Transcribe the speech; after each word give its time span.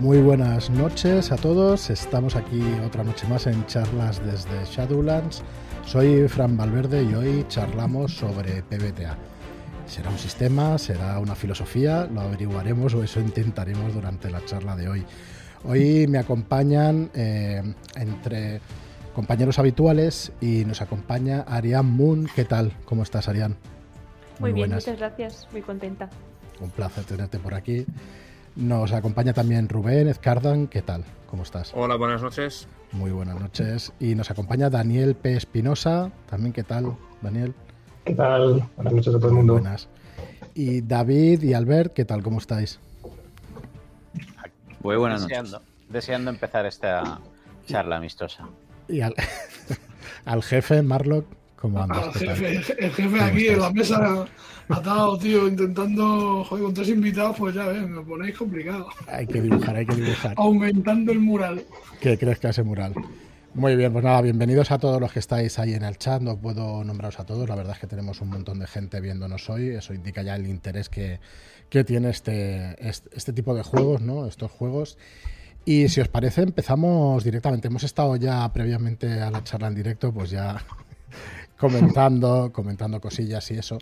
Muy 0.00 0.18
buenas 0.18 0.70
noches 0.70 1.32
a 1.32 1.36
todos. 1.36 1.90
Estamos 1.90 2.36
aquí 2.36 2.62
otra 2.86 3.02
noche 3.02 3.26
más 3.26 3.48
en 3.48 3.66
charlas 3.66 4.24
desde 4.24 4.64
Shadowlands. 4.64 5.42
Soy 5.84 6.28
Fran 6.28 6.56
Valverde 6.56 7.02
y 7.02 7.14
hoy 7.14 7.44
charlamos 7.48 8.14
sobre 8.14 8.62
PBTA. 8.62 9.18
¿Será 9.86 10.10
un 10.10 10.18
sistema? 10.18 10.78
¿Será 10.78 11.18
una 11.18 11.34
filosofía? 11.34 12.08
Lo 12.14 12.20
averiguaremos 12.20 12.94
o 12.94 13.02
eso 13.02 13.18
intentaremos 13.18 13.92
durante 13.92 14.30
la 14.30 14.44
charla 14.44 14.76
de 14.76 14.88
hoy. 14.88 15.04
Hoy 15.64 16.06
me 16.06 16.18
acompañan 16.18 17.10
eh, 17.12 17.60
entre 17.96 18.60
compañeros 19.16 19.58
habituales 19.58 20.30
y 20.40 20.64
nos 20.64 20.80
acompaña 20.80 21.40
Arián 21.40 21.86
Moon. 21.86 22.28
¿Qué 22.36 22.44
tal? 22.44 22.72
¿Cómo 22.84 23.02
estás, 23.02 23.26
Arián? 23.28 23.56
Muy, 24.38 24.52
bien, 24.52 24.70
muchas 24.70 24.96
gracias. 24.96 25.48
Muy 25.50 25.62
contenta. 25.62 26.08
Un 26.60 26.70
placer 26.70 27.02
tenerte 27.02 27.40
por 27.40 27.54
aquí. 27.54 27.84
Nos 28.58 28.92
acompaña 28.92 29.32
también 29.32 29.68
Rubén 29.68 30.08
Ezcardan. 30.08 30.66
¿Qué 30.66 30.82
tal? 30.82 31.04
¿Cómo 31.30 31.44
estás? 31.44 31.70
Hola, 31.76 31.94
buenas 31.94 32.22
noches. 32.22 32.66
Muy 32.90 33.12
buenas 33.12 33.40
noches. 33.40 33.92
Y 34.00 34.16
nos 34.16 34.32
acompaña 34.32 34.68
Daniel 34.68 35.14
P. 35.14 35.36
Espinosa. 35.36 36.10
También, 36.28 36.52
¿qué 36.52 36.64
tal, 36.64 36.96
Daniel? 37.22 37.54
¿Qué 38.04 38.16
tal? 38.16 38.68
Buenas 38.74 38.94
noches 38.94 39.14
a 39.14 39.18
todo 39.18 39.28
el 39.28 39.34
mundo. 39.34 39.52
Buenas. 39.52 39.88
Y 40.54 40.80
David 40.80 41.44
y 41.44 41.54
Albert, 41.54 41.92
¿qué 41.92 42.04
tal? 42.04 42.24
¿Cómo 42.24 42.38
estáis? 42.38 42.80
Muy 44.82 44.96
buenas 44.96 45.22
noches. 45.22 45.56
Deseando 45.88 46.28
empezar 46.28 46.66
esta 46.66 47.20
charla 47.64 47.98
amistosa. 47.98 48.48
Y 48.88 49.02
al, 49.02 49.14
al 50.24 50.42
jefe, 50.42 50.82
Marlock, 50.82 51.26
¿cómo 51.60 51.82
andas? 51.82 52.16
El 52.20 52.30
jefe, 52.30 52.76
el 52.78 52.92
jefe 52.92 53.20
aquí 53.20 53.48
en 53.48 53.60
la 53.60 53.70
mesa 53.70 54.26
atado, 54.68 55.18
tío, 55.18 55.48
intentando, 55.48 56.44
joder, 56.44 56.64
con 56.64 56.74
tres 56.74 56.88
invitados, 56.88 57.36
pues 57.36 57.54
ya 57.54 57.66
ves, 57.66 57.88
me 57.88 58.02
ponéis 58.02 58.36
complicado. 58.36 58.88
Hay 59.06 59.26
que 59.26 59.40
dibujar, 59.40 59.76
hay 59.76 59.86
que 59.86 59.96
dibujar. 59.96 60.34
Aumentando 60.36 61.12
el 61.12 61.20
mural. 61.20 61.62
¿Qué 62.00 62.18
crees 62.18 62.38
que 62.38 62.48
ese 62.48 62.62
mural? 62.62 62.94
Muy 63.54 63.76
bien, 63.76 63.92
pues 63.92 64.04
nada, 64.04 64.20
bienvenidos 64.20 64.70
a 64.70 64.78
todos 64.78 65.00
los 65.00 65.12
que 65.12 65.18
estáis 65.18 65.58
ahí 65.58 65.72
en 65.74 65.82
el 65.82 65.96
chat. 65.96 66.20
No 66.20 66.36
puedo 66.36 66.84
nombraros 66.84 67.18
a 67.18 67.24
todos, 67.24 67.48
la 67.48 67.56
verdad 67.56 67.74
es 67.74 67.80
que 67.80 67.86
tenemos 67.86 68.20
un 68.20 68.28
montón 68.28 68.58
de 68.58 68.66
gente 68.66 69.00
viéndonos 69.00 69.48
hoy. 69.48 69.68
Eso 69.70 69.94
indica 69.94 70.22
ya 70.22 70.36
el 70.36 70.46
interés 70.46 70.88
que, 70.88 71.18
que 71.70 71.82
tiene 71.82 72.10
este, 72.10 72.76
este, 72.86 73.08
este 73.16 73.32
tipo 73.32 73.54
de 73.54 73.62
juegos, 73.62 74.02
¿no? 74.02 74.26
Estos 74.26 74.50
juegos. 74.50 74.98
Y 75.64 75.88
si 75.88 76.00
os 76.00 76.08
parece, 76.08 76.42
empezamos 76.42 77.24
directamente. 77.24 77.68
Hemos 77.68 77.82
estado 77.82 78.16
ya 78.16 78.50
previamente 78.52 79.20
a 79.20 79.30
la 79.30 79.42
charla 79.42 79.68
en 79.68 79.74
directo, 79.74 80.12
pues 80.12 80.30
ya 80.30 80.62
comentando, 81.58 82.52
comentando 82.52 83.00
cosillas 83.00 83.50
y 83.50 83.54
eso. 83.54 83.78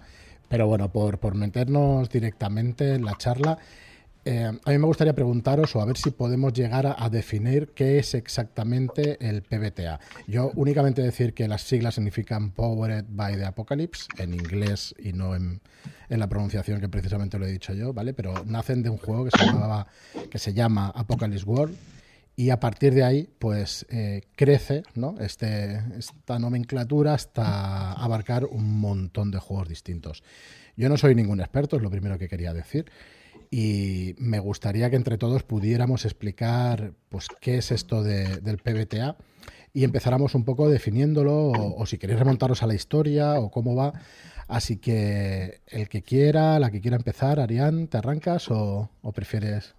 Pero 0.49 0.67
bueno, 0.67 0.91
por, 0.91 1.19
por 1.19 1.35
meternos 1.35 2.09
directamente 2.09 2.95
en 2.95 3.05
la 3.05 3.17
charla, 3.17 3.59
eh, 4.25 4.45
a 4.45 4.71
mí 4.71 4.79
me 4.79 4.87
gustaría 4.87 5.15
preguntaros 5.15 5.77
o 5.77 5.81
a 5.81 5.85
ver 5.85 5.97
si 5.97 6.11
podemos 6.11 6.53
llegar 6.53 6.97
a, 6.99 7.09
definir 7.11 7.69
qué 7.75 8.01
es 8.01 8.15
exactamente 8.15 9.17
el 9.21 9.43
PBTA. 9.43 10.01
Yo 10.27 10.51
únicamente 10.57 11.01
decir 11.01 11.33
que 11.33 11.47
las 11.47 11.63
siglas 11.63 11.95
significan 11.95 12.51
Powered 12.51 13.05
by 13.09 13.37
the 13.37 13.45
Apocalypse 13.45 14.07
en 14.19 14.35
inglés 14.35 14.97
y 14.99 15.13
no 15.13 15.37
en, 15.37 15.61
en, 16.09 16.19
la 16.19 16.29
pronunciación 16.29 16.81
que 16.81 16.89
precisamente 16.89 17.39
lo 17.39 17.47
he 17.47 17.53
dicho 17.53 17.73
yo, 17.73 17.93
¿vale? 17.93 18.15
Pero 18.15 18.45
nacen 18.45 18.83
de 18.83 18.91
un 18.91 18.99
juego 18.99 19.27
que 19.27 19.31
se, 19.39 19.47
llamaba, 19.47 19.87
que 20.29 20.39
se 20.41 20.53
llama 20.53 20.93
Apocalypse 20.95 21.45
World 21.45 21.77
y 22.37 22.51
a 22.51 22.61
partir 22.61 22.93
de 22.95 23.03
ahí 23.03 23.29
pues 23.39 23.87
eh, 23.89 24.21
crece 24.37 24.83
¿no? 24.95 25.15
este, 25.21 25.81
esta 25.99 26.39
nomenclatura 26.39 27.15
hasta 27.15 27.93
abarcar 27.93 28.45
un 28.45 28.79
montón 28.79 29.31
de 29.31 29.39
juegos 29.39 29.69
distintos. 29.69 30.23
Yo 30.77 30.91
no 30.91 30.99
soy 30.99 31.15
ningún 31.15 31.41
experto, 31.41 31.77
es 31.77 31.83
lo 31.83 31.91
primero 31.91 32.19
que 32.19 32.29
quería 32.29 32.53
decir, 32.53 32.93
y 33.51 34.15
me 34.19 34.39
gustaría 34.39 34.91
que 34.91 34.97
entre 34.97 35.17
todos 35.17 35.43
pudiéramos 35.43 36.05
explicar 36.05 36.93
pues, 37.09 37.29
qué 37.41 37.57
es 37.57 37.73
esto 37.73 38.03
del 38.03 38.59
PBTA 38.59 39.17
y 39.73 39.85
empezáramos 39.85 40.35
un 40.35 40.45
poco 40.45 40.69
definiéndolo, 40.69 41.53
o, 41.53 41.87
si 41.87 41.97
queréis 41.97 42.19
remontaros 42.19 42.63
a 42.63 42.67
la 42.67 42.75
historia 42.75 43.39
o 43.39 43.51
cómo 43.51 43.75
va. 43.75 43.95
Así 44.49 44.77
que 44.77 45.61
el 45.67 45.89
que 45.89 46.03
quiera, 46.03 46.59
la 46.59 46.71
que 46.71 46.81
quiera 46.81 46.97
empezar, 46.97 47.41
Arián, 47.41 47.89
¿te 47.89 47.99
arrancas 47.99 48.51
o 48.51 48.91
prefieres 49.15 49.75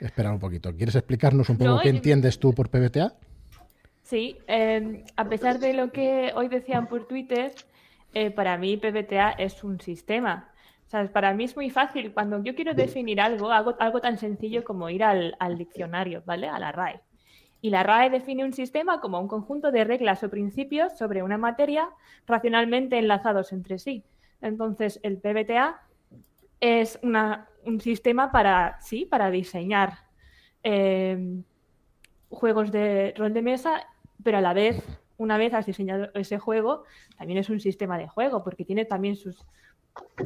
Espera 0.00 0.32
un 0.32 0.38
poquito. 0.38 0.74
¿Quieres 0.74 0.94
explicarnos 0.94 1.48
un 1.48 1.58
poco 1.58 1.80
qué 1.82 1.88
entiendes 1.88 2.38
tú 2.38 2.52
por 2.52 2.68
PBTA? 2.68 3.14
Sí, 4.02 4.38
em, 4.46 5.02
a 5.16 5.28
pesar 5.28 5.58
de 5.58 5.72
lo 5.72 5.90
que 5.90 6.32
hoy 6.34 6.48
decían 6.48 6.86
por 6.86 7.06
Twitter, 7.06 7.52
eh, 8.14 8.30
para 8.30 8.56
mí 8.56 8.76
PBTA 8.76 9.30
es 9.32 9.64
un 9.64 9.80
sistema. 9.80 10.52
O 10.86 10.88
sea, 10.88 11.10
para 11.12 11.34
mí 11.34 11.44
es 11.44 11.56
muy 11.56 11.70
fácil. 11.70 12.12
Cuando 12.12 12.42
yo 12.44 12.54
quiero 12.54 12.74
definir 12.74 13.20
algo, 13.20 13.50
hago 13.50 13.74
algo 13.80 14.00
tan 14.00 14.18
sencillo 14.18 14.62
como 14.62 14.88
ir 14.90 15.02
al, 15.02 15.34
al 15.40 15.58
diccionario, 15.58 16.22
¿vale? 16.24 16.46
A 16.48 16.58
la 16.58 16.70
RAE. 16.70 17.00
Y 17.60 17.70
la 17.70 17.82
RAE 17.82 18.10
define 18.10 18.44
un 18.44 18.52
sistema 18.52 19.00
como 19.00 19.18
un 19.18 19.26
conjunto 19.26 19.72
de 19.72 19.82
reglas 19.82 20.22
o 20.22 20.30
principios 20.30 20.96
sobre 20.96 21.24
una 21.24 21.38
materia 21.38 21.88
racionalmente 22.26 22.98
enlazados 22.98 23.52
entre 23.52 23.78
sí. 23.78 24.04
Entonces, 24.40 25.00
el 25.02 25.18
PBTA 25.18 25.80
es 26.60 26.98
una, 27.02 27.48
un 27.66 27.80
sistema 27.80 28.32
para, 28.32 28.80
sí, 28.80 29.04
para 29.04 29.30
diseñar 29.30 29.98
eh, 30.62 31.42
juegos 32.28 32.72
de 32.72 33.14
rol 33.16 33.32
de 33.32 33.42
mesa, 33.42 33.86
pero 34.22 34.38
a 34.38 34.40
la 34.40 34.52
vez, 34.52 34.82
una 35.16 35.38
vez 35.38 35.54
has 35.54 35.66
diseñado 35.66 36.08
ese 36.14 36.38
juego, 36.38 36.84
también 37.16 37.38
es 37.38 37.50
un 37.50 37.60
sistema 37.60 37.98
de 37.98 38.08
juego, 38.08 38.42
porque 38.42 38.64
tiene 38.64 38.84
también 38.84 39.16
sus 39.16 39.44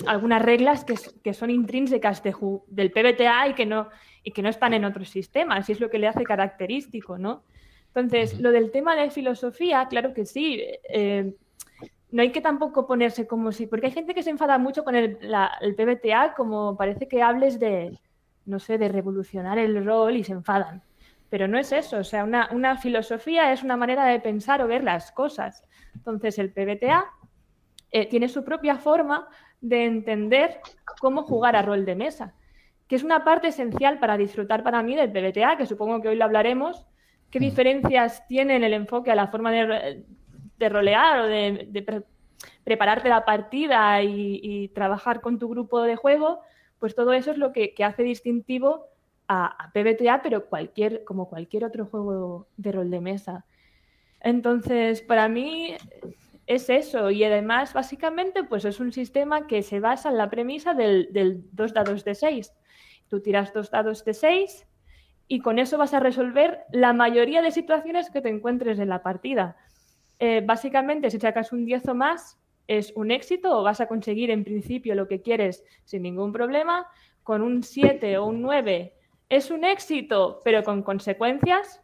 algunas 0.06 0.42
reglas 0.42 0.84
que, 0.84 1.32
son 1.32 1.50
intrínsecas 1.50 2.24
de, 2.24 2.34
del 2.66 2.90
PBTA 2.90 3.48
y 3.48 3.54
que, 3.54 3.66
no, 3.66 3.88
y 4.24 4.32
que 4.32 4.42
no 4.42 4.48
están 4.48 4.74
en 4.74 4.84
otros 4.84 5.10
sistemas, 5.10 5.68
y 5.68 5.72
es 5.72 5.80
lo 5.80 5.90
que 5.90 5.98
le 5.98 6.08
hace 6.08 6.24
característico, 6.24 7.18
¿no? 7.18 7.44
Entonces, 7.94 8.40
lo 8.40 8.50
del 8.52 8.70
tema 8.70 8.94
de 8.96 9.10
filosofía, 9.10 9.86
claro 9.88 10.14
que 10.14 10.24
sí. 10.24 10.62
Eh, 10.88 11.34
no 12.12 12.22
hay 12.22 12.32
que 12.32 12.40
tampoco 12.40 12.86
ponerse 12.86 13.26
como 13.26 13.52
si, 13.52 13.66
porque 13.66 13.86
hay 13.86 13.92
gente 13.92 14.14
que 14.14 14.22
se 14.22 14.30
enfada 14.30 14.58
mucho 14.58 14.84
con 14.84 14.96
el, 14.96 15.18
PBTA, 15.76 16.34
como 16.34 16.76
parece 16.76 17.08
que 17.08 17.22
hables 17.22 17.60
de, 17.60 17.98
no 18.46 18.58
sé, 18.58 18.78
de 18.78 18.88
revolucionar 18.88 19.58
el 19.58 19.84
rol 19.84 20.16
y 20.16 20.24
se 20.24 20.32
enfadan. 20.32 20.82
Pero 21.28 21.46
no 21.46 21.58
es 21.58 21.70
eso, 21.70 21.98
o 21.98 22.04
sea, 22.04 22.24
una, 22.24 22.76
filosofía 22.78 23.52
es 23.52 23.62
una 23.62 23.76
manera 23.76 24.04
de 24.06 24.18
pensar 24.18 24.60
o 24.62 24.66
ver 24.66 24.82
las 24.82 25.12
cosas. 25.12 25.62
Entonces, 25.94 26.38
el 26.38 26.52
PBTA 26.52 27.04
eh, 27.92 28.08
tiene 28.08 28.28
su 28.28 28.44
propia 28.44 28.76
forma 28.76 29.28
de 29.60 29.84
entender 29.84 30.60
cómo 31.00 31.22
jugar 31.22 31.54
a 31.54 31.62
rol 31.62 31.84
de 31.84 31.94
mesa, 31.94 32.34
que 32.88 32.96
es 32.96 33.04
una 33.04 33.22
parte 33.22 33.48
esencial 33.48 34.00
para 34.00 34.16
disfrutar 34.16 34.64
para 34.64 34.82
mí 34.82 34.96
del 34.96 35.12
PBTA, 35.12 35.56
que 35.56 35.66
supongo 35.66 36.00
que 36.02 36.08
hoy 36.08 36.16
lo 36.16 36.24
hablaremos, 36.24 36.84
qué 37.30 37.38
mm. 37.38 37.42
diferencias 37.42 38.26
tiene 38.26 38.56
en 38.56 38.64
el 38.64 38.72
enfoque 38.72 39.12
a 39.12 39.14
la 39.14 39.28
forma 39.28 39.52
de, 39.52 40.04
de 40.60 40.68
rolear 40.68 41.20
o 41.20 41.26
de, 41.26 42.04
prepararte 42.62 43.08
la 43.08 43.24
partida 43.24 44.02
y, 44.02 44.68
trabajar 44.68 45.20
con 45.20 45.38
tu 45.38 45.48
grupo 45.48 45.82
de 45.82 45.96
juego, 45.96 46.40
pues 46.78 46.94
todo 46.94 47.12
eso 47.12 47.32
es 47.32 47.38
lo 47.38 47.52
que, 47.52 47.74
hace 47.82 48.04
distintivo 48.04 48.86
a, 49.26 49.70
PBTA, 49.74 50.22
pero 50.22 50.46
cualquier, 50.46 51.02
como 51.04 51.28
cualquier 51.28 51.64
otro 51.64 51.86
juego 51.86 52.46
de 52.56 52.72
rol 52.72 52.90
de 52.90 53.00
mesa. 53.00 53.44
Entonces, 54.20 55.00
para 55.00 55.28
mí 55.28 55.74
es 56.46 56.68
eso. 56.68 57.10
Y 57.10 57.24
además, 57.24 57.72
básicamente, 57.72 58.44
pues 58.44 58.64
es 58.66 58.80
un 58.80 58.92
sistema 58.92 59.46
que 59.46 59.62
se 59.62 59.80
basa 59.80 60.10
en 60.10 60.18
la 60.18 60.28
premisa 60.28 60.74
del, 60.74 61.44
dos 61.52 61.72
dados 61.72 62.04
de 62.04 62.14
seis. 62.14 62.52
Tú 63.08 63.20
tiras 63.20 63.54
dos 63.54 63.70
dados 63.70 64.04
de 64.04 64.12
seis 64.12 64.66
y 65.26 65.40
con 65.40 65.58
eso 65.58 65.78
vas 65.78 65.94
a 65.94 66.00
resolver 66.00 66.64
la 66.70 66.92
mayoría 66.92 67.40
de 67.40 67.50
situaciones 67.50 68.10
que 68.10 68.20
te 68.20 68.28
encuentres 68.28 68.78
en 68.78 68.90
la 68.90 69.02
partida. 69.02 69.56
Eh, 70.20 70.42
básicamente, 70.44 71.10
si 71.10 71.18
sacas 71.18 71.52
un 71.52 71.64
10 71.64 71.88
o 71.88 71.94
más, 71.94 72.38
es 72.68 72.92
un 72.94 73.10
éxito 73.10 73.58
o 73.58 73.62
vas 73.62 73.80
a 73.80 73.88
conseguir 73.88 74.30
en 74.30 74.44
principio 74.44 74.94
lo 74.94 75.08
que 75.08 75.22
quieres 75.22 75.64
sin 75.84 76.02
ningún 76.02 76.32
problema. 76.32 76.86
Con 77.22 77.42
un 77.42 77.62
7 77.62 78.18
o 78.18 78.26
un 78.26 78.42
9 78.42 78.94
es 79.28 79.50
un 79.50 79.64
éxito, 79.64 80.40
pero 80.44 80.62
con 80.62 80.82
consecuencias, 80.82 81.82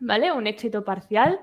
¿vale? 0.00 0.32
Un 0.32 0.46
éxito 0.46 0.84
parcial. 0.84 1.40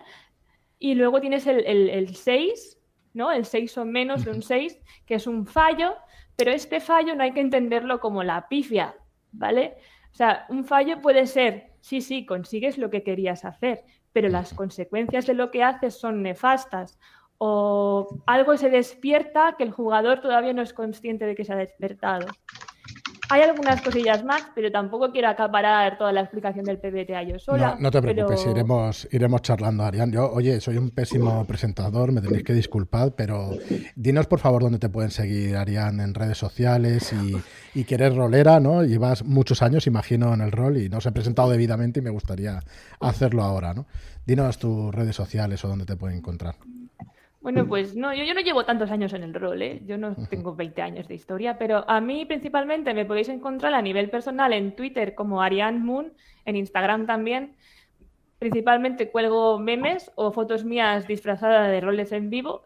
Y 0.80 0.96
luego 0.96 1.20
tienes 1.20 1.46
el, 1.48 1.66
el 1.66 2.16
6, 2.16 2.80
¿no? 3.14 3.32
El 3.32 3.46
6 3.46 3.78
o 3.78 3.86
menos 3.86 4.24
de 4.24 4.32
un 4.32 4.42
6, 4.42 4.80
que 5.06 5.16
es 5.16 5.28
un 5.28 5.46
fallo, 5.46 5.96
pero 6.36 6.52
este 6.52 6.80
fallo 6.80 7.14
no 7.16 7.24
hay 7.24 7.34
que 7.34 7.42
entenderlo 7.42 8.00
como 8.00 8.24
la 8.24 8.48
pifia, 8.48 8.96
¿vale? 9.32 9.76
O 10.12 10.16
sea, 10.16 10.46
un 10.48 10.64
fallo 10.64 11.02
puede 11.02 11.28
ser, 11.28 11.74
sí, 11.82 12.00
sí, 12.00 12.26
consigues 12.26 12.78
lo 12.78 12.90
que 12.90 13.04
querías 13.04 13.44
hacer, 13.44 13.84
pero 14.16 14.30
las 14.30 14.54
consecuencias 14.54 15.26
de 15.26 15.34
lo 15.34 15.52
que 15.52 15.62
haces 15.62 15.96
son 15.96 16.24
nefastas 16.24 16.98
o 17.38 18.22
algo 18.26 18.56
se 18.56 18.70
despierta 18.70 19.56
que 19.58 19.66
el 19.66 19.72
jugador 19.72 20.22
todavía 20.22 20.54
no 20.54 20.62
es 20.62 20.72
consciente 20.72 21.26
de 21.26 21.36
que 21.36 21.44
se 21.44 21.52
ha 21.52 21.58
despertado. 21.58 22.26
Hay 23.30 23.42
algunas 23.42 23.82
cosillas 23.82 24.24
más, 24.24 24.44
pero 24.54 24.72
tampoco 24.72 25.12
quiero 25.12 25.30
acaparar 25.30 25.98
toda 25.98 26.12
la 26.12 26.22
explicación 26.22 26.66
del 26.66 26.78
PBTA 26.78 27.24
yo 27.24 27.40
sola. 27.40 27.76
No, 27.76 27.82
no 27.82 27.92
te 27.92 28.02
preocupes, 28.02 28.46
iremos, 28.46 29.08
iremos 29.12 29.42
charlando, 29.42 29.84
Arián. 29.84 30.12
Yo, 30.12 30.32
oye, 30.32 30.60
soy 30.62 30.78
un 30.78 30.92
pésimo 30.92 31.46
presentador, 31.46 32.12
me 32.12 32.22
tenéis 32.22 32.44
que 32.44 32.54
disculpar, 32.54 33.14
pero 33.16 33.52
dinos 33.96 34.28
por 34.28 34.40
favor 34.40 34.64
dónde 34.64 34.80
te 34.80 34.90
pueden 34.90 35.12
seguir, 35.12 35.56
Arián, 35.56 36.00
en 36.00 36.14
redes 36.14 36.38
sociales 36.38 37.14
y, 37.14 37.80
y 37.80 37.84
que 37.84 37.96
eres 37.96 38.16
rolera, 38.16 38.60
¿no? 38.60 38.84
Llevas 38.84 39.24
muchos 39.24 39.62
años, 39.62 39.88
imagino, 39.88 40.34
en 40.34 40.42
el 40.42 40.52
rol 40.52 40.78
y 40.78 40.90
no 40.90 40.98
os 40.98 41.06
he 41.06 41.12
presentado 41.12 41.50
debidamente 41.50 42.00
y 42.00 42.04
me 42.04 42.10
gustaría 42.10 42.60
hacerlo 43.00 43.44
ahora, 43.44 43.74
¿no? 43.74 43.86
Dinos 44.26 44.58
tus 44.58 44.94
redes 44.94 45.16
sociales 45.16 45.64
o 45.66 45.68
dónde 45.68 45.86
te 45.86 45.96
pueden 45.96 46.18
encontrar. 46.18 46.56
Bueno, 47.46 47.68
pues 47.68 47.96
no, 47.96 48.12
yo, 48.12 48.24
yo 48.24 48.34
no 48.34 48.42
llevo 48.42 48.66
tantos 48.66 48.90
años 48.90 49.14
en 49.14 49.22
el 49.22 49.32
rol, 49.32 49.62
¿eh? 49.62 49.80
Yo 49.86 50.00
no 50.00 50.16
tengo 50.32 50.56
20 50.56 50.82
años 50.82 51.08
de 51.08 51.14
historia, 51.14 51.60
pero 51.60 51.88
a 51.88 52.02
mí 52.02 52.26
principalmente 52.26 52.92
me 52.96 53.06
podéis 53.06 53.30
encontrar 53.30 53.76
a 53.76 53.84
nivel 53.84 54.10
personal 54.10 54.52
en 54.52 54.76
Twitter 54.76 55.14
como 55.14 55.44
Ariane 55.44 55.78
Moon, 55.78 56.12
en 56.44 56.56
Instagram 56.56 57.06
también. 57.06 57.56
Principalmente 58.40 59.12
cuelgo 59.12 59.60
memes 59.60 60.12
o 60.16 60.32
fotos 60.32 60.66
mías 60.66 61.06
disfrazadas 61.06 61.70
de 61.70 61.82
roles 61.82 62.12
en 62.14 62.32
vivo. 62.32 62.64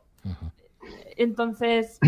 Entonces, 1.17 1.99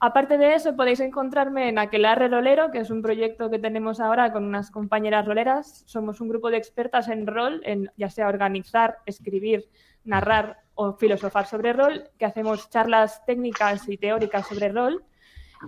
aparte 0.00 0.38
de 0.38 0.54
eso, 0.54 0.74
podéis 0.74 1.00
encontrarme 1.00 1.68
en 1.68 1.78
Aquelarre 1.78 2.28
Rolero, 2.28 2.70
que 2.70 2.78
es 2.78 2.88
un 2.88 3.02
proyecto 3.02 3.50
que 3.50 3.58
tenemos 3.58 4.00
ahora 4.00 4.32
con 4.32 4.44
unas 4.44 4.70
compañeras 4.70 5.26
roleras. 5.26 5.82
Somos 5.84 6.22
un 6.22 6.30
grupo 6.30 6.48
de 6.48 6.56
expertas 6.56 7.08
en 7.08 7.26
rol, 7.26 7.60
en 7.66 7.90
ya 7.98 8.08
sea 8.08 8.28
organizar, 8.28 9.00
escribir, 9.04 9.68
narrar 10.02 10.64
o 10.76 10.92
filosofar 10.92 11.46
sobre 11.46 11.72
rol, 11.72 12.04
que 12.18 12.26
hacemos 12.26 12.70
charlas 12.70 13.24
técnicas 13.24 13.88
y 13.88 13.96
teóricas 13.96 14.46
sobre 14.46 14.68
rol. 14.68 15.02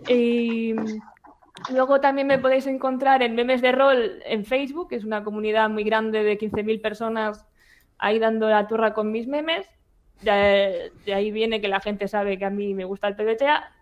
Y 0.07 0.75
luego 1.73 2.01
también 2.01 2.27
me 2.27 2.39
podéis 2.39 2.67
encontrar 2.67 3.23
en 3.23 3.35
Memes 3.35 3.63
de 3.63 3.73
Rol 3.73 4.23
en 4.25 4.45
Facebook, 4.45 4.91
que 4.91 4.97
es 4.97 5.05
una 5.05 5.25
comunidad 5.25 5.71
muy 5.71 5.83
grande 5.83 6.23
de 6.23 6.39
15.000 6.39 6.81
personas 6.81 7.47
ahí 7.97 8.19
dando 8.19 8.49
la 8.49 8.69
turra 8.69 8.93
con 8.93 9.11
mis 9.11 9.27
memes. 9.27 9.67
De, 10.21 10.93
de, 11.05 11.15
ahí 11.15 11.31
viene 11.31 11.61
que 11.61 11.69
la 11.69 11.81
gente 11.81 12.07
sabe 12.07 12.39
que 12.39 12.45
a 12.45 12.51
mí 12.51 12.75
me 12.75 12.85
gusta 12.85 13.09
el 13.09 13.17
PBTA. 13.17 13.73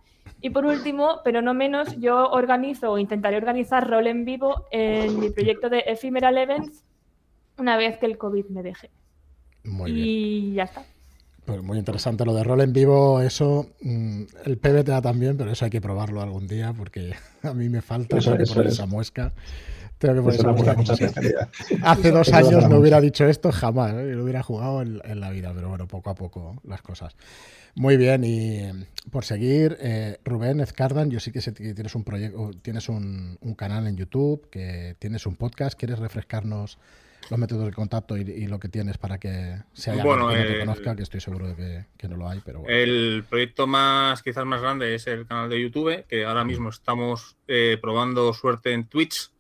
Y 0.41 0.51
por 0.51 0.65
último, 0.65 1.23
pero 1.25 1.43
no 1.43 1.55
menos, 1.55 1.99
yo 1.99 2.31
organizo 2.31 2.93
o 2.93 2.99
intentaré 2.99 3.37
organizar 3.37 3.89
rol 3.89 4.07
en 4.07 4.25
vivo 4.25 4.67
en 4.71 5.19
mi 5.19 5.31
proyecto 5.31 5.69
de 5.69 5.81
Ephemeral 5.87 6.39
Events 6.39 6.85
una 7.59 7.77
vez 7.77 7.99
que 7.99 8.07
el 8.07 8.17
COVID 8.17 8.47
me 8.47 8.63
deje. 8.63 8.91
Muy 9.65 9.91
y 9.91 9.95
bien. 9.95 10.55
ya 10.55 10.63
está. 10.65 10.85
Pues 11.47 11.63
muy 11.63 11.79
interesante 11.79 12.25
lo 12.25 12.35
de 12.35 12.43
rol 12.45 12.61
en 12.61 12.73
vivo, 12.73 13.21
eso, 13.23 13.69
mm, 13.81 14.23
el 14.47 14.59
PBTA 14.59 15.01
también, 15.01 15.37
pero 15.37 15.53
eso 15.53 15.65
hay 15.65 15.71
que 15.71 15.81
probarlo 15.81 16.21
algún 16.21 16.47
día 16.49 16.73
porque 16.77 17.13
a 17.43 17.55
mí 17.55 17.69
me 17.69 17.81
falta 17.83 18.19
Eso- 18.19 18.31
tengo 18.33 18.37
que 18.39 18.43
eso 18.45 18.55
poner 18.55 18.67
es. 18.69 18.75
esa 18.75 18.87
muesca. 18.87 19.33
Tengo 19.99 20.17
que 20.17 20.21
poner 20.23 20.41
Eso 20.41 20.51
esa 20.51 20.75
muesca. 20.75 21.49
Hace 21.83 22.11
dos 22.11 22.31
años 22.33 22.69
no 22.69 22.79
hubiera 22.79 23.01
dicho 23.01 23.25
esto 23.27 23.51
jamás, 23.53 23.93
¿eh? 23.95 24.13
lo 24.13 24.25
hubiera 24.25 24.43
jugado 24.43 24.83
en, 24.83 25.01
en 25.05 25.21
la 25.21 25.31
vida, 25.31 25.53
pero 25.55 25.69
bueno, 25.71 25.87
poco 25.89 26.11
a 26.11 26.15
poco 26.15 26.61
las 26.65 26.83
cosas. 26.83 27.15
Muy 27.77 27.97
bien, 27.97 28.25
y 28.25 28.57
eh, 28.59 28.73
por 29.11 29.25
seguir, 29.25 29.77
eh, 29.81 30.19
Rubén 30.25 30.61
Ezcardan, 30.61 31.11
yo 31.11 31.21
sí 31.21 31.31
que 31.31 31.41
sé 31.41 31.55
que 31.55 31.75
tienes 31.75 31.95
un 31.95 32.05
proyecto, 32.05 32.51
tienes 32.63 32.89
un, 32.89 33.39
un 33.41 33.55
canal 33.55 33.87
en 33.87 33.97
YouTube, 33.97 34.49
que 34.51 34.97
tienes 34.99 35.27
un 35.27 35.37
podcast, 35.37 35.79
¿quieres 35.79 35.99
refrescarnos 35.99 36.79
los 37.31 37.39
métodos 37.39 37.65
de 37.67 37.73
contacto 37.73 38.17
y, 38.17 38.21
y 38.23 38.47
lo 38.47 38.59
que 38.59 38.69
tienes 38.69 38.99
para 38.99 39.19
que 39.19 39.63
se 39.73 39.91
haya 39.91 40.05
Bueno, 40.05 40.29
que 40.29 40.37
no 40.37 40.45
te 40.45 40.53
el- 40.53 40.59
conozca, 40.61 40.97
que 40.97 41.03
estoy 41.03 41.21
seguro 41.21 41.49
de 41.49 41.57
que, 41.57 41.87
que 41.97 42.09
no 42.09 42.17
lo 42.17 42.29
hay, 42.29 42.41
pero 42.45 42.61
bueno. 42.61 42.75
El 42.75 43.25
proyecto 43.29 43.67
más, 43.67 44.23
quizás 44.23 44.45
más 44.45 44.61
grande, 44.61 44.95
es 44.95 45.07
el 45.07 45.27
canal 45.27 45.49
de 45.51 45.61
YouTube, 45.61 46.05
que 46.07 46.25
ahora 46.25 46.45
mismo 46.45 46.69
estamos 46.69 47.37
eh, 47.49 47.79
probando 47.81 48.33
suerte 48.33 48.73
en 48.73 48.87
Twitch, 48.89 49.31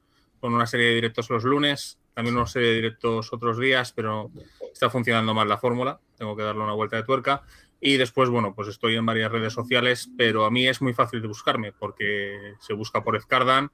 con 0.41 0.55
una 0.55 0.67
serie 0.67 0.87
de 0.88 0.94
directos 0.97 1.31
los 1.31 1.44
lunes, 1.44 1.99
también 2.15 2.37
una 2.37 2.47
serie 2.47 2.69
de 2.69 2.75
directos 2.77 3.33
otros 3.33 3.59
días, 3.59 3.93
pero 3.93 4.31
está 4.73 4.88
funcionando 4.91 5.35
mal 5.35 5.49
la 5.49 5.59
fórmula, 5.59 6.00
tengo 6.17 6.37
que 6.37 6.43
darle 6.43 6.62
una 6.62 6.73
vuelta 6.75 6.97
de 6.97 7.03
tuerca. 7.03 7.43
Y 7.79 7.99
después, 7.99 8.31
bueno, 8.31 8.55
pues 8.55 8.69
estoy 8.69 8.97
en 8.97 9.05
varias 9.05 9.31
redes 9.31 9.53
sociales, 9.53 10.09
pero 10.17 10.47
a 10.47 10.50
mí 10.50 10.67
es 10.67 10.81
muy 10.81 10.94
fácil 10.94 11.21
de 11.21 11.29
buscarme, 11.29 11.73
porque 11.73 12.55
se 12.61 12.73
busca 12.73 13.05
por 13.05 13.17
Ezcardan 13.17 13.71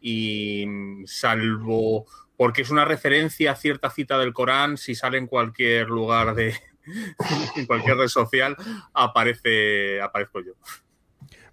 y 0.00 0.64
mm, 0.66 1.04
salvo 1.06 2.04
porque 2.36 2.62
es 2.62 2.70
una 2.70 2.84
referencia 2.84 3.52
a 3.52 3.56
cierta 3.56 3.90
cita 3.90 4.18
del 4.18 4.32
Corán, 4.32 4.76
si 4.76 4.94
sale 4.94 5.18
en 5.18 5.26
cualquier 5.26 5.88
lugar 5.88 6.34
de, 6.34 6.54
en 7.56 7.66
cualquier 7.66 7.96
red 7.96 8.08
social, 8.08 8.56
aparece, 8.92 10.00
aparezco 10.00 10.40
yo. 10.40 10.52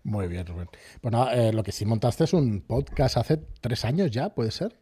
Muy 0.03 0.27
bien, 0.27 0.45
Rubén. 0.47 0.67
Bueno, 1.01 1.29
eh, 1.31 1.53
lo 1.53 1.63
que 1.63 1.71
sí 1.71 1.85
montaste 1.85 2.23
es 2.23 2.33
un 2.33 2.61
podcast 2.61 3.17
hace 3.17 3.37
tres 3.59 3.85
años 3.85 4.09
ya, 4.09 4.33
¿puede 4.33 4.51
ser? 4.51 4.75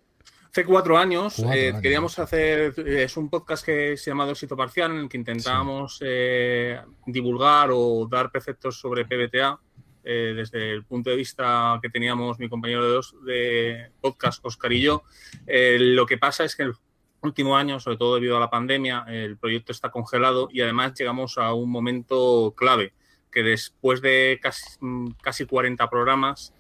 Hace 0.51 0.65
cuatro 0.65 0.97
años 0.97 1.35
Cuatro 1.35 1.53
eh, 1.53 1.67
años. 1.67 1.81
queríamos 1.81 2.17
hacer, 2.17 2.73
es 2.87 3.17
un 3.17 3.29
podcast 3.29 3.63
que 3.63 3.97
se 3.97 4.09
llama 4.09 4.29
Éxito 4.29 4.57
Parcial, 4.57 4.91
en 4.91 4.97
el 4.97 5.09
que 5.09 5.17
intentábamos 5.17 5.99
eh, 6.03 6.79
divulgar 7.05 7.69
o 7.71 8.07
dar 8.09 8.31
preceptos 8.31 8.79
sobre 8.79 9.05
PBTA 9.05 9.59
eh, 10.03 10.33
desde 10.35 10.71
el 10.71 10.83
punto 10.83 11.09
de 11.09 11.15
vista 11.15 11.79
que 11.81 11.89
teníamos 11.89 12.39
mi 12.39 12.49
compañero 12.49 12.83
de, 12.83 12.89
dos, 12.91 13.15
de 13.25 13.91
podcast, 14.01 14.43
Oscar 14.45 14.71
y 14.71 14.81
yo. 14.81 15.03
Eh, 15.47 15.77
lo 15.79 16.05
que 16.05 16.17
pasa 16.17 16.43
es 16.43 16.55
que 16.55 16.63
el 16.63 16.73
último 17.21 17.57
año, 17.57 17.79
sobre 17.79 17.97
todo 17.97 18.15
debido 18.15 18.37
a 18.37 18.39
la 18.39 18.49
pandemia, 18.49 19.05
el 19.07 19.37
proyecto 19.37 19.71
está 19.71 19.91
congelado 19.91 20.49
y 20.51 20.61
además 20.61 20.93
llegamos 20.97 21.37
a 21.37 21.53
un 21.53 21.69
momento 21.69 22.53
clave, 22.55 22.93
que 23.31 23.43
después 23.43 24.01
de 24.01 24.39
casi, 24.41 24.63
mm, 24.79 25.11
casi 25.21 25.45
40 25.45 25.89
programas, 25.89 26.53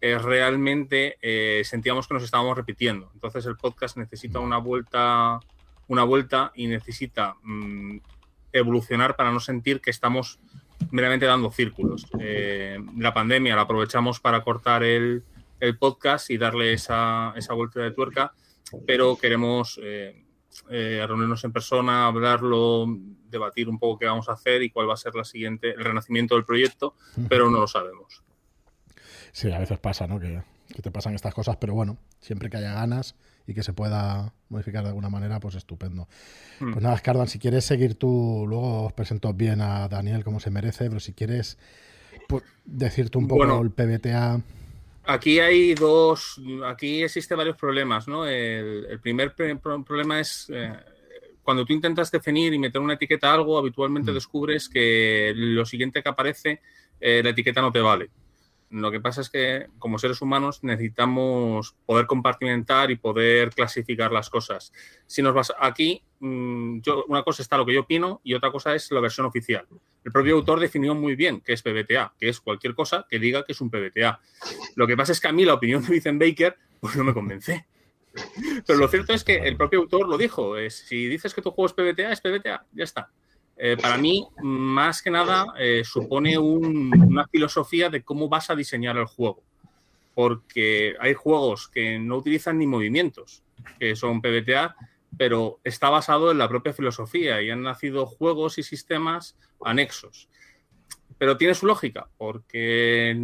eh, 0.00 0.16
realmente 0.16 1.18
eh, 1.22 1.64
sentíamos 1.64 2.06
que 2.06 2.14
nos 2.14 2.22
estábamos 2.22 2.56
repitiendo. 2.56 3.10
Entonces 3.14 3.44
el 3.46 3.56
podcast 3.56 3.96
necesita 3.96 4.38
una 4.38 4.58
vuelta, 4.58 5.40
una 5.88 6.04
vuelta 6.04 6.52
y 6.54 6.68
necesita 6.68 7.34
mm, 7.42 7.98
evolucionar 8.52 9.16
para 9.16 9.32
no 9.32 9.40
sentir 9.40 9.80
que 9.80 9.90
estamos 9.90 10.38
meramente 10.90 11.26
dando 11.26 11.50
círculos. 11.50 12.06
Eh, 12.20 12.78
la 12.96 13.12
pandemia 13.12 13.56
la 13.56 13.62
aprovechamos 13.62 14.20
para 14.20 14.42
cortar 14.42 14.82
el, 14.82 15.24
el 15.60 15.78
podcast 15.78 16.30
y 16.30 16.38
darle 16.38 16.72
esa, 16.72 17.32
esa 17.36 17.54
vuelta 17.54 17.80
de 17.80 17.90
tuerca, 17.90 18.32
pero 18.86 19.16
queremos 19.16 19.78
eh, 19.82 20.24
eh, 20.70 21.04
reunirnos 21.06 21.44
en 21.44 21.52
persona, 21.52 22.06
hablarlo, 22.06 22.86
debatir 23.28 23.68
un 23.68 23.78
poco 23.78 23.98
qué 23.98 24.06
vamos 24.06 24.28
a 24.28 24.32
hacer 24.32 24.62
y 24.62 24.70
cuál 24.70 24.88
va 24.88 24.94
a 24.94 24.98
ser 24.98 25.14
la 25.14 25.24
siguiente, 25.24 25.70
el 25.70 25.84
renacimiento 25.84 26.34
del 26.34 26.44
proyecto, 26.44 26.94
pero 27.28 27.50
no 27.50 27.60
lo 27.60 27.66
sabemos. 27.66 28.22
Sí, 29.32 29.52
a 29.52 29.58
veces 29.58 29.78
pasa, 29.78 30.06
¿no? 30.06 30.18
Que, 30.18 30.42
que 30.74 30.82
te 30.82 30.90
pasan 30.90 31.14
estas 31.14 31.34
cosas, 31.34 31.56
pero 31.56 31.74
bueno, 31.74 31.98
siempre 32.20 32.50
que 32.50 32.56
haya 32.56 32.74
ganas 32.74 33.14
y 33.48 33.54
que 33.54 33.62
se 33.62 33.72
pueda 33.72 34.32
modificar 34.50 34.82
de 34.82 34.90
alguna 34.90 35.08
manera, 35.08 35.40
pues 35.40 35.54
estupendo. 35.54 36.06
Mm. 36.60 36.72
Pues 36.72 36.82
nada, 36.82 36.94
Escardan, 36.94 37.26
si 37.28 37.38
quieres 37.38 37.64
seguir 37.64 37.94
tú, 37.94 38.44
luego 38.46 38.84
os 38.84 38.92
presento 38.92 39.32
bien 39.32 39.62
a 39.62 39.88
Daniel 39.88 40.22
como 40.22 40.38
se 40.38 40.50
merece, 40.50 40.88
pero 40.88 41.00
si 41.00 41.14
quieres 41.14 41.56
pues, 42.28 42.44
decirte 42.66 43.16
un 43.16 43.26
poco 43.26 43.38
Bueno. 43.46 43.62
el 43.62 43.70
PBTA. 43.70 44.40
Aquí 45.06 45.40
hay 45.40 45.74
dos, 45.74 46.38
aquí 46.66 47.02
existen 47.02 47.38
varios 47.38 47.56
problemas, 47.56 48.06
¿no? 48.06 48.26
El, 48.26 48.84
el 48.90 49.00
primer 49.00 49.34
problema 49.34 50.20
es 50.20 50.46
eh, 50.52 50.70
cuando 51.42 51.64
tú 51.64 51.72
intentas 51.72 52.10
definir 52.10 52.52
y 52.52 52.58
meter 52.58 52.82
una 52.82 52.92
etiqueta 52.92 53.30
a 53.30 53.34
algo, 53.34 53.56
habitualmente 53.56 54.10
Mm. 54.10 54.14
descubres 54.14 54.68
que 54.68 55.32
lo 55.34 55.64
siguiente 55.64 56.02
que 56.02 56.08
aparece, 56.10 56.60
eh, 57.00 57.22
la 57.24 57.30
etiqueta 57.30 57.62
no 57.62 57.72
te 57.72 57.80
vale. 57.80 58.10
Lo 58.70 58.90
que 58.90 59.00
pasa 59.00 59.22
es 59.22 59.30
que 59.30 59.66
como 59.78 59.98
seres 59.98 60.20
humanos 60.20 60.62
necesitamos 60.62 61.74
poder 61.86 62.06
compartimentar 62.06 62.90
y 62.90 62.96
poder 62.96 63.50
clasificar 63.50 64.12
las 64.12 64.28
cosas. 64.28 64.72
Si 65.06 65.22
nos 65.22 65.32
vas 65.32 65.54
aquí, 65.58 66.02
mm, 66.20 66.80
yo, 66.80 67.04
una 67.08 67.22
cosa 67.22 67.42
está 67.42 67.56
lo 67.56 67.64
que 67.64 67.74
yo 67.74 67.80
opino 67.80 68.20
y 68.24 68.34
otra 68.34 68.50
cosa 68.50 68.74
es 68.74 68.90
la 68.90 69.00
versión 69.00 69.26
oficial. 69.26 69.66
El 70.04 70.12
propio 70.12 70.34
autor 70.34 70.60
definió 70.60 70.94
muy 70.94 71.16
bien 71.16 71.40
qué 71.40 71.54
es 71.54 71.62
PBTA, 71.62 72.14
que 72.18 72.28
es 72.28 72.40
cualquier 72.40 72.74
cosa 72.74 73.06
que 73.08 73.18
diga 73.18 73.44
que 73.44 73.52
es 73.52 73.60
un 73.60 73.70
PBTA. 73.70 74.20
Lo 74.76 74.86
que 74.86 74.96
pasa 74.96 75.12
es 75.12 75.20
que 75.20 75.28
a 75.28 75.32
mí 75.32 75.44
la 75.44 75.54
opinión 75.54 75.82
de 75.82 75.90
Vincent 75.90 76.20
Baker 76.20 76.56
pues 76.80 76.96
no 76.96 77.04
me 77.04 77.14
convence. 77.14 77.66
Pero 78.66 78.78
lo 78.78 78.88
cierto 78.88 79.12
es 79.12 79.24
que 79.24 79.36
el 79.36 79.56
propio 79.56 79.80
autor 79.80 80.08
lo 80.08 80.18
dijo. 80.18 80.56
es, 80.56 80.74
si 80.74 81.06
dices 81.06 81.34
que 81.34 81.42
tu 81.42 81.50
juego 81.50 81.66
es 81.66 81.72
PBTA, 81.72 82.12
es 82.12 82.20
PBTA. 82.20 82.66
Ya 82.72 82.84
está. 82.84 83.10
Eh, 83.60 83.76
para 83.80 83.98
mí, 83.98 84.24
más 84.40 85.02
que 85.02 85.10
nada, 85.10 85.46
eh, 85.58 85.82
supone 85.84 86.38
un- 86.38 86.92
una 87.06 87.26
filosofía 87.26 87.90
de 87.90 88.02
cómo 88.02 88.28
vas 88.28 88.50
a 88.50 88.56
diseñar 88.56 88.96
el 88.96 89.06
juego. 89.06 89.42
Porque 90.14 90.94
hay 91.00 91.14
juegos 91.14 91.68
que 91.68 91.98
no 91.98 92.16
utilizan 92.16 92.58
ni 92.58 92.66
movimientos, 92.66 93.42
que 93.78 93.96
son 93.96 94.20
PBTA, 94.20 94.76
pero 95.16 95.58
está 95.64 95.90
basado 95.90 96.30
en 96.30 96.38
la 96.38 96.48
propia 96.48 96.72
filosofía 96.72 97.42
y 97.42 97.50
han 97.50 97.62
nacido 97.62 98.06
juegos 98.06 98.58
y 98.58 98.62
sistemas 98.62 99.36
anexos. 99.64 100.28
Pero 101.18 101.36
tiene 101.36 101.54
su 101.54 101.66
lógica, 101.66 102.08
porque 102.16 103.16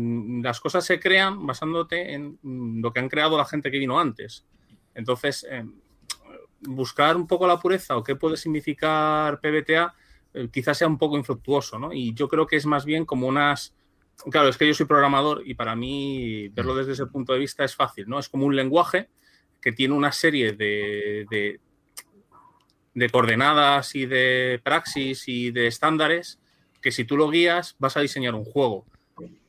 las 0.43 0.61
cosas 0.61 0.85
se 0.85 0.99
crean 0.99 1.47
basándote 1.47 2.13
en 2.15 2.39
lo 2.43 2.93
que 2.93 2.99
han 2.99 3.09
creado 3.09 3.37
la 3.39 3.45
gente 3.45 3.71
que 3.71 3.79
vino 3.79 4.01
antes. 4.01 4.45
Entonces, 4.95 5.47
eh, 5.49 5.65
buscar 6.61 7.17
un 7.17 7.27
poco 7.29 7.47
la 7.47 7.61
pureza 7.61 7.97
o 7.97 8.03
qué 8.03 8.17
puede 8.17 8.37
significar 8.37 9.41
PBTA 9.41 9.95
quizás 10.51 10.79
sea 10.79 10.89
un 10.89 10.99
poco 10.99 11.17
infructuoso, 11.17 11.79
¿no? 11.79 11.93
Y 11.93 12.15
yo 12.15 12.29
creo 12.29 12.47
que 12.47 12.57
es 12.57 12.67
más 12.67 12.85
bien 12.85 13.05
como 13.05 13.27
unas 13.27 13.75
claro, 14.31 14.49
es 14.49 14.57
que 14.57 14.67
yo 14.67 14.75
soy 14.75 14.87
programador 14.87 15.43
y 15.45 15.55
para 15.55 15.75
mí 15.75 16.49
verlo 16.49 16.75
desde 16.75 16.93
ese 16.93 17.07
punto 17.07 17.33
de 17.33 17.41
vista 17.41 17.65
es 17.65 17.75
fácil, 17.75 18.09
¿no? 18.09 18.19
Es 18.19 18.29
como 18.29 18.47
un 18.47 18.57
lenguaje 18.57 19.09
que 19.61 19.73
tiene 19.73 19.95
una 19.95 20.13
serie 20.13 20.53
de, 20.53 21.27
de, 21.31 21.61
de 22.95 23.11
coordenadas 23.11 23.95
y 23.95 24.07
de 24.07 24.61
praxis 24.63 25.27
y 25.29 25.51
de 25.51 25.67
estándares 25.67 26.39
que 26.81 26.93
si 26.93 27.05
tú 27.05 27.17
lo 27.17 27.31
guías 27.31 27.77
vas 27.79 27.97
a 27.97 28.01
diseñar 28.01 28.35
un 28.35 28.45
juego 28.45 28.87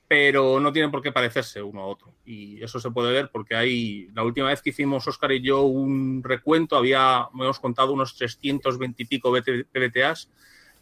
pero 0.08 0.60
no 0.60 0.72
tienen 0.72 0.92
por 0.92 1.02
qué 1.02 1.12
parecerse 1.12 1.62
uno 1.62 1.82
a 1.82 1.88
otro. 1.88 2.14
Y 2.26 2.62
eso 2.64 2.80
se 2.80 2.92
puede 2.92 3.12
ver 3.12 3.30
porque 3.32 3.56
hay, 3.56 4.08
la 4.14 4.24
última 4.24 4.48
vez 4.50 4.62
que 4.62 4.70
hicimos 4.70 5.08
Oscar 5.08 5.32
y 5.32 5.42
yo 5.42 5.64
un 5.64 6.22
recuento, 6.24 6.78
había, 6.78 7.28
hemos 7.34 7.60
contado 7.60 7.92
unos 7.92 8.16
320 8.16 9.02
y 9.02 9.06
pico 9.06 9.34
PBTAs 9.34 10.30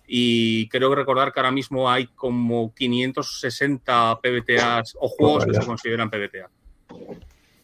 y 0.07 0.67
creo 0.69 0.93
recordar 0.93 1.31
que 1.31 1.39
ahora 1.39 1.51
mismo 1.51 1.89
hay 1.89 2.07
como 2.07 2.73
560 2.73 4.19
PBTAs 4.21 4.95
o 4.99 5.07
juegos 5.07 5.45
que 5.45 5.53
se 5.53 5.65
consideran 5.65 6.09
PBTA. 6.09 6.49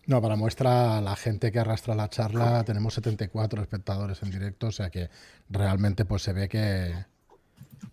No, 0.05 0.21
para 0.21 0.35
muestra 0.35 1.01
la 1.01 1.15
gente 1.15 1.51
que 1.51 1.59
arrastra 1.59 1.93
la 1.93 2.09
charla, 2.09 2.63
tenemos 2.63 2.95
74 2.95 3.61
espectadores 3.61 4.23
en 4.23 4.31
directo, 4.31 4.67
o 4.67 4.71
sea 4.71 4.89
que 4.89 5.09
realmente 5.49 6.03
pues 6.03 6.23
se 6.23 6.33
ve 6.33 6.49
que, 6.49 6.93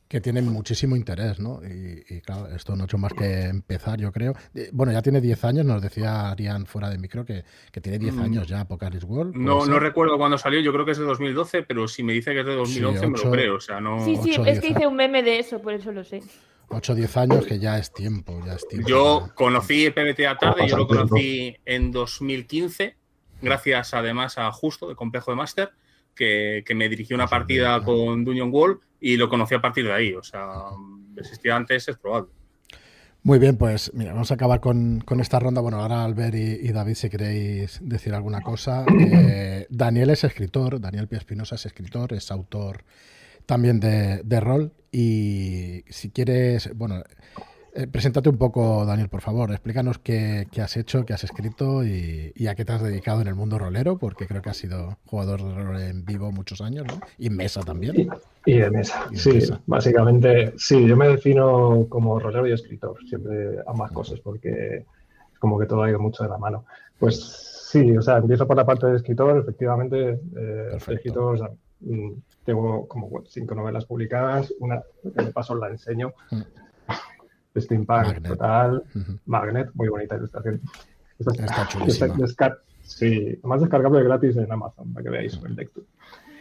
que 0.09 0.21
tienen 0.21 0.47
muchísimo 0.49 0.95
interés, 0.95 1.41
¿no? 1.41 1.61
Y, 1.65 2.21
claro, 2.21 2.47
esto 2.55 2.77
no 2.77 2.83
ha 2.83 2.87
hecho 2.87 2.99
más 2.99 3.13
que 3.13 3.43
empezar, 3.47 3.99
yo 3.99 4.13
creo. 4.13 4.35
Bueno, 4.73 4.93
ya 4.93 5.03
tiene 5.03 5.21
10 5.21 5.45
años, 5.45 5.67
nos 5.67 5.83
decía 5.83 6.31
Arián 6.31 6.67
fuera 6.67 6.89
de 6.91 6.99
micro 6.99 7.25
que, 7.25 7.45
tiene 7.83 7.99
10 7.99 8.15
mm. 8.15 8.21
años 8.21 8.49
ya 8.49 8.61
Apocalypse 8.61 9.07
World. 9.07 9.35
No, 9.35 9.67
no 9.67 9.79
recuerdo 9.81 10.17
cuándo 10.17 10.39
salió, 10.39 10.61
yo 10.61 10.73
creo 10.73 10.85
que 10.85 10.93
es 10.93 10.99
de 10.99 11.05
2012, 11.05 11.63
pero 11.65 11.89
si 11.89 12.03
me 12.03 12.13
dice 12.13 12.33
que 12.33 12.41
es 12.41 12.47
de 12.47 12.55
2011 12.55 13.07
me 13.09 13.19
lo 13.19 13.31
creo, 13.31 13.55
o 13.57 13.61
sea, 13.61 13.81
no... 13.81 14.05
Sí, 14.05 14.17
sí, 14.23 14.37
es 14.47 14.61
que 14.61 14.69
hice 14.69 14.87
un 14.87 14.95
meme 14.95 15.23
de 15.23 15.41
eso, 15.41 15.61
por 15.61 15.75
eso 15.75 15.91
lo 15.91 16.05
sé. 16.05 16.23
8 16.69 16.93
o 16.93 16.97
10 16.97 17.17
años 17.17 17.47
que 17.47 17.59
ya 17.59 17.79
es 17.79 17.93
tiempo, 17.93 18.41
ya 18.45 18.55
es 18.55 18.67
tiempo. 18.67 18.89
Yo 18.89 19.31
conocí 19.35 19.91
PBTA 19.91 20.37
tarde, 20.39 20.69
yo 20.69 20.77
lo 20.77 20.87
conocí 20.87 21.57
en 21.65 21.91
2015, 21.93 22.97
gracias 23.43 23.95
además 23.95 24.39
a 24.39 24.51
Justo, 24.53 24.89
de 24.89 24.95
Complejo 24.95 25.31
de 25.31 25.37
Master, 25.37 25.73
que, 26.17 26.65
que 26.67 26.75
me 26.75 26.89
dirigió 26.89 27.15
una 27.15 27.29
partida 27.29 27.81
con 27.85 28.25
Dungeon 28.25 28.51
Wall 28.53 28.81
y 29.01 29.17
lo 29.17 29.29
conocí 29.29 29.55
a 29.55 29.61
partir 29.61 29.85
de 29.85 29.93
ahí. 29.93 30.15
O 30.15 30.23
sea, 30.23 30.47
existía 31.17 31.55
antes, 31.55 31.89
es 31.89 31.97
probable. 31.97 32.31
Muy 33.27 33.41
bien, 33.41 33.57
pues 33.57 33.93
mira, 33.93 34.13
vamos 34.13 34.31
a 34.31 34.35
acabar 34.35 34.61
con, 34.61 35.05
esta 35.21 35.41
ronda. 35.41 35.61
Bueno, 35.61 35.81
ahora 35.81 36.05
Albert 36.05 36.37
y, 36.37 36.71
David, 36.71 36.95
si 36.95 37.11
queréis 37.11 37.81
decir 37.83 38.15
alguna 38.15 38.41
cosa. 38.41 38.85
Eh, 38.89 39.67
Daniel 39.69 40.11
es 40.11 40.23
escritor, 40.23 40.81
Daniel 40.81 41.09
Espinosa 41.11 41.57
es 41.57 41.67
escritor, 41.67 42.13
es 42.13 42.31
autor 42.31 42.85
también 43.45 43.81
de, 43.81 44.23
de, 44.23 44.41
rol. 44.41 44.73
Y 44.93 45.83
si 45.89 46.11
quieres, 46.11 46.71
bueno, 46.77 47.03
eh, 47.77 47.87
preséntate 47.87 48.31
un 48.31 48.39
poco, 48.39 48.87
Daniel, 48.87 49.11
por 49.11 49.21
favor. 49.21 49.51
Explícanos 49.51 49.99
qué, 49.99 50.47
has 50.63 50.77
hecho, 50.79 51.05
qué 51.05 51.13
has 51.13 51.25
escrito 51.25 51.85
y, 51.85 52.33
a 52.49 52.55
qué 52.55 52.65
te 52.65 52.73
has 52.73 52.83
dedicado 52.83 53.21
en 53.21 53.29
el 53.29 53.35
mundo 53.35 53.59
rolero, 53.59 53.99
porque 53.99 54.27
creo 54.27 54.41
que 54.41 54.49
has 54.49 54.57
sido 54.57 54.97
jugador 55.05 55.43
de 55.43 55.55
rol 55.55 55.81
en 55.83 56.05
vivo 56.07 56.33
muchos 56.33 56.63
años, 56.63 56.87
¿no? 56.87 56.99
Y 57.19 57.27
en 57.27 57.37
mesa 57.37 57.61
también. 57.61 58.09
Y, 58.47 58.55
de 58.59 58.71
mesa, 58.71 59.07
sí. 59.13 59.41
Básicamente, 59.67 60.55
sí, 60.57 60.87
yo 60.87 60.97
me 60.97 61.09
defino 61.09 61.87
como 61.91 62.19
rolero 62.19 62.47
y 62.47 62.53
escritor, 62.53 62.97
siempre 63.07 63.59
ambas 63.67 63.93
cosas, 63.93 64.21
porque 64.21 64.85
es 65.33 65.39
como 65.39 65.59
que 65.59 65.67
todo 65.67 65.83
ha 65.83 65.91
ido 65.91 65.99
mucho 65.99 66.23
de 66.23 66.31
la 66.31 66.39
mano. 66.39 66.65
Pues 66.99 67.69
sí, 67.71 67.95
o 67.95 68.01
sea, 68.01 68.17
empiezo 68.17 68.47
por 68.47 68.57
la 68.57 68.65
parte 68.65 68.87
de 68.87 68.97
escritor, 68.97 69.39
efectivamente. 69.39 70.19
Eh, 70.35 70.79
escritor, 70.89 71.59
mm, 71.81 72.13
tengo 72.43 72.89
como 72.89 73.23
cinco 73.27 73.55
novelas 73.55 73.85
publicadas, 73.85 74.55
una 74.61 74.81
que 75.03 75.25
de 75.25 75.33
paso 75.33 75.55
la 75.55 75.69
enseño. 75.69 76.15
Mm. 76.31 76.41
Steampunk 77.61 78.07
Magnet. 78.07 78.23
total, 78.27 78.85
Magnet, 79.27 79.71
muy 79.75 79.89
bonita 79.89 80.17
ilustración. 80.17 80.61
Está 81.19 81.69
chulísima. 81.69 82.17
sí, 82.83 83.39
además 83.41 83.61
descargable 83.61 84.03
gratis 84.03 84.37
en 84.37 84.51
Amazon, 84.51 84.93
para 84.93 85.05
que 85.05 85.11
veáis 85.11 85.41
el 85.45 85.57
lectura. 85.57 85.87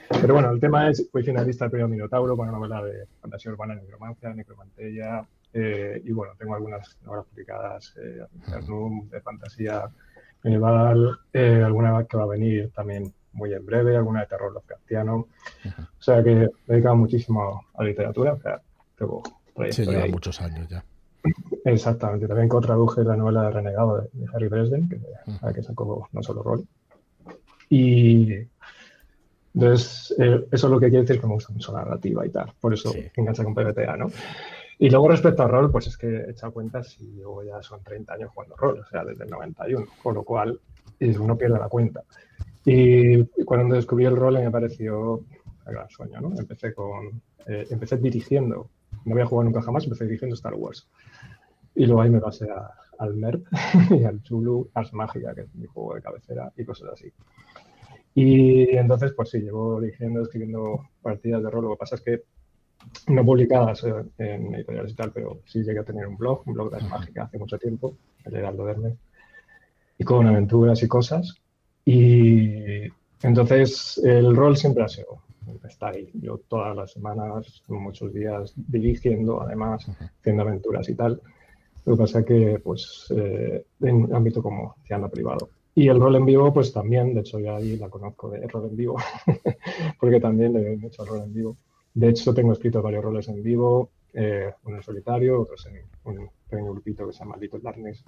Pero 0.09 0.33
bueno, 0.35 0.51
el 0.51 0.59
tema 0.59 0.89
es, 0.89 1.07
fui 1.11 1.23
finalista 1.23 1.65
del 1.65 1.71
premio 1.71 1.87
Minotauro 1.87 2.37
con 2.37 2.47
una 2.47 2.57
novela 2.57 2.83
de 2.83 3.07
fantasía 3.21 3.51
urbana, 3.51 3.75
necromancia, 3.75 4.33
necromantella, 4.33 5.25
eh, 5.53 6.01
y 6.03 6.11
bueno, 6.11 6.33
tengo 6.37 6.53
algunas 6.53 6.97
novelas 7.03 7.25
publicadas 7.27 7.93
eh, 7.97 8.25
de 9.09 9.21
fantasía 9.21 9.89
medieval, 10.43 11.19
eh, 11.33 11.63
alguna 11.65 12.05
que 12.05 12.17
va 12.17 12.23
a 12.23 12.27
venir 12.27 12.71
también 12.71 13.11
muy 13.31 13.53
en 13.53 13.65
breve, 13.65 13.95
alguna 13.95 14.21
de 14.21 14.27
terror 14.27 14.53
Lovecraftiano. 14.53 15.15
O 15.17 16.01
sea 16.01 16.23
que 16.23 16.35
me 16.35 16.43
he 16.43 16.73
dedicado 16.73 16.95
muchísimo 16.95 17.65
a 17.73 17.83
literatura, 17.83 18.33
o 18.33 18.39
sea, 18.39 18.61
tengo 18.97 19.23
Sí, 19.71 19.85
lleva 19.85 20.07
muchos 20.07 20.41
años 20.41 20.67
ya. 20.67 20.83
Exactamente. 21.63 22.27
También 22.27 22.49
co-traduje 22.49 23.03
la 23.03 23.15
novela 23.15 23.43
de 23.43 23.51
Renegado 23.51 24.01
de, 24.01 24.25
Harry 24.33 24.49
Dresden, 24.49 24.89
que, 24.89 24.99
que 25.53 25.63
sacó 25.63 26.07
no 26.11 26.23
solo 26.23 26.43
rol. 26.43 26.67
Y 27.69 28.47
entonces, 29.55 30.13
eh, 30.19 30.45
eso 30.51 30.67
es 30.67 30.71
lo 30.71 30.79
que 30.79 30.89
quiere 30.89 31.05
decir 31.05 31.19
que 31.19 31.27
me 31.27 31.33
gusta 31.33 31.53
mucho 31.53 31.71
la 31.71 31.79
narrativa 31.79 32.25
y 32.25 32.29
tal. 32.29 32.51
Por 32.59 32.73
eso 32.73 32.93
engancha 33.15 33.43
con 33.43 33.55
PBTA, 33.55 33.95
¿no? 33.95 34.07
Y 34.77 34.89
luego 34.89 35.07
respecto 35.07 35.43
al 35.43 35.49
rol, 35.49 35.71
pues 35.71 35.87
es 35.87 35.97
que 35.97 36.07
he 36.07 36.31
echado 36.31 36.51
cuentas 36.51 36.97
y 36.99 37.13
luego 37.13 37.41
ya 37.43 37.63
son 37.63 37.81
30 37.81 38.13
años 38.13 38.31
jugando 38.33 38.57
rol, 38.57 38.79
o 38.79 38.85
sea, 38.85 39.05
desde 39.05 39.23
el 39.23 39.29
91, 39.29 39.85
con 40.03 40.15
lo 40.15 40.23
cual 40.23 40.59
uno 40.99 41.37
pierde 41.37 41.57
la 41.57 41.69
cuenta. 41.69 42.03
Y 42.65 43.23
cuando 43.45 43.75
descubrí 43.75 44.05
el 44.05 44.17
rol 44.17 44.33
me 44.33 44.51
pareció 44.51 45.19
un 45.19 45.25
gran 45.65 45.89
sueño, 45.89 46.19
¿no? 46.19 46.33
Empecé 46.37 46.73
con, 46.73 47.21
eh, 47.47 47.65
empecé 47.69 47.97
dirigiendo 47.97 48.69
no 49.05 49.13
había 49.13 49.25
jugado 49.25 49.45
nunca 49.45 49.61
jamás, 49.61 49.83
empecé 49.83 50.05
dirigiendo 50.05 50.35
Star 50.35 50.55
Wars. 50.55 50.87
Y 51.75 51.85
luego 51.85 52.01
ahí 52.01 52.09
me 52.09 52.19
pasé 52.19 52.47
al 52.97 53.15
MERP 53.15 53.45
y 53.91 54.03
al 54.03 54.21
Chulu, 54.23 54.69
Ars 54.73 54.93
Mágica, 54.93 55.33
que 55.33 55.41
es 55.41 55.55
mi 55.55 55.67
juego 55.67 55.95
de 55.95 56.01
cabecera, 56.01 56.51
y 56.57 56.65
cosas 56.65 56.89
así. 56.93 57.11
Y 58.15 58.75
entonces, 58.75 59.11
pues 59.15 59.29
sí, 59.29 59.39
llevo 59.39 59.81
dirigiendo, 59.81 60.21
escribiendo 60.21 60.89
partidas 61.01 61.43
de 61.43 61.49
rol. 61.49 61.65
Lo 61.65 61.71
que 61.71 61.77
pasa 61.77 61.95
es 61.95 62.01
que 62.01 62.23
no 63.07 63.25
publicadas 63.25 63.83
en 64.17 64.55
editoriales 64.55 64.91
y 64.91 64.95
tal, 64.95 65.11
pero 65.11 65.41
sí 65.45 65.63
llegué 65.63 65.79
a 65.79 65.83
tener 65.83 66.07
un 66.07 66.17
blog, 66.17 66.43
un 66.45 66.53
blog 66.53 66.71
de 66.71 66.77
Ars 66.77 66.89
Mágica 66.89 67.23
hace 67.23 67.37
mucho 67.37 67.57
tiempo, 67.57 67.97
el 68.23 68.35
Heraldo 68.35 68.63
Verme, 68.63 68.95
y 69.97 70.03
con 70.03 70.25
aventuras 70.27 70.81
y 70.81 70.87
cosas. 70.87 71.35
Y 71.83 72.83
entonces 73.21 74.01
el 74.03 74.35
rol 74.35 74.55
siempre 74.55 74.83
ha 74.83 74.87
sido 74.87 75.24
está 75.67 75.89
ahí. 75.89 76.09
Yo 76.13 76.39
todas 76.47 76.75
las 76.75 76.91
semanas, 76.91 77.63
muchos 77.67 78.13
días 78.13 78.53
dirigiendo, 78.55 79.41
además, 79.41 79.87
haciendo 80.19 80.43
aventuras 80.43 80.87
y 80.89 80.95
tal. 80.95 81.21
Lo 81.85 81.95
que 81.95 81.99
pasa 81.99 82.25
que, 82.25 82.59
pues, 82.63 83.07
eh, 83.15 83.63
en 83.81 84.13
ámbito 84.13 84.41
como 84.41 84.75
ando 84.89 85.09
privado. 85.09 85.49
Y 85.75 85.89
el 85.89 85.99
rol 85.99 86.15
en 86.15 86.25
vivo, 86.25 86.53
pues 86.53 86.71
también, 86.71 87.13
de 87.13 87.19
hecho, 87.19 87.39
ya 87.39 87.57
ahí 87.57 87.77
la 87.77 87.89
conozco 87.89 88.29
de 88.29 88.47
rol 88.47 88.69
en 88.69 88.77
vivo, 88.77 88.95
porque 89.99 90.19
también 90.19 90.53
le 90.53 90.63
doy 90.63 90.77
mucho 90.77 91.03
rol 91.05 91.23
en 91.23 91.33
vivo. 91.33 91.57
De 91.93 92.09
hecho, 92.09 92.33
tengo 92.33 92.53
escrito 92.53 92.81
varios 92.81 93.03
roles 93.03 93.27
en 93.27 93.43
vivo, 93.43 93.89
eh, 94.13 94.51
uno 94.63 94.77
en 94.77 94.83
solitario, 94.83 95.41
otros 95.41 95.67
en 95.67 95.83
un 96.05 96.29
pequeño 96.49 96.71
grupito 96.71 97.05
que 97.05 97.13
se 97.13 97.19
llama 97.19 97.37
Little 97.37 97.59
Darkness, 97.61 98.03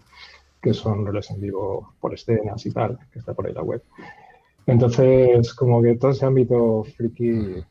que 0.62 0.74
son 0.74 1.06
roles 1.06 1.30
en 1.32 1.42
vivo 1.42 1.94
por 2.00 2.14
escenas 2.14 2.66
y 2.66 2.72
tal, 2.72 2.98
que 3.12 3.20
está 3.20 3.34
por 3.34 3.48
ahí 3.48 3.54
la 3.54 3.64
web. 3.64 3.84
Entonces, 4.68 5.54
como 5.54 5.82
que 5.82 5.96
todo 5.96 6.12
ese 6.12 6.26
ámbito 6.26 6.86
friki... 6.96 7.64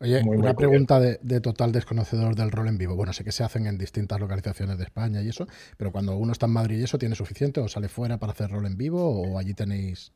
Oye, 0.00 0.22
una 0.26 0.52
pregunta 0.52 1.00
de, 1.00 1.40
total 1.40 1.72
desconocedor 1.72 2.34
del 2.36 2.50
rol 2.50 2.68
en 2.68 2.76
vivo. 2.76 2.94
Bueno, 2.94 3.14
sé 3.14 3.24
que 3.24 3.32
se 3.32 3.42
hacen 3.42 3.66
en 3.66 3.78
distintas 3.78 4.20
localizaciones 4.20 4.76
de 4.76 4.84
España 4.84 5.22
y 5.22 5.30
eso, 5.30 5.46
pero 5.78 5.90
cuando 5.90 6.14
uno 6.16 6.32
está 6.32 6.44
en 6.44 6.52
Madrid 6.52 6.78
y 6.78 6.84
eso, 6.84 6.98
¿tiene 6.98 7.14
suficiente 7.14 7.60
o 7.60 7.66
sale 7.66 7.88
fuera 7.88 8.18
para 8.18 8.32
hacer 8.32 8.50
rol 8.50 8.66
en 8.66 8.76
vivo 8.76 9.22
o 9.22 9.38
allí 9.38 9.54
tenéis... 9.54 10.12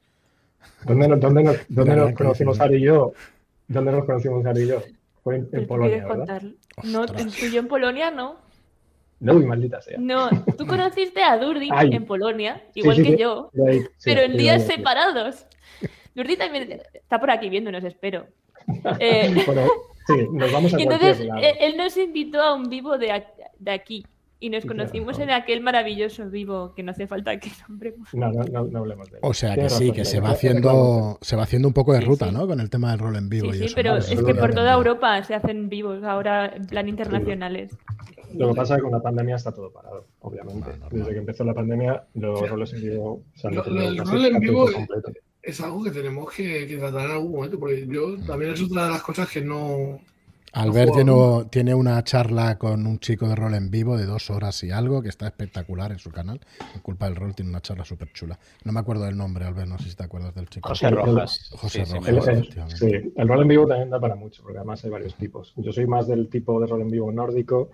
¿Dónde, 0.84 1.08
dónde, 1.16 1.42
nos, 1.44 1.56
dónde 1.70 1.96
nos 1.96 2.12
conocimos 2.12 2.60
Ari 2.60 2.76
y 2.76 2.82
yo? 2.82 3.14
¿Dónde 3.66 3.92
nos 3.92 4.04
conocimos 4.04 4.44
Ari 4.44 4.62
y 4.64 4.66
yo? 4.68 4.82
Fue 5.24 5.36
en, 5.50 5.66
Polonia, 5.66 6.06
¿verdad? 6.06 6.42
No, 6.84 7.06
yo 7.06 7.58
en 7.58 7.68
Polonia 7.68 8.10
no. 8.10 8.36
No, 9.18 9.32
muy 9.32 9.46
maldita 9.46 9.80
sea. 9.80 9.98
No, 9.98 10.28
tú 10.58 10.66
conociste 10.66 11.22
a 11.22 11.38
Durdi 11.38 11.70
en 11.72 12.04
Polonia, 12.04 12.62
igual 12.74 12.96
que 12.96 13.16
yo, 13.16 13.50
pero 14.04 14.20
en 14.20 14.36
días 14.36 14.66
separados. 14.66 15.46
Durdi 16.16 16.36
también 16.36 16.80
está 16.94 17.20
por 17.20 17.30
aquí 17.30 17.48
viéndonos, 17.48 17.84
espero. 17.84 18.26
Eh, 18.98 19.32
bueno, 19.46 19.68
sí, 20.08 20.14
nos 20.32 20.50
vamos 20.50 20.74
a 20.74 20.76
Y 20.80 20.82
entonces 20.82 21.20
él 21.60 21.76
nos 21.76 21.96
invitó 21.96 22.42
a 22.42 22.54
un 22.54 22.68
vivo 22.68 22.98
de, 22.98 23.12
aquí. 23.70 24.04
Y 24.40 24.50
nos 24.50 24.66
conocimos 24.66 25.18
en 25.20 25.30
aquel 25.30 25.60
maravilloso 25.60 26.28
vivo 26.28 26.74
que 26.74 26.82
no 26.82 26.90
hace 26.90 27.06
falta 27.06 27.38
que 27.38 27.50
nombremos. 27.68 28.12
No, 28.12 28.32
no, 28.32 28.64
no, 28.64 28.78
hablemos 28.80 29.08
de 29.10 29.18
él. 29.18 29.20
O 29.22 29.32
sea 29.32 29.54
que 29.54 29.70
sí, 29.70 29.92
que 29.92 30.04
se 30.04 30.20
va 30.20 30.30
haciendo 30.30 31.16
se 31.20 31.36
va 31.36 31.44
haciendo 31.44 31.68
un 31.68 31.74
poco 31.74 31.92
de 31.92 32.00
ruta, 32.00 32.32
¿no? 32.32 32.46
Con 32.46 32.60
el 32.60 32.68
tema 32.68 32.90
del 32.90 32.98
rol 32.98 33.16
en 33.16 33.28
vivo. 33.28 33.52
Sí, 33.52 33.64
y 33.64 33.68
sí, 33.68 33.74
pero 33.74 33.96
es 33.96 34.22
que 34.22 34.34
por 34.34 34.52
toda 34.52 34.74
Europa 34.74 35.22
se 35.22 35.34
hacen 35.34 35.68
vivos 35.68 36.02
ahora 36.02 36.52
en 36.54 36.66
plan 36.66 36.88
internacionales. 36.88 37.76
Lo 38.34 38.48
que 38.48 38.54
pasa 38.54 38.74
es 38.74 38.78
que 38.78 38.82
con 38.82 38.92
la 38.92 39.00
pandemia 39.00 39.36
está 39.36 39.52
todo 39.52 39.70
parado, 39.70 40.06
obviamente. 40.20 40.70
Desde 40.90 41.12
que 41.12 41.18
empezó 41.18 41.44
la 41.44 41.54
pandemia, 41.54 42.04
los 42.14 42.48
roles 42.48 42.72
en 42.74 42.82
vivo 42.82 43.22
se 43.34 43.46
han 43.46 43.54
El 43.54 43.98
rol 43.98 44.24
en 44.24 44.40
vivo 44.40 44.66
es 45.46 45.60
algo 45.60 45.82
que 45.84 45.92
tenemos 45.92 46.32
que, 46.32 46.66
tratar 46.78 47.06
en 47.06 47.12
algún 47.12 47.32
momento, 47.32 47.58
porque 47.58 47.86
yo 47.86 48.18
también 48.18 48.52
es 48.52 48.62
otra 48.62 48.86
de 48.86 48.90
las 48.90 49.02
cosas 49.02 49.30
que 49.30 49.40
no. 49.40 50.00
Albert 50.52 50.92
tiene, 51.50 51.74
una 51.74 52.02
charla 52.02 52.56
con 52.58 52.86
un 52.86 52.98
chico 52.98 53.28
de 53.28 53.36
rol 53.36 53.54
en 53.54 53.70
vivo 53.70 53.96
de 53.96 54.06
dos 54.06 54.30
horas 54.30 54.64
y 54.64 54.70
algo, 54.70 55.02
que 55.02 55.10
está 55.10 55.26
espectacular 55.26 55.92
en 55.92 55.98
su 55.98 56.10
canal. 56.10 56.40
En 56.74 56.80
culpa 56.80 57.06
del 57.06 57.14
rol 57.14 57.34
tiene 57.34 57.50
una 57.50 57.60
charla 57.60 57.84
súper 57.84 58.10
chula. 58.12 58.38
No 58.64 58.72
me 58.72 58.80
acuerdo 58.80 59.04
del 59.04 59.16
nombre, 59.16 59.44
Albert, 59.44 59.68
no 59.68 59.78
sé 59.78 59.90
si 59.90 59.96
te 59.96 60.04
acuerdas 60.04 60.34
del 60.34 60.48
chico. 60.48 60.68
José 60.70 60.90
Rojas. 60.90 61.50
José 61.52 61.84
sí, 61.84 61.94
Rojas. 61.94 62.38
Sí, 62.74 63.12
el 63.14 63.28
rol 63.28 63.42
en 63.42 63.48
vivo 63.48 63.66
también 63.66 63.90
da 63.90 64.00
para 64.00 64.16
mucho, 64.16 64.42
porque 64.42 64.58
además 64.58 64.82
hay 64.82 64.90
varios 64.90 65.14
tipos. 65.14 65.52
Yo 65.56 65.72
soy 65.72 65.86
más 65.86 66.08
del 66.08 66.28
tipo 66.28 66.58
de 66.58 66.66
rol 66.66 66.80
en 66.80 66.88
vivo 66.88 67.12
nórdico 67.12 67.70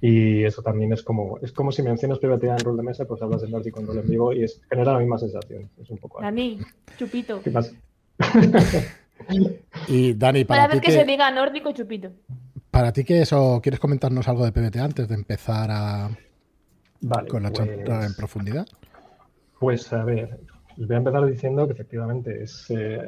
y 0.00 0.44
eso 0.44 0.62
también 0.62 0.92
es 0.92 1.02
como, 1.02 1.38
es 1.42 1.52
como 1.52 1.72
si 1.72 1.82
mencionas 1.82 2.18
PBTA 2.18 2.52
en 2.52 2.58
rol 2.60 2.76
de 2.76 2.84
mesa, 2.84 3.04
pues 3.04 3.20
hablas 3.20 3.42
de 3.42 3.48
nórdico 3.48 3.80
en 3.80 3.86
rol 3.86 3.98
en 3.98 4.06
vivo 4.06 4.32
y 4.32 4.44
es, 4.44 4.60
genera 4.70 4.92
la 4.92 5.00
misma 5.00 5.18
sensación. 5.18 5.68
Es 5.80 5.90
un 5.90 5.98
poco... 5.98 6.20
Dani, 6.20 6.60
chupito. 6.96 7.42
¿Qué 7.42 7.50
pasa? 7.50 7.72
y 9.88 10.14
Dani, 10.14 10.44
para 10.44 10.62
Cada 10.62 10.74
vez 10.74 10.82
que, 10.82 10.92
se 10.92 11.04
diga 11.04 11.30
nórdico, 11.32 11.72
chupito. 11.72 12.12
¿Para 12.70 12.92
ti 12.92 13.02
qué 13.02 13.22
eso? 13.22 13.60
¿Quieres 13.60 13.80
comentarnos 13.80 14.28
algo 14.28 14.44
de 14.44 14.52
PBT 14.52 14.76
antes 14.76 15.08
de 15.08 15.14
empezar 15.16 15.68
a... 15.72 16.10
con 17.28 17.42
la 17.42 17.52
charla 17.52 17.82
pues 17.84 18.06
en 18.06 18.14
profundidad? 18.14 18.66
Pues 19.58 19.92
a 19.92 20.04
ver, 20.04 20.38
les 20.76 20.86
voy 20.86 20.94
a 20.94 20.98
empezar 20.98 21.26
diciendo 21.26 21.66
que 21.66 21.72
efectivamente 21.72 22.44
es... 22.44 22.66
Eh, 22.70 23.00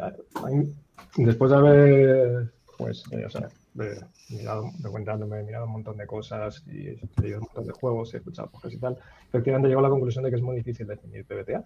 después 1.16 1.52
de 1.52 1.56
haber, 1.56 2.52
pues, 2.76 3.04
eh, 3.12 3.24
o 3.24 3.30
sea, 3.30 3.48
de, 3.74 4.00
mirado, 4.30 4.70
he 4.84 5.42
mirado 5.42 5.64
un 5.66 5.72
montón 5.72 5.96
de 5.96 6.06
cosas 6.06 6.62
y 6.66 6.88
he 6.88 7.00
leído 7.20 7.38
un 7.38 7.44
montón 7.44 7.66
de 7.66 7.72
juegos, 7.72 8.14
he 8.14 8.18
escuchado 8.18 8.50
cosas 8.50 8.72
y 8.72 8.78
tal, 8.78 8.98
efectivamente 9.28 9.68
llego 9.68 9.80
a 9.80 9.84
la 9.84 9.90
conclusión 9.90 10.24
de 10.24 10.30
que 10.30 10.36
es 10.36 10.42
muy 10.42 10.56
difícil 10.56 10.86
definir 10.86 11.24
PBTA. 11.24 11.64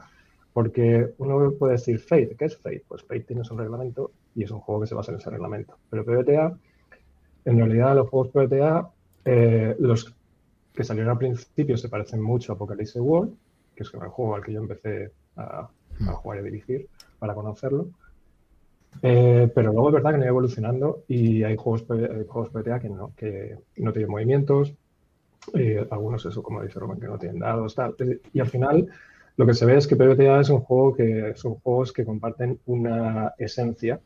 Porque 0.52 1.12
uno 1.18 1.52
puede 1.58 1.72
decir 1.72 1.98
Fate, 1.98 2.36
¿qué 2.38 2.44
es 2.44 2.56
Fate? 2.56 2.84
Pues 2.86 3.02
Fate 3.02 3.20
tiene 3.20 3.42
su 3.42 3.56
reglamento 3.56 4.12
y 4.36 4.44
es 4.44 4.50
un 4.52 4.60
juego 4.60 4.82
que 4.82 4.86
se 4.86 4.94
basa 4.94 5.10
en 5.10 5.18
ese 5.18 5.28
reglamento. 5.28 5.76
Pero 5.90 6.04
PBTA, 6.04 6.56
en 7.44 7.58
realidad 7.58 7.96
los 7.96 8.08
juegos 8.08 8.28
PBTA, 8.28 8.88
eh, 9.24 9.74
los 9.80 10.14
que 10.72 10.84
salieron 10.84 11.10
al 11.10 11.18
principio 11.18 11.76
se 11.76 11.88
parecen 11.88 12.22
mucho 12.22 12.52
a 12.52 12.54
Apocalypse 12.54 13.00
World, 13.00 13.34
que 13.74 13.82
es 13.82 13.92
el 13.94 14.00
juego 14.00 14.36
al 14.36 14.44
que 14.44 14.52
yo 14.52 14.60
empecé 14.60 15.12
a, 15.36 15.68
hmm. 15.98 16.06
jugar 16.06 16.38
y 16.38 16.40
a 16.40 16.44
dirigir 16.44 16.88
para 17.18 17.34
conocerlo. 17.34 17.88
Eh, 19.02 19.50
pero 19.54 19.72
luego 19.72 19.88
es 19.88 19.94
verdad 19.94 20.12
que 20.12 20.18
no 20.18 20.24
iba 20.24 20.30
evolucionando 20.30 21.04
y 21.08 21.42
hay 21.42 21.56
juegos, 21.56 21.84
juegos 21.84 22.50
PBTA 22.50 22.80
que 22.80 22.88
no, 22.88 23.12
que 23.16 23.56
no 23.76 23.92
tienen 23.92 24.10
movimientos, 24.10 24.74
eh, 25.52 25.86
algunos 25.90 26.24
eso, 26.24 26.42
como 26.42 26.62
dice 26.62 26.78
Roman, 26.78 26.98
que 26.98 27.06
no 27.06 27.18
tienen 27.18 27.40
dados, 27.40 27.74
tal. 27.74 27.94
Y 28.32 28.40
al 28.40 28.48
final 28.48 28.88
lo 29.36 29.46
que 29.46 29.54
se 29.54 29.66
ve 29.66 29.76
es 29.76 29.86
que 29.86 29.96
PBTA 29.96 30.40
es 30.40 30.48
un 30.48 30.60
juego 30.60 30.94
que 30.94 31.32
son 31.36 31.54
juegos 31.56 31.92
que 31.92 32.04
comparten 32.04 32.60
una 32.66 33.34
esencia, 33.38 34.00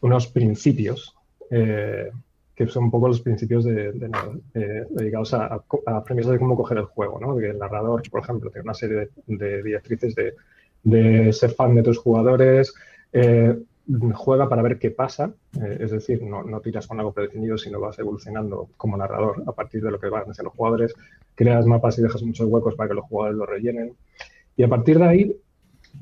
unos 0.00 0.26
principios, 0.26 1.14
eh, 1.50 2.10
que 2.54 2.66
son 2.68 2.84
un 2.84 2.90
poco 2.90 3.08
los 3.08 3.20
principios 3.20 3.64
de, 3.64 3.92
dedicados 4.90 5.34
a, 5.34 5.60
a, 5.86 6.04
premisas 6.04 6.32
de 6.32 6.38
cómo 6.38 6.56
coger 6.56 6.78
el 6.78 6.84
juego, 6.84 7.18
¿no? 7.20 7.36
Que 7.36 7.50
el 7.50 7.58
narrador, 7.58 8.02
por 8.10 8.22
ejemplo, 8.22 8.50
tiene 8.50 8.64
una 8.64 8.74
serie 8.74 9.08
de, 9.26 9.62
directrices 9.62 10.14
de, 10.82 11.32
ser 11.32 11.50
fan 11.50 11.74
de 11.74 11.82
tus 11.82 11.98
jugadores, 11.98 12.72
eh, 13.12 13.58
juega 14.14 14.48
para 14.48 14.62
ver 14.62 14.78
qué 14.78 14.90
pasa, 14.90 15.34
eh, 15.60 15.78
es 15.80 15.90
decir, 15.90 16.22
no, 16.22 16.42
no, 16.42 16.60
tiras 16.60 16.86
con 16.86 16.98
algo 16.98 17.12
predefinido, 17.12 17.58
sino 17.58 17.80
vas 17.80 17.98
evolucionando 17.98 18.68
como 18.76 18.96
narrador 18.96 19.42
a 19.46 19.52
partir 19.52 19.82
de 19.82 19.90
lo 19.90 20.00
que 20.00 20.08
van 20.08 20.22
haciendo 20.22 20.44
los 20.44 20.54
jugadores, 20.54 20.94
creas 21.34 21.66
mapas 21.66 21.98
y 21.98 22.02
dejas 22.02 22.22
muchos 22.22 22.48
huecos 22.48 22.74
para 22.74 22.88
que 22.88 22.94
los 22.94 23.04
jugadores 23.04 23.38
lo 23.38 23.46
rellenen. 23.46 23.94
Y 24.56 24.62
a 24.62 24.68
partir 24.68 24.98
de 24.98 25.04
ahí, 25.04 25.36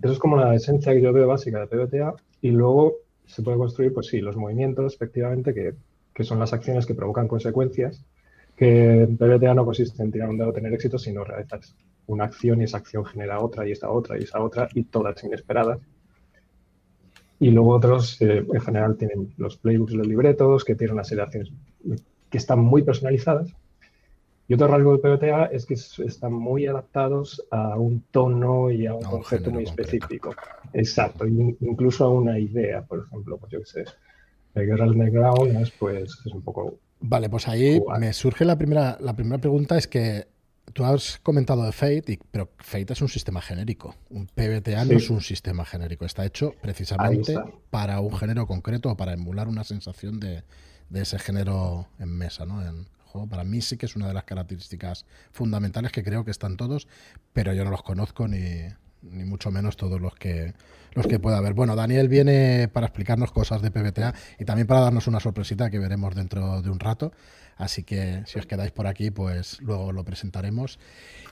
eso 0.02 0.12
es 0.12 0.18
como 0.18 0.36
la 0.36 0.54
esencia 0.54 0.92
que 0.92 1.02
yo 1.02 1.12
veo 1.12 1.26
básica 1.26 1.60
de 1.60 1.66
PBTA 1.66 2.14
y 2.40 2.50
luego 2.50 2.94
se 3.26 3.42
puede 3.42 3.58
construir, 3.58 3.92
pues 3.92 4.06
sí, 4.06 4.20
los 4.20 4.36
movimientos, 4.36 4.94
efectivamente, 4.94 5.52
que, 5.52 5.74
que 6.14 6.24
son 6.24 6.38
las 6.38 6.52
acciones 6.52 6.86
que 6.86 6.94
provocan 6.94 7.28
consecuencias, 7.28 8.04
que 8.56 9.08
PBTA 9.18 9.54
no 9.54 9.64
consiste 9.64 10.02
en 10.02 10.12
tirar 10.12 10.28
un 10.28 10.38
dado 10.38 10.52
tener 10.52 10.72
éxito, 10.72 10.98
sino 10.98 11.24
realizar 11.24 11.60
una 12.06 12.24
acción 12.24 12.60
y 12.60 12.64
esa 12.64 12.78
acción 12.78 13.04
genera 13.04 13.40
otra 13.40 13.66
y 13.66 13.72
esa 13.72 13.90
otra 13.90 14.18
y 14.18 14.24
esa 14.24 14.40
otra 14.40 14.68
y 14.74 14.84
todas 14.84 15.22
inesperadas. 15.24 15.78
Y 17.42 17.50
luego 17.50 17.70
otros, 17.70 18.22
eh, 18.22 18.46
en 18.52 18.61
general, 18.61 18.96
tienen 18.96 19.34
los 19.37 19.56
playbooks, 19.56 19.94
los 19.94 20.06
libretos, 20.06 20.64
que 20.64 20.76
tienen 20.76 20.94
una 20.94 21.02
serie 21.02 21.22
de 21.22 21.26
acciones 21.26 21.52
que 22.30 22.38
están 22.38 22.61
muy 22.61 22.82
personalizadas. 22.82 23.52
Y 24.46 24.54
otro 24.54 24.68
rasgo 24.68 24.96
de 24.96 24.99
PBTA 24.99 25.46
es 25.46 25.66
que 25.66 25.75
están 25.75 26.32
muy 26.32 26.68
adaptados 26.68 27.44
a 27.50 27.76
un 27.76 28.04
tono 28.12 28.70
y 28.70 28.87
a 28.87 28.94
un, 28.94 29.02
concepto 29.02 29.50
muy 29.50 29.64
específico. 29.64 30.37
Exacto, 30.72 31.26
incluso 31.26 32.04
a 32.04 32.11
una 32.11 32.38
idea, 32.38 32.82
por 32.82 33.06
ejemplo, 33.06 33.38
pues 33.38 33.50
yo 33.50 33.58
qué 33.58 33.66
sé, 33.66 33.84
el 34.54 34.66
Guerra 34.66 34.87
Underground 34.87 35.60
es, 35.60 35.73
pues, 35.73 36.23
es 36.25 36.32
un 36.32 36.43
poco... 36.43 36.76
Vale, 37.00 37.28
pues 37.28 37.49
ahí 37.49 37.82
me 37.99 38.12
surge 38.12 38.45
la 38.45 38.56
primera, 38.56 38.97
la 39.00 39.17
primera 39.17 39.38
pregunta, 39.38 39.76
es 39.76 39.88
que 39.88 40.28
tú 40.73 40.85
has 40.85 41.19
comentado 41.23 41.65
de 41.65 41.73
Fate, 41.73 42.19
pero 42.30 42.50
Fate 42.58 42.93
es 42.93 43.02
un 43.02 43.08
sistema 43.08 43.41
genérico. 43.41 43.95
Un 44.11 44.26
PBTA 44.26 44.85
no 44.85 44.97
es 44.97 45.11
un 45.11 45.21
sistema 45.21 45.65
genérico, 45.65 46.04
está 46.04 46.25
hecho 46.25 46.54
precisamente 46.61 47.37
para 47.71 48.00
un 48.00 48.17
género 48.17 48.47
concreto 48.47 48.91
o 48.91 48.97
para 48.97 49.13
emular 49.13 49.49
una 49.49 49.65
sensación 49.65 50.21
de, 50.21 50.45
de 50.91 51.02
ese 51.02 51.19
género 51.19 51.89
en 51.99 52.11
mesa, 52.11 52.47
¿no? 52.47 52.67
En, 52.67 52.89
para 53.28 53.45
mí 53.45 53.61
sí 53.61 53.76
que 53.76 53.87
es 53.87 53.97
una 53.97 54.08
de 54.08 54.15
las 54.15 54.25
características 54.25 55.04
fundamentales 55.32 55.93
que 55.93 56.02
creo 56.02 56.25
que 56.25 56.30
están 56.30 56.56
todos, 56.56 56.89
pero 57.32 57.52
yo 57.52 57.65
no 57.65 57.71
los 57.71 57.82
conozco 57.82 58.26
ni, 58.26 58.69
ni 59.02 59.25
mucho 59.25 59.50
menos 59.50 59.76
todos 59.76 60.00
los 60.00 60.15
que 60.15 60.54
los 60.95 61.07
que 61.07 61.19
pueda 61.19 61.39
haber. 61.39 61.55
Bueno, 61.55 61.76
Daniel 61.76 62.09
viene 62.09 62.69
para 62.69 62.87
explicarnos 62.87 63.33
cosas 63.33 63.63
de 63.63 63.71
PBTA 63.71 64.15
y 64.39 64.45
también 64.45 64.67
para 64.67 64.81
darnos 64.81 65.07
una 65.07 65.21
sorpresita 65.21 65.71
que 65.71 65.78
veremos 65.78 66.15
dentro 66.15 66.63
de 66.63 66.71
un 66.71 66.81
rato. 66.81 67.13
Así 67.57 67.85
que 67.85 68.23
si 68.26 68.39
os 68.39 68.47
quedáis 68.47 68.73
por 68.73 68.87
aquí, 68.87 69.11
pues 69.11 69.61
luego 69.61 69.93
lo 69.93 70.05
presentaremos. 70.05 70.78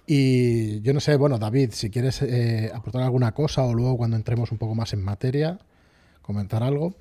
Y 0.06 0.80
yo 0.82 0.92
no 0.92 1.00
sé, 1.00 1.16
bueno, 1.16 1.38
David, 1.38 1.70
si 1.72 1.90
quieres 1.90 2.22
eh, 2.22 2.70
aportar 2.74 3.02
alguna 3.02 3.32
cosa 3.32 3.64
o 3.64 3.74
luego 3.74 3.96
cuando 3.96 4.16
entremos 4.16 4.52
un 4.52 4.58
poco 4.58 4.74
más 4.74 4.92
en 4.92 5.02
materia, 5.02 5.58
comentar 6.22 6.62
algo. 6.62 6.94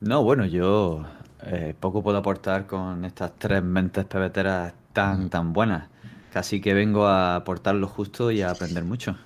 No, 0.00 0.22
bueno, 0.24 0.46
yo 0.46 1.04
eh, 1.44 1.74
poco 1.78 2.02
puedo 2.02 2.18
aportar 2.18 2.66
con 2.66 3.04
estas 3.04 3.32
tres 3.38 3.62
mentes 3.62 4.04
pebeteras 4.04 4.74
tan, 4.92 5.30
tan 5.30 5.52
buenas. 5.52 5.88
Casi 6.32 6.60
que 6.60 6.72
vengo 6.72 7.06
a 7.06 7.36
aportar 7.36 7.74
lo 7.74 7.86
justo 7.86 8.30
y 8.30 8.42
a 8.42 8.50
aprender 8.50 8.84
mucho. 8.84 9.16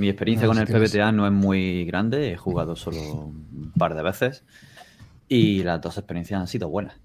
Mi 0.00 0.08
experiencia 0.08 0.48
con 0.48 0.56
el 0.56 0.66
PBTA 0.66 1.12
no 1.12 1.26
es 1.26 1.32
muy 1.32 1.84
grande, 1.84 2.32
he 2.32 2.36
jugado 2.38 2.74
solo 2.74 2.98
un 2.98 3.72
par 3.76 3.94
de 3.94 4.02
veces 4.02 4.44
y 5.28 5.62
las 5.62 5.78
dos 5.82 5.98
experiencias 5.98 6.40
han 6.40 6.46
sido 6.46 6.70
buenas. 6.70 6.96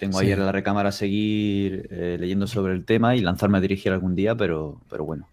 Tengo 0.00 0.18
ayer 0.18 0.36
en 0.36 0.44
la 0.44 0.50
recámara 0.50 0.88
a 0.88 0.92
seguir 0.92 1.86
eh, 1.92 2.16
leyendo 2.18 2.48
sobre 2.48 2.72
el 2.72 2.84
tema 2.84 3.14
y 3.14 3.20
lanzarme 3.20 3.58
a 3.58 3.60
dirigir 3.60 3.92
algún 3.92 4.16
día, 4.16 4.34
pero, 4.34 4.80
pero 4.90 5.04
bueno, 5.04 5.28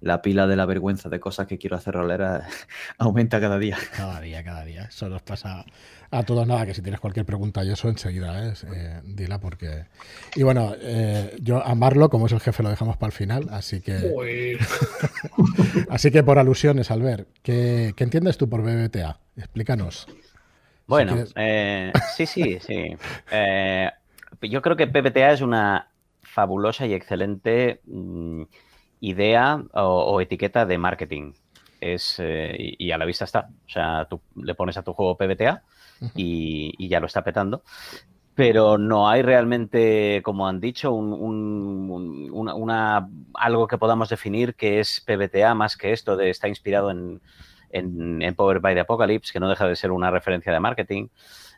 la 0.00 0.22
pila 0.22 0.48
de 0.48 0.56
la 0.56 0.66
vergüenza 0.66 1.08
de 1.08 1.20
cosas 1.20 1.46
que 1.46 1.56
quiero 1.56 1.76
hacer 1.76 1.94
rolera 1.94 2.48
aumenta 2.98 3.40
cada 3.40 3.60
día. 3.60 3.78
Cada 3.96 4.20
día, 4.20 4.42
cada 4.42 4.64
día. 4.64 4.86
Eso 4.86 5.08
nos 5.08 5.22
pasa 5.22 5.64
a 6.10 6.22
todos. 6.22 6.46
Nada, 6.46 6.66
que 6.66 6.74
si 6.74 6.82
tienes 6.82 7.00
cualquier 7.00 7.26
pregunta 7.26 7.64
y 7.64 7.70
eso 7.70 7.88
enseguida, 7.88 8.46
¿eh? 8.46 8.54
eh 8.74 9.00
dila 9.04 9.38
porque... 9.38 9.86
Y 10.34 10.42
bueno, 10.42 10.74
eh, 10.80 11.36
yo 11.40 11.64
a 11.64 11.74
Marlo, 11.74 12.10
como 12.10 12.26
es 12.26 12.32
el 12.32 12.40
jefe, 12.40 12.62
lo 12.62 12.70
dejamos 12.70 12.96
para 12.96 13.08
el 13.08 13.12
final, 13.12 13.48
así 13.50 13.80
que... 13.80 14.58
así 15.90 16.10
que 16.10 16.22
por 16.22 16.38
alusiones, 16.38 16.90
Albert, 16.90 17.28
¿qué, 17.42 17.92
¿qué 17.96 18.04
entiendes 18.04 18.38
tú 18.38 18.48
por 18.48 18.62
BBTA? 18.62 19.18
Explícanos. 19.36 20.06
Bueno, 20.86 21.24
eh, 21.36 21.92
sí, 22.16 22.26
sí, 22.26 22.58
sí. 22.60 22.96
yo 24.42 24.62
creo 24.62 24.76
que 24.76 24.86
PBTA 24.86 25.32
es 25.32 25.40
una 25.40 25.88
fabulosa 26.22 26.86
y 26.86 26.94
excelente... 26.94 27.80
Mm, 27.86 28.42
idea 29.00 29.62
o, 29.72 30.20
etiqueta 30.20 30.66
de 30.66 30.78
marketing. 30.78 31.32
Es, 31.80 32.16
eh, 32.18 32.54
y, 32.78 32.90
a 32.92 32.98
la 32.98 33.06
vista 33.06 33.24
está. 33.24 33.48
O 33.66 33.70
sea, 33.70 34.06
tú 34.08 34.20
le 34.36 34.54
pones 34.54 34.76
a 34.76 34.82
tu 34.82 34.92
juego 34.92 35.16
PBTA 35.16 35.62
y, 36.14 36.88
ya 36.88 37.00
lo 37.00 37.06
está 37.06 37.22
petando. 37.22 37.62
Pero 38.34 38.78
no 38.78 39.08
hay 39.08 39.22
realmente, 39.22 40.22
como 40.24 40.46
han 40.46 40.60
dicho, 40.60 40.92
un, 40.92 42.30
algo 43.34 43.66
que 43.66 43.78
podamos 43.78 44.08
definir 44.08 44.54
que 44.54 44.80
es 44.80 45.00
PBTA 45.00 45.54
más 45.54 45.76
que 45.76 45.92
esto 45.92 46.16
de 46.16 46.30
está 46.30 46.48
inspirado 46.48 46.90
en, 46.90 47.20
en, 47.70 48.34
Power 48.34 48.60
by 48.60 48.74
the 48.74 48.80
Apocalypse, 48.80 49.32
que 49.32 49.40
no 49.40 49.48
deja 49.48 49.66
de 49.66 49.76
ser 49.76 49.90
una 49.90 50.10
referencia 50.10 50.52
de 50.52 50.60
marketing. 50.60 51.08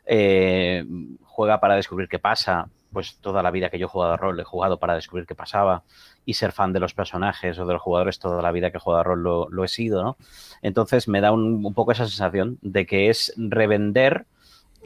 Eh, 0.05 0.85
juega 1.23 1.59
para 1.59 1.75
descubrir 1.75 2.07
qué 2.07 2.19
pasa. 2.19 2.69
Pues 2.91 3.17
toda 3.17 3.41
la 3.41 3.49
vida 3.49 3.71
que 3.71 3.79
yo 3.79 3.87
he 3.87 3.89
jugado 3.89 4.13
a 4.13 4.17
rol 4.17 4.39
he 4.39 4.43
jugado 4.43 4.77
para 4.77 4.93
descubrir 4.93 5.25
qué 5.25 5.33
pasaba 5.33 5.81
y 6.25 6.35
ser 6.35 6.51
fan 6.51 6.73
de 6.73 6.79
los 6.79 6.93
personajes 6.93 7.57
o 7.57 7.65
de 7.65 7.73
los 7.73 7.81
jugadores 7.81 8.19
toda 8.19 8.39
la 8.43 8.51
vida 8.51 8.69
que 8.69 8.77
he 8.77 8.79
jugado 8.79 8.99
a 8.99 9.03
rol 9.03 9.23
lo, 9.23 9.63
he 9.63 9.67
sido, 9.67 10.03
¿no? 10.03 10.17
Entonces 10.61 11.07
me 11.07 11.19
da 11.19 11.31
un, 11.31 11.73
poco 11.73 11.91
esa 11.91 12.05
sensación 12.05 12.59
de 12.61 12.85
que 12.85 13.09
es 13.09 13.33
revender 13.35 14.27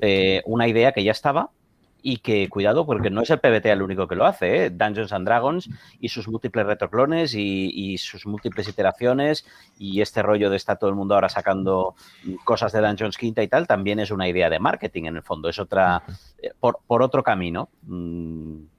eh, 0.01 0.41
una 0.45 0.67
idea 0.67 0.91
que 0.91 1.03
ya 1.03 1.11
estaba 1.11 1.51
y 2.01 2.17
que 2.17 2.47
cuidado 2.47 2.85
porque 2.85 3.09
no 3.09 3.21
es 3.21 3.29
el 3.29 3.39
PBTA 3.39 3.73
el 3.73 3.81
único 3.81 4.07
que 4.07 4.15
lo 4.15 4.25
hace, 4.25 4.65
¿eh? 4.65 4.69
Dungeons 4.69 5.11
and 5.11 5.27
Dragons 5.27 5.69
y 5.99 6.09
sus 6.09 6.27
múltiples 6.27 6.65
retroclones 6.65 7.33
y, 7.33 7.97
sus 7.97 8.25
múltiples 8.25 8.67
iteraciones 8.67 9.45
y 9.77 10.01
este 10.01 10.21
rollo 10.21 10.49
de 10.49 10.57
estar 10.57 10.77
todo 10.77 10.89
el 10.89 10.95
mundo 10.95 11.15
ahora 11.15 11.29
sacando 11.29 11.95
cosas 12.45 12.71
de 12.71 12.81
Dungeons 12.81 13.17
Quinta 13.17 13.43
y 13.43 13.47
tal, 13.47 13.67
también 13.67 13.99
es 13.99 14.11
una 14.11 14.27
idea 14.27 14.49
de 14.49 14.59
marketing 14.59 15.05
en 15.05 15.17
el 15.17 15.23
fondo, 15.23 15.49
es 15.49 15.59
otra, 15.59 16.03
eh, 16.41 16.51
por, 16.59 16.79
por 16.85 17.01
otro 17.01 17.23
camino. 17.23 17.69
Mm, 17.83 18.76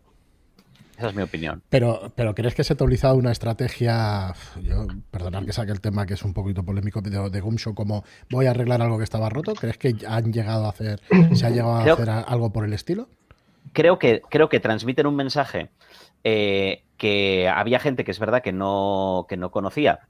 esa 0.98 1.08
es 1.08 1.14
mi 1.14 1.22
opinión. 1.22 1.62
Pero, 1.68 2.12
pero 2.16 2.34
¿crees 2.34 2.54
que 2.56 2.64
se 2.64 2.72
ha 2.72 2.74
utilizado 2.74 3.14
una 3.14 3.30
estrategia, 3.30 4.34
yo, 4.62 4.88
perdonad 5.12 5.44
que 5.44 5.52
saque 5.52 5.70
el 5.70 5.80
tema 5.80 6.06
que 6.06 6.14
es 6.14 6.22
un 6.24 6.34
poquito 6.34 6.64
polémico 6.64 7.00
de, 7.00 7.30
de 7.30 7.40
Gumshow, 7.40 7.74
como 7.74 8.04
voy 8.30 8.46
a 8.46 8.50
arreglar 8.50 8.82
algo 8.82 8.98
que 8.98 9.04
estaba 9.04 9.28
roto? 9.28 9.54
¿Crees 9.54 9.78
que 9.78 9.94
han 10.08 10.32
llegado 10.32 10.66
a 10.66 10.70
hacer, 10.70 11.00
se 11.34 11.46
ha 11.46 11.50
llegado 11.50 11.76
a 11.76 11.82
creo, 11.82 11.94
hacer 11.94 12.10
algo 12.10 12.52
por 12.52 12.64
el 12.64 12.72
estilo? 12.72 13.08
Creo 13.72 14.00
que, 14.00 14.22
creo 14.28 14.48
que 14.48 14.58
transmiten 14.58 15.06
un 15.06 15.14
mensaje 15.14 15.70
eh, 16.24 16.82
que 16.96 17.48
había 17.48 17.78
gente 17.78 18.02
que 18.02 18.10
es 18.10 18.18
verdad 18.18 18.42
que 18.42 18.52
no, 18.52 19.26
que 19.28 19.36
no 19.36 19.52
conocía 19.52 20.00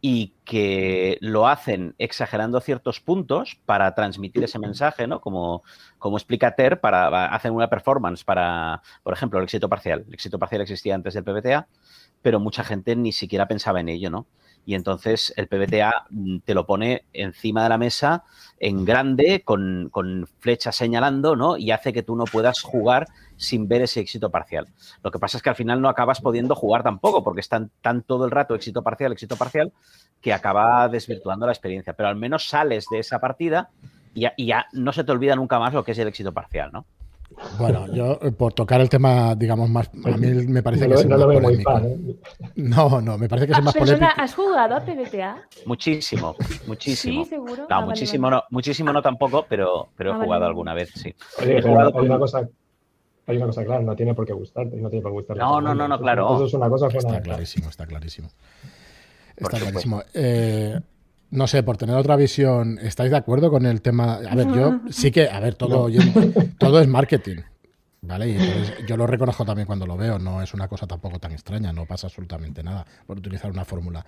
y 0.00 0.34
que 0.44 1.18
lo 1.20 1.48
hacen 1.48 1.94
exagerando 1.98 2.60
ciertos 2.60 3.00
puntos 3.00 3.60
para 3.66 3.94
transmitir 3.94 4.44
ese 4.44 4.58
mensaje, 4.58 5.06
¿no? 5.06 5.20
Como, 5.20 5.62
como 5.98 6.16
explica 6.16 6.54
Ter, 6.54 6.80
para, 6.80 7.26
hacen 7.26 7.52
una 7.52 7.68
performance 7.68 8.24
para, 8.24 8.82
por 9.02 9.12
ejemplo, 9.12 9.38
el 9.38 9.44
éxito 9.44 9.68
parcial. 9.68 10.04
El 10.06 10.14
éxito 10.14 10.38
parcial 10.38 10.62
existía 10.62 10.94
antes 10.94 11.14
del 11.14 11.24
PBTA, 11.24 11.68
pero 12.22 12.38
mucha 12.38 12.62
gente 12.62 12.94
ni 12.94 13.12
siquiera 13.12 13.48
pensaba 13.48 13.80
en 13.80 13.88
ello, 13.88 14.10
¿no? 14.10 14.26
Y 14.68 14.74
entonces 14.74 15.32
el 15.38 15.48
PBTA 15.48 16.08
mm, 16.10 16.40
te 16.40 16.52
lo 16.52 16.66
pone 16.66 17.06
encima 17.14 17.62
de 17.62 17.70
la 17.70 17.78
mesa 17.78 18.24
en 18.60 18.84
grande, 18.84 19.40
con, 19.42 19.88
con 19.90 20.28
flechas 20.40 20.76
señalando, 20.76 21.36
¿no? 21.36 21.56
Y 21.56 21.70
hace 21.70 21.90
que 21.94 22.02
tú 22.02 22.16
no 22.16 22.24
puedas 22.24 22.60
jugar 22.60 23.06
sin 23.38 23.66
ver 23.66 23.80
ese 23.80 24.00
éxito 24.00 24.30
parcial. 24.30 24.68
Lo 25.02 25.10
que 25.10 25.18
pasa 25.18 25.38
es 25.38 25.42
que 25.42 25.48
al 25.48 25.56
final 25.56 25.80
no 25.80 25.88
acabas 25.88 26.20
pudiendo 26.20 26.54
jugar 26.54 26.82
tampoco, 26.82 27.24
porque 27.24 27.40
están 27.40 27.70
tan 27.80 28.02
todo 28.02 28.26
el 28.26 28.30
rato 28.30 28.54
éxito 28.54 28.82
parcial, 28.82 29.10
éxito 29.10 29.36
parcial, 29.36 29.72
que 30.20 30.34
acaba 30.34 30.86
desvirtuando 30.88 31.46
la 31.46 31.52
experiencia. 31.52 31.94
Pero 31.94 32.10
al 32.10 32.16
menos 32.16 32.46
sales 32.46 32.88
de 32.90 32.98
esa 32.98 33.20
partida 33.20 33.70
y 34.12 34.20
ya, 34.20 34.34
y 34.36 34.48
ya 34.48 34.66
no 34.74 34.92
se 34.92 35.02
te 35.02 35.12
olvida 35.12 35.34
nunca 35.34 35.58
más 35.58 35.72
lo 35.72 35.82
que 35.82 35.92
es 35.92 35.98
el 35.98 36.08
éxito 36.08 36.34
parcial, 36.34 36.72
¿no? 36.74 36.84
Bueno, 37.58 37.86
yo 37.92 38.18
por 38.36 38.52
tocar 38.52 38.80
el 38.80 38.88
tema, 38.88 39.34
digamos, 39.34 39.68
más. 39.70 39.88
A 40.04 40.16
mí 40.16 40.26
me 40.48 40.62
parece 40.62 40.86
no, 40.88 40.94
que 40.94 41.00
es 41.00 41.06
no 41.06 41.10
más 41.10 41.20
lo 41.20 41.26
veo 41.28 41.40
polémico. 41.42 41.70
muy 41.72 41.80
fan, 41.80 41.90
¿eh? 41.90 42.50
No, 42.56 43.00
no, 43.00 43.18
me 43.18 43.28
parece 43.28 43.46
que 43.46 43.52
es 43.52 43.62
más 43.62 43.74
Persona, 43.74 43.96
polémico. 43.98 44.22
¿Has 44.22 44.34
jugado 44.34 44.74
a 44.76 44.80
PBTA? 44.84 45.36
Muchísimo, 45.66 46.36
muchísimo. 46.66 47.24
Sí, 47.24 47.30
seguro. 47.30 47.66
No, 47.68 47.76
Ah, 47.76 47.80
muchísimo, 47.80 48.24
vale. 48.28 48.36
no, 48.36 48.42
muchísimo 48.50 48.92
no 48.92 49.02
tampoco, 49.02 49.46
pero, 49.48 49.88
pero 49.96 50.10
he 50.10 50.12
Ah, 50.14 50.16
jugado 50.16 50.40
vale. 50.40 50.46
alguna 50.46 50.74
vez, 50.74 50.90
sí. 50.94 51.14
Oye, 51.40 51.58
He 51.58 51.62
jugado 51.62 51.92
hay 51.98 52.06
una 52.06 52.18
cosa. 52.18 52.48
Hay 53.26 53.36
una 53.36 53.46
cosa 53.46 53.64
clara, 53.64 53.82
no 53.82 53.94
tiene 53.94 54.14
por 54.14 54.24
qué 54.26 54.32
gustarte, 54.32 54.74
no 54.76 54.88
tiene 54.88 55.02
por 55.02 55.12
qué 55.12 55.16
gustarte. 55.18 55.40
No, 55.42 55.60
no, 55.60 55.74
no, 55.74 55.86
no, 55.86 55.98
claro. 56.00 56.34
Eso 56.36 56.46
es 56.46 56.54
una 56.54 56.68
cosa 56.70 56.86
Está 56.88 57.20
clarísimo, 57.20 57.68
está 57.68 57.86
clarísimo. 57.86 58.28
Está 59.36 59.58
clarísimo. 59.58 60.02
Eh, 60.14 60.80
no 61.30 61.46
sé, 61.46 61.62
por 61.62 61.76
tener 61.76 61.96
otra 61.96 62.16
visión, 62.16 62.78
¿estáis 62.82 63.10
de 63.10 63.16
acuerdo 63.16 63.50
con 63.50 63.66
el 63.66 63.82
tema? 63.82 64.14
A 64.28 64.34
ver, 64.34 64.46
yo 64.54 64.80
sí 64.90 65.10
que, 65.10 65.28
a 65.28 65.40
ver, 65.40 65.54
todo, 65.54 65.88
yo- 65.88 66.02
todo 66.58 66.80
es 66.80 66.88
marketing. 66.88 67.36
¿Vale? 68.00 68.28
Y 68.28 68.36
entonces 68.36 68.72
yo 68.86 68.96
lo 68.96 69.06
reconozco 69.08 69.44
también 69.44 69.66
cuando 69.66 69.84
lo 69.86 69.96
veo, 69.96 70.18
no 70.20 70.40
es 70.40 70.54
una 70.54 70.68
cosa 70.68 70.86
tampoco 70.86 71.18
tan 71.18 71.32
extraña, 71.32 71.72
no 71.72 71.84
pasa 71.84 72.06
absolutamente 72.06 72.62
nada 72.62 72.86
por 73.06 73.18
utilizar 73.18 73.50
una 73.50 73.64
fórmula. 73.64 74.06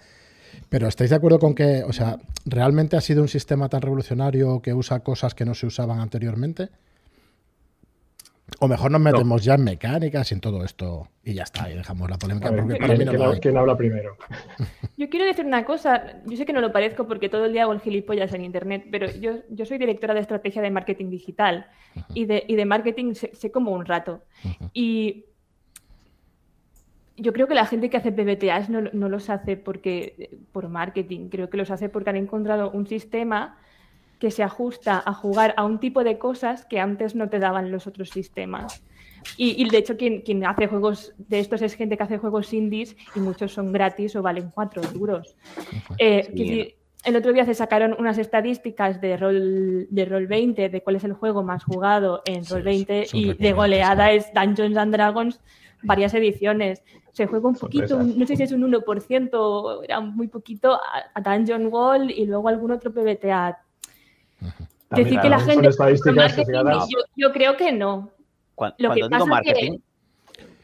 Pero 0.69 0.87
¿estáis 0.89 1.11
de 1.11 1.17
acuerdo 1.17 1.39
con 1.41 1.55
que, 1.55 1.83
o 1.83 1.93
sea, 1.93 2.17
realmente 2.45 2.97
ha 2.97 3.01
sido 3.01 3.21
un 3.21 3.29
sistema 3.29 3.69
tan 3.69 3.83
revolucionario 3.83 4.63
que 4.63 4.73
usa 4.75 5.01
cosas 5.01 5.35
que 5.35 5.45
no 5.45 5.55
se 5.55 5.67
usaban 5.67 5.99
anteriormente? 6.01 6.69
O 8.59 8.69
mejor 8.69 8.91
nos 8.91 9.01
metemos 9.01 9.45
ya 9.45 9.55
en 9.55 9.65
mecánicas 9.65 10.31
y 10.31 10.35
en 10.35 10.41
todo 10.41 10.65
esto 10.65 11.09
y 11.25 11.35
ya 11.35 11.45
está, 11.45 11.71
y 11.71 11.77
dejamos 11.77 12.11
la 12.11 12.19
polémica, 12.19 12.51
ver, 12.51 12.61
porque 12.61 12.79
¿quién, 12.79 12.87
para 12.87 12.99
mí 12.99 13.05
no 13.05 13.13
quién 13.13 13.41
quién 13.41 13.57
habla 13.57 13.77
primero? 13.77 14.17
Yo 14.97 15.09
quiero 15.09 15.25
decir 15.25 15.47
una 15.47 15.65
cosa, 15.65 16.21
yo 16.27 16.37
sé 16.37 16.45
que 16.45 16.53
no 16.53 16.61
lo 16.61 16.73
parezco 16.73 17.07
porque 17.07 17.29
todo 17.29 17.47
el 17.47 17.53
día 17.53 17.63
hago 17.63 17.73
el 17.73 17.81
gilipollas 17.81 18.35
en 18.35 18.45
internet, 18.45 18.87
pero 18.91 19.11
yo, 19.11 19.39
yo 19.49 19.65
soy 19.65 19.79
directora 19.79 20.13
de 20.13 20.21
estrategia 20.21 20.61
de 20.61 20.71
marketing 20.71 21.09
digital 21.09 21.69
y 22.13 22.27
de, 22.27 22.45
y 22.47 22.57
de 22.57 22.65
marketing 22.67 23.15
sé, 23.15 23.31
sé 23.35 23.51
como 23.51 23.73
un 23.73 23.87
rato. 23.87 24.23
Y 24.75 25.25
yo 27.17 27.33
creo 27.33 27.47
que 27.47 27.55
la 27.55 27.65
gente 27.65 27.89
que 27.89 27.97
hace 27.97 28.13
PBTAs 28.13 28.69
no, 28.69 28.83
no 28.93 29.09
los 29.09 29.31
hace 29.31 29.57
porque 29.57 30.39
por 30.53 30.69
marketing, 30.69 31.29
creo 31.29 31.49
que 31.49 31.57
los 31.57 31.71
hace 31.71 31.89
porque 31.89 32.11
han 32.11 32.17
encontrado 32.17 32.71
un 32.71 32.87
sistema 32.87 33.59
que 34.21 34.31
se 34.31 34.43
ajusta 34.45 35.03
a 35.05 35.15
jugar 35.15 35.55
a 35.57 35.65
un 35.65 35.81
tipo 35.81 36.05
de 36.05 36.19
cosas 36.19 36.67
que 36.67 36.79
antes 36.79 37.17
no 37.17 37.29
te 37.29 37.39
daban 37.41 37.73
los 37.73 37.87
otros 37.87 38.11
sistemas. 38.11 38.85
Y, 39.37 39.61
y 39.63 39.69
de 39.69 39.79
hecho, 39.79 39.97
quien, 39.97 40.21
quien 40.21 40.45
hace 40.47 40.67
juegos 40.67 41.15
de 41.17 41.41
estos 41.41 41.63
es 41.63 41.75
gente 41.75 41.97
que 41.97 42.03
hace 42.03 42.19
juegos 42.19 42.53
indies 42.53 42.97
y 43.15 43.21
muchos 43.21 43.53
son 43.53 43.73
gratis 43.73 44.15
o 44.17 44.23
valen 44.23 44.51
cuatro 44.55 44.83
duros. 44.83 45.37
Eh, 45.99 46.77
el 47.05 47.17
otro 47.17 47.33
día 47.33 47.47
se 47.47 47.55
sacaron 47.55 47.97
unas 47.99 48.19
estadísticas 48.19 49.01
de 49.01 49.17
rol, 49.17 49.87
de 49.91 50.05
rol 50.05 50.27
20, 50.27 50.69
de 50.69 50.83
cuál 50.83 50.97
es 50.97 51.05
el 51.05 51.15
juego 51.15 51.43
más 51.43 51.65
jugado 51.65 52.23
en 52.27 52.45
Sí, 52.45 52.53
rol 52.53 52.63
20 52.63 53.07
son 53.07 53.21
y 53.21 53.33
de 53.33 53.53
goleada 53.53 54.07
¿no? 54.07 54.13
es 54.13 54.33
Dungeons 54.35 54.77
and 54.77 54.93
Dragons, 54.93 55.41
varias 55.83 56.13
ediciones. 56.13 56.83
Se 57.13 57.27
juega 57.27 57.49
un 57.49 57.57
poquito, 57.57 58.03
no 58.03 58.27
sé 58.27 58.37
si 58.37 58.43
es 58.43 58.53
un 58.53 58.71
1%, 58.71 59.81
era 59.83 60.01
muy 60.01 60.29
poquito 60.29 60.75
a, 60.75 61.11
a 61.15 61.21
Dungeon 61.21 61.69
Wall 61.73 62.11
y 62.11 62.27
luego 62.27 62.49
algún 62.49 62.71
otro 62.71 62.93
PBTA. 62.93 63.59
También, 64.89 65.07
Decir 65.09 65.21
que 65.21 65.29
la 65.29 65.39
gente 65.39 65.69
yo, 66.89 66.99
yo 67.17 67.33
creo 67.33 67.57
que 67.57 67.73
no. 67.73 68.11
Lo 68.79 68.93
que 68.93 69.01
Cuando 69.01 69.07
digo 69.07 69.25
que- 69.25 69.31
marketing, 69.31 69.79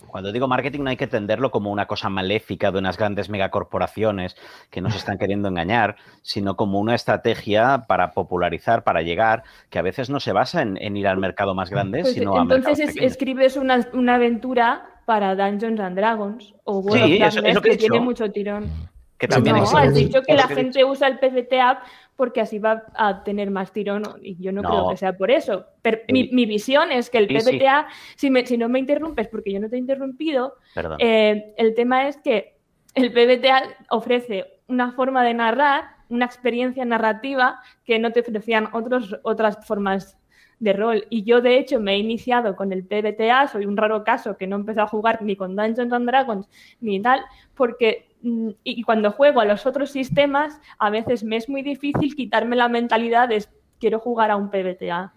cuando 0.06 0.32
digo 0.32 0.48
marketing 0.48 0.80
no 0.82 0.90
hay 0.90 0.96
que 0.96 1.04
entenderlo 1.04 1.50
como 1.50 1.70
una 1.70 1.86
cosa 1.86 2.08
maléfica 2.08 2.70
de 2.72 2.78
unas 2.78 2.96
grandes 2.96 3.28
megacorporaciones 3.28 4.34
que 4.70 4.80
nos 4.80 4.96
están 4.96 5.18
queriendo 5.18 5.48
engañar, 5.48 5.96
sino 6.22 6.56
como 6.56 6.80
una 6.80 6.94
estrategia 6.94 7.84
para 7.86 8.12
popularizar, 8.12 8.82
para 8.82 9.02
llegar, 9.02 9.42
que 9.68 9.78
a 9.78 9.82
veces 9.82 10.08
no 10.10 10.18
se 10.20 10.32
basa 10.32 10.62
en, 10.62 10.78
en 10.80 10.96
ir 10.96 11.06
al 11.06 11.18
mercado 11.18 11.54
más 11.54 11.68
grande, 11.70 12.00
Pues 12.02 12.14
sino 12.14 12.34
a 12.36 12.42
entonces 12.42 12.58
mercados 12.64 12.78
es- 12.80 12.86
pequeños. 12.94 13.12
escribes 13.12 13.56
una, 13.56 13.86
una 13.92 14.14
aventura 14.14 14.86
para 15.04 15.34
Dungeons 15.36 15.80
and 15.80 15.96
Dragons 15.96 16.54
o 16.64 16.78
World 16.78 16.96
Sí, 16.96 17.02
of 17.02 17.10
eso- 17.10 17.24
es 17.26 17.34
Darkness, 17.34 17.54
lo 17.54 17.60
que 17.62 17.68
he 17.68 17.72
que 17.72 17.78
tiene 17.78 18.00
mucho 18.00 18.30
tirón. 18.32 18.70
que 19.18 19.28
también 19.28 19.56
no, 19.56 19.62
existe. 19.62 19.86
has 19.86 19.94
dicho 19.94 20.22
que 20.22 20.34
la 20.34 20.46
que 20.48 20.54
gente 20.56 20.84
usa 20.84 21.08
el 21.08 21.18
PVT 21.18 21.60
app 21.60 21.82
porque 22.16 22.40
así 22.40 22.58
va 22.58 22.84
a 22.94 23.22
tener 23.24 23.50
más 23.50 23.72
tirón 23.72 24.02
y 24.22 24.36
yo 24.42 24.50
no, 24.50 24.62
No. 24.62 24.68
creo 24.70 24.88
que 24.88 24.96
sea 24.96 25.16
por 25.16 25.30
eso. 25.30 25.66
Pero 25.82 25.98
mi, 26.08 26.28
mi 26.32 26.46
visión 26.46 26.90
es 26.90 27.10
que 27.10 27.18
el 27.18 27.28
Sí, 27.28 27.40
sí. 27.40 27.58
PVTA, 27.58 27.86
si, 28.16 28.30
me- 28.30 28.46
si 28.46 28.56
no 28.58 28.68
me 28.68 28.78
interrumpes 28.78 29.28
porque 29.28 29.52
yo 29.52 29.60
no 29.60 29.68
te 29.68 29.76
he 29.76 29.78
interrumpido, 29.78 30.54
eh, 30.98 31.54
el 31.58 31.74
tema 31.74 32.08
es 32.08 32.16
que 32.16 32.56
el 32.94 33.12
PBTA 33.12 33.62
ofrece 33.90 34.46
una 34.68 34.92
forma 34.92 35.22
de 35.24 35.34
narrar, 35.34 35.84
una 36.08 36.24
experiencia 36.24 36.84
narrativa 36.84 37.60
que 37.84 37.98
no 37.98 38.10
te 38.12 38.20
ofrecían 38.20 38.68
otros, 38.72 39.18
otras 39.22 39.66
formas 39.66 40.18
de 40.58 40.72
rol. 40.72 41.04
Y 41.10 41.22
yo, 41.24 41.42
de 41.42 41.58
hecho, 41.58 41.80
me 41.80 41.92
he 41.94 41.98
iniciado 41.98 42.56
con 42.56 42.72
el 42.72 42.82
PBTA, 42.86 43.48
soy 43.48 43.66
un 43.66 43.76
raro 43.76 44.04
caso 44.04 44.38
que 44.38 44.46
no 44.46 44.56
empecé 44.56 44.80
a 44.80 44.86
jugar 44.86 45.20
ni 45.20 45.36
con 45.36 45.54
Dungeons 45.54 45.92
and 45.92 46.06
Dragons 46.08 46.48
ni 46.80 46.98
tal, 47.02 47.20
porque 47.54 48.05
y 48.22 48.82
cuando 48.82 49.12
juego 49.12 49.40
a 49.40 49.44
los 49.44 49.66
otros 49.66 49.90
sistemas, 49.90 50.60
a 50.78 50.90
veces 50.90 51.22
me 51.22 51.36
es 51.36 51.48
muy 51.48 51.62
difícil 51.62 52.16
quitarme 52.16 52.56
la 52.56 52.68
mentalidad 52.68 53.28
de 53.28 53.44
quiero 53.78 54.00
jugar 54.00 54.30
a 54.30 54.36
un 54.36 54.50
PBTA. 54.50 55.12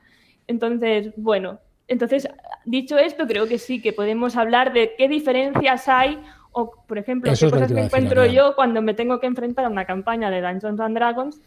Entonces, 0.48 1.12
bueno, 1.16 1.60
entonces, 1.88 2.28
dicho 2.66 2.98
esto, 2.98 3.26
creo 3.28 3.48
que 3.48 3.58
sí, 3.58 3.82
que 3.82 3.94
podemos 3.94 4.36
hablar 4.36 4.74
de 4.74 4.94
qué 4.98 5.08
diferencias 5.08 5.88
hay 5.88 6.22
o, 6.52 6.72
por 6.88 6.98
ejemplo, 6.98 7.32
Eso 7.32 7.48
qué 7.48 7.52
que 7.52 7.56
cosas 7.56 7.70
decir, 7.70 7.86
encuentro 7.86 8.26
yo 8.26 8.56
cuando 8.56 8.82
me 8.82 8.94
tengo 8.94 9.20
que 9.20 9.28
enfrentar 9.28 9.66
a 9.66 9.70
una 9.70 9.86
campaña 9.86 10.30
de 10.30 10.42
Dungeons 10.42 10.80
and 10.80 10.96
Dragons 10.96 11.42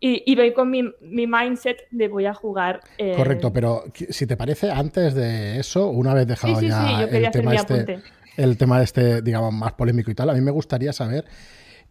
y, 0.00 0.22
y 0.30 0.36
voy 0.36 0.52
con 0.52 0.70
mi, 0.70 0.82
mi 1.00 1.26
mindset 1.26 1.86
de 1.90 2.08
voy 2.08 2.26
a 2.26 2.34
jugar. 2.34 2.80
eh, 2.98 3.14
Correcto, 3.16 3.52
pero 3.52 3.84
si 3.94 4.26
te 4.26 4.36
parece, 4.36 4.70
antes 4.70 5.14
de 5.14 5.58
eso, 5.58 5.88
una 5.88 6.14
vez 6.14 6.24
Sí, 6.24 6.28
dejado 6.30 6.60
sí, 6.60 6.68
ya 6.68 6.86
sí, 6.86 6.92
yo 7.00 7.06
quería 7.06 7.18
el 7.18 7.26
hacer 7.26 7.40
tema 7.40 7.50
mi 7.52 7.56
este, 7.56 7.74
apunte. 7.74 8.02
El 8.36 8.56
tema 8.56 8.82
este, 8.82 9.22
digamos, 9.22 9.52
más 9.52 9.72
polémico 9.72 10.10
y 10.10 10.14
tal, 10.14 10.30
a 10.30 10.34
mí 10.34 10.40
me 10.40 10.50
gustaría 10.50 10.92
saber 10.92 11.24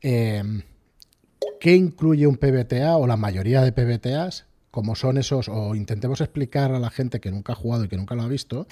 eh, 0.01 0.43
qué 1.59 1.75
incluye 1.75 2.27
un 2.27 2.37
PBTA 2.37 2.97
o 2.97 3.07
la 3.07 3.17
mayoría 3.17 3.61
de 3.61 3.71
PBTAs, 3.71 4.45
como 4.71 4.95
son 4.95 5.17
esos, 5.17 5.49
o 5.49 5.75
intentemos 5.75 6.21
explicar 6.21 6.71
a 6.71 6.79
la 6.79 6.89
gente 6.89 7.19
que 7.19 7.31
nunca 7.31 7.53
ha 7.53 7.55
jugado 7.55 7.85
y 7.85 7.87
que 7.87 7.97
nunca 7.97 8.15
lo 8.15 8.23
ha 8.23 8.27
visto, 8.27 8.67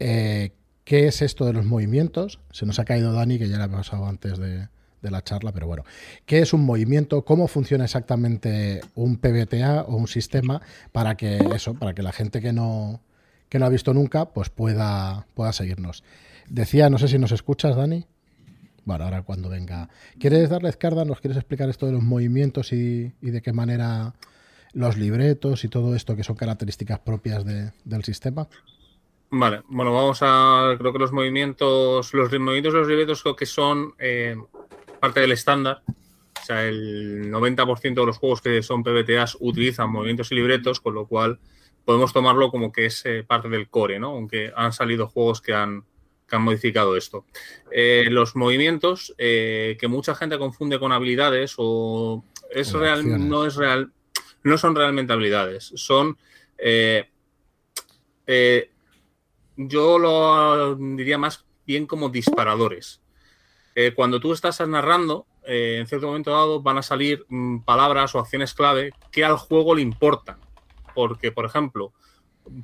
eh, 0.00 0.52
qué 0.84 1.06
es 1.06 1.22
esto 1.22 1.46
de 1.46 1.52
los 1.52 1.64
movimientos. 1.64 2.40
Se 2.50 2.66
nos 2.66 2.78
ha 2.78 2.84
caído 2.84 3.12
Dani, 3.12 3.38
que 3.38 3.48
ya 3.48 3.58
le 3.58 3.64
ha 3.64 3.68
pasado 3.68 4.06
antes 4.06 4.38
de, 4.38 4.68
de 5.02 5.10
la 5.10 5.22
charla, 5.22 5.52
pero 5.52 5.66
bueno, 5.66 5.84
¿qué 6.26 6.40
es 6.40 6.52
un 6.52 6.64
movimiento? 6.64 7.24
¿Cómo 7.24 7.48
funciona 7.48 7.84
exactamente 7.84 8.80
un 8.94 9.16
PBTA 9.18 9.82
o 9.82 9.96
un 9.96 10.08
sistema 10.08 10.60
para 10.92 11.16
que 11.16 11.38
eso, 11.54 11.74
para 11.74 11.94
que 11.94 12.02
la 12.02 12.12
gente 12.12 12.40
que 12.40 12.52
no, 12.52 13.00
que 13.48 13.58
no 13.58 13.66
ha 13.66 13.68
visto 13.68 13.94
nunca, 13.94 14.26
pues 14.26 14.50
pueda, 14.50 15.26
pueda 15.34 15.52
seguirnos? 15.52 16.02
Decía, 16.50 16.88
no 16.90 16.98
sé 16.98 17.08
si 17.08 17.18
nos 17.18 17.32
escuchas, 17.32 17.76
Dani. 17.76 18.04
Bueno, 18.84 19.04
ahora 19.04 19.22
cuando 19.22 19.48
venga. 19.50 19.88
¿Quieres 20.18 20.48
darle 20.48 20.70
izquierda? 20.70 21.04
¿Nos 21.04 21.20
quieres 21.20 21.36
explicar 21.36 21.68
esto 21.68 21.86
de 21.86 21.92
los 21.92 22.02
movimientos 22.02 22.72
y, 22.72 23.12
y 23.20 23.30
de 23.30 23.42
qué 23.42 23.52
manera 23.52 24.14
los 24.72 24.96
libretos 24.96 25.64
y 25.64 25.68
todo 25.68 25.94
esto 25.94 26.16
que 26.16 26.24
son 26.24 26.36
características 26.36 26.98
propias 27.00 27.44
de- 27.44 27.72
del 27.84 28.04
sistema? 28.04 28.48
Vale, 29.30 29.60
bueno, 29.68 29.92
vamos 29.92 30.20
a. 30.22 30.74
Creo 30.78 30.92
que 30.92 30.98
los 30.98 31.12
movimientos, 31.12 32.14
los 32.14 32.32
movimientos 32.32 32.72
los 32.72 32.88
libretos 32.88 33.22
creo 33.22 33.36
que 33.36 33.44
son 33.44 33.92
eh, 33.98 34.34
parte 35.00 35.20
del 35.20 35.32
estándar. 35.32 35.82
O 35.86 36.44
sea, 36.46 36.64
el 36.64 37.30
90% 37.30 38.00
de 38.00 38.06
los 38.06 38.16
juegos 38.16 38.40
que 38.40 38.62
son 38.62 38.82
PBTAs 38.82 39.36
utilizan 39.40 39.90
movimientos 39.90 40.32
y 40.32 40.36
libretos, 40.36 40.80
con 40.80 40.94
lo 40.94 41.06
cual 41.06 41.38
podemos 41.84 42.14
tomarlo 42.14 42.50
como 42.50 42.72
que 42.72 42.86
es 42.86 43.04
eh, 43.04 43.22
parte 43.22 43.50
del 43.50 43.68
core, 43.68 43.98
¿no? 43.98 44.12
Aunque 44.12 44.50
han 44.56 44.72
salido 44.72 45.08
juegos 45.08 45.42
que 45.42 45.52
han, 45.52 45.84
han 46.36 46.42
modificado 46.42 46.96
esto. 46.96 47.24
Eh, 47.70 48.06
los 48.10 48.36
movimientos, 48.36 49.14
que 49.16 49.88
mucha 49.88 50.14
gente 50.14 50.38
confunde 50.38 50.78
con 50.78 50.92
habilidades 50.92 51.54
o 51.56 52.24
es 52.50 52.72
real, 52.72 53.28
no 53.28 53.46
es 53.46 53.56
real, 53.56 53.92
no 54.42 54.58
son 54.58 54.74
realmente 54.74 55.12
habilidades, 55.12 55.72
son 55.74 56.16
yo 59.58 59.98
lo 59.98 60.76
diría 60.76 61.18
más 61.18 61.44
bien 61.66 61.86
como 61.86 62.08
disparadores. 62.08 63.00
Eh, 63.74 63.92
cuando 63.94 64.20
tú 64.20 64.32
estás 64.32 64.60
narrando, 64.66 65.26
eh, 65.46 65.78
en 65.80 65.86
cierto 65.86 66.06
momento 66.06 66.30
dado 66.30 66.62
van 66.62 66.78
a 66.78 66.82
salir 66.82 67.24
mm, 67.28 67.60
palabras 67.60 68.14
o 68.14 68.20
acciones 68.20 68.54
clave 68.54 68.92
que 69.10 69.24
al 69.24 69.36
juego 69.36 69.74
le 69.74 69.82
importan. 69.82 70.38
Porque, 70.94 71.32
por 71.32 71.44
ejemplo, 71.44 71.92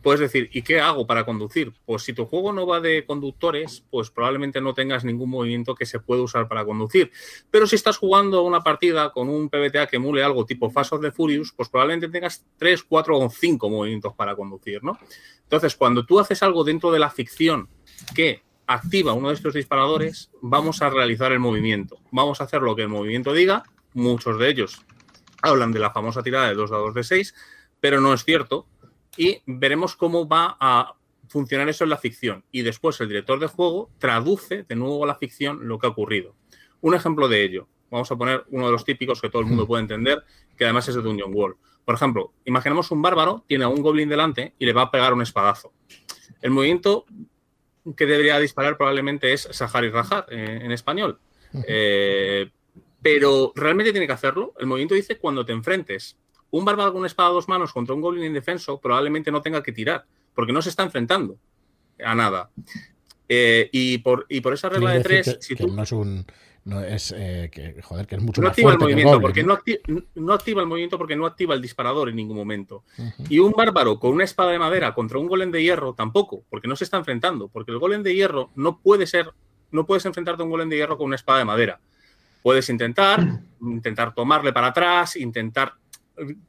puedes 0.02 0.20
decir, 0.20 0.50
¿y 0.52 0.62
qué 0.62 0.80
hago 0.80 1.06
para 1.06 1.24
conducir? 1.24 1.72
Pues 1.84 2.02
si 2.02 2.12
tu 2.12 2.26
juego 2.26 2.52
no 2.52 2.66
va 2.66 2.80
de 2.80 3.04
conductores, 3.04 3.84
pues 3.90 4.10
probablemente 4.10 4.60
no 4.60 4.74
tengas 4.74 5.04
ningún 5.04 5.30
movimiento 5.30 5.74
que 5.74 5.86
se 5.86 6.00
pueda 6.00 6.22
usar 6.22 6.48
para 6.48 6.64
conducir. 6.64 7.10
Pero 7.50 7.66
si 7.66 7.76
estás 7.76 7.96
jugando 7.96 8.42
una 8.42 8.62
partida 8.62 9.10
con 9.10 9.28
un 9.28 9.48
PBTA 9.48 9.86
que 9.86 9.96
emule 9.96 10.22
algo 10.22 10.46
tipo 10.46 10.70
Fast 10.70 10.92
of 10.92 11.00
the 11.00 11.12
Furious, 11.12 11.52
pues 11.52 11.68
probablemente 11.68 12.08
tengas 12.08 12.44
3, 12.58 12.82
4 12.84 13.18
o 13.18 13.30
5 13.30 13.70
movimientos 13.70 14.14
para 14.14 14.34
conducir, 14.34 14.82
¿no? 14.82 14.98
Entonces, 15.42 15.76
cuando 15.76 16.04
tú 16.04 16.18
haces 16.20 16.42
algo 16.42 16.64
dentro 16.64 16.90
de 16.90 16.98
la 16.98 17.10
ficción 17.10 17.68
que 18.14 18.42
activa 18.66 19.12
uno 19.12 19.28
de 19.28 19.34
estos 19.34 19.54
disparadores, 19.54 20.30
vamos 20.40 20.82
a 20.82 20.90
realizar 20.90 21.32
el 21.32 21.40
movimiento. 21.40 21.98
Vamos 22.10 22.40
a 22.40 22.44
hacer 22.44 22.62
lo 22.62 22.74
que 22.74 22.82
el 22.82 22.88
movimiento 22.88 23.32
diga. 23.32 23.62
Muchos 23.92 24.38
de 24.38 24.48
ellos 24.48 24.82
hablan 25.42 25.72
de 25.72 25.78
la 25.78 25.90
famosa 25.90 26.22
tirada 26.22 26.48
de 26.48 26.54
dos 26.54 26.70
dados 26.70 26.94
de 26.94 27.04
6, 27.04 27.34
pero 27.80 28.00
no 28.00 28.14
es 28.14 28.24
cierto 28.24 28.66
y 29.16 29.42
veremos 29.46 29.96
cómo 29.96 30.28
va 30.28 30.56
a 30.60 30.94
funcionar 31.28 31.68
eso 31.68 31.84
en 31.84 31.90
la 31.90 31.96
ficción. 31.96 32.44
Y 32.50 32.62
después 32.62 33.00
el 33.00 33.08
director 33.08 33.38
de 33.38 33.46
juego 33.46 33.90
traduce 33.98 34.64
de 34.64 34.76
nuevo 34.76 35.04
a 35.04 35.06
la 35.06 35.16
ficción 35.16 35.66
lo 35.66 35.78
que 35.78 35.86
ha 35.86 35.90
ocurrido. 35.90 36.34
Un 36.80 36.94
ejemplo 36.94 37.28
de 37.28 37.42
ello, 37.42 37.68
vamos 37.90 38.10
a 38.10 38.16
poner 38.16 38.44
uno 38.50 38.66
de 38.66 38.72
los 38.72 38.84
típicos 38.84 39.20
que 39.20 39.30
todo 39.30 39.42
el 39.42 39.48
mundo 39.48 39.66
puede 39.66 39.82
entender, 39.82 40.22
que 40.56 40.64
además 40.64 40.88
es 40.88 40.94
de 40.94 41.02
Dungeon 41.02 41.32
Wall. 41.34 41.56
Por 41.84 41.94
ejemplo, 41.94 42.32
imaginemos 42.44 42.90
un 42.90 43.02
bárbaro, 43.02 43.44
tiene 43.46 43.64
a 43.64 43.68
un 43.68 43.82
goblin 43.82 44.08
delante 44.08 44.54
y 44.58 44.66
le 44.66 44.72
va 44.72 44.82
a 44.82 44.90
pegar 44.90 45.12
un 45.12 45.22
espadazo. 45.22 45.72
El 46.40 46.50
movimiento 46.50 47.04
que 47.96 48.06
debería 48.06 48.38
disparar 48.38 48.76
probablemente 48.76 49.32
es 49.32 49.48
Sahar 49.50 49.84
y 49.84 49.90
Rajar 49.90 50.26
eh, 50.30 50.60
en 50.62 50.72
español. 50.72 51.18
Eh, 51.66 52.50
pero 53.02 53.52
realmente 53.54 53.92
tiene 53.92 54.06
que 54.06 54.14
hacerlo. 54.14 54.54
El 54.58 54.66
movimiento 54.66 54.94
dice 54.94 55.18
cuando 55.18 55.44
te 55.44 55.52
enfrentes 55.52 56.16
un 56.56 56.64
bárbaro 56.64 56.92
con 56.92 57.00
una 57.00 57.08
espada 57.08 57.30
a 57.30 57.32
dos 57.32 57.48
manos 57.48 57.72
contra 57.72 57.94
un 57.94 58.00
goblin 58.00 58.24
indefenso 58.24 58.80
probablemente 58.80 59.32
no 59.32 59.42
tenga 59.42 59.60
que 59.60 59.72
tirar, 59.72 60.04
porque 60.34 60.52
no 60.52 60.62
se 60.62 60.68
está 60.68 60.84
enfrentando 60.84 61.36
a 62.04 62.14
nada. 62.14 62.50
Eh, 63.28 63.68
y, 63.72 63.98
por, 63.98 64.26
y 64.28 64.40
por 64.40 64.54
esa 64.54 64.68
regla 64.68 64.92
de 64.92 65.00
tres, 65.00 65.38
si 65.40 65.56
tú... 65.56 65.66
no 65.68 65.82
es 65.82 65.92
un 65.92 66.24
no 66.64 66.80
es 66.80 67.12
eh, 67.16 67.50
que 67.52 67.82
joder 67.82 68.06
que 68.06 68.14
es 68.14 68.22
mucho 68.22 68.40
no 68.40 68.46
más 68.46 68.52
activa 68.52 68.70
fuerte 68.70 68.84
el 68.84 68.88
movimiento 68.88 69.18
que 69.18 69.22
porque 69.22 69.40
el 69.40 69.46
no 69.46 69.52
activa, 69.52 69.78
no 70.14 70.32
activa 70.32 70.62
el 70.62 70.68
movimiento 70.68 70.96
porque 70.96 71.16
no 71.16 71.26
activa 71.26 71.54
el 71.54 71.60
disparador 71.60 72.08
en 72.08 72.16
ningún 72.16 72.36
momento. 72.36 72.84
Y 73.28 73.38
un 73.38 73.52
bárbaro 73.52 73.98
con 73.98 74.12
una 74.12 74.24
espada 74.24 74.52
de 74.52 74.58
madera 74.58 74.94
contra 74.94 75.18
un 75.18 75.26
golem 75.26 75.50
de 75.50 75.62
hierro 75.62 75.94
tampoco 75.94 76.44
porque 76.48 76.68
no 76.68 76.76
se 76.76 76.84
está 76.84 76.96
enfrentando 76.96 77.48
porque 77.48 77.72
el 77.72 77.78
golem 77.78 78.02
de 78.02 78.14
hierro 78.14 78.50
no 78.54 78.78
puede 78.78 79.06
ser 79.06 79.30
no 79.72 79.84
puedes 79.86 80.06
enfrentarte 80.06 80.42
a 80.42 80.44
un 80.44 80.50
golem 80.50 80.68
de 80.68 80.76
hierro 80.76 80.96
con 80.96 81.06
una 81.06 81.16
espada 81.16 81.40
de 81.40 81.44
madera. 81.44 81.80
Puedes 82.42 82.68
intentar 82.68 83.40
intentar 83.60 84.14
tomarle 84.14 84.52
para 84.52 84.68
atrás 84.68 85.16
intentar 85.16 85.74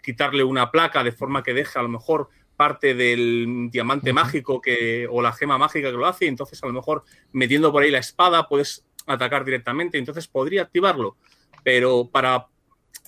quitarle 0.02 0.44
una 0.44 0.72
placa 0.72 1.04
de 1.04 1.12
forma 1.12 1.44
que 1.44 1.54
deje 1.54 1.80
a 1.80 1.84
lo 1.84 1.90
mejor 1.90 2.30
parte 2.56 2.94
del 2.94 3.70
diamante 3.72 4.14
mágico 4.14 4.62
que, 4.62 5.08
o 5.10 5.22
la 5.22 5.34
gema 5.34 5.58
mágica 5.58 5.92
que 5.92 5.98
lo 5.98 6.06
hace, 6.06 6.26
y 6.26 6.30
entonces 6.30 6.62
a 6.64 6.68
lo 6.68 6.74
mejor 6.74 7.04
metiendo 7.32 7.72
por 7.72 7.84
ahí 7.84 7.92
la 7.92 8.00
espada 8.00 8.48
puedes 8.48 8.86
atacar 9.06 9.46
directamente, 9.46 9.98
entonces 9.98 10.28
podría 10.28 10.64
activarlo, 10.64 11.18
pero 11.64 12.10
para, 12.12 12.48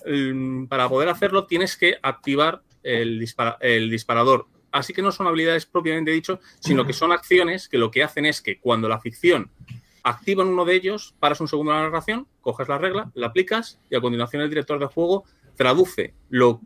mm, 0.06 0.66
para 0.66 0.90
poder 0.90 1.10
hacerlo 1.10 1.46
tienes 1.46 1.78
que 1.78 1.98
activar 2.02 2.62
el, 2.84 3.26
el 3.62 3.90
disparador. 3.90 4.48
Así 4.72 4.94
que 4.94 5.02
no 5.02 5.12
son 5.12 5.28
habilidades 5.28 5.66
propiamente 5.66 6.12
dicho, 6.12 6.40
sino 6.60 6.86
que 6.86 6.94
son 6.94 7.12
acciones 7.12 7.70
que 7.70 7.78
lo 7.78 7.90
que 7.90 8.04
hacen 8.04 8.26
es 8.26 8.42
que 8.42 8.60
cuando 8.60 8.90
la 8.90 9.00
ficción 9.00 9.50
activa 10.04 10.44
en 10.44 10.50
uno 10.50 10.66
de 10.66 10.76
ellos, 10.76 11.16
paras 11.20 11.42
un 11.42 11.48
segundo 11.48 11.72
la 11.72 11.82
narración, 11.82 12.28
coges 12.42 12.68
la 12.68 12.78
regla, 12.78 13.12
la 13.14 13.28
aplicas 13.28 13.80
y 13.90 13.96
a 13.96 14.02
continuación 14.02 14.42
el 14.42 14.50
director 14.50 14.80
de 14.80 14.86
juego 14.86 15.26
traduce 15.58 16.14
lo, 16.30 16.62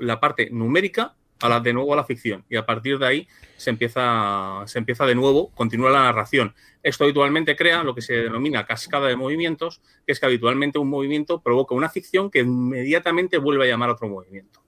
la 0.00 0.20
parte 0.20 0.50
numérica 0.50 1.14
a 1.40 1.48
la, 1.48 1.60
de 1.60 1.72
nuevo 1.72 1.92
a 1.94 1.96
la 1.96 2.04
ficción 2.04 2.44
y 2.48 2.56
a 2.56 2.66
partir 2.66 2.98
de 2.98 3.06
ahí 3.06 3.28
se 3.56 3.70
empieza, 3.70 4.62
se 4.66 4.78
empieza 4.78 5.06
de 5.06 5.14
nuevo, 5.14 5.50
continúa 5.52 5.90
la 5.90 6.02
narración. 6.02 6.54
Esto 6.82 7.04
habitualmente 7.04 7.56
crea 7.56 7.82
lo 7.82 7.94
que 7.94 8.02
se 8.02 8.14
denomina 8.14 8.66
cascada 8.66 9.08
de 9.08 9.16
movimientos, 9.16 9.80
que 10.06 10.12
es 10.12 10.20
que 10.20 10.26
habitualmente 10.26 10.78
un 10.78 10.90
movimiento 10.90 11.40
provoca 11.40 11.74
una 11.74 11.88
ficción 11.88 12.30
que 12.30 12.40
inmediatamente 12.40 13.38
vuelve 13.38 13.64
a 13.64 13.68
llamar 13.68 13.88
a 13.88 13.92
otro 13.92 14.08
movimiento. 14.08 14.60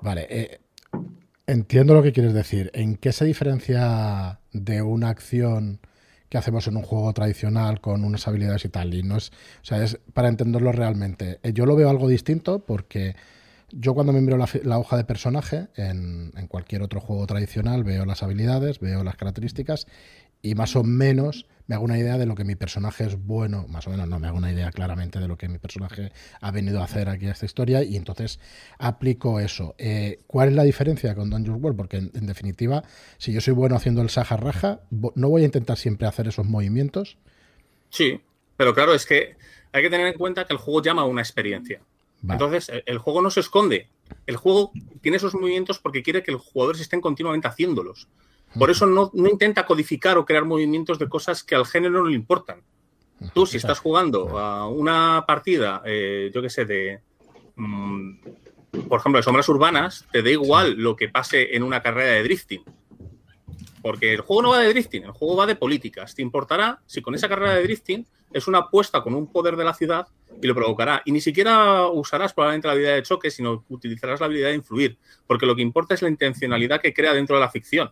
Vale, 0.00 0.26
eh, 0.28 0.60
entiendo 1.46 1.94
lo 1.94 2.02
que 2.02 2.12
quieres 2.12 2.34
decir. 2.34 2.70
¿En 2.74 2.96
qué 2.96 3.12
se 3.12 3.24
diferencia 3.24 4.40
de 4.52 4.82
una 4.82 5.10
acción 5.10 5.80
que 6.36 6.40
hacemos 6.40 6.66
en 6.68 6.76
un 6.76 6.82
juego 6.82 7.14
tradicional 7.14 7.80
con 7.80 8.04
unas 8.04 8.28
habilidades 8.28 8.66
y 8.66 8.68
tal. 8.68 8.92
Y 8.92 9.02
no 9.02 9.16
es, 9.16 9.30
o 9.30 9.64
sea, 9.64 9.82
es 9.82 9.98
para 10.12 10.28
entenderlo 10.28 10.70
realmente. 10.70 11.40
Eh, 11.42 11.54
yo 11.54 11.64
lo 11.64 11.76
veo 11.76 11.88
algo 11.88 12.08
distinto 12.08 12.58
porque 12.58 13.16
yo 13.70 13.94
cuando 13.94 14.12
me 14.12 14.20
miro 14.20 14.36
la, 14.36 14.78
hoja 14.78 14.98
de 14.98 15.04
personaje 15.04 15.68
en, 15.76 16.32
en, 16.36 16.46
cualquier 16.46 16.82
otro 16.82 17.00
juego 17.00 17.26
tradicional 17.26 17.84
veo 17.84 18.04
las 18.04 18.22
habilidades, 18.22 18.80
veo 18.80 19.02
las 19.02 19.16
características 19.16 19.86
y 20.42 20.54
más 20.54 20.76
o 20.76 20.84
menos 20.84 21.46
me 21.66 21.74
hago 21.74 21.84
una 21.84 21.98
idea 21.98 22.16
de 22.16 22.26
lo 22.26 22.34
que 22.34 22.44
mi 22.44 22.54
personaje 22.54 23.04
es 23.04 23.18
bueno, 23.24 23.66
más 23.68 23.86
o 23.86 23.90
menos 23.90 24.08
no, 24.08 24.18
me 24.18 24.28
hago 24.28 24.38
una 24.38 24.52
idea 24.52 24.70
claramente 24.70 25.18
de 25.18 25.28
lo 25.28 25.36
que 25.36 25.48
mi 25.48 25.58
personaje 25.58 26.12
ha 26.40 26.50
venido 26.50 26.80
a 26.80 26.84
hacer 26.84 27.08
aquí 27.08 27.26
a 27.26 27.32
esta 27.32 27.46
historia 27.46 27.82
y 27.82 27.96
entonces 27.96 28.38
aplico 28.78 29.40
eso. 29.40 29.74
Eh, 29.78 30.20
¿Cuál 30.26 30.50
es 30.50 30.54
la 30.54 30.62
diferencia 30.62 31.14
con 31.14 31.30
Dungeons 31.30 31.60
World? 31.60 31.76
Porque 31.76 31.96
en, 31.96 32.26
definitiva, 32.26 32.84
si 33.18 33.32
yo 33.32 33.40
soy 33.40 33.54
bueno 33.54 33.76
haciendo 33.76 34.02
el 34.02 34.10
Saja 34.10 34.36
Raja, 34.36 34.80
no 34.90 35.28
voy 35.28 35.42
a 35.42 35.46
intentar 35.46 35.76
siempre 35.76 36.06
hacer 36.06 36.28
esos 36.28 36.46
movimientos. 36.46 37.18
Sí, 37.90 38.20
pero 38.56 38.74
claro, 38.74 38.94
es 38.94 39.06
que 39.06 39.36
hay 39.72 39.82
que 39.82 39.90
tener 39.90 40.06
en 40.06 40.14
cuenta 40.14 40.46
que 40.46 40.52
el 40.52 40.58
juego 40.58 40.82
llama 40.82 41.02
a 41.02 41.06
una 41.06 41.22
experiencia. 41.22 41.80
Entonces, 42.28 42.72
el 42.86 42.98
juego 42.98 43.22
no 43.22 43.30
se 43.30 43.40
esconde. 43.40 43.88
El 44.26 44.36
juego 44.36 44.72
tiene 45.00 45.18
esos 45.18 45.34
movimientos 45.34 45.78
porque 45.78 46.02
quiere 46.02 46.22
que 46.22 46.32
los 46.32 46.42
jugadores 46.42 46.80
estén 46.80 47.00
continuamente 47.00 47.46
haciéndolos. 47.46 48.08
Por 48.58 48.70
eso 48.70 48.86
no, 48.86 49.10
intenta 49.14 49.66
codificar 49.66 50.16
o 50.18 50.24
crear 50.24 50.44
movimientos 50.44 50.98
de 50.98 51.08
cosas 51.08 51.42
que 51.44 51.54
al 51.54 51.66
género 51.66 52.02
no 52.02 52.08
le 52.08 52.14
importan. 52.14 52.62
Tú, 53.32 53.46
si 53.46 53.56
estás 53.56 53.78
jugando 53.78 54.38
a 54.38 54.68
una 54.68 55.24
partida, 55.26 55.82
eh, 55.84 56.30
yo 56.34 56.42
qué 56.42 56.50
sé, 56.50 56.64
de. 56.64 57.00
Mm, 57.56 58.18
por 58.88 59.00
ejemplo, 59.00 59.18
de 59.18 59.22
sombras 59.22 59.48
urbanas, 59.48 60.06
te 60.12 60.22
da 60.22 60.30
igual 60.30 60.74
lo 60.74 60.96
que 60.96 61.08
pase 61.08 61.56
en 61.56 61.62
una 61.62 61.82
carrera 61.82 62.12
de 62.12 62.22
drifting. 62.22 62.62
Porque 63.80 64.12
el 64.12 64.20
juego 64.20 64.42
no 64.42 64.50
va 64.50 64.58
de 64.58 64.68
drifting, 64.68 65.04
el 65.04 65.12
juego 65.12 65.36
va 65.36 65.46
de 65.46 65.56
políticas. 65.56 66.14
Te 66.14 66.20
importará 66.20 66.80
si 66.86 67.00
con 67.00 67.14
esa 67.14 67.28
carrera 67.28 67.54
de 67.54 67.62
drifting 67.62 68.06
es 68.32 68.46
una 68.48 68.58
apuesta 68.58 69.00
con 69.00 69.14
un 69.14 69.30
poder 69.32 69.56
de 69.56 69.64
la 69.64 69.72
ciudad 69.72 70.08
y 70.42 70.46
lo 70.46 70.54
provocará. 70.54 71.00
Y 71.06 71.12
ni 71.12 71.20
siquiera 71.20 71.86
usarás 71.86 72.34
probablemente 72.34 72.66
la 72.66 72.72
habilidad 72.72 72.96
de 72.96 73.02
choque, 73.02 73.30
sino 73.30 73.64
utilizarás 73.68 74.20
la 74.20 74.26
habilidad 74.26 74.48
de 74.48 74.56
influir. 74.56 74.98
Porque 75.26 75.46
lo 75.46 75.56
que 75.56 75.62
importa 75.62 75.94
es 75.94 76.02
la 76.02 76.10
intencionalidad 76.10 76.82
que 76.82 76.92
crea 76.92 77.14
dentro 77.14 77.36
de 77.36 77.40
la 77.40 77.50
ficción 77.50 77.90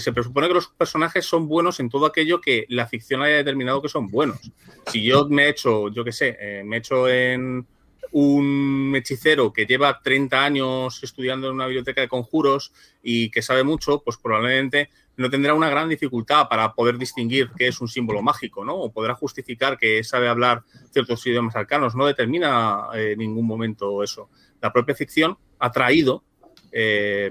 se 0.00 0.12
presupone 0.12 0.48
que 0.48 0.54
los 0.54 0.68
personajes 0.68 1.24
son 1.24 1.48
buenos 1.48 1.80
en 1.80 1.88
todo 1.88 2.06
aquello 2.06 2.40
que 2.40 2.66
la 2.68 2.86
ficción 2.86 3.22
haya 3.22 3.36
determinado 3.36 3.82
que 3.82 3.88
son 3.88 4.08
buenos. 4.08 4.52
Si 4.86 5.02
yo 5.02 5.28
me 5.28 5.44
he 5.44 5.48
hecho, 5.50 5.88
yo 5.88 6.04
qué 6.04 6.12
sé, 6.12 6.36
eh, 6.40 6.62
me 6.64 6.76
he 6.76 6.78
hecho 6.78 7.08
en 7.08 7.66
un 8.12 8.92
hechicero 8.94 9.52
que 9.52 9.66
lleva 9.66 10.00
30 10.02 10.44
años 10.44 11.02
estudiando 11.02 11.48
en 11.48 11.54
una 11.54 11.66
biblioteca 11.66 12.00
de 12.00 12.08
conjuros 12.08 12.72
y 13.02 13.30
que 13.30 13.42
sabe 13.42 13.64
mucho, 13.64 14.02
pues 14.04 14.18
probablemente 14.18 14.90
no 15.16 15.30
tendrá 15.30 15.54
una 15.54 15.68
gran 15.68 15.88
dificultad 15.88 16.48
para 16.48 16.72
poder 16.74 16.98
distinguir 16.98 17.50
qué 17.56 17.68
es 17.68 17.80
un 17.80 17.88
símbolo 17.88 18.22
mágico, 18.22 18.64
¿no? 18.64 18.74
O 18.76 18.92
podrá 18.92 19.14
justificar 19.14 19.78
que 19.78 20.02
sabe 20.04 20.28
hablar 20.28 20.62
ciertos 20.90 21.26
idiomas 21.26 21.56
arcanos. 21.56 21.94
No 21.94 22.06
determina 22.06 22.88
en 22.94 23.18
ningún 23.18 23.46
momento 23.46 24.02
eso. 24.02 24.30
La 24.60 24.72
propia 24.72 24.94
ficción 24.94 25.38
ha 25.58 25.70
traído 25.70 26.24
eh, 26.72 27.30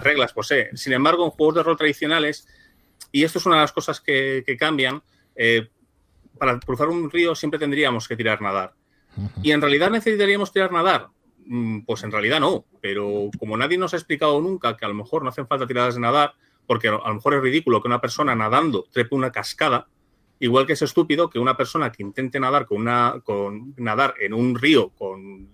reglas 0.00 0.32
posee. 0.32 0.70
Sin 0.76 0.92
embargo, 0.92 1.24
en 1.24 1.30
juegos 1.30 1.54
de 1.54 1.62
rol 1.62 1.76
tradicionales, 1.76 2.46
y 3.10 3.24
esto 3.24 3.38
es 3.38 3.46
una 3.46 3.56
de 3.56 3.62
las 3.62 3.72
cosas 3.72 4.00
que, 4.00 4.44
cambian, 4.58 5.02
eh, 5.36 5.68
para 6.38 6.58
cruzar 6.58 6.88
un 6.88 7.10
río 7.10 7.34
siempre 7.34 7.58
tendríamos 7.58 8.08
que 8.08 8.16
tirar 8.16 8.42
nadar. 8.42 8.74
¿Y 9.42 9.52
en 9.52 9.60
realidad 9.60 9.90
necesitaríamos 9.90 10.52
tirar 10.52 10.72
nadar? 10.72 11.08
Mm, 11.46 11.80
pues 11.80 12.02
en 12.02 12.10
realidad 12.10 12.40
no, 12.40 12.64
pero 12.80 13.30
como 13.38 13.56
nadie 13.56 13.78
nos 13.78 13.94
ha 13.94 13.96
explicado 13.96 14.40
nunca 14.40 14.76
que 14.76 14.84
a 14.84 14.88
lo 14.88 14.94
mejor 14.94 15.22
no 15.22 15.28
hacen 15.28 15.46
falta 15.46 15.66
tiradas 15.66 15.94
de 15.94 16.00
nadar, 16.00 16.34
porque 16.66 16.88
a 16.88 16.92
lo 16.92 17.14
mejor 17.14 17.34
es 17.34 17.42
ridículo 17.42 17.82
que 17.82 17.88
una 17.88 18.00
persona 18.00 18.34
nadando 18.34 18.86
trepe 18.90 19.14
una 19.14 19.32
cascada, 19.32 19.88
igual 20.38 20.66
que 20.66 20.72
es 20.74 20.82
estúpido 20.82 21.28
que 21.28 21.38
una 21.38 21.56
persona 21.56 21.92
que 21.92 22.02
intente 22.02 22.40
nadar 22.40 22.66
con 22.66 22.80
una 22.80 23.20
con 23.24 23.74
nadar 23.76 24.14
en 24.20 24.34
un 24.34 24.54
río 24.54 24.90
con 24.90 25.48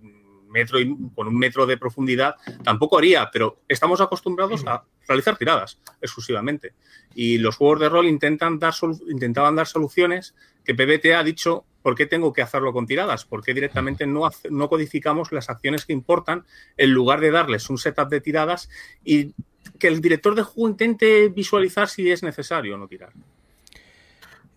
metro 0.49 0.81
y, 0.81 0.97
con 1.15 1.29
un 1.29 1.39
metro 1.39 1.67
de 1.67 1.77
profundidad 1.77 2.37
tampoco 2.63 2.99
haría, 2.99 3.29
pero 3.33 3.61
estamos 3.69 4.01
acostumbrados 4.01 4.67
a 4.67 4.85
realizar 5.07 5.37
tiradas 5.37 5.81
exclusivamente. 6.01 6.75
Y 7.15 7.39
los 7.39 7.57
juegos 7.57 7.81
de 7.81 7.89
rol 7.89 8.07
intentan 8.07 8.59
dar 8.59 8.75
intentaban 9.09 9.57
dar 9.57 9.67
soluciones 9.67 10.35
que 10.65 10.75
PBT 10.75 11.15
ha 11.15 11.23
dicho 11.23 11.65
¿por 11.83 11.95
qué 11.95 12.07
tengo 12.07 12.33
que 12.33 12.43
hacerlo 12.43 12.73
con 12.73 12.87
tiradas? 12.87 13.25
¿Por 13.25 13.43
qué 13.43 13.55
directamente 13.55 14.07
no, 14.07 14.29
no 14.51 14.69
codificamos 14.69 15.33
las 15.33 15.49
acciones 15.49 15.87
que 15.87 15.93
importan 15.93 16.45
en 16.77 16.91
lugar 16.91 17.21
de 17.21 17.31
darles 17.31 17.71
un 17.71 17.79
setup 17.79 18.09
de 18.11 18.21
tiradas 18.21 18.69
y 19.05 19.35
que 19.79 19.89
el 19.89 20.01
director 20.01 20.35
de 20.35 20.43
juego 20.43 20.69
intente 20.69 21.29
visualizar 21.29 21.89
si 21.89 22.11
es 22.11 22.23
necesario 22.23 22.75
o 22.75 22.79
no 22.79 22.89
tirar? 22.89 23.13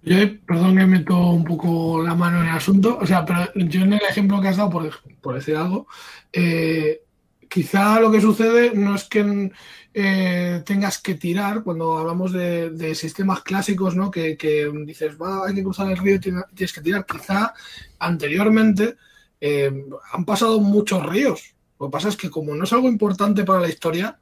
Yo, 0.04 0.16
perdón 0.48 0.78
que 0.78 0.86
meto 0.86 1.30
un 1.30 1.44
poco 1.44 2.02
la 2.04 2.16
mano 2.16 2.42
en 2.42 2.48
el 2.48 2.56
asunto, 2.56 2.98
o 3.00 3.06
sea, 3.06 3.24
pero 3.24 3.52
yo 3.54 3.82
en 3.82 3.94
el 3.94 4.02
ejemplo 4.10 4.42
que 4.42 4.48
has 4.48 4.58
dado, 4.58 4.70
por, 4.70 5.36
decir 5.36 5.56
algo, 5.56 5.88
eh, 6.34 7.02
quizá 7.48 8.00
lo 8.00 8.12
que 8.12 8.20
sucede 8.20 8.74
no 8.74 8.96
es 8.96 9.04
que 9.04 9.52
eh, 9.94 10.64
tengas 10.66 11.00
que 11.02 11.16
tirar, 11.16 11.64
cuando 11.64 11.98
hablamos 11.98 12.32
de, 12.32 12.96
sistemas 12.96 13.42
clásicos, 13.44 13.96
¿no? 13.96 14.10
Que, 14.10 14.38
dices, 14.86 15.18
va, 15.22 15.48
hay 15.48 15.54
que 15.54 15.64
cruzar 15.64 15.92
el 15.92 15.98
río 15.98 16.16
y 16.16 16.20
tienes 16.20 16.74
que 16.74 16.82
tirar. 16.82 17.06
Quizá 17.06 17.54
anteriormente 18.00 18.96
eh, 19.40 19.72
han 20.14 20.26
pasado 20.26 20.60
muchos 20.62 21.06
ríos. 21.06 21.54
Lo 21.80 21.88
que 21.88 21.92
pasa 21.92 22.10
es 22.10 22.18
que 22.18 22.30
como 22.30 22.56
no 22.56 22.64
es 22.64 22.74
algo 22.74 22.88
importante 22.88 23.44
para 23.44 23.60
la 23.60 23.70
historia, 23.70 24.18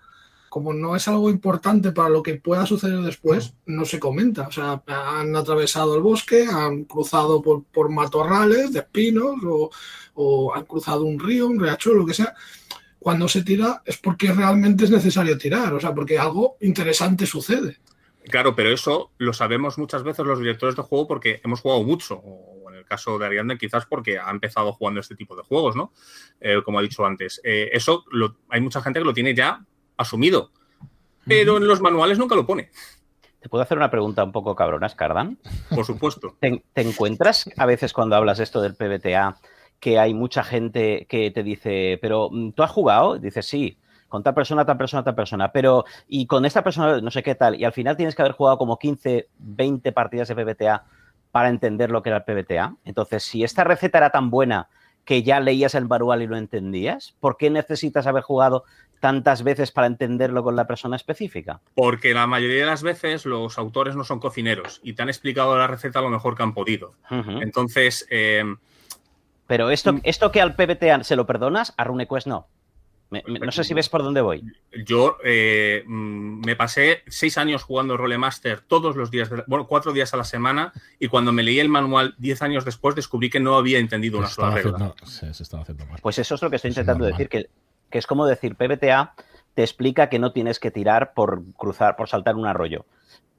como 0.50 0.74
no 0.74 0.96
es 0.96 1.08
algo 1.08 1.30
importante 1.30 1.92
para 1.92 2.10
lo 2.10 2.24
que 2.24 2.36
pueda 2.36 2.66
suceder 2.66 3.00
después, 3.02 3.54
no 3.68 3.86
se 3.86 4.00
comenta. 4.00 4.48
O 4.48 4.52
sea, 4.52 4.82
han 4.88 5.36
atravesado 5.36 5.96
el 5.96 6.02
bosque, 6.02 6.46
han 6.46 6.86
cruzado 6.86 7.42
por, 7.42 7.90
matorrales 7.90 8.74
de 8.74 8.80
espinos 8.80 9.36
o, 10.16 10.54
han 10.54 10.66
cruzado 10.66 11.06
un 11.06 11.20
río, 11.20 11.48
un 11.48 11.60
riachuelo, 11.60 12.00
lo 12.00 12.06
que 12.06 12.14
sea. 12.14 12.34
Cuando 12.98 13.30
se 13.30 13.44
tira 13.44 13.82
es 13.86 13.98
porque 13.98 14.34
realmente 14.34 14.84
es 14.84 14.92
necesario 14.92 15.38
tirar, 15.38 15.74
o 15.74 15.80
sea, 15.80 15.94
porque 15.94 16.20
algo 16.20 16.58
interesante 16.60 17.26
sucede. 17.26 17.78
Claro, 18.26 18.56
pero 18.56 18.70
eso 18.70 19.12
lo 19.18 19.32
sabemos 19.32 19.78
muchas 19.78 20.04
veces 20.04 20.26
los 20.26 20.40
directores 20.40 20.76
de 20.76 20.82
juego 20.84 21.08
porque 21.08 21.40
hemos 21.44 21.62
jugado 21.62 21.84
mucho, 21.84 22.16
o 22.16 22.70
en 22.70 22.78
el 22.78 22.86
caso 22.86 23.18
de 23.18 23.26
Ariadne 23.26 23.58
quizás 23.58 23.86
porque 23.86 24.20
ha 24.20 24.30
empezado 24.30 24.74
jugando 24.74 25.00
este 25.00 25.16
tipo 25.16 25.36
de 25.36 25.44
juegos, 25.44 25.76
¿no? 25.76 25.94
Eh, 26.42 26.62
como 26.66 26.80
he 26.80 26.84
dicho 26.84 27.06
antes. 27.06 27.40
Eh, 27.44 27.70
eso 27.72 28.04
hay 28.50 28.60
mucha 28.60 28.82
gente 28.82 29.00
que 29.00 29.06
lo 29.06 29.14
tiene 29.14 29.34
ya 29.34 29.66
asumido. 30.00 30.52
Pero 31.26 31.58
en 31.58 31.68
los 31.68 31.82
manuales 31.82 32.18
nunca 32.18 32.36
lo 32.36 32.46
pone. 32.46 32.72
¿Te 33.40 33.50
puedo 33.50 33.62
hacer 33.62 33.78
una 33.78 33.92
pregunta 33.92 34.24
un 34.24 34.32
poco 34.32 34.56
cabrona, 34.56 34.90
Cardan? 34.90 35.38
Por 35.70 35.86
supuesto. 35.86 36.36
¿Te, 36.40 36.62
encuentras 36.76 37.50
a 37.58 37.66
veces 37.66 37.94
cuando 37.94 38.16
hablas 38.16 38.40
esto 38.40 38.62
del 38.62 38.76
PBTA 38.76 39.38
que 39.80 40.00
hay 40.00 40.14
mucha 40.14 40.44
gente 40.44 41.06
que 41.08 41.32
te 41.32 41.44
dice, 41.44 42.00
pero 42.02 42.30
mm, 42.32 42.52
¿tú 42.52 42.64
has 42.64 42.72
jugado? 42.72 43.18
Dices, 43.18 43.46
sí, 43.46 43.78
con 44.10 44.24
tal 44.24 44.34
persona, 44.34 44.66
tal 44.66 44.78
persona, 44.78 45.04
tal 45.04 45.16
persona, 45.16 45.52
pero 45.52 45.86
y 46.08 46.26
con 46.26 46.46
esta 46.46 46.64
persona 46.64 47.00
no 47.00 47.12
sé 47.12 47.24
qué 47.24 47.36
tal, 47.36 47.56
y 47.56 47.64
al 47.64 47.72
final 47.72 47.96
tienes 47.96 48.16
que 48.16 48.22
haber 48.24 48.34
jugado 48.34 48.58
como 48.58 48.78
15, 48.78 49.30
20 49.38 49.92
partidas 49.94 50.28
de 50.28 50.36
PBTA 50.36 50.84
para 51.32 51.50
entender 51.50 51.92
lo 51.92 52.02
que 52.02 52.10
era 52.10 52.18
el 52.18 52.24
PBTA. 52.24 52.76
Entonces, 52.84 53.24
si 53.24 53.44
esta 53.44 53.64
receta 53.64 54.00
era 54.00 54.10
tan 54.10 54.30
buena 54.32 54.68
que 55.06 55.24
ya 55.24 55.40
leías 55.40 55.76
el 55.76 55.88
manual 55.88 56.22
y 56.22 56.28
lo 56.28 56.36
entendías, 56.36 57.16
¿por 57.20 57.38
qué 57.38 57.50
necesitas 57.50 58.06
haber 58.06 58.24
jugado 58.24 58.66
tantas 59.00 59.44
veces 59.44 59.72
para 59.72 59.88
entenderlo 59.88 60.44
con 60.44 60.56
la 60.56 60.68
persona 60.68 60.96
específica? 60.96 61.62
Porque 61.76 62.14
la 62.14 62.28
mayoría 62.28 62.62
de 62.62 62.66
las 62.66 62.84
veces 62.84 63.26
los 63.26 63.58
autores 63.58 63.96
no 63.96 64.04
son 64.04 64.20
cocineros 64.20 64.80
y 64.84 64.94
te 64.94 65.02
han 65.02 65.10
explicado 65.10 65.58
la 65.58 65.68
receta 65.68 66.02
lo 66.02 66.10
mejor 66.10 66.36
que 66.36 66.44
han 66.44 66.54
podido. 66.54 66.94
Entonces... 67.42 68.06
Eh, 68.10 68.44
Pero 69.48 69.72
esto, 69.72 69.94
mm. 69.94 70.02
esto 70.04 70.32
que 70.32 70.42
al 70.42 70.56
PBT 70.56 71.04
se 71.04 71.16
lo 71.16 71.26
perdonas, 71.26 71.74
a 71.78 71.84
RuneQuest 71.86 72.28
no. 72.28 72.48
no 73.10 73.52
sé 73.52 73.64
si 73.64 73.74
ves 73.74 73.90
por 73.90 74.04
dónde 74.04 74.22
voy. 74.22 74.44
Yo 74.86 75.18
eh, 75.24 75.84
mm, 75.88 76.46
me 76.46 76.56
pasé 76.56 77.04
seis 77.08 77.38
años 77.38 77.64
jugando 77.64 77.98
Rolemaster 77.98 78.62
todos 78.62 78.96
los 78.96 79.10
días, 79.10 79.30
bueno, 79.48 79.66
cuatro 79.66 79.94
días 79.94 80.14
a 80.14 80.18
la 80.18 80.26
semana, 80.26 80.74
y 81.00 81.08
cuando 81.08 81.32
me 81.32 81.42
leí 81.42 81.60
el 81.60 81.70
manual 81.70 82.16
diez 82.18 82.42
años 82.42 82.66
después 82.66 82.96
descubrí 82.96 83.30
que 83.30 83.40
no 83.40 83.56
había 83.56 83.80
entendido 83.80 84.20
una 84.20 84.28
sola 84.28 84.52
regla. 84.52 84.94
Pues 86.02 86.20
eso 86.20 86.36
es 86.36 86.42
lo 86.42 86.50
que 86.50 86.58
estoy 86.58 86.70
intentando 86.70 87.06
decir, 87.06 87.30
que 87.30 87.50
que 87.90 87.98
es 87.98 88.08
como 88.08 88.26
decir 88.26 88.56
PBTA 88.56 89.14
te 89.54 89.64
explica 89.64 90.10
que 90.10 90.20
no 90.20 90.32
tienes 90.32 90.60
que 90.60 90.72
tirar 90.72 91.14
por 91.14 91.44
cruzar, 91.58 91.96
por 91.96 92.08
saltar 92.08 92.36
un 92.36 92.46
arroyo. 92.46 92.86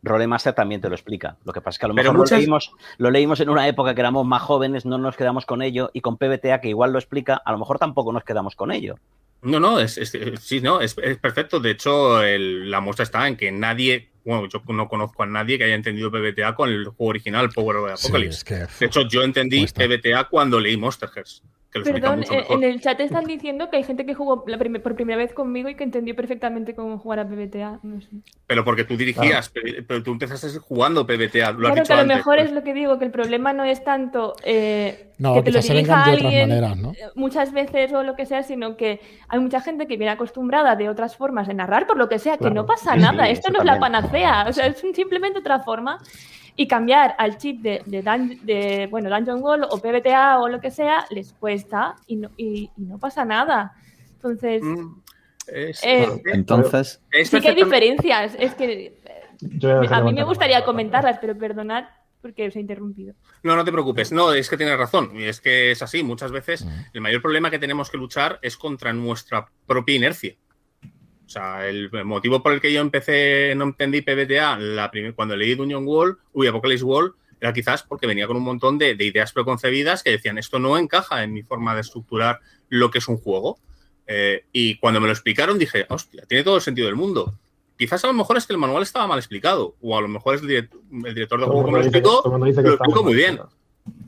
Rolemaster 0.02 0.54
también 0.54 0.80
te 0.80 0.88
lo 0.88 0.94
explica. 0.94 1.36
Lo 1.44 1.52
que 1.52 1.60
pasa 1.60 1.76
es 1.76 1.78
que 1.78 1.86
a 1.86 1.88
lo 1.88 1.94
mejor 1.94 2.14
lo, 2.14 2.24
leímos, 2.24 2.72
lo 2.98 3.10
leímos 3.10 3.40
en 3.40 3.50
una 3.50 3.68
época 3.68 3.94
que 3.94 4.00
éramos 4.00 4.26
más 4.26 4.42
jóvenes, 4.42 4.86
no 4.86 4.98
nos 4.98 5.16
quedamos 5.16 5.46
con 5.46 5.62
ello, 5.62 5.90
y 5.92 6.00
con 6.00 6.16
PBTA, 6.16 6.60
que 6.60 6.68
igual 6.68 6.92
lo 6.92 6.98
explica, 6.98 7.40
a 7.44 7.52
lo 7.52 7.58
mejor 7.58 7.78
tampoco 7.78 8.12
nos 8.12 8.24
quedamos 8.24 8.56
con 8.56 8.72
ello. 8.72 8.96
No, 9.42 9.58
no, 9.58 9.80
es, 9.80 9.94
sí, 10.40 10.60
no, 10.60 10.80
es, 10.80 10.94
perfecto. 10.94 11.60
De 11.60 11.70
hecho, 11.70 12.22
la 12.22 12.80
muestra 12.80 13.04
está 13.04 13.26
en 13.26 13.36
que 13.36 13.50
nadie, 13.50 14.10
bueno, 14.24 14.48
yo 14.48 14.62
no 14.68 14.88
conozco 14.88 15.22
a 15.22 15.26
nadie 15.26 15.56
que 15.56 15.64
haya 15.64 15.74
entendido 15.74 16.10
PBTA 16.10 16.54
con 16.54 16.68
el 16.68 16.84
juego 16.84 17.10
original 17.10 17.48
Power 17.50 17.76
of 17.76 17.90
Apocalypse. 17.92 18.68
de 18.78 18.86
hecho, 18.86 19.08
yo 19.08 19.22
entendí 19.22 19.66
PBTA 19.66 20.24
cuando 20.24 20.60
leí 20.60 20.76
Monster 20.76 21.08
Hearts. 21.08 21.42
Perdón, 21.72 22.24
eh, 22.24 22.46
en 22.50 22.64
el 22.64 22.80
chat 22.80 22.98
están 22.98 23.24
diciendo 23.24 23.70
que 23.70 23.76
hay 23.76 23.84
gente 23.84 24.04
que 24.04 24.12
jugó 24.12 24.44
por 24.44 24.94
primera 24.96 25.16
vez 25.16 25.32
conmigo 25.32 25.68
y 25.68 25.76
que 25.76 25.84
entendió 25.84 26.16
perfectamente 26.16 26.74
cómo 26.74 26.98
jugar 26.98 27.20
a 27.20 27.28
PBTA. 27.28 27.80
Pero 28.46 28.64
porque 28.64 28.82
tú 28.82 28.96
dirigías, 28.96 29.52
pero 29.86 30.02
tú 30.02 30.10
empezaste 30.10 30.58
jugando 30.58 31.06
PBTA. 31.06 31.52
Lo 31.52 31.58
claro, 31.58 31.84
que 31.84 31.92
a 31.92 32.02
lo 32.02 32.06
mejor 32.06 32.38
es 32.40 32.50
lo 32.50 32.64
que 32.64 32.74
digo, 32.74 32.98
que 32.98 33.04
el 33.04 33.12
problema 33.12 33.52
no 33.52 33.62
es 33.62 33.84
tanto 33.84 34.34
eh, 34.42 35.09
que 35.20 35.42
te 35.42 35.52
lo 35.52 35.60
dirija 35.60 36.04
alguien 36.04 36.48
¿no? 36.80 36.92
Eh, 36.92 37.10
muchas 37.14 37.52
veces 37.52 37.92
o 37.92 38.02
lo 38.02 38.16
que 38.16 38.26
sea, 38.26 38.42
sino 38.42 38.76
que 38.76 39.00
hay 39.28 39.38
mucha 39.38 39.60
gente 39.60 39.86
que 39.86 39.96
viene 39.96 40.12
acostumbrada 40.12 40.76
de 40.76 40.88
otras 40.88 41.16
formas 41.16 41.46
de 41.46 41.54
narrar, 41.54 41.86
por 41.86 41.96
lo 41.96 42.08
que 42.08 42.18
sea, 42.18 42.38
que 42.38 42.50
no 42.50 42.66
pasa 42.66 42.96
nada. 42.96 43.28
Esto 43.28 43.50
no 43.50 43.60
es 43.60 43.64
la 43.64 43.78
panacea, 43.78 44.46
o 44.48 44.52
sea, 44.52 44.66
es 44.66 44.78
simplemente 44.78 45.38
otra 45.38 45.60
forma 45.60 45.98
y 46.56 46.66
cambiar 46.66 47.14
al 47.18 47.38
chip 47.38 47.62
de, 47.62 47.82
de, 47.86 48.88
bueno, 48.90 49.10
Dungeon 49.10 49.42
Wall 49.42 49.64
o 49.64 49.78
PBTA 49.78 50.40
o 50.40 50.48
lo 50.48 50.60
que 50.60 50.70
sea 50.70 51.06
les 51.10 51.32
cuesta 51.32 51.96
y 52.06 52.16
no, 52.16 52.30
y, 52.36 52.70
no 52.76 52.98
pasa 52.98 53.24
nada. 53.24 53.72
Entonces, 54.14 54.62
mm, 54.62 55.00
eh, 55.48 56.22
entonces 56.32 57.00
sí 57.24 57.40
que 57.40 57.48
hay 57.48 57.54
diferencias. 57.54 58.36
Es 58.38 58.54
que 58.54 58.94
a 59.90 60.00
mí 60.02 60.12
me 60.12 60.24
gustaría 60.24 60.64
comentarlas, 60.64 61.18
pero 61.20 61.36
perdonad 61.36 61.84
porque 62.20 62.46
os 62.46 62.56
he 62.56 62.60
interrumpido. 62.60 63.14
No, 63.42 63.56
no 63.56 63.64
te 63.64 63.72
preocupes. 63.72 64.12
No, 64.12 64.32
es 64.32 64.48
que 64.48 64.56
tienes 64.56 64.78
razón. 64.78 65.12
Y 65.14 65.24
es 65.24 65.40
que 65.40 65.70
es 65.70 65.82
así. 65.82 66.02
Muchas 66.02 66.32
veces 66.32 66.66
el 66.92 67.00
mayor 67.00 67.22
problema 67.22 67.50
que 67.50 67.58
tenemos 67.58 67.90
que 67.90 67.96
luchar 67.96 68.38
es 68.42 68.56
contra 68.56 68.92
nuestra 68.92 69.48
propia 69.66 69.96
inercia. 69.96 70.36
O 70.82 71.32
sea, 71.32 71.68
el 71.68 71.90
motivo 72.04 72.42
por 72.42 72.52
el 72.52 72.60
que 72.60 72.72
yo 72.72 72.80
empecé, 72.80 73.54
no 73.56 73.64
entendí 73.64 74.02
PBTA 74.02 74.58
la 74.58 74.90
cuando 75.14 75.36
leí 75.36 75.52
Union 75.52 75.86
Wall, 75.86 76.18
uy, 76.32 76.48
Apocalypse 76.48 76.84
Wall, 76.84 77.14
era 77.40 77.52
quizás 77.52 77.84
porque 77.84 78.06
venía 78.06 78.26
con 78.26 78.36
un 78.36 78.42
montón 78.42 78.78
de, 78.78 78.90
ideas 78.98 79.32
preconcebidas 79.32 80.02
que 80.02 80.10
decían, 80.10 80.38
esto 80.38 80.58
no 80.58 80.76
encaja 80.76 81.22
en 81.22 81.32
mi 81.32 81.42
forma 81.42 81.74
de 81.74 81.82
estructurar 81.82 82.40
lo 82.68 82.90
que 82.90 82.98
es 82.98 83.08
un 83.08 83.16
juego. 83.16 83.60
Eh, 84.08 84.44
y 84.52 84.76
cuando 84.78 85.00
me 85.00 85.06
lo 85.06 85.12
explicaron 85.12 85.58
dije, 85.58 85.86
hostia, 85.88 86.24
tiene 86.26 86.42
todo 86.42 86.56
el 86.56 86.62
sentido 86.62 86.86
del 86.86 86.96
mundo. 86.96 87.38
Quizás 87.80 88.04
a 88.04 88.08
lo 88.08 88.12
mejor 88.12 88.36
es 88.36 88.46
que 88.46 88.52
el 88.52 88.58
manual 88.58 88.82
estaba 88.82 89.06
mal 89.06 89.18
explicado, 89.18 89.74
o 89.80 89.96
a 89.96 90.02
lo 90.02 90.08
mejor 90.08 90.34
es 90.34 90.42
el, 90.42 90.68
director 91.14 91.40
de 91.40 91.46
juego 91.46 91.64
que 91.64 91.72
me 91.72 91.78
lo 91.78 91.84
explicó, 91.84 92.22
lo 92.26 92.74
explicó 92.74 93.02
muy 93.02 93.14
bien. 93.14 93.40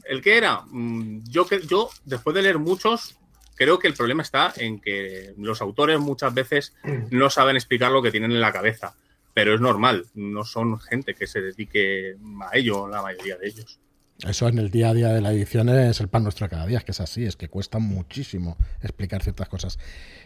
¿El 0.04 0.20
qué 0.20 0.36
era? 0.36 0.60
Mm, 0.66 1.22
yo, 1.26 1.46
yo, 1.48 1.88
después 2.04 2.34
de 2.34 2.42
leer 2.42 2.58
muchos, 2.58 3.16
creo 3.54 3.78
que 3.78 3.88
el 3.88 3.94
problema 3.94 4.22
está 4.22 4.52
en 4.58 4.78
que 4.78 5.32
los 5.38 5.62
autores 5.62 5.98
muchas 5.98 6.34
veces 6.34 6.74
no 7.10 7.30
saben 7.30 7.56
explicar 7.56 7.90
lo 7.90 8.02
que 8.02 8.10
tienen 8.10 8.32
en 8.32 8.42
la 8.42 8.52
cabeza, 8.52 8.94
pero 9.32 9.54
es 9.54 9.60
normal, 9.62 10.04
no 10.14 10.44
son 10.44 10.78
gente 10.78 11.14
que 11.14 11.26
se 11.26 11.40
dedique 11.40 12.18
a 12.42 12.54
ello, 12.54 12.86
la 12.88 13.00
mayoría 13.00 13.38
de 13.38 13.48
ellos. 13.48 13.80
Eso 14.18 14.48
en 14.48 14.58
el 14.58 14.70
día 14.70 14.90
a 14.90 14.94
día 14.94 15.08
de 15.08 15.22
la 15.22 15.32
edición 15.32 15.70
es 15.70 15.98
el 15.98 16.08
pan 16.08 16.24
nuestro 16.24 16.46
cada 16.46 16.66
día, 16.66 16.76
es 16.76 16.84
que 16.84 16.92
es 16.92 17.00
así, 17.00 17.24
es 17.24 17.36
que 17.36 17.48
cuesta 17.48 17.78
muchísimo 17.78 18.58
explicar 18.82 19.22
ciertas 19.22 19.48
cosas. 19.48 19.78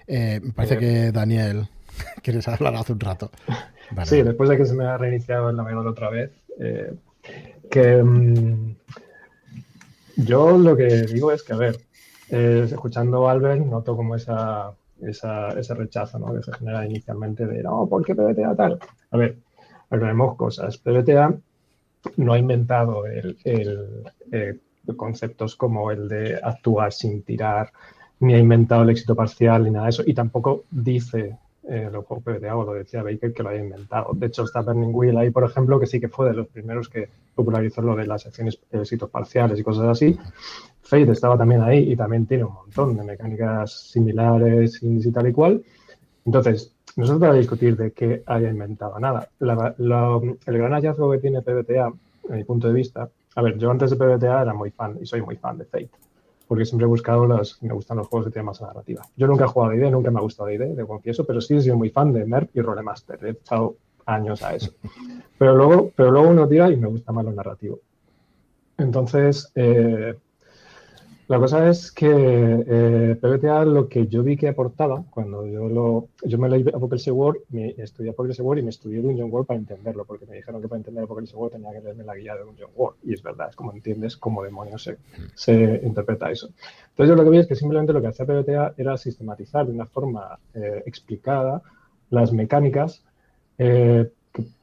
Eh, 0.09 0.41
me 0.43 0.53
parece 0.53 0.79
que 0.79 1.13
Daniel, 1.13 1.69
quieres 2.23 2.47
hablar 2.49 2.75
hace 2.77 2.93
un 2.93 3.01
rato. 3.01 3.31
Sí, 4.05 4.23
después 4.23 4.49
de 4.49 4.57
que 4.57 4.67
se 4.67 4.75
me 4.75 4.85
ha 4.85 4.97
reiniciado 4.97 5.51
el 5.51 5.57
navegador 5.57 5.89
otra 5.89 6.11
vez, 6.11 6.31
eh, 6.59 6.95
que 7.71 8.03
mm, 8.03 8.75
yo 10.17 10.57
lo 10.59 10.77
que 10.77 10.87
digo 11.03 11.31
es 11.33 11.43
que, 11.43 11.53
a 11.53 11.57
ver, 11.57 11.79
eh, 12.31 12.63
escuchando 12.65 13.29
a 13.29 13.33
Albert, 13.33 13.65
noto 13.65 13.97
como 13.97 14.17
esa, 14.17 14.73
ese 15.01 15.75
rechazo 15.75 16.19
¿no? 16.19 16.35
que 16.35 16.43
se 16.43 16.53
genera 16.53 16.85
inicialmente 16.85 17.47
de, 17.47 17.63
no, 17.63 17.87
¿por 17.87 18.05
qué 18.05 18.15
PBTA 18.15 18.57
tal? 18.57 18.79
A 19.11 19.17
ver, 19.17 19.37
aclaremos 19.91 20.37
cosas. 20.37 20.79
PBTA 20.79 21.35
no 22.17 22.33
ha 22.33 22.39
inventado 22.39 23.07
el, 23.07 23.37
eh, 24.33 24.59
conceptos 24.97 25.57
como 25.57 25.91
el 25.91 26.09
de 26.09 26.39
actuar 26.43 26.93
sin 26.93 27.23
tirar, 27.23 27.73
ni 28.21 28.35
ha 28.35 28.39
inventado 28.39 28.83
el 28.83 28.91
éxito 28.91 29.15
parcial, 29.15 29.65
ni 29.65 29.71
nada 29.71 29.87
de 29.87 29.91
eso, 29.91 30.03
y 30.07 30.15
tampoco 30.15 30.65
dice 30.71 31.37
eh, 31.69 31.89
los 31.93 32.05
juegos 32.05 32.25
PBTA, 32.25 32.57
o 32.57 32.65
lo 32.65 32.75
decía 32.75 33.03
Baker, 33.03 33.33
que 33.33 33.43
lo 33.43 33.49
haya 33.49 33.61
inventado. 33.61 34.13
De 34.15 34.27
hecho, 34.27 34.45
está 34.45 34.61
Burning 34.61 34.95
Wheel 34.95 35.17
ahí, 35.19 35.31
por 35.31 35.45
ejemplo, 35.45 35.81
que 35.81 35.87
sí 35.87 36.01
que 36.01 36.09
fue 36.09 36.29
de 36.29 36.35
los 36.35 36.47
primeros 36.49 36.89
que 36.89 37.09
popularizó 37.35 37.83
lo 37.83 37.97
de 37.97 38.07
las 38.07 38.23
secciones 38.23 38.59
de 38.71 38.81
éxitos 38.81 39.11
parciales 39.11 39.59
y 39.59 39.63
cosas 39.63 39.89
así. 39.89 40.19
Fate 40.83 41.11
estaba 41.11 41.37
también 41.37 41.63
ahí 41.63 41.93
y 41.93 41.97
también 41.97 42.27
tiene 42.27 42.45
un 42.45 42.55
montón 42.55 42.97
de 42.97 43.03
mecánicas 43.03 43.91
similares 43.91 44.81
y 44.83 45.11
tal 45.11 45.29
y 45.29 45.33
cual. 45.33 45.63
Entonces, 46.25 46.73
nosotros 46.97 47.21
para 47.21 47.35
discutir 47.35 47.77
de 47.77 47.91
qué 47.93 48.23
haya 48.27 48.49
inventado 48.49 48.99
nada. 48.99 49.29
el 49.41 50.59
gran 50.59 50.73
hallazgo 50.73 51.11
que 51.11 51.19
tiene 51.19 51.43
PBTA, 51.43 51.93
en 52.29 52.37
mi 52.37 52.45
punto 52.45 52.69
de 52.69 52.75
vista, 52.75 53.09
a 53.35 53.43
ver, 53.43 53.59
yo 53.59 53.71
antes 53.71 53.91
de 53.91 53.97
PBTA 53.97 54.43
era 54.43 54.55
muy 54.55 54.71
fan 54.71 54.97
y 55.01 55.07
soy 55.07 55.21
muy 55.21 55.37
fan 55.37 55.59
de 55.59 55.67
Fate, 55.67 55.91
porque 56.47 56.65
siempre 56.65 56.85
he 56.85 56.89
buscado 56.89 57.27
los, 57.27 57.63
me 57.63 57.75
gustan 57.75 57.97
los 57.97 58.07
juegos 58.09 58.27
que 58.27 58.33
tienen 58.33 58.47
más 58.47 58.61
narrativa. 58.61 59.03
Yo 59.17 59.27
nunca 59.27 59.45
he 59.45 59.49
jugado 59.49 59.73
a 59.73 59.77
ID, 59.77 59.91
nunca 59.91 60.11
me 60.11 60.19
ha 60.19 60.23
gustado 60.23 60.51
ID, 60.51 60.77
de 60.77 60.87
confieso, 60.87 61.27
pero 61.27 61.41
sí 61.41 61.55
he 61.55 61.61
sido 61.61 61.77
muy 61.77 61.91
fan 61.91 62.13
de 62.13 62.25
Merp 62.25 62.57
y 62.57 62.61
Rolemaster, 62.61 63.25
he 63.25 63.31
echado 63.31 63.77
años 64.07 64.43
a 64.43 64.55
eso. 64.55 64.73
Pero 65.39 65.55
luego, 65.55 65.93
pero 65.95 66.11
luego 66.11 66.31
uno 66.31 66.49
tira 66.49 66.71
y 66.71 66.79
me 66.79 66.87
gusta 66.87 67.13
más 67.13 67.23
lo 67.23 67.31
narrativo. 67.31 67.81
Entonces, 68.79 69.53
eh, 69.55 70.15
la 71.29 71.41
cosa 71.41 71.69
es 71.69 71.91
que 71.91 72.07
eh, 72.09 73.17
PBTA 73.21 73.65
lo 73.65 73.89
que 73.89 74.07
yo 74.07 74.23
vi 74.23 74.37
que 74.37 74.47
aportaba, 74.49 75.05
cuando 75.11 75.45
yo 75.47 75.69
lo 75.69 76.09
yo 76.23 76.39
me 76.39 76.49
leí 76.49 76.63
Apocalypse 76.69 77.11
World, 77.11 77.41
me 77.49 77.75
estudié 77.79 78.11
Apocalypse 78.11 78.43
World 78.43 78.61
y 78.61 78.65
me 78.65 78.71
estudié 78.71 79.03
Dungeon 79.03 79.33
World 79.33 79.49
para 79.49 79.59
entenderlo, 79.59 80.05
porque 80.05 80.25
me 80.27 80.37
dijeron 80.37 80.63
que 80.63 80.69
para 80.69 80.79
entender 80.79 81.03
Apocalypse 81.03 81.35
World 81.35 81.55
tenía 81.55 81.73
que 81.73 81.81
leerme 81.81 82.05
la 82.05 82.15
guía 82.15 82.37
de 82.37 82.45
Dungeon 82.45 82.71
World. 82.77 82.99
Y 83.03 83.15
es 83.15 83.23
verdad, 83.25 83.49
es 83.51 83.57
como 83.57 83.73
entiendes 83.73 84.17
cómo 84.17 84.45
demonios 84.45 84.85
se, 84.85 84.99
se 85.35 85.81
interpreta 85.83 86.31
eso. 86.31 86.51
Entonces 86.91 87.09
yo 87.09 87.17
lo 87.17 87.25
que 87.25 87.31
vi 87.31 87.39
es 87.39 87.49
que 87.49 87.57
simplemente 87.57 87.93
lo 87.93 88.01
que 88.01 88.09
hacía 88.09 88.25
PBTA 88.25 88.75
era 88.77 88.97
sistematizar 88.97 89.67
de 89.67 89.73
una 89.73 89.87
forma 89.87 90.39
eh, 90.55 90.85
explicada 90.87 91.61
las 92.11 92.33
mecánicas 92.33 93.03
eh, 93.59 94.09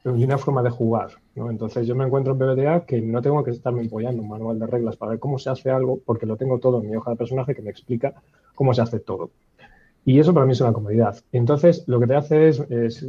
y 0.04 0.24
una 0.24 0.38
forma 0.38 0.62
de 0.62 0.70
jugar. 0.70 1.10
Entonces 1.36 1.86
yo 1.86 1.96
me 1.96 2.04
encuentro 2.04 2.32
en 2.32 2.38
PBTA 2.38 2.86
que 2.86 3.00
no 3.00 3.20
tengo 3.20 3.42
que 3.42 3.50
estarme 3.50 3.82
empollando 3.82 4.22
un 4.22 4.28
manual 4.28 4.58
de 4.58 4.66
reglas 4.66 4.96
para 4.96 5.10
ver 5.10 5.18
cómo 5.18 5.38
se 5.38 5.50
hace 5.50 5.70
algo, 5.70 6.00
porque 6.04 6.26
lo 6.26 6.36
tengo 6.36 6.58
todo 6.58 6.80
en 6.80 6.88
mi 6.88 6.96
hoja 6.96 7.10
de 7.10 7.16
personaje 7.16 7.54
que 7.54 7.62
me 7.62 7.70
explica 7.70 8.14
cómo 8.54 8.72
se 8.72 8.82
hace 8.82 9.00
todo. 9.00 9.30
Y 10.06 10.20
eso 10.20 10.34
para 10.34 10.44
mí 10.44 10.52
es 10.52 10.60
una 10.60 10.74
comodidad. 10.74 11.16
Entonces, 11.32 11.84
lo 11.86 11.98
que 11.98 12.06
te 12.06 12.14
hace 12.14 12.48
es, 12.48 12.62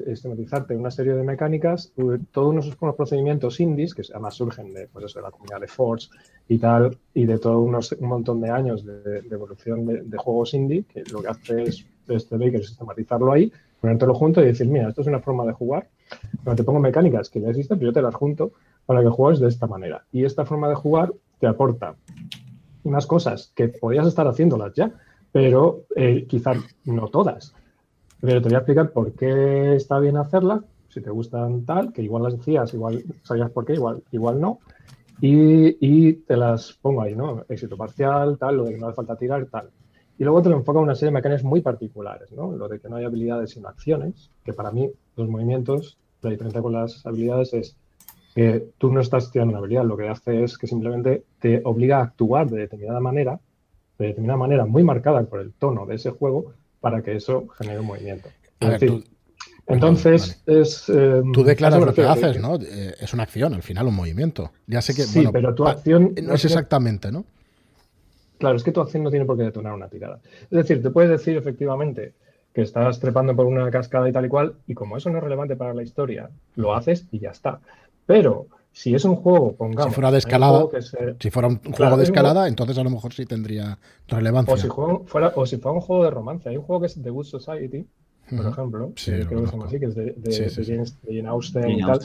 sistematizarte 0.06 0.78
una 0.78 0.90
serie 0.90 1.14
de 1.14 1.24
mecánicas, 1.24 1.92
todos 2.32 2.50
unos, 2.50 2.96
procedimientos 2.96 3.60
indies, 3.60 3.94
que 3.94 4.02
además 4.12 4.36
surgen 4.36 4.74
de, 4.74 4.88
pues 4.88 5.06
eso, 5.06 5.20
de 5.20 5.24
la 5.24 5.32
comunidad 5.32 5.60
de 5.60 5.68
Forge 5.68 6.08
y 6.48 6.58
tal, 6.58 6.98
y 7.14 7.26
de 7.26 7.38
todo 7.38 7.60
unos, 7.60 7.92
un 7.92 8.08
montón 8.08 8.40
de 8.40 8.50
años 8.50 8.86
de, 8.86 9.20
evolución 9.30 10.10
de, 10.10 10.18
juegos 10.18 10.54
indie, 10.54 10.86
que 10.86 11.04
lo 11.12 11.22
que 11.22 11.28
hace 11.28 11.64
es, 11.64 11.86
este 12.08 12.38
Baker, 12.38 12.64
sistematizarlo 12.64 13.34
ahí, 13.34 13.52
ponértelo 13.82 14.14
junto 14.14 14.42
y 14.42 14.46
decir, 14.46 14.68
mira, 14.68 14.88
esto 14.88 15.02
es 15.02 15.08
una 15.08 15.20
forma 15.20 15.46
de 15.46 15.52
jugar 15.52 15.90
te 16.56 16.64
pongo 16.64 16.80
mecánicas 16.80 17.30
que 17.30 17.42
ya 17.42 17.50
existen, 17.50 17.78
pero 17.78 17.92
yo 17.92 17.94
te 17.94 18.02
las 18.02 18.16
junto 18.16 18.52
para 18.86 19.02
que 19.02 19.10
juegues 19.10 19.40
de 19.40 19.48
esta 19.48 19.68
manera. 19.68 20.04
Y 20.12 20.26
esta 20.26 20.46
forma 20.46 20.70
de 20.70 20.76
jugar 20.76 21.14
te 21.40 21.48
aporta 21.48 21.96
unas 22.84 23.06
cosas 23.06 23.52
que 23.56 23.68
podías 23.68 24.08
estar 24.08 24.28
haciéndolas 24.28 24.74
ya, 24.74 24.92
pero 25.32 25.86
eh, 25.96 26.26
quizás 26.28 26.58
no 26.86 27.08
todas. 27.08 27.54
Pero 28.22 28.42
te 28.42 28.50
voy 28.50 28.56
a 28.56 28.60
explicar 28.60 28.92
por 28.92 29.14
qué 29.14 29.76
está 29.76 30.00
bien 30.00 30.18
hacerlas, 30.18 30.62
si 30.90 31.02
te 31.02 31.10
gustan 31.10 31.66
tal, 31.66 31.92
que 31.92 32.02
igual 32.02 32.24
las 32.24 32.38
decías, 32.38 32.74
igual 32.74 33.04
sabías 33.24 33.52
por 33.52 33.66
qué, 33.66 33.74
igual, 33.74 34.02
igual 34.12 34.40
no. 34.40 34.60
Y, 35.20 35.78
y, 35.80 36.14
te 36.14 36.38
las 36.38 36.74
pongo 36.74 37.02
ahí, 37.02 37.16
¿no? 37.16 37.44
Éxito 37.50 37.76
parcial, 37.78 38.38
tal, 38.38 38.58
lo 38.58 38.64
de 38.66 38.74
que 38.74 38.78
no 38.78 38.88
hace 38.88 38.96
falta 38.96 39.16
tirar, 39.16 39.46
tal. 39.48 39.70
Y 40.18 40.24
luego 40.24 40.42
te 40.42 40.50
lo 40.50 40.58
enfoca 40.58 40.80
en 40.80 40.84
una 40.84 40.96
serie 40.96 41.12
de 41.12 41.16
mecánicas 41.16 41.44
muy 41.44 41.62
particulares, 41.62 42.32
¿no? 42.32 42.52
Lo 42.52 42.68
de 42.68 42.80
que 42.80 42.88
no 42.88 42.96
hay 42.96 43.06
habilidades 43.06 43.52
sino 43.52 43.68
acciones, 43.68 44.32
que 44.44 44.54
para 44.54 44.72
mí 44.72 44.90
los 45.16 45.28
movimientos, 45.28 45.98
la 46.22 46.30
diferencia 46.30 46.62
con 46.62 46.74
las 46.74 47.06
habilidades 47.06 47.54
es 47.54 47.78
que 48.34 48.68
tú 48.78 48.92
no 48.92 49.00
estás 49.00 49.32
tirando 49.32 49.52
una 49.52 49.60
habilidad, 49.60 49.86
lo 49.86 49.98
que 49.98 50.10
hace 50.10 50.44
es 50.44 50.58
que 50.58 50.68
simplemente 50.68 51.24
te 51.40 51.62
obliga 51.64 52.00
a 52.00 52.04
actuar 52.04 52.50
de 52.50 52.60
determinada 52.60 53.00
manera, 53.00 53.40
de 53.98 54.08
determinada 54.08 54.38
manera 54.38 54.66
muy 54.66 54.84
marcada 54.84 55.24
por 55.24 55.40
el 55.40 55.54
tono 55.54 55.86
de 55.86 55.96
ese 55.96 56.12
juego, 56.12 56.54
para 56.82 57.02
que 57.02 57.16
eso 57.16 57.48
genere 57.58 57.80
un 57.80 57.88
movimiento. 57.88 58.30
entonces, 59.68 60.44
es. 60.46 60.90
Eh, 60.90 61.22
tú 61.34 61.44
declaras 61.44 61.84
lo 61.84 61.94
que 61.94 62.04
haces, 62.04 62.40
¿no? 62.40 62.56
Eh, 62.58 62.94
es 63.00 63.14
una 63.14 63.24
acción, 63.24 63.54
al 63.54 63.64
final, 63.64 63.88
un 63.88 63.96
movimiento. 63.96 64.52
Ya 64.68 64.82
sé 64.82 64.94
que. 64.94 65.04
Sí, 65.04 65.26
pero 65.32 65.56
tu 65.56 65.66
acción. 65.66 66.14
No 66.22 66.34
es 66.34 66.46
exactamente, 66.46 67.12
¿no? 67.12 67.26
Claro, 68.38 68.56
es 68.56 68.64
que 68.64 68.72
tu 68.72 68.82
acción 68.82 69.04
no 69.04 69.10
tiene 69.10 69.26
por 69.26 69.38
qué 69.38 69.44
detonar 69.44 69.74
una 69.74 69.88
tirada. 69.88 70.20
Es 70.44 70.50
decir, 70.50 70.82
te 70.82 70.90
puedes 70.90 71.10
decir 71.10 71.38
efectivamente 71.38 72.14
que 72.54 72.62
estás 72.62 73.00
trepando 73.00 73.36
por 73.36 73.46
una 73.46 73.70
cascada 73.70 74.08
y 74.08 74.14
tal 74.14 74.26
y 74.26 74.30
cual, 74.30 74.56
y 74.66 74.74
como 74.74 74.98
eso 74.98 75.10
no 75.10 75.18
es 75.18 75.24
relevante 75.24 75.56
para 75.56 75.74
la 75.74 75.84
historia, 75.84 76.30
lo 76.56 76.74
haces 76.74 77.06
y 77.12 77.20
ya 77.20 77.32
está. 77.32 77.60
Pero 78.06 78.48
si 78.72 78.94
es 78.94 79.06
un 79.06 79.16
juego, 79.16 79.54
pongamos. 79.54 79.92
Si 79.92 79.96
fuera 79.96 80.12
de 80.12 80.18
escalada, 80.18 80.66
si 81.20 81.32
fuera 81.32 81.48
un 81.48 81.60
juego 81.60 81.98
de 81.98 82.04
escalada, 82.04 82.48
entonces 82.48 82.78
a 82.78 82.84
lo 82.84 82.90
mejor 82.90 83.14
sí 83.14 83.26
tendría 83.26 83.78
relevancia. 84.08 84.54
O 84.54 84.58
si, 84.58 84.68
fuera, 85.08 85.32
o 85.36 85.46
si 85.46 85.58
fuera 85.58 85.76
un 85.76 85.82
juego 85.82 86.04
de 86.04 86.12
romance. 86.12 86.50
Hay 86.50 86.58
un 86.58 86.64
juego 86.64 86.82
que 86.82 86.88
es 86.88 87.02
The 87.02 87.10
Good 87.10 87.26
Society, 87.26 87.86
por 88.30 88.48
ejemplo, 88.48 88.92
que 88.96 89.26
creo 89.26 89.44
que 89.44 89.66
así, 89.66 89.80
que 89.80 89.86
es 89.86 89.96
de, 89.96 90.14
de, 90.18 90.86
Jane, 91.08 91.28
Austen 91.30 91.72
y 91.72 91.82
tal. 91.82 92.00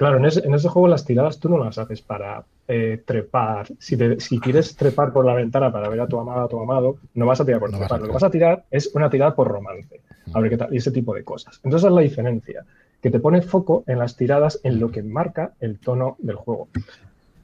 Claro, 0.00 0.16
en 0.16 0.24
ese, 0.24 0.40
en 0.46 0.54
ese, 0.54 0.66
juego 0.70 0.88
las 0.88 1.04
tiradas 1.04 1.38
tú 1.38 1.50
no 1.50 1.62
las 1.62 1.76
haces 1.76 2.00
para 2.00 2.42
eh, 2.66 3.02
trepar. 3.04 3.66
Si, 3.78 3.98
si, 4.18 4.40
quieres 4.40 4.74
trepar 4.74 5.12
por 5.12 5.26
la 5.26 5.34
ventana 5.34 5.70
para 5.70 5.90
ver 5.90 6.00
a 6.00 6.08
tu 6.08 6.18
amada 6.18 6.44
o 6.44 6.46
a 6.46 6.48
tu 6.48 6.58
amado, 6.58 6.96
no 7.12 7.26
vas 7.26 7.42
a 7.42 7.44
tirar 7.44 7.60
por 7.60 7.70
trepar. 7.70 8.00
Lo 8.00 8.06
que 8.06 8.12
vas 8.14 8.22
a 8.22 8.30
tirar 8.30 8.64
es 8.70 8.90
una 8.94 9.10
tirada 9.10 9.34
por 9.34 9.48
romance. 9.48 10.00
A 10.32 10.40
ver 10.40 10.52
qué 10.52 10.56
tal. 10.56 10.72
Y 10.72 10.78
ese 10.78 10.90
tipo 10.90 11.14
de 11.14 11.22
cosas. 11.22 11.60
Entonces 11.64 11.86
es 11.86 11.94
la 11.94 12.00
diferencia. 12.00 12.64
Que 13.02 13.10
te 13.10 13.20
pone 13.20 13.42
foco 13.42 13.84
en 13.86 13.98
las 13.98 14.16
tiradas 14.16 14.58
en 14.62 14.80
lo 14.80 14.90
que 14.90 15.02
marca 15.02 15.52
el 15.60 15.78
tono 15.78 16.16
del 16.18 16.36
juego. 16.36 16.68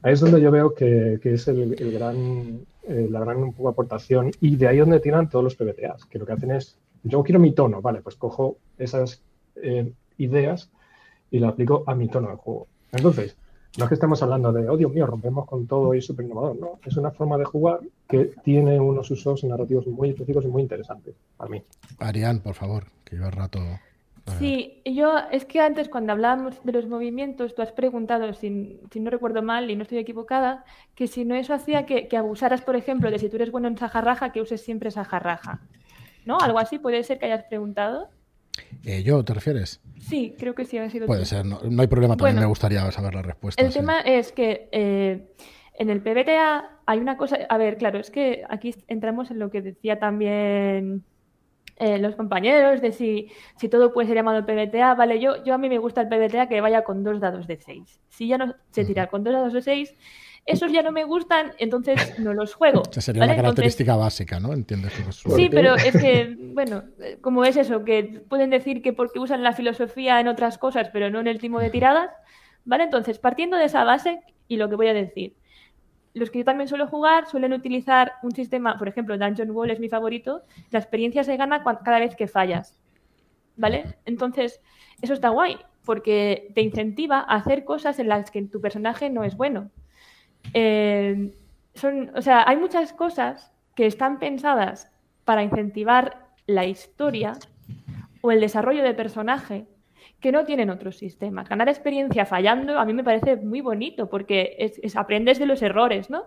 Ahí 0.01 0.13
es 0.13 0.19
donde 0.19 0.41
yo 0.41 0.49
veo 0.49 0.73
que, 0.73 1.19
que 1.21 1.33
es 1.35 1.47
el, 1.47 1.75
el 1.79 1.91
gran, 1.91 2.61
eh, 2.87 3.07
la 3.07 3.19
gran 3.19 3.37
un 3.37 3.53
poco 3.53 3.69
aportación. 3.69 4.31
Y 4.41 4.55
de 4.55 4.67
ahí 4.67 4.79
es 4.79 4.83
donde 4.83 4.99
tiran 4.99 5.29
todos 5.29 5.43
los 5.43 5.55
PBTAs. 5.55 6.05
Que 6.05 6.17
lo 6.17 6.25
que 6.25 6.33
hacen 6.33 6.49
es, 6.49 6.75
yo 7.03 7.21
quiero 7.21 7.39
mi 7.39 7.51
tono. 7.51 7.83
Vale, 7.83 8.01
pues 8.01 8.15
cojo 8.15 8.57
esas 8.79 9.21
eh, 9.57 9.91
ideas 10.17 10.71
y 11.31 11.39
lo 11.39 11.49
aplico 11.49 11.83
a 11.87 11.95
mi 11.95 12.07
tono 12.07 12.29
de 12.29 12.35
juego. 12.35 12.67
Entonces, 12.91 13.35
no 13.77 13.85
es 13.85 13.89
que 13.89 13.93
estemos 13.93 14.21
hablando 14.23 14.51
de, 14.51 14.67
oh 14.69 14.77
Dios 14.77 14.91
mío, 14.91 15.05
rompemos 15.05 15.45
con 15.45 15.67
todo 15.67 15.93
y 15.93 15.99
es 15.99 16.05
súper 16.05 16.25
innovador, 16.25 16.57
no. 16.57 16.79
Es 16.85 16.97
una 16.97 17.11
forma 17.11 17.37
de 17.37 17.45
jugar 17.45 17.79
que 18.07 18.31
tiene 18.43 18.79
unos 18.79 19.11
usos 19.11 19.43
narrativos 19.43 19.85
muy 19.87 20.09
específicos 20.09 20.45
y 20.45 20.47
muy 20.47 20.63
interesantes 20.63 21.15
para 21.35 21.51
mí. 21.51 21.63
Arián, 21.99 22.39
por 22.39 22.55
favor, 22.55 22.85
que 23.03 23.15
lleva 23.15 23.29
rato. 23.29 23.59
Sí, 24.39 24.81
yo 24.83 25.13
es 25.31 25.45
que 25.45 25.61
antes 25.61 25.87
cuando 25.87 26.11
hablábamos 26.11 26.61
de 26.63 26.73
los 26.73 26.87
movimientos, 26.87 27.55
tú 27.55 27.61
has 27.61 27.71
preguntado, 27.71 28.33
si, 28.33 28.49
no 28.49 29.09
recuerdo 29.09 29.41
mal 29.41 29.71
y 29.71 29.75
no 29.75 29.83
estoy 29.83 29.99
equivocada, 29.99 30.65
que 30.95 31.07
si 31.07 31.23
no 31.23 31.35
eso 31.35 31.53
hacía 31.53 31.85
que, 31.85 32.09
que 32.09 32.17
abusaras, 32.17 32.61
por 32.61 32.75
ejemplo, 32.75 33.09
de 33.09 33.19
si 33.19 33.29
tú 33.29 33.37
eres 33.37 33.51
bueno 33.51 33.69
en 33.69 33.77
sajarraja, 33.77 34.33
que 34.33 34.41
uses 34.41 34.61
siempre 34.61 34.91
sajarraja. 34.91 35.61
¿No? 36.25 36.39
¿Algo 36.39 36.59
así 36.59 36.77
puede 36.77 37.03
ser 37.03 37.19
que 37.19 37.27
hayas 37.27 37.45
preguntado? 37.45 38.09
Eh, 38.85 39.03
¿Yo 39.03 39.23
te 39.23 39.33
refieres? 39.33 39.81
Sí, 39.99 40.35
creo 40.37 40.55
que 40.55 40.65
sí 40.65 40.77
ha 40.77 40.89
sido. 40.89 41.07
Puede 41.07 41.25
ser, 41.25 41.45
no, 41.45 41.59
hay 41.77 41.87
problema, 41.87 42.15
también 42.15 42.39
me 42.39 42.45
gustaría 42.45 42.89
saber 42.91 43.15
la 43.15 43.21
respuesta. 43.21 43.61
El 43.61 43.73
tema 43.73 44.01
es 44.01 44.31
que 44.31 44.69
eh, 44.71 45.33
en 45.77 45.89
el 45.89 46.01
PBTA 46.01 46.79
hay 46.85 46.99
una 46.99 47.17
cosa. 47.17 47.37
A 47.49 47.57
ver, 47.57 47.77
claro, 47.77 47.99
es 47.99 48.11
que 48.11 48.43
aquí 48.49 48.73
entramos 48.87 49.31
en 49.31 49.39
lo 49.39 49.49
que 49.49 49.61
decía 49.61 49.99
también 49.99 51.03
eh, 51.79 51.99
los 51.99 52.15
compañeros, 52.15 52.81
de 52.81 52.91
si, 52.91 53.29
si 53.57 53.69
todo 53.69 53.93
puede 53.93 54.07
ser 54.07 54.15
llamado 54.17 54.45
PBTA. 54.45 54.95
Vale, 54.95 55.19
yo, 55.19 55.43
yo 55.43 55.53
a 55.53 55.57
mí 55.57 55.69
me 55.69 55.77
gusta 55.77 56.01
el 56.01 56.07
PBTA 56.07 56.47
que 56.47 56.61
vaya 56.61 56.83
con 56.83 57.03
dos 57.03 57.19
dados 57.19 57.45
de 57.45 57.57
6. 57.57 58.01
Si 58.09 58.27
ya 58.27 58.37
no 58.37 58.55
se 58.71 58.85
tira 58.85 59.07
con 59.07 59.23
dos 59.23 59.33
dados 59.33 59.53
de 59.53 59.61
6 59.61 59.93
esos 60.47 60.71
ya 60.71 60.81
no 60.81 60.91
me 60.91 61.03
gustan, 61.03 61.51
entonces 61.59 62.17
no 62.19 62.33
los 62.33 62.55
juego. 62.55 62.81
Esa 62.89 63.01
sería 63.01 63.23
una 63.23 63.35
característica 63.35 63.95
básica, 63.95 64.39
¿no? 64.39 64.53
Entiendes 64.53 64.93
Sí, 65.35 65.49
pero 65.49 65.75
es 65.75 65.91
que, 65.91 66.35
bueno, 66.53 66.83
como 67.21 67.43
es 67.43 67.57
eso, 67.57 67.83
que 67.83 68.21
pueden 68.27 68.49
decir 68.49 68.81
que 68.81 68.93
porque 68.93 69.19
usan 69.19 69.43
la 69.43 69.51
filosofía 69.51 70.19
en 70.19 70.27
otras 70.27 70.57
cosas, 70.57 70.89
pero 70.91 71.09
no 71.09 71.19
en 71.19 71.27
el 71.27 71.39
timo 71.39 71.59
de 71.59 71.69
tiradas, 71.69 72.09
¿vale? 72.63 72.85
Entonces, 72.85 73.19
partiendo 73.19 73.57
de 73.57 73.65
esa 73.65 73.83
base 73.83 74.21
y 74.47 74.55
lo 74.55 74.69
que 74.69 74.75
voy 74.75 74.87
a 74.87 74.93
decir, 74.93 75.35
los 76.13 76.31
que 76.31 76.39
yo 76.39 76.45
también 76.45 76.67
suelo 76.67 76.87
jugar 76.87 77.27
suelen 77.27 77.53
utilizar 77.53 78.13
un 78.23 78.31
sistema, 78.31 78.77
por 78.77 78.87
ejemplo, 78.87 79.17
Dungeon 79.17 79.51
Wall 79.51 79.71
es 79.71 79.79
mi 79.79 79.89
favorito, 79.89 80.43
la 80.71 80.79
experiencia 80.79 81.23
se 81.23 81.37
gana 81.37 81.63
cada 81.83 81.99
vez 81.99 82.15
que 82.15 82.27
fallas, 82.27 82.79
¿vale? 83.55 83.97
Entonces, 84.05 84.61
eso 85.01 85.13
está 85.13 85.29
guay, 85.29 85.57
porque 85.85 86.51
te 86.55 86.61
incentiva 86.61 87.19
a 87.19 87.35
hacer 87.35 87.65
cosas 87.65 87.99
en 87.99 88.07
las 88.07 88.31
que 88.31 88.41
tu 88.43 88.61
personaje 88.61 89.09
no 89.09 89.23
es 89.23 89.35
bueno. 89.35 89.69
Eh, 90.53 91.31
son, 91.73 92.11
o 92.15 92.21
sea, 92.21 92.43
hay 92.47 92.57
muchas 92.57 92.93
cosas 92.93 93.51
que 93.75 93.85
están 93.85 94.19
pensadas 94.19 94.91
para 95.25 95.43
incentivar 95.43 96.27
la 96.47 96.65
historia 96.65 97.33
o 98.21 98.31
el 98.31 98.41
desarrollo 98.41 98.83
de 98.83 98.93
personaje 98.93 99.67
que 100.19 100.31
no 100.31 100.45
tienen 100.45 100.69
otros 100.69 100.97
sistemas. 100.97 101.47
Ganar 101.47 101.69
experiencia 101.69 102.25
fallando 102.25 102.79
a 102.79 102.85
mí 102.85 102.93
me 102.93 103.03
parece 103.03 103.35
muy 103.37 103.61
bonito 103.61 104.09
porque 104.09 104.55
es, 104.57 104.95
aprendes 104.95 105.37
de 105.37 105.45
los 105.45 105.61
errores, 105.61 106.09
¿no? 106.09 106.23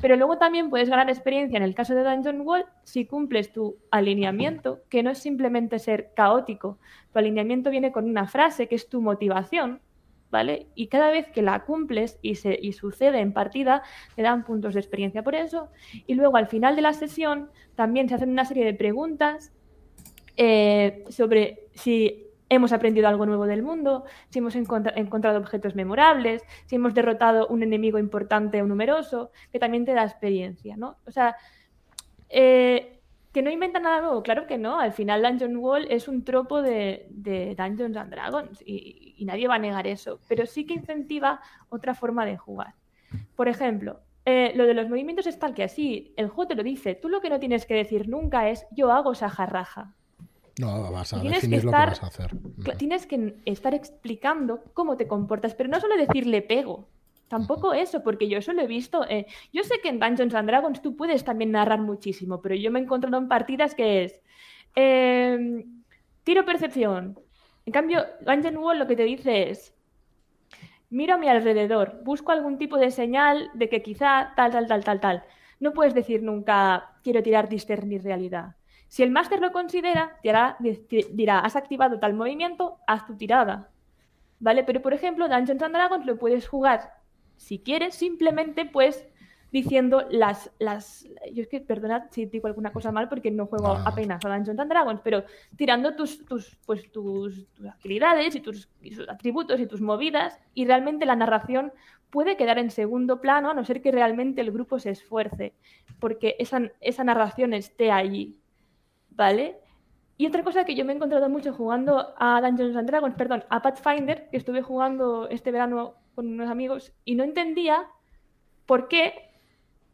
Pero 0.00 0.16
luego 0.16 0.38
también 0.38 0.70
puedes 0.70 0.88
ganar 0.88 1.08
experiencia 1.08 1.56
en 1.56 1.62
el 1.62 1.74
caso 1.74 1.94
de 1.94 2.02
Dungeon 2.02 2.40
Wall 2.40 2.64
si 2.82 3.04
cumples 3.04 3.52
tu 3.52 3.76
alineamiento, 3.90 4.80
que 4.88 5.02
no 5.02 5.10
es 5.10 5.18
simplemente 5.18 5.78
ser 5.78 6.10
caótico. 6.16 6.78
Tu 7.12 7.18
alineamiento 7.18 7.70
viene 7.70 7.92
con 7.92 8.08
una 8.08 8.26
frase 8.26 8.66
que 8.66 8.74
es 8.74 8.88
tu 8.88 9.00
motivación, 9.00 9.80
¿vale? 10.30 10.68
Y 10.74 10.88
cada 10.88 11.10
vez 11.10 11.28
que 11.30 11.42
la 11.42 11.64
cumples 11.64 12.18
y, 12.22 12.36
se, 12.36 12.58
y 12.60 12.72
sucede 12.72 13.20
en 13.20 13.32
partida, 13.32 13.82
te 14.14 14.22
dan 14.22 14.44
puntos 14.44 14.74
de 14.74 14.80
experiencia 14.80 15.22
por 15.22 15.34
eso. 15.34 15.68
Y 16.06 16.14
luego 16.14 16.36
al 16.36 16.46
final 16.46 16.76
de 16.76 16.82
la 16.82 16.92
sesión 16.92 17.50
también 17.74 18.08
se 18.08 18.14
hacen 18.14 18.30
una 18.30 18.44
serie 18.44 18.64
de 18.64 18.74
preguntas 18.74 19.52
eh, 20.36 21.04
sobre 21.08 21.68
si 21.74 22.28
hemos 22.48 22.72
aprendido 22.72 23.08
algo 23.08 23.26
nuevo 23.26 23.46
del 23.46 23.62
mundo, 23.62 24.04
si 24.30 24.38
hemos 24.38 24.54
encontrado 24.56 25.38
objetos 25.38 25.74
memorables, 25.74 26.42
si 26.66 26.76
hemos 26.76 26.94
derrotado 26.94 27.46
un 27.48 27.62
enemigo 27.62 27.98
importante 27.98 28.62
o 28.62 28.66
numeroso, 28.66 29.30
que 29.52 29.58
también 29.58 29.84
te 29.84 29.92
da 29.92 30.04
experiencia, 30.04 30.76
¿no? 30.76 30.96
O 31.06 31.10
sea, 31.10 31.36
eh, 32.30 32.97
que 33.38 33.42
no 33.42 33.50
inventa 33.52 33.78
nada 33.78 34.00
nuevo, 34.00 34.20
claro 34.24 34.48
que 34.48 34.58
no. 34.58 34.80
Al 34.80 34.92
final 34.92 35.22
Dungeon 35.22 35.58
Wall 35.58 35.86
es 35.90 36.08
un 36.08 36.24
tropo 36.24 36.60
de, 36.60 37.06
Dungeons 37.56 37.96
and 37.96 38.10
Dragons 38.10 38.60
y, 38.66 39.24
nadie 39.24 39.46
va 39.46 39.54
a 39.54 39.58
negar 39.60 39.86
eso, 39.86 40.18
pero 40.26 40.44
sí 40.44 40.66
que 40.66 40.74
incentiva 40.74 41.40
otra 41.68 41.94
forma 41.94 42.26
de 42.26 42.36
jugar. 42.36 42.74
Por 43.36 43.46
ejemplo, 43.46 44.00
eh, 44.24 44.50
lo 44.56 44.66
de 44.66 44.74
los 44.74 44.88
movimientos 44.88 45.28
es 45.28 45.38
tal 45.38 45.54
que 45.54 45.62
así, 45.62 46.12
el 46.16 46.26
juego 46.26 46.48
te 46.48 46.56
lo 46.56 46.64
dice, 46.64 46.96
tú 46.96 47.08
lo 47.08 47.20
que 47.20 47.30
no 47.30 47.38
tienes 47.38 47.64
que 47.64 47.74
decir 47.74 48.08
nunca 48.08 48.48
es 48.48 48.66
yo 48.72 48.90
hago 48.90 49.14
sajarraja. 49.14 49.94
No, 50.58 50.90
vas 50.90 51.12
a 51.12 51.18
definir 51.20 51.62
lo 51.62 51.70
que 51.70 51.76
vas 51.76 52.02
a 52.02 52.08
hacer. 52.08 52.36
Tienes 52.76 53.06
que 53.06 53.36
estar 53.44 53.72
explicando 53.72 54.64
cómo 54.74 54.96
te 54.96 55.06
comportas, 55.06 55.54
pero 55.54 55.68
no 55.68 55.78
solo 55.78 55.96
decirle 55.96 56.42
pego. 56.42 56.88
Tampoco 57.28 57.74
eso, 57.74 58.02
porque 58.02 58.28
yo 58.28 58.38
eso 58.38 58.52
lo 58.52 58.62
he 58.62 58.66
visto. 58.66 59.04
Eh, 59.08 59.26
yo 59.52 59.62
sé 59.62 59.80
que 59.82 59.90
en 59.90 60.00
Dungeons 60.00 60.34
and 60.34 60.48
Dragons 60.48 60.82
tú 60.82 60.96
puedes 60.96 61.24
también 61.24 61.52
narrar 61.52 61.80
muchísimo, 61.80 62.40
pero 62.40 62.54
yo 62.54 62.70
me 62.70 62.80
he 62.80 62.82
encontrado 62.82 63.18
en 63.18 63.28
partidas 63.28 63.74
que 63.74 64.04
es 64.04 64.22
em, 64.74 65.82
tiro 66.24 66.44
percepción. 66.44 67.18
En 67.66 67.72
cambio, 67.72 68.04
Dungeon 68.22 68.56
Wall 68.56 68.78
lo 68.78 68.86
que 68.86 68.96
te 68.96 69.04
dice 69.04 69.50
es 69.50 69.74
miro 70.90 71.14
a 71.14 71.18
mi 71.18 71.28
alrededor, 71.28 72.00
busco 72.02 72.32
algún 72.32 72.56
tipo 72.58 72.78
de 72.78 72.90
señal 72.90 73.50
de 73.54 73.68
que 73.68 73.82
quizá 73.82 74.32
tal, 74.36 74.52
tal, 74.52 74.66
tal, 74.66 74.84
tal, 74.84 75.00
tal. 75.00 75.24
No 75.60 75.72
puedes 75.72 75.94
decir 75.94 76.22
nunca 76.22 76.92
quiero 77.02 77.22
tirar 77.22 77.48
discernir 77.48 78.02
realidad. 78.02 78.56
Si 78.88 79.02
el 79.02 79.10
máster 79.10 79.40
lo 79.40 79.52
considera, 79.52 80.18
dirá, 80.22 81.40
has 81.40 81.56
activado 81.56 81.98
tal 81.98 82.14
movimiento, 82.14 82.78
haz 82.86 83.04
tu 83.06 83.16
tirada. 83.16 83.68
¿Vale? 84.40 84.64
Pero, 84.64 84.80
por 84.80 84.94
ejemplo, 84.94 85.28
Dungeons 85.28 85.62
and 85.62 85.74
Dragons 85.74 86.06
lo 86.06 86.16
puedes 86.16 86.48
jugar, 86.48 86.97
si 87.38 87.60
quieres, 87.60 87.94
simplemente 87.94 88.66
pues 88.66 89.06
diciendo 89.50 90.06
las, 90.10 90.50
las... 90.58 91.08
Yo 91.32 91.42
es 91.42 91.48
que, 91.48 91.60
perdonad 91.60 92.02
si 92.10 92.26
digo 92.26 92.46
alguna 92.48 92.70
cosa 92.70 92.92
mal 92.92 93.08
porque 93.08 93.30
no 93.30 93.46
juego 93.46 93.68
apenas 93.86 94.22
a 94.22 94.28
Dungeons 94.28 94.60
and 94.60 94.70
Dragons, 94.70 95.00
pero 95.02 95.24
tirando 95.56 95.96
tus, 95.96 96.22
tus, 96.26 96.58
pues, 96.66 96.92
tus, 96.92 97.46
tus 97.54 97.66
actividades 97.66 98.34
y 98.34 98.40
tus, 98.40 98.68
atributos 99.08 99.58
y 99.58 99.66
tus 99.66 99.80
movidas 99.80 100.38
y 100.52 100.66
realmente 100.66 101.06
la 101.06 101.16
narración 101.16 101.72
puede 102.10 102.36
quedar 102.36 102.58
en 102.58 102.70
segundo 102.70 103.22
plano 103.22 103.50
a 103.50 103.54
no 103.54 103.64
ser 103.64 103.80
que 103.80 103.92
realmente 103.92 104.42
el 104.42 104.52
grupo 104.52 104.78
se 104.78 104.90
esfuerce 104.90 105.54
porque 105.98 106.36
esa, 106.38 106.60
esa 106.80 107.04
narración 107.04 107.54
esté 107.54 107.90
allí. 107.90 108.36
¿vale? 109.18 109.58
Y 110.16 110.26
otra 110.26 110.42
cosa 110.42 110.64
que 110.64 110.74
yo 110.74 110.84
me 110.84 110.92
he 110.92 110.96
encontrado 110.96 111.28
mucho 111.28 111.52
jugando 111.52 112.14
a 112.16 112.40
Dungeons 112.40 112.76
and 112.76 112.88
Dragons, 112.88 113.14
perdón, 113.16 113.44
a 113.50 113.60
Pathfinder, 113.60 114.28
que 114.30 114.36
estuve 114.36 114.62
jugando 114.62 115.28
este 115.28 115.50
verano 115.50 115.94
con 116.18 116.26
unos 116.26 116.50
amigos 116.50 116.92
y 117.04 117.14
no 117.14 117.22
entendía 117.22 117.86
por 118.66 118.88
qué 118.88 119.30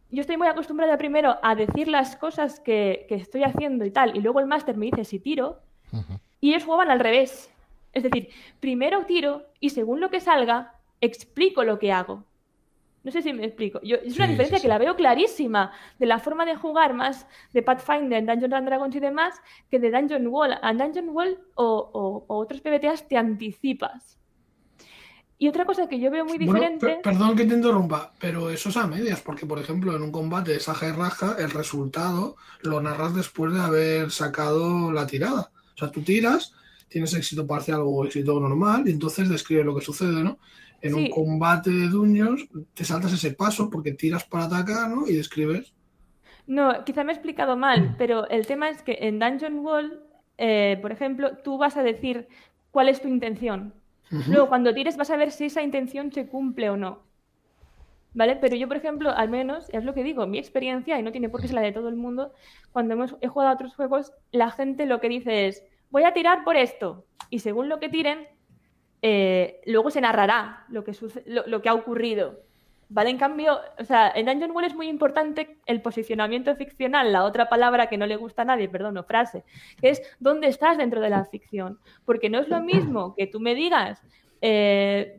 yo 0.08 0.22
estoy 0.22 0.38
muy 0.38 0.46
acostumbrada 0.46 0.96
primero 0.96 1.36
a 1.42 1.54
decir 1.54 1.86
las 1.86 2.16
cosas 2.16 2.60
que, 2.60 3.06
estoy 3.10 3.42
haciendo 3.42 3.84
y 3.84 3.90
tal, 3.90 4.16
y 4.16 4.22
luego 4.22 4.40
el 4.40 4.46
máster 4.46 4.74
me 4.78 4.86
dice 4.86 5.04
si 5.04 5.18
tiro, 5.20 5.60
y 6.40 6.48
ellos 6.48 6.64
jugaban 6.64 6.90
al 6.90 6.98
revés. 6.98 7.52
Es 7.92 8.04
decir, 8.04 8.30
primero 8.58 9.04
tiro 9.04 9.42
y 9.60 9.68
según 9.68 10.00
lo 10.00 10.08
que 10.08 10.20
salga, 10.20 10.72
explico 11.02 11.62
lo 11.62 11.78
que 11.78 11.92
hago. 11.92 12.24
No 13.02 13.10
sé 13.10 13.20
si 13.20 13.34
me 13.34 13.44
explico. 13.44 13.82
Yo, 13.82 13.96
es 13.96 14.16
una 14.16 14.26
diferencia 14.26 14.60
que 14.60 14.68
la 14.68 14.78
veo 14.78 14.96
clarísima 14.96 15.72
de 15.98 16.06
la 16.06 16.20
forma 16.20 16.46
de 16.46 16.56
jugar 16.56 16.94
más 16.94 17.26
de 17.52 17.62
Pathfinder, 17.62 18.24
Dungeons 18.24 18.54
and 18.54 18.66
Dragons 18.66 18.96
y 18.96 19.00
demás, 19.00 19.42
que 19.70 19.78
de 19.78 19.90
Dungeon 19.90 20.26
Wall. 20.28 20.58
A 20.62 20.72
Dungeon 20.72 21.10
Wall 21.10 21.38
o, 21.54 22.24
otros 22.28 22.62
PBTAs 22.62 23.06
te 23.08 23.18
anticipas. 23.18 24.18
Y 25.44 25.48
otra 25.48 25.66
cosa 25.66 25.86
que 25.86 26.00
yo 26.00 26.10
veo 26.10 26.24
muy 26.24 26.38
diferente. 26.38 27.00
perdón 27.04 27.36
que 27.36 27.44
te 27.44 27.54
interrumpa, 27.54 28.14
pero 28.18 28.48
eso 28.48 28.70
es 28.70 28.78
a 28.78 28.86
medias, 28.86 29.20
porque 29.20 29.44
por 29.44 29.58
ejemplo 29.58 29.94
en 29.94 30.00
un 30.00 30.10
combate 30.10 30.52
de 30.52 30.58
saja 30.58 30.88
y 30.88 30.92
raja, 30.92 31.36
el 31.38 31.50
resultado 31.50 32.36
lo 32.62 32.80
narras 32.80 33.14
después 33.14 33.52
de 33.52 33.60
haber 33.60 34.10
sacado 34.10 34.90
la 34.90 35.06
tirada. 35.06 35.50
O 35.74 35.76
sea, 35.76 35.90
tú 35.90 36.00
tiras, 36.00 36.54
tienes 36.88 37.12
éxito 37.12 37.46
parcial 37.46 37.82
o 37.84 38.06
éxito 38.06 38.40
normal, 38.40 38.84
y 38.86 38.92
entonces 38.92 39.28
describes 39.28 39.66
lo 39.66 39.74
que 39.76 39.84
sucede, 39.84 40.24
¿no? 40.24 40.38
en 40.80 40.94
un 40.94 41.10
combate 41.10 41.68
de 41.68 41.88
duños 41.88 42.46
te 42.72 42.86
saltas 42.86 43.12
ese 43.12 43.32
paso 43.32 43.68
porque 43.68 43.92
tiras 43.92 44.24
para 44.24 44.44
atacar 44.44 44.88
¿no? 44.88 45.06
y 45.06 45.12
describes. 45.12 45.74
No, 46.46 46.86
quizá 46.86 47.04
me 47.04 47.12
he 47.12 47.16
explicado 47.16 47.54
mal, 47.54 47.96
pero 47.98 48.26
el 48.30 48.46
tema 48.46 48.70
es 48.70 48.80
que 48.80 48.96
en 48.98 49.18
Dungeon 49.18 49.58
Wall, 49.58 50.00
eh, 50.38 50.78
por 50.80 50.90
ejemplo, 50.90 51.36
tú 51.44 51.58
vas 51.58 51.76
a 51.76 51.82
decir 51.82 52.28
cuál 52.70 52.88
es 52.88 53.02
tu 53.02 53.08
intención. 53.08 53.74
Luego, 54.28 54.48
cuando 54.48 54.74
tires, 54.74 54.96
vas 54.96 55.10
a 55.10 55.16
ver 55.16 55.30
si 55.30 55.46
esa 55.46 55.62
intención 55.62 56.12
se 56.12 56.26
cumple 56.28 56.70
o 56.70 56.76
no. 56.76 57.02
¿Vale? 58.14 58.36
Pero 58.36 58.54
yo, 58.54 58.68
por 58.68 58.76
ejemplo, 58.76 59.10
al 59.10 59.28
menos, 59.28 59.68
es 59.70 59.84
lo 59.84 59.92
que 59.92 60.04
digo, 60.04 60.26
mi 60.26 60.38
experiencia, 60.38 60.98
y 60.98 61.02
no 61.02 61.10
tiene 61.10 61.28
por 61.28 61.40
qué 61.40 61.48
ser 61.48 61.56
la 61.56 61.62
de 61.62 61.72
todo 61.72 61.88
el 61.88 61.96
mundo, 61.96 62.32
cuando 62.72 62.94
hemos, 62.94 63.16
he 63.20 63.28
jugado 63.28 63.50
a 63.50 63.54
otros 63.54 63.74
juegos, 63.74 64.12
la 64.30 64.50
gente 64.50 64.86
lo 64.86 65.00
que 65.00 65.08
dice 65.08 65.48
es, 65.48 65.64
voy 65.90 66.04
a 66.04 66.12
tirar 66.12 66.44
por 66.44 66.56
esto. 66.56 67.04
Y 67.28 67.40
según 67.40 67.68
lo 67.68 67.80
que 67.80 67.88
tiren, 67.88 68.28
eh, 69.02 69.60
luego 69.66 69.90
se 69.90 70.00
narrará 70.00 70.64
lo 70.68 70.84
que, 70.84 70.92
lo, 71.26 71.60
que 71.60 71.68
ha 71.68 71.74
ocurrido. 71.74 72.40
¿Vale? 72.88 73.10
En 73.10 73.18
cambio, 73.18 73.58
o 73.78 73.84
sea, 73.84 74.12
en 74.14 74.26
Dungeon 74.26 74.50
World 74.50 74.70
es 74.70 74.76
muy 74.76 74.88
importante 74.88 75.58
el 75.66 75.80
posicionamiento 75.80 76.54
ficcional, 76.54 77.12
la 77.12 77.24
otra 77.24 77.48
palabra 77.48 77.88
que 77.88 77.96
no 77.96 78.06
le 78.06 78.16
gusta 78.16 78.42
a 78.42 78.44
nadie, 78.44 78.68
perdón, 78.68 78.98
o 78.98 79.04
frase, 79.04 79.44
que 79.80 79.90
es 79.90 80.02
dónde 80.20 80.48
estás 80.48 80.76
dentro 80.76 81.00
de 81.00 81.10
la 81.10 81.24
ficción. 81.24 81.78
Porque 82.04 82.28
no 82.28 82.38
es 82.38 82.48
lo 82.48 82.60
mismo 82.60 83.14
que 83.14 83.26
tú 83.26 83.40
me 83.40 83.54
digas, 83.54 84.02
eh, 84.40 85.18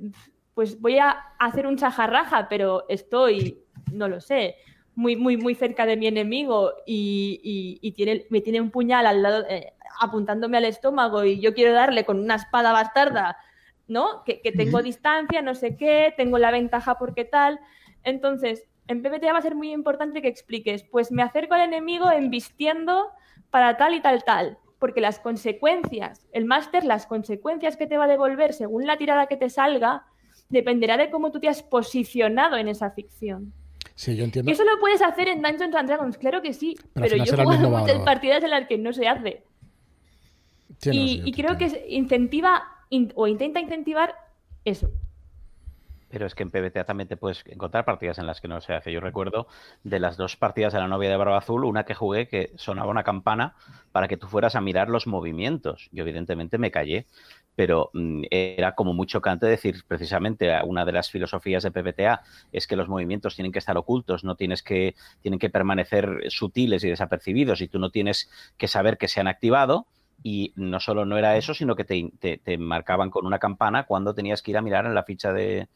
pues 0.54 0.80
voy 0.80 1.00
a 1.00 1.12
hacer 1.40 1.68
un 1.68 1.78
chajarraja, 1.78 2.48
pero 2.50 2.86
estoy, 2.88 3.60
no 3.92 4.08
lo 4.08 4.22
sé, 4.22 4.56
muy, 4.96 5.16
muy, 5.16 5.38
muy 5.38 5.56
cerca 5.56 5.86
de 5.86 5.98
mi 5.98 6.08
enemigo 6.08 6.72
y, 6.86 7.92
tiene, 7.96 8.26
me 8.30 8.42
tiene 8.42 8.62
un 8.62 8.72
puñal 8.72 9.06
al 9.06 9.22
lado, 9.22 9.46
eh, 9.50 9.74
apuntándome 10.00 10.58
al 10.58 10.66
estómago 10.66 11.24
y 11.26 11.40
yo 11.40 11.54
quiero 11.54 11.74
darle 11.74 12.06
con 12.06 12.20
una 12.20 12.36
espada 12.36 12.72
bastarda 12.72 13.38
¿no? 13.88 14.24
Que, 14.24 14.40
tengo 14.52 14.82
distancia, 14.82 15.42
no 15.42 15.56
sé 15.56 15.78
qué, 15.78 16.14
tengo 16.18 16.38
la 16.38 16.52
ventaja 16.52 16.98
porque 16.98 17.26
tal. 17.26 17.60
Entonces, 18.04 18.66
en 18.88 19.02
PBTA 19.02 19.34
va 19.34 19.40
a 19.40 19.44
ser 19.44 19.56
muy 19.56 19.72
importante 19.72 20.22
que 20.22 20.28
expliques, 20.28 20.84
pues 20.84 21.12
me 21.12 21.24
acerco 21.24 21.54
al 21.54 21.62
enemigo 21.62 22.12
embistiendo 22.12 23.08
para 23.50 23.78
tal 23.78 23.94
y 23.94 24.02
tal, 24.02 24.24
tal. 24.24 24.58
Porque 24.80 25.02
las 25.02 25.20
consecuencias, 25.20 26.28
el 26.32 26.46
máster, 26.46 26.84
las 26.84 27.08
consecuencias 27.08 27.78
que 27.78 27.88
te 27.88 27.98
va 27.98 28.06
a 28.06 28.10
devolver 28.10 28.54
según 28.54 28.86
la 28.86 28.98
tirada 28.98 29.28
que 29.28 29.38
te 29.38 29.50
salga, 29.50 30.06
dependerá 30.50 30.98
de 30.98 31.10
cómo 31.10 31.32
tú 31.32 31.40
te 31.40 31.48
has 31.48 31.64
posicionado 31.64 32.58
en 32.58 32.68
esa 32.68 32.92
ficción. 32.92 33.54
Sí, 33.96 34.16
yo 34.16 34.26
entiendo. 34.26 34.52
eso 34.52 34.66
lo 34.66 34.78
puedes 34.80 35.02
hacer 35.02 35.30
en 35.30 35.42
Dungeons 35.42 35.74
and 35.74 35.88
Dragons, 35.88 36.18
claro 36.18 36.42
que 36.42 36.54
sí. 36.54 36.76
Pero, 36.94 37.16
yo 37.16 37.24
he 37.24 37.44
jugado 37.44 37.70
muchas 37.70 38.00
partidas 38.02 38.44
en 38.44 38.50
las 38.50 38.68
que 38.68 38.78
no 38.78 38.92
se 38.92 39.08
hace. 39.08 39.44
y 40.92 41.32
creo 41.32 41.58
que 41.58 41.86
incentiva 41.88 42.75
o 43.16 43.28
intenta 43.28 43.60
incentivar 43.60 44.16
eso. 44.64 44.90
Pero 46.10 46.28
es 46.28 46.36
que 46.36 46.44
en 46.44 46.52
PBTA 46.52 46.86
también 46.86 47.10
te 47.10 47.18
puedes 47.18 47.44
encontrar 47.48 47.84
partidas 47.84 48.20
en 48.20 48.28
las 48.28 48.40
que 48.40 48.48
no 48.48 48.62
se 48.62 48.74
hace. 48.74 48.92
Yo 48.92 49.02
recuerdo 49.02 49.48
de 49.84 50.00
las 50.00 50.16
dos 50.18 50.38
partidas 50.38 50.72
de 50.72 50.80
la 50.80 50.88
novia 50.88 51.10
de 51.10 51.18
Barba 51.18 51.38
Azul, 51.38 51.66
una 51.66 51.84
que 51.84 51.94
jugué 51.94 52.28
que 52.28 52.52
sonaba 52.56 52.90
una 52.90 53.04
campana 53.04 53.56
para 53.92 54.08
que 54.08 54.16
tú 54.16 54.28
fueras 54.28 54.56
a 54.56 54.62
mirar 54.62 54.88
los 54.88 55.08
movimientos. 55.08 55.90
Yo 55.92 56.04
evidentemente 56.04 56.58
me 56.58 56.72
callé, 56.72 57.08
pero 57.56 57.90
mm, 57.94 58.24
era 58.30 58.76
como 58.76 58.94
muy 58.94 59.08
chocante 59.08 59.46
decir 59.46 59.84
precisamente 59.88 60.52
una 60.64 60.86
de 60.86 60.92
las 60.92 61.10
filosofías 61.10 61.64
de 61.64 61.72
PBTA 61.72 62.22
es 62.52 62.68
que 62.68 62.76
los 62.76 62.88
movimientos 62.88 63.36
tienen 63.36 63.52
que 63.52 63.60
estar 63.60 63.78
ocultos, 63.78 64.24
no 64.24 64.36
tienes 64.36 64.62
que, 64.62 64.96
tienen 65.22 65.40
que 65.40 65.50
permanecer 65.50 66.24
sutiles 66.30 66.84
y 66.84 66.90
desapercibidos 66.90 67.62
y 67.62 67.68
tú 67.68 67.80
no 67.80 67.90
tienes 67.90 68.30
que 68.58 68.68
saber 68.68 68.98
que 68.98 69.08
se 69.08 69.20
han 69.20 69.28
activado 69.28 69.88
y 70.24 70.54
no 70.56 70.80
solo 70.80 71.06
no 71.06 71.18
era 71.18 71.38
eso, 71.38 71.54
sino 71.54 71.76
que 71.76 71.84
te, 71.84 72.58
marcaban 72.58 73.10
con 73.10 73.26
una 73.26 73.40
campana 73.40 73.86
cuando 73.86 74.14
tenías 74.14 74.42
que 74.42 74.52
ir 74.52 74.58
a 74.58 74.62
mirar 74.62 74.86
en 74.86 74.96
la 74.96 75.04
ficha 75.04 75.34
de, 75.34 75.68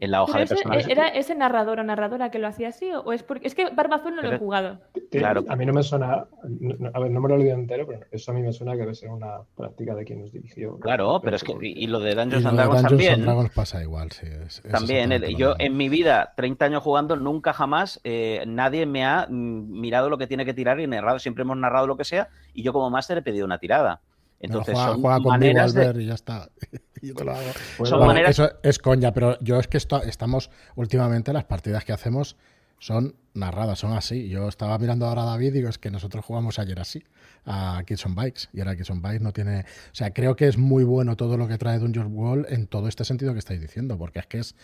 en 0.00 0.10
la 0.10 0.22
hoja 0.22 0.40
de 0.40 0.46
personajes. 0.46 0.88
¿Era 0.88 1.08
ese 1.08 1.34
narrador 1.34 1.80
o 1.80 1.84
narradora 1.84 2.30
que 2.30 2.38
lo 2.38 2.46
hacía 2.46 2.68
así? 2.68 2.90
¿O 2.92 3.12
es 3.12 3.22
porque 3.22 3.46
es 3.46 3.54
que 3.54 3.70
Barba 3.70 3.96
Azul 3.96 4.14
no 4.14 4.22
lo 4.22 4.32
he 4.32 4.38
jugado? 4.38 4.80
Claro. 5.10 5.44
A 5.48 5.56
mí 5.56 5.64
no 5.64 5.72
me 5.72 5.82
suena, 5.82 6.26
a 6.92 7.00
ver, 7.00 7.10
no 7.10 7.20
me 7.20 7.28
lo 7.28 7.34
he 7.34 7.38
olvidado 7.38 7.60
entero, 7.60 7.86
pero 7.86 8.00
eso 8.10 8.30
a 8.30 8.34
mí 8.34 8.42
me 8.42 8.52
suena 8.52 8.72
que 8.72 8.80
debe 8.80 8.94
ser 8.94 9.10
una 9.10 9.38
práctica 9.56 9.94
de 9.94 10.04
quien 10.04 10.20
nos 10.20 10.32
dirigió. 10.32 10.78
Claro, 10.78 11.20
pero 11.22 11.36
es 11.36 11.44
que, 11.44 11.54
y 11.60 11.86
lo 11.86 12.00
de 12.00 12.14
Dungeons 12.14 12.46
and 12.46 12.56
Dragons 12.56 12.82
también. 12.82 13.22
Dragons 13.22 13.50
pasa 13.50 13.82
igual, 13.82 14.10
sí. 14.12 14.26
también, 14.70 15.10
yo 15.36 15.54
en 15.58 15.76
mi 15.76 15.88
vida, 15.88 16.32
30 16.36 16.64
años 16.64 16.82
jugando, 16.82 17.16
nunca 17.16 17.52
jamás 17.52 18.00
eh, 18.04 18.44
nadie 18.46 18.86
me 18.86 19.04
ha 19.04 19.26
mm, 19.28 19.80
mirado 19.80 20.10
lo 20.10 20.18
que 20.18 20.26
tiene 20.26 20.44
que 20.44 20.54
tirar 20.54 20.80
y 20.80 20.86
narrado. 20.86 21.18
Siempre 21.18 21.42
hemos 21.42 21.56
narrado 21.56 21.86
lo 21.86 21.96
que 21.96 22.04
sea 22.04 22.28
y 22.52 22.62
yo 22.62 22.72
como 22.72 22.90
máster 22.90 23.18
he 23.18 23.22
pedido 23.22 23.44
una 23.44 23.58
tirada. 23.58 24.00
Entonces, 24.40 24.76
son 24.76 25.00
maneras 25.00 25.72
de... 25.72 26.02
y 26.02 26.06
ya 26.06 26.14
está. 26.14 26.48
Eso 28.30 28.50
es 28.62 28.78
coña, 28.78 29.12
pero 29.12 29.38
yo 29.40 29.58
es 29.58 29.68
que 29.68 29.78
estamos 29.78 30.50
últimamente 30.76 31.32
las 31.32 31.44
partidas 31.44 31.84
que 31.84 31.92
hacemos 31.92 32.36
son 32.78 33.14
narradas, 33.32 33.78
son 33.78 33.92
así. 33.92 34.28
Yo 34.28 34.48
estaba 34.48 34.76
mirando 34.78 35.06
ahora 35.06 35.22
a 35.22 35.26
David 35.26 35.48
y 35.48 35.50
digo, 35.52 35.68
es 35.68 35.78
que 35.78 35.90
nosotros 35.90 36.24
jugamos 36.24 36.58
ayer 36.58 36.78
así 36.78 37.02
a 37.46 37.82
Kids 37.86 38.04
on 38.06 38.14
Bikes 38.14 38.48
y 38.52 38.60
ahora 38.60 38.76
Kids 38.76 38.90
on 38.90 39.00
Bikes 39.00 39.22
no 39.22 39.32
tiene... 39.32 39.60
O 39.60 39.94
sea, 39.94 40.12
creo 40.12 40.36
que 40.36 40.48
es 40.48 40.58
muy 40.58 40.84
bueno 40.84 41.16
todo 41.16 41.36
lo 41.36 41.48
que 41.48 41.56
trae 41.56 41.78
Dungeon 41.78 42.14
Wall 42.14 42.46
en 42.48 42.66
todo 42.66 42.88
este 42.88 43.04
sentido 43.04 43.32
que 43.32 43.38
estáis 43.38 43.60
diciendo, 43.60 43.96
porque 43.96 44.18
es 44.18 44.26
que 44.26 44.38
es 44.38 44.54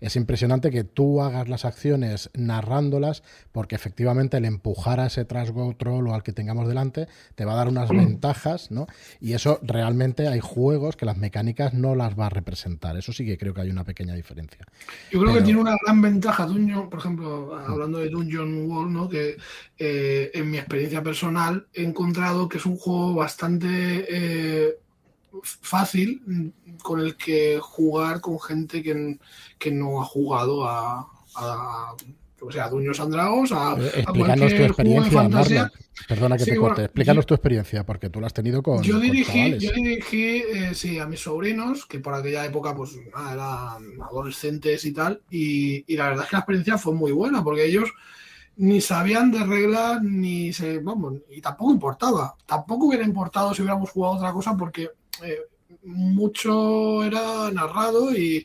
es 0.00 0.16
impresionante 0.16 0.70
que 0.70 0.84
tú 0.84 1.22
hagas 1.22 1.48
las 1.48 1.64
acciones 1.64 2.30
narrándolas, 2.34 3.22
porque 3.52 3.74
efectivamente 3.74 4.36
el 4.36 4.44
empujar 4.44 5.00
a 5.00 5.06
ese 5.06 5.24
trash 5.24 5.50
troll 5.76 6.08
o 6.08 6.14
al 6.14 6.22
que 6.22 6.32
tengamos 6.32 6.68
delante 6.68 7.08
te 7.34 7.44
va 7.44 7.52
a 7.52 7.56
dar 7.56 7.68
unas 7.68 7.88
ventajas, 7.90 8.70
¿no? 8.70 8.86
Y 9.20 9.32
eso 9.32 9.58
realmente 9.62 10.28
hay 10.28 10.40
juegos 10.40 10.96
que 10.96 11.06
las 11.06 11.16
mecánicas 11.16 11.74
no 11.74 11.94
las 11.94 12.18
va 12.18 12.26
a 12.26 12.30
representar. 12.30 12.96
Eso 12.96 13.12
sí 13.12 13.24
que 13.24 13.38
creo 13.38 13.54
que 13.54 13.62
hay 13.62 13.70
una 13.70 13.84
pequeña 13.84 14.14
diferencia. 14.14 14.64
Yo 15.10 15.20
creo 15.20 15.34
que 15.34 15.42
tiene 15.42 15.60
una 15.60 15.76
gran 15.84 16.00
ventaja 16.00 16.46
Dungeon, 16.46 16.88
por 16.88 16.98
ejemplo, 16.98 17.56
hablando 17.56 17.98
de 17.98 18.08
Dungeon 18.08 18.70
World, 18.70 18.92
¿no? 18.92 19.08
Que 19.08 19.36
eh, 19.78 20.30
en 20.34 20.50
mi 20.50 20.58
experiencia 20.58 21.02
personal 21.02 21.66
he 21.74 21.82
encontrado 21.82 22.48
que 22.48 22.58
es 22.58 22.66
un 22.66 22.76
juego 22.76 23.14
bastante 23.14 23.68
eh, 24.08 24.78
fácil 25.44 26.52
con 26.82 27.00
el 27.00 27.16
que 27.16 27.58
jugar 27.60 28.20
con 28.20 28.40
gente 28.40 28.82
que, 28.82 29.18
que 29.58 29.70
no 29.70 30.00
ha 30.00 30.04
jugado 30.04 30.68
a, 30.68 31.08
a 31.36 31.94
o 32.40 32.52
sea, 32.52 32.66
a 32.66 32.70
Duños 32.70 33.00
Andragos, 33.00 33.50
a, 33.52 33.76
eh, 33.78 33.90
Explícanos 33.96 34.54
tu 34.54 34.62
experiencia, 34.62 35.72
Perdona 36.06 36.36
que 36.36 36.44
te 36.44 36.56
corte. 36.56 36.84
Explícanos 36.84 37.26
tu 37.26 37.34
experiencia, 37.34 37.84
porque 37.84 38.08
tú 38.08 38.20
la 38.20 38.28
has 38.28 38.34
tenido 38.34 38.62
con. 38.62 38.82
Yo 38.82 39.00
dirigí, 39.00 39.58
yo 39.58 39.72
dirigí 39.72 40.44
eh, 40.48 40.70
sí, 40.72 40.98
a 40.98 41.06
mis 41.06 41.20
sobrinos, 41.20 41.86
que 41.86 41.98
por 41.98 42.14
aquella 42.14 42.44
época 42.44 42.74
pues 42.74 42.96
eran 42.96 44.00
adolescentes 44.00 44.84
y 44.84 44.92
tal, 44.92 45.20
y, 45.30 45.92
y, 45.92 45.96
la 45.96 46.10
verdad 46.10 46.24
es 46.24 46.30
que 46.30 46.36
la 46.36 46.40
experiencia 46.40 46.78
fue 46.78 46.94
muy 46.94 47.12
buena, 47.12 47.42
porque 47.42 47.64
ellos 47.64 47.90
ni 48.56 48.80
sabían 48.80 49.30
de 49.32 49.44
reglas, 49.44 50.02
ni 50.02 50.52
se. 50.52 50.78
Vamos, 50.78 51.14
y 51.30 51.40
tampoco 51.40 51.72
importaba. 51.72 52.36
Tampoco 52.46 52.86
hubiera 52.86 53.04
importado 53.04 53.52
si 53.52 53.62
hubiéramos 53.62 53.90
jugado 53.90 54.16
otra 54.16 54.32
cosa, 54.32 54.56
porque 54.56 54.90
eh, 55.22 55.40
mucho 55.82 57.04
era 57.04 57.50
narrado 57.50 58.14
y, 58.14 58.44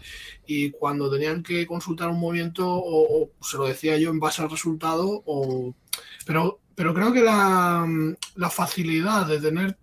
cuando 0.80 1.10
tenían 1.10 1.42
que 1.42 1.66
consultar 1.66 2.10
un 2.10 2.20
movimiento 2.20 2.66
o, 2.68 3.32
se 3.42 3.58
lo 3.58 3.66
decía 3.66 3.98
yo 3.98 4.12
en 4.12 4.20
base 4.20 4.42
al 4.42 4.52
resultado 4.52 5.24
o 5.26 5.74
pero 6.26 6.60
pero 6.76 6.94
creo 6.94 7.12
que 7.14 7.22
la, 7.22 7.88
la, 8.36 8.50
facilidad 8.50 9.28
de 9.28 9.40
tener 9.40 9.78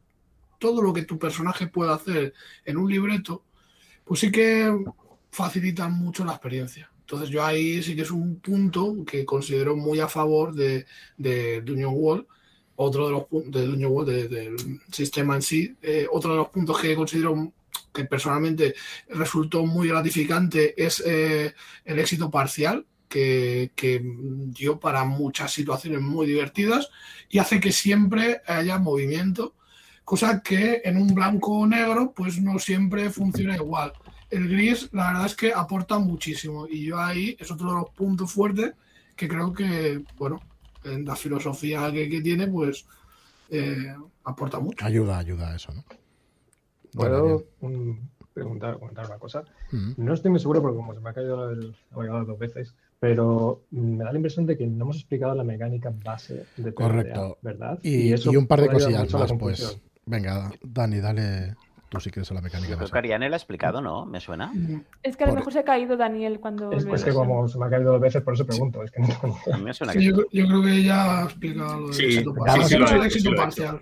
todo 0.59 0.83
lo 0.83 0.93
que 0.93 1.03
tu 1.03 1.19
personaje 1.19 1.67
puede 1.67 1.93
hacer 1.93 2.35
en 2.65 2.77
un 2.77 2.91
libreto 2.91 3.45
pues 4.05 4.21
sí 4.21 4.31
que 4.31 4.73
facilita 5.31 5.89
mucho 5.89 6.25
la 6.25 6.33
experiencia. 6.33 6.91
Entonces 7.01 7.29
yo 7.31 7.45
ahí 7.45 7.83
sí 7.83 7.97
que 7.97 8.03
es 8.03 8.11
un 8.11 8.41
punto 8.41 9.05
que 9.05 9.25
considero 9.25 9.77
muy 9.77 10.01
a 10.01 10.09
favor 10.09 10.55
de, 10.55 10.87
de, 11.17 11.61
de 11.63 11.73
Union 11.73 11.93
Wall 11.95 12.27
otro 12.83 13.07
de 13.07 13.13
los 13.13 13.25
puntos 13.27 13.61
del 13.61 14.81
sistema 14.91 15.35
en 15.35 15.43
sí, 15.43 15.77
eh, 15.83 16.07
otro 16.11 16.31
de 16.31 16.37
los 16.39 16.49
puntos 16.49 16.81
que 16.81 16.95
considero 16.95 17.53
que 17.93 18.07
personalmente 18.07 18.75
resultó 19.11 19.67
muy 19.67 19.89
gratificante 19.89 20.83
es 20.83 21.03
eh, 21.05 21.55
el 21.85 21.99
éxito 21.99 22.31
parcial, 22.31 22.87
que, 23.07 23.71
dio 24.47 24.81
para 24.81 25.05
muchas 25.05 25.53
situaciones 25.53 26.01
muy 26.01 26.27
divertidas 26.27 26.89
y 27.29 27.39
hace 27.39 27.61
que 27.61 27.73
siempre 27.73 28.41
haya 28.47 28.79
movimiento, 28.79 29.55
cosa 30.03 30.43
que 30.43 30.81
en 30.85 30.97
un 30.97 31.15
blanco 31.15 31.59
o 31.59 31.67
negro 31.67 32.13
pues 32.17 32.41
no 32.41 32.59
siempre 32.59 33.11
funciona 33.11 33.57
igual. 33.57 33.93
El 34.31 34.49
gris 34.49 34.89
la 34.93 35.09
verdad 35.09 35.27
es 35.27 35.35
que 35.35 35.53
aporta 35.53 35.99
muchísimo 35.99 36.67
y 36.67 36.87
yo 36.87 36.99
ahí 36.99 37.37
es 37.39 37.51
otro 37.51 37.69
de 37.69 37.75
los 37.75 37.91
puntos 37.91 38.33
fuertes 38.33 38.73
que 39.17 39.29
creo 39.29 39.53
que, 39.53 40.03
bueno, 40.17 40.41
en 40.85 41.05
la 41.05 41.17
filosofía 41.17 41.91
que, 41.93 42.21
tiene, 42.23 42.47
pues 42.47 42.87
eh, 43.51 43.95
aporta 44.25 44.61
mucho. 44.61 44.85
Ayuda, 44.85 45.19
ayuda 45.19 45.53
a 45.53 45.57
eso, 45.57 45.73
¿no? 45.73 45.85
¿Puedo 46.93 47.45
preguntar, 48.33 48.79
comentar 48.79 49.07
una 49.07 49.19
cosa? 49.19 49.45
No 49.97 50.15
estoy 50.15 50.31
muy 50.31 50.41
seguro 50.41 50.63
porque 50.63 50.77
como 50.77 50.95
se 50.95 51.01
me 51.01 51.11
ha 51.11 51.13
caído 51.13 51.51
el 51.51 51.77
navegador 51.91 52.27
dos 52.27 52.39
veces, 52.39 52.75
pero 52.99 53.63
me 53.71 54.05
da 54.05 54.13
la 54.13 54.19
impresión 54.19 54.47
de 54.47 54.57
que 54.57 54.67
no 54.67 54.85
hemos 54.85 54.97
explicado 54.97 55.35
la 55.35 55.45
mecánica 55.45 55.93
base 56.05 56.47
de 56.57 56.75
Correcto. 56.75 57.39
¿verdad? 57.43 57.79
Y, 57.83 58.15
y, 58.15 58.37
un 58.37 58.47
par 58.47 58.61
de 58.61 58.69
cosillas 58.69 59.13
más, 59.13 59.33
pues. 59.39 59.81
Venga, 60.07 60.51
Dani, 60.63 60.99
dale 60.99 61.55
tú 61.91 62.01
sí 62.01 62.11
crees 62.11 62.31
la 62.31 62.41
mecánica. 62.41 62.77
Creo 62.77 62.89
que 62.89 62.99
Ariane 62.99 63.29
lo 63.29 63.35
ha 63.35 63.37
explicado, 63.37 63.83
¿no? 63.83 64.07
¿Me 64.07 64.21
suena? 64.21 64.53
Es 65.03 65.17
que 65.17 65.25
a 65.25 65.27
lo 65.27 65.35
mejor 65.35 65.53
se 65.53 65.59
ha 65.59 65.65
caído 65.65 65.97
Daniel 65.97 66.39
cuando. 66.41 66.73
Es, 66.73 66.87
es 66.87 67.05
que 67.05 67.13
como 67.13 67.47
se 67.49 67.59
me 67.59 67.67
ha 67.67 67.71
caído 67.71 67.93
dos 67.93 68.01
veces, 68.01 68.23
por 68.23 68.35
eso 68.35 68.47
pregunto. 68.47 68.83
Es 68.83 68.93
que 68.93 69.03
no... 69.03 69.59
me 69.59 69.75
suena 69.75 69.93
que... 69.93 70.03
yo, 70.03 70.17
yo, 70.33 70.47
creo 70.47 70.63
que 70.63 70.73
ella 70.73 71.19
ha 71.19 71.25
explicado 71.25 71.81
lo 71.81 71.89
del 71.89 72.05
éxito 72.07 72.35
parcial. 72.35 72.89
Sí, 72.89 72.95
sí, 72.95 73.07
éxito 73.07 73.31
parcial. 73.35 73.81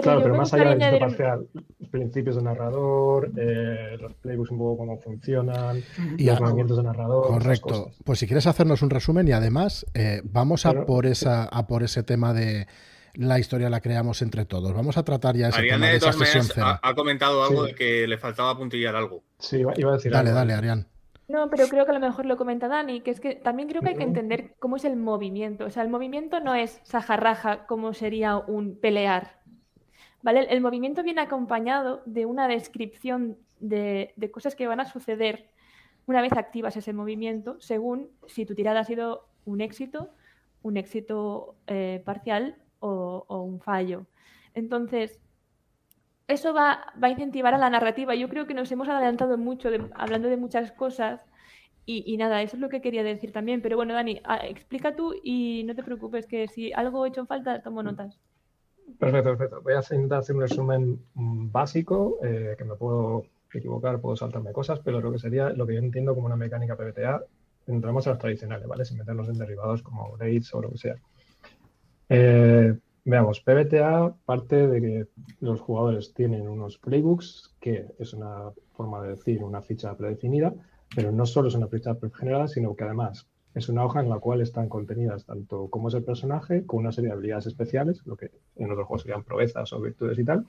claro, 0.00 0.22
pero 0.22 0.36
más 0.36 0.54
allá 0.54 0.70
del 0.70 0.82
éxito 0.82 0.98
parcial, 1.00 1.48
los 1.80 1.88
principios 1.88 2.36
de 2.36 2.42
narrador, 2.42 3.32
eh, 3.36 3.96
los 4.00 4.14
playbooks 4.14 4.50
un 4.52 4.58
poco 4.58 4.76
cómo 4.78 4.98
funcionan, 4.98 5.82
y 6.16 6.26
los 6.26 6.40
movimientos 6.40 6.76
de 6.76 6.84
narrador. 6.84 7.26
Correcto. 7.26 7.90
Pues 8.04 8.20
si 8.20 8.26
quieres 8.26 8.46
hacernos 8.46 8.82
un 8.82 8.90
resumen 8.90 9.26
y 9.26 9.32
además 9.32 9.84
eh, 9.94 10.22
vamos 10.22 10.64
a 10.64 10.86
por 10.86 11.06
esa 11.06 11.42
a 11.44 11.66
por 11.66 11.82
ese 11.82 12.04
tema 12.04 12.32
de 12.32 12.68
la 13.14 13.38
historia 13.38 13.68
la 13.68 13.80
creamos 13.80 14.22
entre 14.22 14.44
todos. 14.44 14.72
Vamos 14.72 14.96
a 14.96 15.02
tratar 15.02 15.36
ya 15.36 15.48
ese 15.48 15.62
tema 15.62 15.86
de 15.86 15.96
esa 15.96 16.12
sesión 16.12 16.44
cero. 16.44 16.78
Ha, 16.80 16.94
comentado 16.94 17.44
algo 17.44 17.64
de 17.64 17.74
que 17.74 18.06
le 18.06 18.18
faltaba 18.18 18.56
puntillar 18.56 18.96
algo. 18.96 19.22
Sí, 19.38 19.58
iba, 19.58 19.72
a 19.72 19.94
decir 19.94 20.12
Dale, 20.12 20.30
algo. 20.30 20.38
dale, 20.38 20.54
Arián. 20.54 20.86
No, 21.28 21.48
pero 21.48 21.66
creo 21.68 21.84
que 21.84 21.92
a 21.92 21.94
lo 21.94 22.00
mejor 22.00 22.26
lo 22.26 22.36
comenta 22.36 22.68
Dani, 22.68 23.00
que 23.00 23.10
es 23.10 23.20
que 23.20 23.34
también 23.34 23.68
creo 23.68 23.80
que 23.80 23.90
hay 23.90 23.96
que 23.96 24.02
entender 24.02 24.54
cómo 24.58 24.76
es 24.76 24.84
el 24.84 24.96
movimiento. 24.96 25.64
O 25.64 25.70
sea, 25.70 25.82
el 25.82 25.88
movimiento 25.88 26.40
no 26.40 26.54
es 26.54 26.80
sajarraja 26.82 27.66
como 27.66 27.94
sería 27.94 28.36
un 28.36 28.78
pelear. 28.78 29.40
¿Vale? 30.22 30.46
El, 30.50 30.60
movimiento 30.60 31.02
viene 31.02 31.20
acompañado 31.20 32.02
de 32.06 32.26
una 32.26 32.48
descripción 32.48 33.38
de, 33.60 34.12
de, 34.16 34.30
cosas 34.30 34.54
que 34.54 34.66
van 34.66 34.78
a 34.78 34.84
suceder 34.84 35.48
una 36.06 36.20
vez 36.20 36.32
activas 36.32 36.76
ese 36.76 36.92
movimiento, 36.92 37.56
según 37.60 38.10
si 38.26 38.46
tu 38.46 38.54
tirada 38.54 38.80
ha 38.80 38.84
sido 38.84 39.26
un 39.44 39.60
éxito, 39.60 40.10
un 40.62 40.76
éxito 40.76 41.56
eh, 41.66 42.02
parcial 42.04 42.61
o, 42.82 43.44
un 43.44 43.60
fallo. 43.60 44.06
Entonces, 44.54 45.20
eso 46.28 46.52
va, 46.54 46.92
va, 47.02 47.08
a 47.08 47.10
incentivar 47.10 47.54
a 47.54 47.58
la 47.58 47.70
narrativa. 47.70 48.14
Yo 48.14 48.28
creo 48.28 48.46
que 48.46 48.54
nos 48.54 48.70
hemos 48.72 48.88
adelantado 48.88 49.38
mucho 49.38 49.70
hablando 49.94 50.28
de 50.28 50.36
muchas 50.36 50.72
cosas 50.72 51.24
y, 51.84 52.16
nada, 52.16 52.42
eso 52.42 52.56
es 52.56 52.60
lo 52.60 52.68
que 52.68 52.80
quería 52.80 53.02
decir 53.02 53.32
también. 53.32 53.60
Pero 53.60 53.76
bueno, 53.76 53.94
Dani, 53.94 54.20
explica 54.44 54.94
tú 54.94 55.14
y 55.22 55.64
no 55.64 55.74
te 55.74 55.82
preocupes 55.82 56.26
que 56.26 56.46
si 56.46 56.72
algo 56.72 57.04
he 57.04 57.08
hecho 57.08 57.22
en 57.22 57.26
falta, 57.26 57.60
tomo 57.60 57.82
notas. 57.82 58.20
Perfecto, 58.98 59.30
perfecto. 59.30 59.62
Voy 59.62 59.74
a 59.74 59.78
intentar 59.78 60.20
hacer 60.20 60.36
un 60.36 60.42
resumen 60.42 61.00
básico, 61.14 62.18
eh, 62.22 62.54
que 62.56 62.64
me 62.64 62.76
puedo 62.76 63.24
equivocar, 63.52 64.00
puedo 64.00 64.16
saltarme 64.16 64.52
cosas, 64.52 64.80
pero 64.80 65.00
lo 65.00 65.12
que 65.12 65.18
sería 65.18 65.50
lo 65.50 65.66
que 65.66 65.74
yo 65.74 65.80
entiendo 65.80 66.14
como 66.14 66.26
una 66.26 66.36
mecánica 66.36 66.76
PBTA, 66.76 67.22
entramos 67.66 68.06
a 68.06 68.10
las 68.10 68.18
tradicionales, 68.18 68.66
¿vale? 68.66 68.84
Sin 68.84 68.98
meternos 68.98 69.28
en 69.28 69.38
derivados 69.38 69.82
como 69.82 70.12
grades 70.12 70.54
o 70.54 70.62
lo 70.62 70.70
que 70.70 70.78
sea. 70.78 70.96
Eh, 72.14 72.78
veamos, 73.06 73.40
PBTA 73.40 74.14
parte 74.26 74.68
de 74.68 74.80
que 74.82 75.06
los 75.40 75.62
jugadores 75.62 76.12
tienen 76.12 76.46
unos 76.46 76.76
playbooks, 76.76 77.54
que 77.58 77.86
es 77.98 78.12
una 78.12 78.50
forma 78.72 79.00
de 79.00 79.12
decir 79.12 79.42
una 79.42 79.62
ficha 79.62 79.96
predefinida, 79.96 80.52
pero 80.94 81.10
no 81.10 81.24
solo 81.24 81.48
es 81.48 81.54
una 81.54 81.68
ficha 81.68 81.96
generada, 82.12 82.48
sino 82.48 82.76
que 82.76 82.84
además 82.84 83.26
es 83.54 83.70
una 83.70 83.86
hoja 83.86 84.00
en 84.00 84.10
la 84.10 84.18
cual 84.18 84.42
están 84.42 84.68
contenidas 84.68 85.24
tanto 85.24 85.70
cómo 85.70 85.88
es 85.88 85.94
el 85.94 86.04
personaje, 86.04 86.66
con 86.66 86.80
una 86.80 86.92
serie 86.92 87.08
de 87.08 87.14
habilidades 87.14 87.46
especiales, 87.46 88.02
lo 88.04 88.14
que 88.14 88.30
en 88.56 88.70
otros 88.70 88.86
juegos 88.86 89.02
serían 89.02 89.24
proezas 89.24 89.72
o 89.72 89.80
virtudes 89.80 90.18
y 90.18 90.24
tal, 90.24 90.44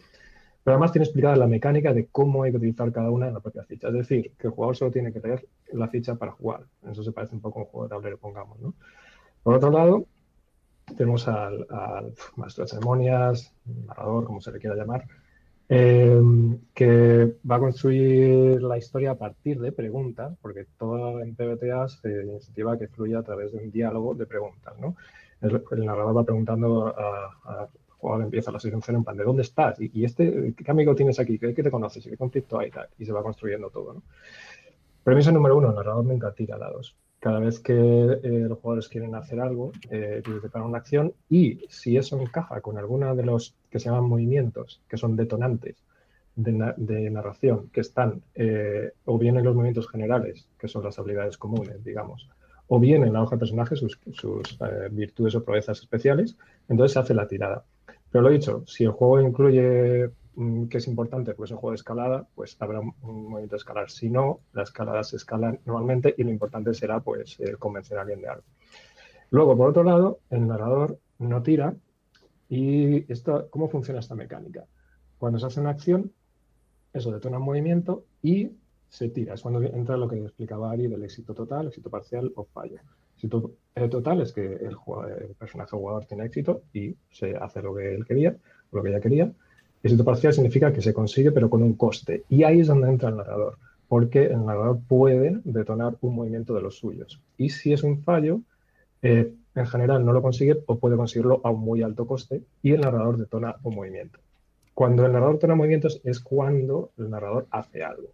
pero 0.65 0.75
además 0.75 0.91
tiene 0.91 1.05
explicada 1.05 1.37
la 1.37 1.47
mecánica 1.47 1.93
de 1.93 2.07
cómo 2.07 2.43
hay 2.43 2.51
que 2.51 2.57
utilizar 2.57 2.91
cada 2.91 3.09
una 3.09 3.29
en 3.29 3.35
la 3.35 3.39
propia 3.39 3.63
ficha. 3.63 3.87
Es 3.87 3.93
decir, 3.93 4.33
que 4.37 4.47
el 4.47 4.53
jugador 4.53 4.75
solo 4.75 4.91
tiene 4.91 5.13
que 5.13 5.21
tener 5.21 5.47
la 5.71 5.87
ficha 5.87 6.15
para 6.15 6.33
jugar. 6.33 6.65
Eso 6.91 7.03
se 7.03 7.13
parece 7.13 7.35
un 7.35 7.41
poco 7.41 7.59
a 7.59 7.63
un 7.63 7.69
juego 7.69 7.85
de 7.85 7.89
tablero, 7.89 8.17
pongamos. 8.17 8.59
¿no? 8.59 8.73
Por 9.43 9.55
otro 9.55 9.71
lado, 9.71 10.07
tenemos 10.97 11.27
al, 11.27 11.65
maestro 12.35 12.63
de 12.63 12.69
ceremonias, 12.69 13.53
narrador, 13.87 14.25
como 14.25 14.41
se 14.41 14.51
le 14.51 14.59
quiera 14.59 14.75
llamar, 14.75 15.05
Em, 15.69 16.59
que 16.73 17.35
va 17.49 17.55
a 17.55 17.59
construir 17.59 18.61
la 18.61 18.77
historia 18.77 19.11
a 19.11 19.15
partir 19.15 19.59
de 19.59 19.71
preguntas, 19.71 20.37
porque 20.41 20.67
todo 20.77 21.21
en 21.21 21.35
PBTA 21.35 21.87
se 21.87 22.25
incentiva 22.25 22.77
que 22.77 22.89
fluya 22.89 23.19
a 23.19 23.23
través 23.23 23.53
de 23.53 23.59
un 23.59 23.71
diálogo 23.71 24.13
de 24.13 24.25
preguntas, 24.25 24.77
¿no? 24.79 24.95
El, 25.41 25.63
narrador 25.85 26.17
va 26.17 26.23
preguntando 26.25 26.87
a, 26.87 27.67
jugador 27.97 28.25
empieza 28.25 28.51
la 28.51 28.59
sección 28.59 28.97
en 28.97 29.03
plan 29.03 29.17
de 29.17 29.23
dónde 29.23 29.41
estás 29.43 29.79
y, 29.79 30.03
este 30.03 30.53
qué 30.53 30.71
amigo 30.71 30.93
tienes 30.93 31.19
aquí, 31.19 31.39
¿Qué, 31.39 31.53
te 31.53 31.71
conoces, 31.71 32.03
qué 32.03 32.17
conflicto 32.17 32.59
hay 32.59 32.69
tal, 32.69 32.89
y 32.99 33.05
se 33.05 33.13
va 33.13 33.23
construyendo 33.23 33.69
todo. 33.69 33.93
¿no? 33.93 34.03
Premisa 35.03 35.31
número 35.31 35.57
uno, 35.57 35.69
el 35.69 35.75
narrador 35.75 36.05
nunca 36.05 36.33
tira 36.33 36.57
dados. 36.57 36.95
Cada 37.23 37.39
vez 37.39 37.61
que 37.61 37.73
eh, 37.73 38.45
los 38.49 38.59
jugadores 38.59 38.89
quieren 38.89 39.15
hacer 39.15 39.39
algo, 39.39 39.71
eh, 39.89 40.21
preparar 40.41 40.67
una 40.67 40.79
acción 40.79 41.13
y 41.29 41.61
si 41.69 41.95
eso 41.95 42.19
encaja 42.19 42.59
con 42.59 42.77
alguna 42.77 43.15
de 43.15 43.23
los 43.23 43.55
que 43.69 43.79
se 43.79 43.85
llaman 43.85 44.09
movimientos, 44.09 44.81
que 44.89 44.97
son 44.97 45.15
detonantes 45.15 45.77
de, 46.35 47.09
narración, 47.09 47.69
que 47.71 47.79
están 47.79 48.21
eh, 48.35 48.91
o 49.05 49.17
bien 49.17 49.37
en 49.37 49.45
los 49.45 49.55
movimientos 49.55 49.87
generales, 49.87 50.49
que 50.59 50.67
son 50.67 50.83
las 50.83 50.99
habilidades 50.99 51.37
comunes, 51.37 51.81
digamos, 51.81 52.27
o 52.67 52.77
bien 52.77 53.05
en 53.05 53.13
la 53.13 53.23
hoja 53.23 53.37
de 53.37 53.39
personaje, 53.39 53.77
sus, 53.77 53.97
eh, 54.59 54.89
virtudes 54.91 55.33
o 55.35 55.45
proezas 55.45 55.79
especiales, 55.79 56.35
entonces 56.67 56.91
se 56.91 56.99
hace 56.99 57.13
la 57.13 57.29
tirada. 57.29 57.63
Pero 58.11 58.23
lo 58.23 58.31
dicho, 58.31 58.65
si 58.67 58.83
el 58.83 58.91
juego 58.91 59.21
incluye 59.21 60.09
que 60.69 60.77
es 60.77 60.87
importante, 60.87 61.33
pues 61.33 61.51
un 61.51 61.57
juego 61.57 61.71
de 61.71 61.75
escalada, 61.75 62.27
pues 62.35 62.57
habrá 62.59 62.79
un, 62.79 62.93
movimiento 63.01 63.55
de 63.55 63.57
escalar. 63.57 63.89
Si 63.89 64.09
no, 64.09 64.41
las 64.53 64.69
escaladas 64.69 65.09
se 65.09 65.17
escalan 65.17 65.59
normalmente 65.65 66.13
y 66.17 66.23
lo 66.23 66.31
importante 66.31 66.73
será 66.73 66.99
pues 66.99 67.37
convencer 67.59 67.97
a 67.97 68.01
alguien 68.01 68.21
de 68.21 68.27
algo. 68.29 68.43
Luego, 69.29 69.57
por 69.57 69.69
otro 69.69 69.83
lado, 69.83 70.19
el 70.29 70.47
narrador 70.47 70.99
no 71.19 71.41
tira 71.43 71.75
y 72.49 73.11
esto, 73.11 73.47
¿cómo 73.49 73.69
funciona 73.69 73.99
esta 73.99 74.15
mecánica? 74.15 74.65
Cuando 75.17 75.39
se 75.39 75.45
hace 75.45 75.59
una 75.59 75.71
acción, 75.71 76.11
eso 76.93 77.11
detona 77.11 77.37
un 77.37 77.45
movimiento 77.45 78.05
y 78.21 78.51
se 78.89 79.09
tira. 79.09 79.33
Es 79.33 79.41
cuando 79.41 79.61
entra 79.61 79.97
lo 79.97 80.07
que 80.07 80.19
explicaba 80.19 80.71
Ari 80.71 80.87
del 80.87 81.03
éxito 81.03 81.33
total, 81.33 81.67
éxito 81.67 81.89
parcial 81.89 82.31
o 82.35 82.43
fallo 82.43 82.79
éxito 83.23 83.55
total 83.89 84.21
es 84.21 84.31
que 84.33 84.41
el, 84.45 84.77
personaje 85.37 85.71
jugador 85.71 86.05
tiene 86.05 86.25
éxito 86.25 86.63
y 86.73 86.95
se 87.09 87.35
hace 87.35 87.61
lo 87.61 87.73
que 87.75 87.95
él 87.95 88.05
quería, 88.05 88.35
lo 88.71 88.83
que 88.83 88.89
ella 88.89 88.99
quería. 88.99 89.31
Éxito 89.83 90.05
parcial 90.05 90.33
significa 90.33 90.71
que 90.71 90.81
se 90.81 90.93
consigue 90.93 91.33
pero 91.33 91.49
con 91.49 91.61
un 91.61 91.73
coste. 91.73 92.23
Y 92.29 92.43
ahí 92.43 92.61
es 92.61 92.67
donde 92.67 92.89
entra 92.89 93.09
el 93.09 93.17
narrador, 93.17 93.57
porque 93.89 94.25
el 94.25 94.45
narrador 94.45 94.79
puede 94.87 95.41
detonar 95.43 95.97
un 95.99 96.15
movimiento 96.15 96.53
de 96.53 96.61
los 96.61 96.77
suyos. 96.77 97.21
Y 97.37 97.49
si 97.49 97.73
es 97.73 97.83
un 97.83 98.01
fallo, 98.01 98.39
eh, 99.01 99.33
en 99.55 99.67
general 99.67 100.05
no 100.05 100.13
lo 100.13 100.21
consigue 100.21 100.63
o 100.65 100.79
puede 100.79 100.95
conseguirlo 100.95 101.41
a 101.43 101.51
un 101.51 101.59
muy 101.59 101.83
alto 101.83 102.07
coste 102.07 102.43
y 102.61 102.71
el 102.71 102.81
narrador 102.81 103.17
detona 103.17 103.57
un 103.63 103.75
movimiento. 103.75 104.19
Cuando 104.73 105.05
el 105.05 105.11
narrador 105.11 105.35
detona 105.35 105.55
movimientos 105.55 105.99
es 106.05 106.21
cuando 106.21 106.91
el 106.97 107.09
narrador 107.09 107.45
hace 107.51 107.83
algo. 107.83 108.07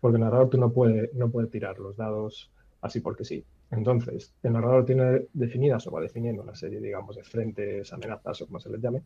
Porque 0.00 0.16
el 0.16 0.22
narrador 0.22 0.48
tú 0.48 0.58
no 0.58 0.70
puede, 0.70 1.10
no 1.12 1.28
puede 1.28 1.48
tirar 1.48 1.78
los 1.78 1.96
dados 1.96 2.50
así 2.80 3.00
porque 3.00 3.24
sí. 3.24 3.44
Entonces, 3.70 4.32
el 4.42 4.54
narrador 4.54 4.86
tiene 4.86 5.26
definidas 5.34 5.86
o 5.86 5.90
va 5.90 6.00
definiendo 6.00 6.42
una 6.42 6.54
serie, 6.54 6.80
digamos, 6.80 7.16
de 7.16 7.24
frentes, 7.24 7.92
amenazas 7.92 8.40
o 8.42 8.46
como 8.46 8.60
se 8.60 8.70
les 8.70 8.80
llame, 8.80 9.02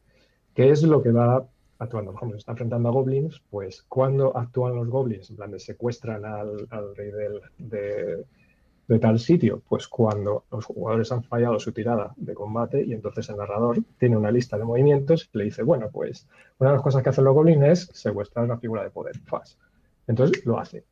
que 0.55 0.71
es 0.71 0.83
lo 0.83 1.03
que 1.03 1.11
va 1.11 1.45
Por 1.79 2.03
ejemplo, 2.03 2.33
se 2.33 2.39
está 2.39 2.53
enfrentando 2.53 2.89
a 2.89 2.93
goblins, 2.93 3.41
pues 3.51 3.85
cuando 3.85 4.37
actúan 4.37 4.75
los 4.75 4.89
goblins, 4.89 5.31
en 5.31 5.37
plan 5.37 5.53
de 5.53 5.61
secuestran 5.61 6.25
al, 6.25 6.67
rey 6.97 7.13
de, 7.59 8.99
tal 8.99 9.21
sitio, 9.21 9.63
pues 9.69 9.87
cuando 9.87 10.45
los 10.51 10.65
jugadores 10.65 11.13
han 11.13 11.23
fallado 11.23 11.61
su 11.61 11.71
tirada 11.71 12.13
de 12.17 12.35
combate 12.35 12.85
y 12.85 12.95
entonces 12.95 13.29
el 13.29 13.37
narrador 13.37 13.79
tiene 13.97 14.17
una 14.17 14.33
lista 14.33 14.59
de 14.59 14.65
movimientos 14.65 15.31
y 15.33 15.39
le 15.39 15.45
dice, 15.45 15.63
bueno, 15.63 15.89
pues 15.93 16.27
una 16.59 16.71
de 16.71 16.77
las 16.77 16.83
cosas 16.83 17.03
que 17.03 17.11
hacen 17.11 17.25
los 17.25 17.35
goblins 17.35 17.65
es 17.65 17.91
secuestrar 17.93 18.45
una 18.45 18.59
figura 18.59 18.83
de 18.83 18.91
poder, 18.91 19.17
fast. 19.21 19.61
Entonces 20.09 20.45
lo 20.45 20.59
hace. 20.59 20.85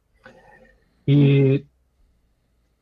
Y 1.05 1.67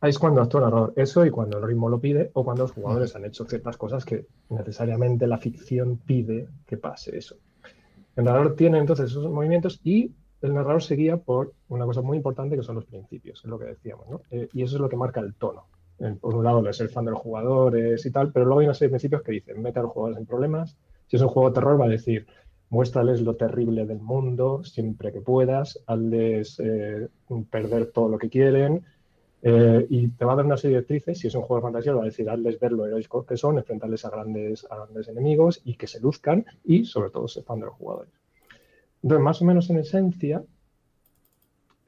es 0.02 0.18
cuando 0.18 0.42
actúa 0.42 0.60
el 0.60 0.64
narrador. 0.66 0.92
Eso 0.96 1.24
y 1.24 1.30
cuando 1.30 1.56
el 1.56 1.66
ritmo 1.66 1.88
lo 1.88 2.00
pide 2.00 2.30
o 2.34 2.44
cuando 2.44 2.64
los 2.64 2.72
jugadores 2.72 3.16
han 3.16 3.24
hecho 3.24 3.46
ciertas 3.46 3.78
cosas 3.78 4.04
que 4.04 4.26
necesariamente 4.50 5.26
la 5.26 5.38
ficción 5.38 5.96
pide 5.96 6.48
que 6.66 6.76
pase 6.76 7.16
eso. 7.16 7.36
El 8.16 8.24
narrador 8.24 8.56
tiene 8.56 8.78
entonces 8.78 9.10
esos 9.10 9.30
movimientos 9.30 9.80
y 9.82 10.12
el 10.42 10.54
narrador 10.54 10.82
se 10.82 10.94
guía 10.94 11.16
por 11.16 11.52
una 11.68 11.86
cosa 11.86 12.02
muy 12.02 12.16
importante 12.16 12.56
que 12.56 12.62
son 12.62 12.76
los 12.76 12.84
principios, 12.84 13.40
es 13.42 13.50
lo 13.50 13.58
que 13.58 13.66
decíamos, 13.66 14.08
¿no? 14.08 14.20
Eh, 14.30 14.48
y 14.52 14.62
eso 14.62 14.76
es 14.76 14.80
lo 14.80 14.88
que 14.88 14.96
marca 14.96 15.20
el 15.20 15.34
tono. 15.34 15.66
por 16.20 16.34
un 16.34 16.44
lado, 16.44 16.68
es 16.68 16.80
el 16.80 16.90
fan 16.90 17.04
de 17.04 17.12
los 17.12 17.20
jugadores 17.20 18.04
y 18.04 18.10
tal, 18.10 18.32
pero 18.32 18.44
luego 18.44 18.60
hay 18.60 18.66
una 18.66 18.74
serie 18.74 18.88
de 18.88 18.92
principios 18.92 19.22
que 19.22 19.32
dicen, 19.32 19.62
mete 19.62 19.78
a 19.78 19.82
los 19.82 19.92
jugadores 19.92 20.18
en 20.18 20.26
problemas. 20.26 20.76
Si 21.06 21.16
es 21.16 21.22
un 21.22 21.28
juego 21.28 21.48
de 21.48 21.54
terror, 21.54 21.80
va 21.80 21.86
a 21.86 21.88
decir, 21.88 22.26
muéstrales 22.68 23.20
lo 23.20 23.36
terrible 23.36 23.86
del 23.86 24.00
mundo 24.00 24.64
siempre 24.64 25.12
que 25.12 25.20
puedas, 25.20 25.80
hazles 25.86 26.60
eh, 26.60 27.08
perder 27.50 27.92
todo 27.92 28.08
lo 28.08 28.18
que 28.18 28.28
quieren, 28.28 28.84
eh, 29.46 29.86
y 29.90 30.08
te 30.08 30.24
va 30.24 30.32
a 30.32 30.36
dar 30.36 30.46
una 30.46 30.56
serie 30.56 30.76
de 30.76 30.80
directrices, 30.80 31.18
si 31.18 31.26
es 31.26 31.34
un 31.34 31.42
juego 31.42 31.56
de 31.56 31.62
fantasía, 31.64 31.92
va 31.92 32.00
a 32.00 32.06
decir, 32.06 32.30
hazles 32.30 32.58
ver 32.58 32.72
lo 32.72 32.86
heroicos 32.86 33.26
que 33.26 33.36
son, 33.36 33.58
enfrentarles 33.58 34.02
a 34.06 34.08
grandes, 34.08 34.66
grandes 34.66 35.06
enemigos 35.08 35.60
y 35.64 35.74
que 35.74 35.86
se 35.86 36.00
luzcan 36.00 36.46
y 36.64 36.86
sobre 36.86 37.10
todo 37.10 37.28
se 37.28 37.42
fan 37.42 37.60
de 37.60 37.66
los 37.66 37.74
jugadores. 37.74 38.14
Entonces, 39.02 39.22
más 39.22 39.42
o 39.42 39.44
menos 39.44 39.68
en 39.68 39.80
esencia, 39.80 40.42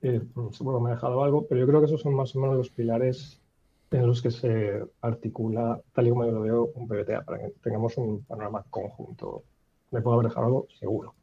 eh, 0.02 0.20
seguro 0.50 0.80
me 0.80 0.90
he 0.90 0.94
dejado 0.96 1.24
algo, 1.24 1.46
pero 1.46 1.58
yo 1.58 1.66
creo 1.66 1.80
que 1.80 1.86
esos 1.86 2.02
son 2.02 2.12
más 2.12 2.36
o 2.36 2.40
menos 2.40 2.58
los 2.58 2.68
pilares 2.68 3.40
en 3.90 4.06
los 4.06 4.20
que 4.20 4.30
se 4.30 4.84
articula, 5.00 5.80
tal 5.94 6.08
y 6.08 6.10
como 6.10 6.26
yo 6.26 6.32
lo 6.32 6.42
veo, 6.42 6.72
un 6.74 6.86
PBTA, 6.86 7.22
para 7.22 7.38
que 7.38 7.54
tengamos 7.62 7.96
un 7.96 8.22
panorama 8.24 8.66
conjunto. 8.68 9.44
¿Me 9.92 10.02
puedo 10.02 10.16
haber 10.16 10.28
dejado 10.28 10.46
algo? 10.46 10.68
Seguro. 10.78 11.14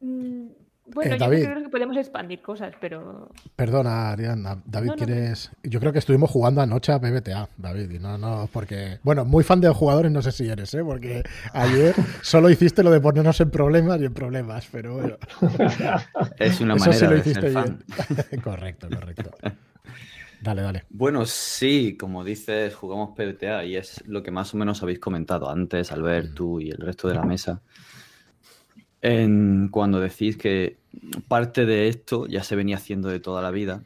Mm, 0.00 0.63
bueno, 0.86 1.14
eh, 1.14 1.18
yo 1.18 1.50
creo 1.50 1.62
que 1.62 1.68
podemos 1.70 1.96
expandir 1.96 2.42
cosas, 2.42 2.74
pero. 2.78 3.30
Perdona, 3.56 4.10
Ariana. 4.10 4.62
David, 4.66 4.92
¿quieres.? 4.98 5.50
Yo 5.62 5.80
creo 5.80 5.92
que 5.92 5.98
estuvimos 5.98 6.30
jugando 6.30 6.60
anoche 6.60 6.92
a 6.92 7.00
PBTA, 7.00 7.48
David. 7.56 7.90
Y 7.90 7.98
no, 7.98 8.18
no, 8.18 8.48
porque. 8.52 8.98
Bueno, 9.02 9.24
muy 9.24 9.44
fan 9.44 9.60
de 9.60 9.68
los 9.68 9.76
jugadores, 9.76 10.12
no 10.12 10.20
sé 10.20 10.30
si 10.30 10.48
eres, 10.48 10.74
¿eh? 10.74 10.84
Porque 10.84 11.22
ayer 11.52 11.94
solo 12.22 12.50
hiciste 12.50 12.82
lo 12.82 12.90
de 12.90 13.00
ponernos 13.00 13.40
en 13.40 13.50
problemas 13.50 13.98
y 14.00 14.04
en 14.04 14.14
problemas, 14.14 14.68
pero 14.70 14.94
bueno. 14.94 15.16
Es 16.38 16.60
una 16.60 16.74
manera 16.74 16.90
Eso 16.90 17.06
sí 17.06 17.12
lo 17.12 17.18
hiciste 17.18 17.48
bien. 17.48 17.84
correcto, 18.42 18.88
correcto. 18.88 19.30
Dale, 20.42 20.60
dale. 20.60 20.84
Bueno, 20.90 21.24
sí, 21.24 21.96
como 21.98 22.22
dices, 22.22 22.74
jugamos 22.74 23.16
PBTA 23.16 23.64
y 23.64 23.76
es 23.76 24.06
lo 24.06 24.22
que 24.22 24.30
más 24.30 24.52
o 24.52 24.58
menos 24.58 24.82
habéis 24.82 24.98
comentado 24.98 25.48
antes, 25.48 25.90
Albert, 25.92 26.32
mm. 26.32 26.34
tú 26.34 26.60
y 26.60 26.70
el 26.70 26.76
resto 26.76 27.08
de 27.08 27.14
la 27.14 27.22
mesa 27.22 27.62
cuando 29.70 30.00
decís 30.00 30.38
que 30.38 30.78
parte 31.28 31.66
de 31.66 31.88
esto 31.88 32.26
ya 32.26 32.42
se 32.42 32.56
venía 32.56 32.76
haciendo 32.76 33.10
de 33.10 33.20
toda 33.20 33.42
la 33.42 33.50
vida, 33.50 33.82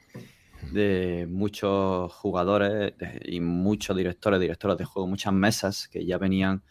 de 0.70 1.26
muchos 1.28 2.12
jugadores 2.12 2.94
y 3.24 3.40
muchos 3.40 3.96
directores, 3.96 4.38
directoras 4.38 4.78
de 4.78 4.84
juego, 4.84 5.08
muchas 5.08 5.32
mesas 5.32 5.88
que 5.88 6.06
ya 6.06 6.18
venían 6.18 6.62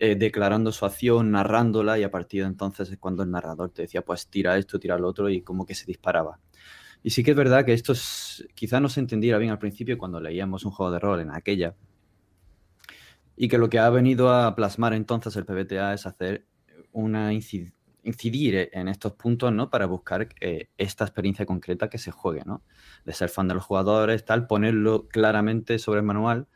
eh, 0.00 0.16
declarando 0.16 0.72
su 0.72 0.84
acción, 0.84 1.30
narrándola 1.30 1.96
y 1.96 2.02
a 2.02 2.10
partir 2.10 2.42
de 2.42 2.48
entonces 2.48 2.90
es 2.90 2.98
cuando 2.98 3.22
el 3.22 3.30
narrador 3.30 3.70
te 3.70 3.82
decía, 3.82 4.02
pues 4.02 4.26
tira 4.26 4.58
esto, 4.58 4.80
tira 4.80 4.98
lo 4.98 5.06
otro 5.06 5.30
y 5.30 5.42
como 5.42 5.64
que 5.64 5.76
se 5.76 5.86
disparaba. 5.86 6.40
Y 7.04 7.10
sí 7.10 7.22
que 7.22 7.30
es 7.30 7.36
verdad 7.36 7.64
que 7.64 7.74
esto 7.74 7.92
quizá 8.54 8.80
no 8.80 8.88
se 8.88 8.98
entendiera 8.98 9.38
bien 9.38 9.52
al 9.52 9.60
principio 9.60 9.98
cuando 9.98 10.20
leíamos 10.20 10.64
un 10.64 10.72
juego 10.72 10.90
de 10.90 10.98
rol 10.98 11.20
en 11.20 11.30
aquella. 11.30 11.76
Y 13.36 13.46
que 13.46 13.58
lo 13.58 13.68
que 13.68 13.78
ha 13.78 13.88
venido 13.90 14.34
a 14.34 14.56
plasmar 14.56 14.94
entonces 14.94 15.36
el 15.36 15.44
PBTA 15.44 15.94
es 15.94 16.06
hacer 16.06 16.44
una 16.92 17.32
incidencia 17.32 17.83
incidir 18.04 18.70
en 18.72 18.88
estos 18.88 19.12
puntos, 19.12 19.52
¿no? 19.52 19.70
Para 19.70 19.86
buscar 19.86 20.28
eh, 20.40 20.68
esta 20.78 21.04
experiencia 21.04 21.46
concreta 21.46 21.88
que 21.88 21.98
se 21.98 22.10
juegue, 22.10 22.42
¿no? 22.44 22.62
De 23.04 23.12
ser 23.12 23.28
fan 23.28 23.48
de 23.48 23.54
los 23.54 23.64
jugadores, 23.64 24.24
tal, 24.24 24.46
ponerlo 24.46 25.08
claramente 25.08 25.78
sobre 25.78 26.00
el 26.00 26.06
manual 26.06 26.46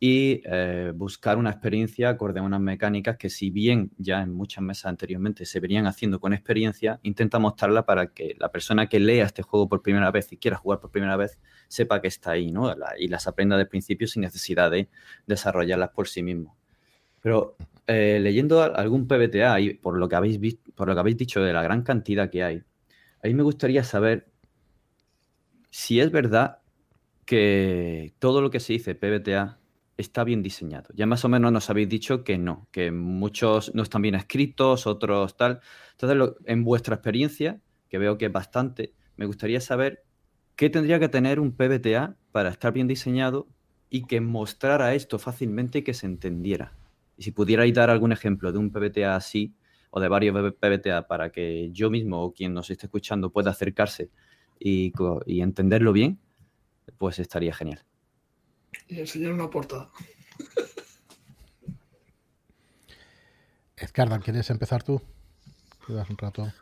y 0.00 0.42
eh, 0.44 0.92
buscar 0.94 1.38
una 1.38 1.50
experiencia 1.50 2.10
acorde 2.10 2.40
a 2.40 2.42
unas 2.42 2.60
mecánicas 2.60 3.16
que 3.16 3.30
si 3.30 3.50
bien 3.50 3.90
ya 3.96 4.20
en 4.20 4.34
muchas 4.34 4.62
mesas 4.62 4.86
anteriormente 4.86 5.46
se 5.46 5.60
venían 5.60 5.86
haciendo 5.86 6.20
con 6.20 6.32
experiencia, 6.32 7.00
intenta 7.02 7.38
mostrarla 7.38 7.86
para 7.86 8.08
que 8.08 8.34
la 8.38 8.50
persona 8.50 8.88
que 8.88 9.00
lea 9.00 9.24
este 9.24 9.42
juego 9.42 9.68
por 9.68 9.82
primera 9.82 10.10
vez 10.10 10.30
y 10.32 10.36
quiera 10.36 10.56
jugar 10.56 10.80
por 10.80 10.90
primera 10.90 11.16
vez 11.16 11.38
sepa 11.68 12.00
que 12.02 12.08
está 12.08 12.32
ahí, 12.32 12.52
¿no? 12.52 12.74
y 12.98 13.08
las 13.08 13.26
aprenda 13.26 13.56
de 13.56 13.66
principio 13.66 14.06
sin 14.06 14.22
necesidad 14.22 14.70
de 14.70 14.88
desarrollarlas 15.26 15.90
por 15.90 16.08
sí 16.08 16.22
mismo. 16.22 16.56
Pero 17.20 17.56
eh, 17.86 18.18
leyendo 18.20 18.62
algún 18.62 19.06
PBTA 19.06 19.60
y 19.60 19.74
por 19.74 19.98
lo 19.98 20.08
que 20.08 20.16
habéis 20.16 20.40
visto, 20.40 20.72
por 20.74 20.88
lo 20.88 20.94
que 20.94 21.00
habéis 21.00 21.16
dicho 21.16 21.42
de 21.42 21.52
la 21.52 21.62
gran 21.62 21.82
cantidad 21.82 22.30
que 22.30 22.42
hay, 22.42 22.62
a 23.22 23.26
mí 23.26 23.34
me 23.34 23.42
gustaría 23.42 23.84
saber 23.84 24.26
si 25.70 26.00
es 26.00 26.10
verdad 26.10 26.58
que 27.24 28.14
todo 28.18 28.40
lo 28.40 28.50
que 28.50 28.60
se 28.60 28.74
dice 28.74 28.94
PBTA 28.94 29.58
está 29.96 30.24
bien 30.24 30.42
diseñado. 30.42 30.88
Ya 30.94 31.06
más 31.06 31.24
o 31.24 31.28
menos 31.28 31.52
nos 31.52 31.70
habéis 31.70 31.88
dicho 31.88 32.24
que 32.24 32.38
no, 32.38 32.68
que 32.70 32.90
muchos 32.90 33.74
no 33.74 33.82
están 33.82 34.02
bien 34.02 34.14
escritos, 34.14 34.86
otros 34.86 35.36
tal. 35.36 35.60
Entonces, 35.92 36.36
en 36.46 36.64
vuestra 36.64 36.96
experiencia, 36.96 37.60
que 37.88 37.98
veo 37.98 38.18
que 38.18 38.26
es 38.26 38.32
bastante, 38.32 38.92
me 39.16 39.26
gustaría 39.26 39.60
saber 39.60 40.04
qué 40.56 40.70
tendría 40.70 40.98
que 40.98 41.08
tener 41.08 41.40
un 41.40 41.52
PBTA 41.52 42.16
para 42.32 42.50
estar 42.50 42.72
bien 42.72 42.88
diseñado 42.88 43.48
y 43.90 44.06
que 44.06 44.20
mostrara 44.20 44.94
esto 44.94 45.18
fácilmente 45.18 45.78
y 45.78 45.82
que 45.82 45.94
se 45.94 46.06
entendiera. 46.06 46.72
Y 47.16 47.22
si 47.22 47.30
pudierais 47.30 47.72
dar 47.72 47.90
algún 47.90 48.12
ejemplo 48.12 48.52
de 48.52 48.58
un 48.58 48.70
PBTA 48.70 49.16
así, 49.16 49.54
o 49.90 50.00
de 50.00 50.08
varios 50.08 50.34
PBTA, 50.54 51.06
para 51.06 51.30
que 51.30 51.70
yo 51.72 51.90
mismo 51.90 52.22
o 52.22 52.32
quien 52.32 52.52
nos 52.52 52.70
esté 52.70 52.86
escuchando 52.86 53.30
pueda 53.30 53.50
acercarse 53.50 54.10
y, 54.58 54.92
y 55.26 55.40
entenderlo 55.40 55.92
bien, 55.92 56.18
pues 56.98 57.18
estaría 57.18 57.54
genial. 57.54 57.84
Y 58.88 59.00
enseñar 59.00 59.32
una 59.32 59.48
portada. 59.48 59.90
Edgardan, 63.76 64.20
¿quieres 64.20 64.48
empezar 64.50 64.82
tú? 64.82 65.00
Quedas 65.86 66.08
un 66.08 66.18
rato. 66.18 66.52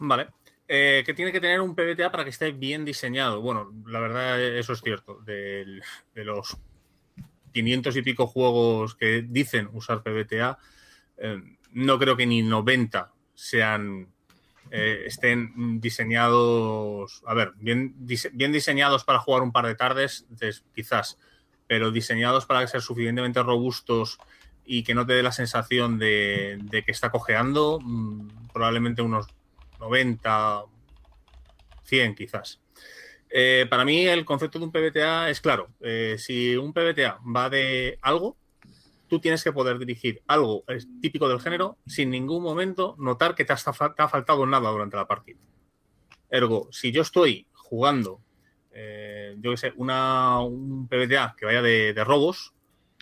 Vale. 0.00 0.28
Eh, 0.66 1.02
¿Qué 1.06 1.14
tiene 1.14 1.32
que 1.32 1.40
tener 1.40 1.60
un 1.60 1.74
PBTA 1.74 2.10
para 2.10 2.24
que 2.24 2.30
esté 2.30 2.52
bien 2.52 2.84
diseñado? 2.84 3.40
Bueno, 3.40 3.72
la 3.86 4.00
verdad, 4.00 4.40
eso 4.40 4.74
es 4.74 4.82
cierto. 4.82 5.20
De, 5.20 5.80
los 6.14 6.58
500 7.52 7.96
y 7.96 8.02
pico 8.02 8.26
juegos 8.26 8.94
que 8.94 9.22
dicen 9.22 9.68
usar 9.72 10.02
PBTA, 10.02 10.58
eh, 11.18 11.42
no 11.72 11.98
creo 11.98 12.16
que 12.16 12.26
ni 12.26 12.42
90 12.42 13.12
sean 13.34 14.08
eh, 14.70 15.04
estén 15.06 15.80
diseñados, 15.80 17.22
a 17.26 17.34
ver, 17.34 17.52
bien, 17.56 17.94
bien 18.32 18.52
diseñados 18.52 19.04
para 19.04 19.18
jugar 19.18 19.42
un 19.42 19.52
par 19.52 19.66
de 19.66 19.74
tardes, 19.74 20.26
quizás, 20.74 21.18
pero 21.66 21.90
diseñados 21.90 22.44
para 22.44 22.66
ser 22.66 22.82
suficientemente 22.82 23.42
robustos 23.42 24.18
y 24.66 24.82
que 24.82 24.94
no 24.94 25.06
te 25.06 25.14
dé 25.14 25.22
la 25.22 25.32
sensación 25.32 25.98
de, 25.98 26.58
que 26.84 26.92
está 26.92 27.10
cojeando, 27.10 27.78
mm, 27.82 28.48
probablemente 28.52 29.00
unos 29.00 29.26
90, 29.80 30.64
100 31.84 32.14
quizás. 32.14 32.60
Eh, 33.30 33.66
para 33.68 33.84
mí 33.84 34.06
el 34.06 34.24
concepto 34.24 34.58
de 34.58 34.64
un 34.64 34.72
PBTA 34.72 35.30
es 35.30 35.40
claro. 35.40 35.68
Eh, 35.80 36.16
si 36.18 36.56
un 36.56 36.72
PBTA 36.72 37.20
va 37.24 37.50
de 37.50 37.98
algo, 38.02 38.36
tú 39.08 39.20
tienes 39.20 39.42
que 39.42 39.52
poder 39.52 39.78
dirigir 39.78 40.22
algo 40.26 40.64
típico 41.00 41.28
del 41.28 41.40
género 41.40 41.78
sin 41.86 42.10
ningún 42.10 42.42
momento 42.42 42.94
notar 42.98 43.34
que 43.34 43.44
te, 43.44 43.52
ha 43.52 44.08
faltado 44.08 44.46
nada 44.46 44.70
durante 44.70 44.96
la 44.96 45.06
partida. 45.06 45.38
Ergo, 46.30 46.68
si 46.72 46.92
yo 46.92 47.02
estoy 47.02 47.46
jugando, 47.52 48.20
eh, 48.72 49.36
yo 49.40 49.50
qué 49.52 49.56
sé, 49.56 49.72
una, 49.76 50.40
un 50.40 50.88
PBTA 50.88 51.34
que 51.38 51.46
vaya 51.46 51.62
de, 51.62 52.04
robos, 52.04 52.52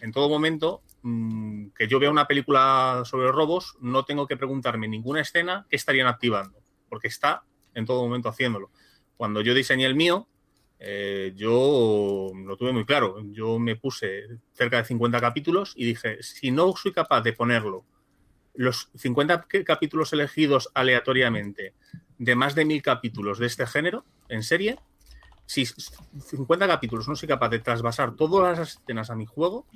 en 0.01 0.13
todo 0.13 0.29
momento 0.29 0.83
Mm, 1.09 1.69
que 1.69 1.87
yo 1.87 2.01
vea 2.01 2.11
una 2.11 2.27
película 2.27 3.03
sobre 3.05 3.31
robos, 3.31 3.77
no 3.81 4.05
tengo 4.05 4.27
que 4.27 4.37
preguntarme 4.37 4.89
ninguna 4.89 5.21
escena 5.21 5.65
que 5.71 5.77
estarían 5.77 6.09
activando, 6.09 6.59
porque 6.89 7.07
está 7.07 7.45
en 7.75 7.87
todo 7.87 8.03
momento 8.03 8.29
haciéndolo. 8.29 8.73
Cuando 9.17 9.41
yo 9.41 9.55
diseñé 9.55 9.87
el 9.87 9.95
mío, 9.95 10.29
eh, 10.79 11.33
yo 11.37 12.31
lo 12.35 12.57
tuve 12.57 12.73
muy 12.73 12.85
claro. 12.85 13.17
Yo 13.33 13.59
me 13.59 13.77
puse 13.77 14.27
cerca 14.53 14.79
de 14.79 14.85
50 14.85 15.21
capítulos 15.21 15.73
y 15.77 15.87
dije, 15.87 16.23
si 16.23 16.51
no 16.51 16.75
soy 16.77 16.93
capaz 16.93 17.23
de 17.23 17.33
ponerlo, 17.33 17.85
los 18.55 18.91
50 18.97 19.47
capítulos 19.65 20.13
elegidos 20.13 20.71
aleatoriamente 20.75 21.75
de 22.19 22.35
más 22.35 22.55
de 22.55 22.65
mil 22.65 22.83
capítulos 22.83 23.39
de 23.39 23.47
este 23.47 23.67
género 23.67 24.05
en 24.29 24.43
serie, 24.43 24.79
si 25.45 25.67
50 25.67 26.67
capítulos 26.67 27.09
no 27.09 27.15
soy 27.15 27.29
capaz 27.29 27.51
de 27.51 27.61
trasvasar 27.61 28.17
todas 28.17 28.59
las 28.59 28.77
escenas 28.77 29.11
a 29.11 29.15
mi 29.15 29.27
juego, 29.27 29.67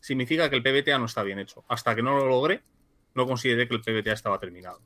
significa 0.00 0.48
que 0.48 0.56
el 0.56 0.62
PBTA 0.62 0.98
no 0.98 1.06
está 1.06 1.22
bien 1.22 1.38
hecho. 1.38 1.64
Hasta 1.68 1.94
que 1.94 2.02
no 2.02 2.16
lo 2.16 2.26
logre, 2.26 2.62
no 3.14 3.26
consideré 3.26 3.68
que 3.68 3.74
el 3.74 3.82
PBTA 3.82 4.12
estaba 4.12 4.38
terminado. 4.38 4.80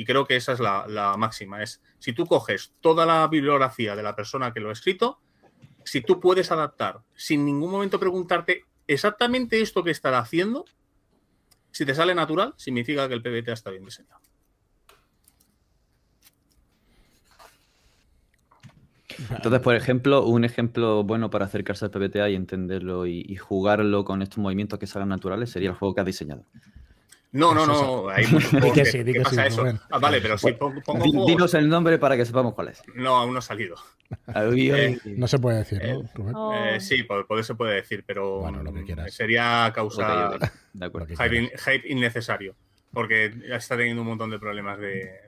Y 0.00 0.06
creo 0.06 0.26
que 0.26 0.34
esa 0.34 0.54
es 0.54 0.60
la, 0.60 1.14
máxima. 1.18 1.62
Es 1.62 1.82
si 1.98 2.14
tú 2.14 2.24
coges 2.24 2.72
toda 2.80 3.04
la 3.04 3.28
bibliografía 3.28 3.94
de 3.94 4.02
la 4.02 4.16
persona 4.16 4.50
que 4.50 4.58
lo 4.58 4.70
ha 4.70 4.72
escrito, 4.72 5.20
si 5.84 6.00
tú 6.00 6.20
puedes 6.20 6.50
adaptar 6.50 7.02
sin 7.14 7.44
ningún 7.44 7.70
momento 7.70 8.00
preguntarte 8.00 8.64
exactamente 8.86 9.60
esto 9.60 9.84
que 9.84 9.90
estará 9.90 10.18
haciendo, 10.18 10.64
si 11.70 11.84
te 11.84 11.94
sale 11.94 12.14
natural, 12.14 12.54
significa 12.56 13.08
que 13.08 13.14
el 13.14 13.20
PBTA 13.20 13.52
está 13.52 13.68
bien 13.68 13.84
diseñado. 13.84 14.22
Entonces, 19.28 19.60
por 19.60 19.74
ejemplo, 19.74 20.24
un 20.24 20.46
ejemplo 20.46 21.04
bueno 21.04 21.28
para 21.28 21.44
acercarse 21.44 21.84
al 21.84 21.90
PBTA 21.90 22.30
y 22.30 22.36
entenderlo 22.36 23.06
y, 23.06 23.36
jugarlo 23.36 24.06
con 24.06 24.22
estos 24.22 24.38
movimientos 24.38 24.78
que 24.78 24.86
salgan 24.86 25.10
naturales 25.10 25.50
sería 25.50 25.68
el 25.68 25.76
juego 25.76 25.94
que 25.94 26.00
has 26.00 26.06
diseñado. 26.06 26.46
No, 27.32 27.54
no, 27.54 27.66
no. 27.66 28.08
Hay 28.08 28.24
que 28.74 28.84
sí, 28.84 29.04
que 29.04 29.20
pasa 29.20 29.46
eso. 29.46 29.64
Ah, 29.90 29.98
vale, 29.98 30.20
pero 30.20 30.36
si 30.36 30.52
pongo, 30.52 31.26
Dinos 31.26 31.54
el 31.54 31.68
nombre 31.68 31.98
para 31.98 32.16
que 32.16 32.24
sepamos 32.24 32.54
cuál 32.54 32.68
es. 32.68 32.82
No, 32.94 33.16
aún 33.16 33.32
no 33.32 33.38
ha 33.38 33.42
salido. 33.42 33.76
Eh, 34.34 34.98
no 35.16 35.28
se 35.28 35.38
puede 35.38 35.58
decir, 35.58 35.80
¿no, 35.84 36.02
Rubén? 36.14 36.74
Eh, 36.74 36.80
sí, 36.80 37.04
poder 37.04 37.44
se 37.44 37.54
puede 37.54 37.76
decir, 37.76 38.02
pero 38.04 38.40
bueno, 38.40 38.62
lo 38.62 38.72
que 38.72 38.84
quieras. 38.84 39.14
sería 39.14 39.70
causar 39.72 40.38
hype 40.74 41.88
innecesario 41.88 42.56
porque 42.92 43.32
ya 43.48 43.56
está 43.56 43.76
teniendo 43.76 44.02
un 44.02 44.08
montón 44.08 44.30
de 44.30 44.38
problemas 44.38 44.78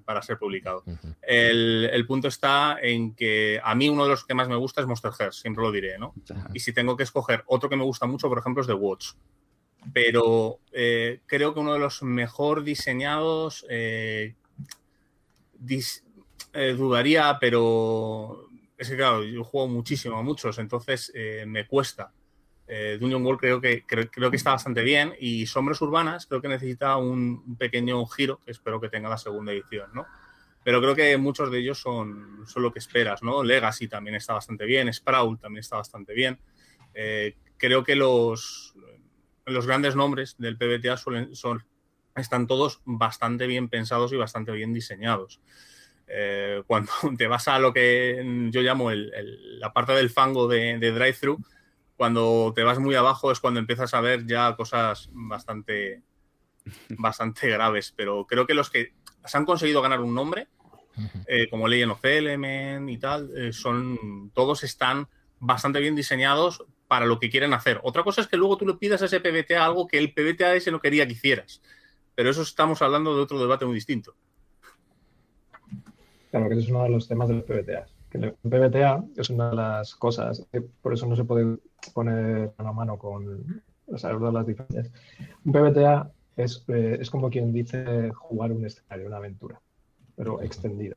para 0.04 0.22
ser 0.22 0.38
publicado. 0.38 0.84
el, 1.22 2.04
punto 2.06 2.28
está 2.28 2.78
en 2.80 3.14
que 3.14 3.60
a 3.62 3.74
mí 3.74 3.88
uno 3.88 4.04
de 4.04 4.10
los 4.10 4.24
que 4.24 4.34
más 4.34 4.48
me 4.48 4.56
gusta 4.56 4.80
es 4.80 4.86
Monster 4.86 5.12
Hearts, 5.12 5.36
siempre 5.36 5.62
lo 5.62 5.70
diré, 5.70 5.98
¿no? 5.98 6.12
Y 6.52 6.60
si 6.60 6.72
tengo 6.72 6.96
que 6.96 7.04
escoger 7.04 7.44
otro 7.46 7.68
que 7.68 7.76
me 7.76 7.84
gusta 7.84 8.06
mucho, 8.06 8.28
por 8.28 8.38
ejemplo, 8.38 8.62
es 8.62 8.66
The 8.66 8.74
Watch. 8.74 9.12
Pero 9.92 10.60
eh, 10.72 11.20
creo 11.26 11.52
que 11.52 11.60
uno 11.60 11.72
de 11.72 11.78
los 11.78 12.02
mejor 12.02 12.62
diseñados, 12.62 13.66
eh, 13.68 14.34
eh, 16.52 16.74
dudaría, 16.76 17.38
pero 17.40 18.48
es 18.76 18.90
que 18.90 18.96
claro, 18.96 19.24
yo 19.24 19.44
juego 19.44 19.68
muchísimo 19.68 20.18
a 20.18 20.22
muchos, 20.22 20.58
entonces 20.58 21.12
me 21.46 21.66
cuesta 21.66 22.12
Dungeon 22.66 23.24
World 23.24 23.40
creo 23.40 23.60
que, 23.60 23.84
creo, 23.84 24.30
que 24.30 24.36
está 24.36 24.52
bastante 24.52 24.82
bien 24.82 25.14
y 25.20 25.46
Sombras 25.46 25.80
Urbanas 25.82 26.26
creo 26.26 26.40
que 26.40 26.48
necesita 26.48 26.96
un 26.96 27.56
pequeño 27.56 28.04
giro 28.06 28.40
espero 28.46 28.80
que 28.80 28.88
tenga 28.88 29.08
la 29.08 29.18
segunda 29.18 29.52
edición, 29.52 29.90
¿no? 29.92 30.06
Pero 30.64 30.80
creo 30.80 30.94
que 30.94 31.16
muchos 31.16 31.50
de 31.50 31.58
ellos 31.58 31.78
son, 31.78 32.44
son 32.46 32.62
lo 32.62 32.72
que 32.72 32.78
esperas, 32.78 33.22
¿no? 33.22 33.44
Legacy 33.44 33.88
también 33.88 34.16
está 34.16 34.34
bastante 34.34 34.64
bien, 34.64 34.92
Sprout 34.92 35.40
también 35.40 35.60
está 35.60 35.76
bastante 35.76 36.14
bien. 36.14 36.38
Creo 37.58 37.84
que 37.84 37.94
los, 37.94 38.74
los 39.46 39.66
grandes 39.66 39.96
nombres 39.96 40.36
del 40.38 40.56
PBTA 40.56 40.96
suelen, 40.96 41.34
son, 41.34 41.64
están 42.16 42.46
todos 42.46 42.80
bastante 42.84 43.46
bien 43.46 43.68
pensados 43.68 44.12
y 44.12 44.16
bastante 44.16 44.52
bien 44.52 44.72
diseñados. 44.72 45.40
Eh, 46.06 46.62
cuando 46.66 46.92
te 47.18 47.26
vas 47.26 47.48
a 47.48 47.58
lo 47.58 47.72
que 47.72 48.48
yo 48.50 48.60
llamo 48.60 48.90
la 48.92 49.72
parte 49.72 49.92
del 49.92 50.10
fango 50.10 50.48
de, 50.48 50.78
de 50.78 50.92
drive-thru, 50.92 51.38
cuando 51.96 52.52
te 52.54 52.64
vas 52.64 52.78
muy 52.78 52.94
abajo 52.94 53.30
es 53.30 53.40
cuando 53.40 53.60
empiezas 53.60 53.94
a 53.94 54.00
ver 54.00 54.26
ya 54.26 54.56
cosas 54.56 55.08
bastante, 55.12 56.02
bastante 56.98 57.48
graves. 57.48 57.92
Pero 57.96 58.26
creo 58.26 58.46
que 58.46 58.54
los 58.54 58.70
que 58.70 58.92
se 59.24 59.36
han 59.36 59.44
conseguido 59.44 59.82
ganar 59.82 60.00
un 60.00 60.14
nombre, 60.14 60.48
eh, 61.26 61.48
como 61.48 61.68
Legend 61.68 61.92
of 61.92 62.04
Element 62.04 62.90
y 62.90 62.98
tal, 62.98 63.30
eh, 63.36 63.52
son 63.52 64.30
todos 64.34 64.62
están 64.64 65.08
bastante 65.38 65.80
bien 65.80 65.94
diseñados 65.94 66.64
para 66.92 67.06
lo 67.06 67.18
que 67.18 67.30
quieren 67.30 67.54
hacer. 67.54 67.80
Otra 67.84 68.04
cosa 68.04 68.20
es 68.20 68.26
que 68.26 68.36
luego 68.36 68.58
tú 68.58 68.66
le 68.66 68.74
pidas 68.74 69.00
a 69.00 69.06
ese 69.06 69.18
PBTA 69.18 69.64
algo 69.64 69.86
que 69.86 69.96
el 69.96 70.12
PBTA 70.12 70.56
ese 70.56 70.70
no 70.70 70.78
quería 70.78 71.06
que 71.06 71.14
hicieras. 71.14 71.62
Pero 72.14 72.28
eso 72.28 72.42
estamos 72.42 72.82
hablando 72.82 73.16
de 73.16 73.22
otro 73.22 73.40
debate 73.40 73.64
muy 73.64 73.76
distinto. 73.76 74.14
Claro, 76.30 76.48
que 76.48 76.52
ese 76.52 76.64
es 76.64 76.68
uno 76.68 76.82
de 76.82 76.90
los 76.90 77.08
temas 77.08 77.28
de 77.28 77.36
los 77.36 77.44
PBTA. 77.44 77.86
Que 78.10 78.18
el 78.18 78.34
PBTA 78.34 79.04
es 79.16 79.30
una 79.30 79.48
de 79.48 79.56
las 79.56 79.94
cosas, 79.94 80.46
por 80.82 80.92
eso 80.92 81.06
no 81.06 81.16
se 81.16 81.24
puede 81.24 81.56
poner 81.94 82.52
mano 82.58 82.68
a 82.68 82.72
mano 82.74 82.98
con 82.98 83.62
saber 83.96 84.30
las 84.30 84.46
diferencias. 84.46 84.92
Un 85.46 85.52
PBTA 85.54 86.12
es, 86.36 86.62
eh, 86.68 86.98
es 87.00 87.08
como 87.08 87.30
quien 87.30 87.54
dice 87.54 88.10
jugar 88.10 88.52
un 88.52 88.66
escenario, 88.66 89.06
una 89.06 89.16
aventura, 89.16 89.58
pero 90.14 90.42
extendida. 90.42 90.96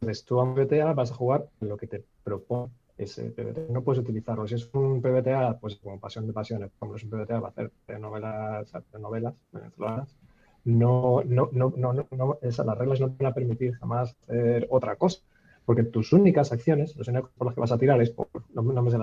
Entonces, 0.00 0.24
tú 0.24 0.40
a 0.40 0.44
un 0.44 0.54
PBTA 0.54 0.94
vas 0.94 1.10
a 1.10 1.14
jugar 1.14 1.50
lo 1.60 1.76
que 1.76 1.86
te 1.86 2.02
propone 2.22 2.72
ese 2.96 3.30
PBTA. 3.30 3.72
No 3.72 3.82
puedes 3.82 4.02
utilizarlo. 4.02 4.46
Si 4.46 4.54
es 4.54 4.68
un 4.72 5.00
PBTA, 5.00 5.58
pues 5.60 5.76
como 5.76 5.98
pasión 6.00 6.26
de 6.26 6.32
pasiones, 6.32 6.70
como 6.78 6.94
es 6.96 7.04
un 7.04 7.10
PBTA 7.10 7.40
va 7.40 7.48
a 7.48 7.50
hacer 7.50 7.70
novelas, 8.00 8.72
novelas 8.98 9.34
venezolanas, 9.52 10.16
no, 10.64 11.22
no, 11.24 11.50
no, 11.52 11.72
no, 11.76 11.92
no, 11.92 12.38
esas, 12.40 12.64
las 12.64 12.78
reglas 12.78 13.00
no 13.00 13.10
te 13.10 13.22
van 13.24 13.32
a 13.32 13.34
permitir 13.34 13.74
jamás 13.74 14.16
hacer 14.22 14.66
otra 14.70 14.96
cosa 14.96 15.20
porque 15.64 15.82
tus 15.84 16.12
únicas 16.12 16.52
acciones, 16.52 16.94
los 16.96 17.08
únicos 17.08 17.30
por 17.36 17.46
los 17.46 17.54
que 17.54 17.60
vas 17.60 17.72
a 17.72 17.78
tirar 17.78 18.00
es 18.02 18.10
por, 18.10 18.28
no, 18.52 18.62
me 18.62 18.90
sé 18.90 18.98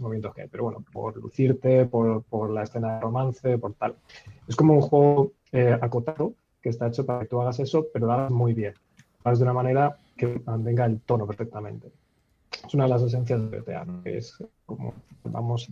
movimientos 0.00 0.34
que 0.34 0.42
hay, 0.42 0.48
pero 0.48 0.64
bueno, 0.64 0.84
por 0.92 1.16
lucirte, 1.16 1.86
por, 1.86 2.50
la 2.50 2.62
escena 2.62 2.94
de 2.94 3.00
romance, 3.00 3.58
por 3.58 3.74
tal. 3.74 3.96
Es 4.46 4.54
como 4.54 4.74
un 4.74 4.82
juego 4.82 5.32
eh, 5.52 5.76
acotado 5.80 6.34
que 6.62 6.68
está 6.68 6.86
hecho 6.86 7.04
para 7.04 7.20
que 7.20 7.26
tú 7.26 7.40
hagas 7.40 7.58
eso, 7.58 7.86
pero 7.92 8.06
lo 8.06 8.12
hagas 8.12 8.30
muy 8.30 8.54
bien. 8.54 8.74
Lo 8.96 9.28
hagas 9.28 9.38
de 9.40 9.44
una 9.44 9.52
manera 9.52 9.96
que 10.16 10.40
mantenga 10.44 10.84
el 10.84 11.00
tono 11.00 11.26
perfectamente. 11.26 11.90
Es 12.64 12.74
una 12.74 12.84
de 12.84 12.90
las 12.90 13.02
esencias 13.02 13.50
del 13.50 13.62
PTA, 13.62 13.86
que 14.04 14.18
es 14.18 14.42
como 14.64 14.94
vamos 15.24 15.68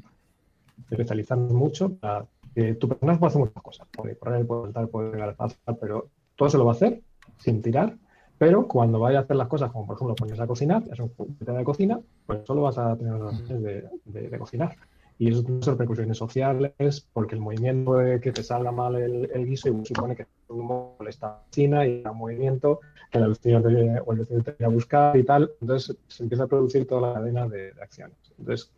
especializando 0.91 1.55
mucho 1.55 1.95
para 1.95 2.27
que 2.55 2.75
tu 2.75 2.89
personaje 2.89 3.19
pueda 3.19 3.29
hacer 3.29 3.41
muchas 3.41 3.63
cosas. 3.63 3.87
Puede 3.91 4.17
correr, 4.17 4.47
puede 4.47 4.63
saltar, 4.65 4.89
puede 4.89 5.13
llegar 5.13 5.37
a 5.39 5.75
pero 5.75 6.09
todo 6.37 6.49
se 6.49 6.59
lo 6.59 6.65
va 6.65 6.73
a 6.73 6.75
hacer 6.75 7.01
sin 7.39 7.63
tirar 7.63 7.97
pero 8.39 8.67
cuando 8.67 8.99
vaya 8.99 9.19
a 9.19 9.23
hacer 9.23 9.37
las 9.37 9.49
cosas, 9.49 9.71
como 9.71 9.87
por 9.87 9.97
ejemplo 9.97 10.15
ponerse 10.15 10.43
a 10.43 10.47
cocinar, 10.47 10.83
es 10.91 10.99
un 10.99 11.09
juguete 11.15 11.53
de 11.53 11.65
cocina, 11.65 12.01
pues 12.27 12.41
solo 12.45 12.63
vas 12.63 12.79
a 12.79 12.97
tener 12.97 13.15
las 13.15 13.41
opciones 13.41 13.91
de, 14.05 14.39
cocinar. 14.39 14.77
Y 15.19 15.31
eso 15.31 15.45
tiene 15.45 15.61
repercusiones 15.61 16.19
sociales 16.19 17.07
porque 17.13 17.37
el 17.37 17.41
movimiento 17.41 17.95
de 17.95 18.21
que 18.21 18.33
te 18.33 18.43
salga 18.43 18.73
mal 18.73 18.97
el, 18.97 19.47
guiso 19.47 19.69
y 19.69 19.87
supone 19.87 20.17
que 20.17 20.23
el 20.23 20.57
mundo 20.57 20.97
le 21.01 21.11
está 21.11 21.43
China 21.51 21.87
y 21.87 22.03
el 22.05 22.13
movimiento 22.13 22.81
que 23.11 23.19
el 23.19 23.29
vecino 23.29 23.63
te, 23.63 24.01
o 24.01 24.67
a 24.67 24.69
buscar 24.69 25.17
y 25.17 25.23
tal. 25.23 25.53
Entonces 25.61 25.97
se 26.09 26.23
empieza 26.25 26.45
a 26.45 26.47
producir 26.49 26.87
toda 26.87 27.09
la 27.09 27.15
cadena 27.15 27.49
de, 27.49 27.73
acciones. 27.81 28.17
Entonces 28.39 28.73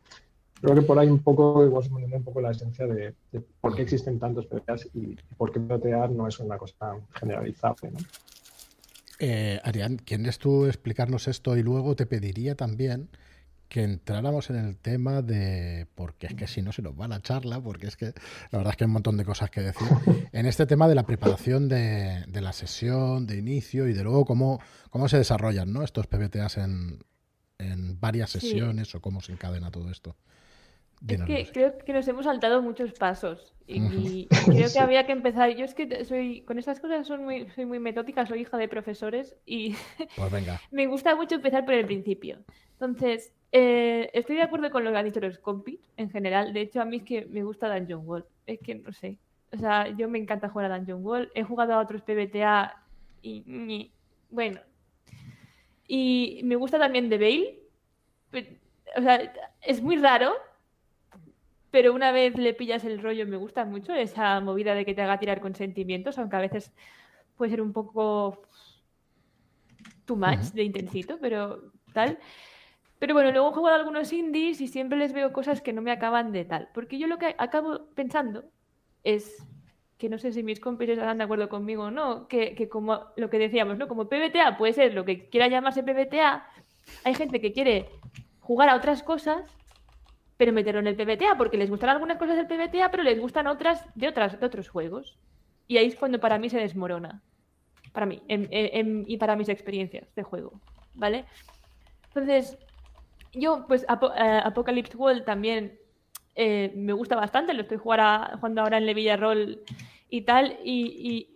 creo 0.61 0.75
que 0.75 0.83
por 0.83 0.99
ahí 0.99 1.09
un 1.09 1.21
poco, 1.21 1.65
igual 1.65 1.85
se 1.85 1.91
un 1.91 2.25
poco 2.25 2.41
la 2.41 2.51
esencia 2.51 2.87
de, 2.87 3.15
por 3.61 3.75
qué 3.75 3.83
existen 3.83 4.19
tantos 4.19 4.47
PBTAs 4.47 4.91
y, 4.95 5.17
por 5.39 5.53
qué 5.53 5.61
PBTA 5.61 6.09
no 6.09 6.29
es 6.29 6.39
una 6.39 6.59
cosa 6.59 6.97
generalizable. 7.15 7.93
¿no? 7.93 7.99
Eh, 9.19 9.59
Arián, 9.65 9.97
¿quieres 9.97 10.39
tú 10.39 10.67
explicarnos 10.67 11.29
esto? 11.29 11.57
Y 11.57 11.63
luego 11.63 11.97
te 11.97 12.05
pediría 12.05 12.55
también 12.55 13.09
que 13.69 13.83
entráramos 13.83 14.51
en 14.51 14.57
el 14.57 14.77
tema 14.77 15.23
de, 15.23 15.87
porque 15.95 16.29
es 16.29 16.35
que 16.35 16.47
si 16.47 16.63
no 16.63 16.73
se 16.73 16.83
nos 16.83 16.99
va 16.99 17.09
la 17.09 17.21
charla, 17.21 17.61
porque 17.61 17.87
es 17.89 17.97
que 17.97 18.07
la 18.51 18.59
verdad 18.59 18.71
es 18.71 18.77
que 18.77 18.85
hay 18.85 18.87
un 18.87 18.93
montón 18.93 19.17
de 19.17 19.25
cosas 19.25 19.51
que 19.51 19.61
decir, 19.61 19.89
en 20.33 20.47
este 20.47 20.67
tema 20.67 20.89
de 20.89 20.95
la 20.95 21.05
preparación 21.05 21.69
de, 21.69 22.25
la 22.33 22.53
sesión, 22.53 23.27
de 23.27 23.37
inicio 23.37 23.89
y 23.89 23.93
de 23.93 24.03
luego 24.03 24.25
cómo, 24.25 24.61
cómo 24.91 25.09
se 25.09 25.19
desarrollan 25.19 25.73
¿no? 25.73 25.83
estos 25.83 26.07
PBTAs 26.07 26.59
en, 26.59 27.01
en 27.59 27.99
varias 28.01 28.31
sesiones 28.31 28.95
o 28.95 29.01
cómo 29.01 29.21
se 29.21 29.33
encadena 29.33 29.71
todo 29.71 29.91
esto. 29.91 30.17
es 31.09 31.23
que 31.23 31.51
creo 31.53 31.79
que 31.79 31.93
nos 31.93 32.07
hemos 32.09 32.25
saltado 32.25 32.63
muchos 32.63 32.93
pasos 32.93 33.53
y, 33.67 34.27
creo 34.27 34.73
que 34.73 34.79
había 34.79 35.07
que 35.07 35.13
empezar. 35.13 35.51
Yo 35.57 35.65
es 35.65 35.75
que 35.75 36.05
soy 36.05 36.43
con 36.43 36.59
estas 36.59 36.81
cosas 36.81 37.07
soy 37.07 37.19
muy, 37.19 37.51
soy 37.51 37.67
muy 37.67 37.81
metódica, 37.81 38.27
soy 38.27 38.43
hija 38.43 38.57
de 38.57 38.69
profesores 38.69 39.37
y 39.45 39.75
pues 40.17 40.31
venga. 40.31 40.61
me 40.71 40.87
gusta 40.87 41.17
mucho 41.17 41.37
empezar 41.37 41.65
por 41.65 41.75
el 41.75 41.85
principio. 41.87 42.45
Entonces, 42.73 43.33
eh, 43.53 44.11
estoy 44.13 44.37
de 44.37 44.43
acuerdo 44.43 44.71
con 44.71 44.85
lo 44.85 44.91
que 44.91 44.99
han 44.99 45.05
dicho 45.05 45.21
los 45.21 45.39
compis 45.39 45.81
en 45.97 46.11
general. 46.11 46.53
De 46.53 46.63
hecho, 46.63 46.81
a 46.81 46.85
mí 46.85 46.99
es 46.99 47.03
que 47.03 47.27
me 47.27 47.43
gusta 47.43 47.75
Dungeon 47.75 48.03
Wall. 48.05 48.25
Es 48.47 48.61
que 48.61 48.75
no 48.75 48.93
sé. 48.93 49.19
O 49.53 49.59
sea, 49.59 49.89
yo 49.89 50.09
me 50.09 50.19
encanta 50.19 50.49
jugar 50.49 50.71
a 50.71 50.77
Dungeon 50.77 51.05
Wall. 51.05 51.31
He 51.35 51.43
jugado 51.43 51.75
a 51.75 51.81
otros 51.81 52.03
PBTA 52.03 52.83
y, 53.23 53.91
bueno. 54.31 54.61
Y 55.89 56.41
me 56.45 56.57
gusta 56.57 56.79
también 56.79 57.09
The 57.09 57.19
Veil. 57.19 57.59
O 58.97 59.03
sea, 59.03 59.33
es 59.63 59.83
muy 59.83 59.97
raro, 59.97 60.35
pero 61.71 61.93
una 61.93 62.13
vez 62.13 62.37
le 62.37 62.55
pillas 62.55 62.85
el 62.85 63.01
rollo 63.01 63.27
me 63.27 63.37
gusta 63.37 63.65
mucho 63.65 63.93
esa 63.95 64.41
movida 64.41 64.75
de 64.75 64.85
que 64.85 64.95
te 64.95 65.03
haga 65.03 65.19
tirar 65.19 65.41
con 65.41 65.55
sentimientos, 65.55 66.19
aunque 66.19 66.37
a 66.37 66.41
veces 66.41 66.73
puede 67.37 67.51
ser 67.51 67.61
un 67.61 67.73
poco 67.73 68.43
too 70.05 70.17
much 70.17 70.53
de 70.53 70.65
intensito, 70.65 71.19
pero 71.21 71.73
tal. 71.93 72.19
Pero 72.99 73.15
bueno, 73.15 73.31
luego 73.31 73.51
he 73.51 73.55
jugado 73.55 73.77
algunos 73.77 74.13
indies 74.13 74.61
y 74.61 74.69
siempre 74.69 74.99
les 74.99 75.13
veo 75.13 75.33
cosas 75.33 75.61
que 75.61 75.73
no 75.73 75.83
me 75.83 75.93
acaban 75.93 76.33
de 76.33 76.45
tal. 76.45 76.69
Porque 76.73 76.99
yo 76.99 77.07
lo 77.07 77.19
que 77.19 77.35
acabo 77.39 77.87
pensando 77.95 78.45
es 79.05 79.37
que 79.99 80.09
no 80.09 80.19
sé 80.19 80.33
si 80.33 80.43
mis 80.43 80.61
compis 80.61 80.91
estarán 80.91 81.19
de 81.19 81.25
acuerdo 81.25 81.49
conmigo 81.49 81.85
o 81.85 81.91
no, 81.91 82.29
que, 82.29 82.69
como 82.69 83.07
lo 83.17 83.31
que 83.31 83.39
decíamos, 83.39 83.79
¿no? 83.79 83.89
Como 83.89 84.09
PBTA 84.09 84.57
puede 84.59 84.73
ser 84.73 84.95
lo 84.95 85.05
que 85.05 85.29
quiera 85.29 85.49
llamarse 85.49 85.83
PBTA, 85.83 86.47
hay 87.05 87.15
gente 87.15 87.41
que 87.41 87.53
quiere 87.53 87.89
jugar 88.41 88.69
a 88.69 88.77
otras 88.77 89.03
cosas, 89.03 89.57
pero 90.37 90.53
meterlo 90.53 90.81
en 90.81 90.87
el 90.89 90.97
PBTA, 90.97 91.37
porque 91.39 91.57
les 91.57 91.71
gustan 91.71 91.91
algunas 91.91 92.19
cosas 92.19 92.37
del 92.37 92.47
PBTA, 92.47 92.91
pero 92.91 93.03
les 93.03 93.19
gustan 93.19 93.47
otras 93.47 93.87
de, 93.95 94.09
otras, 94.09 94.39
de 94.39 94.47
otros 94.47 94.69
juegos. 94.69 95.19
Y 95.67 95.79
ahí 95.79 95.87
es 95.87 95.97
cuando 95.97 96.21
para 96.21 96.39
mí 96.39 96.51
se 96.51 96.59
desmorona. 96.59 97.23
Para 97.93 98.05
mí, 98.05 98.21
y 98.29 99.17
para 99.17 99.37
mis 99.37 99.49
experiencias 99.49 100.15
de 100.15 100.23
juego, 100.23 100.61
¿vale? 100.93 101.25
Entonces, 102.09 102.59
yo, 103.33 103.67
pues, 103.67 103.83
eh, 103.85 104.41
Apocalypse 104.45 104.97
World 104.97 105.25
también 105.25 105.79
eh, 106.35 106.73
me 106.77 106.93
gusta 106.93 107.17
bastante, 107.17 107.55
lo 107.55 107.63
estoy 107.63 107.79
jugando 107.79 108.61
ahora 108.61 108.79
en 108.79 108.87
Levilla 108.87 109.17
Roll 109.17 109.63
y 110.11 110.23
tal, 110.23 110.59
y, 110.65 111.33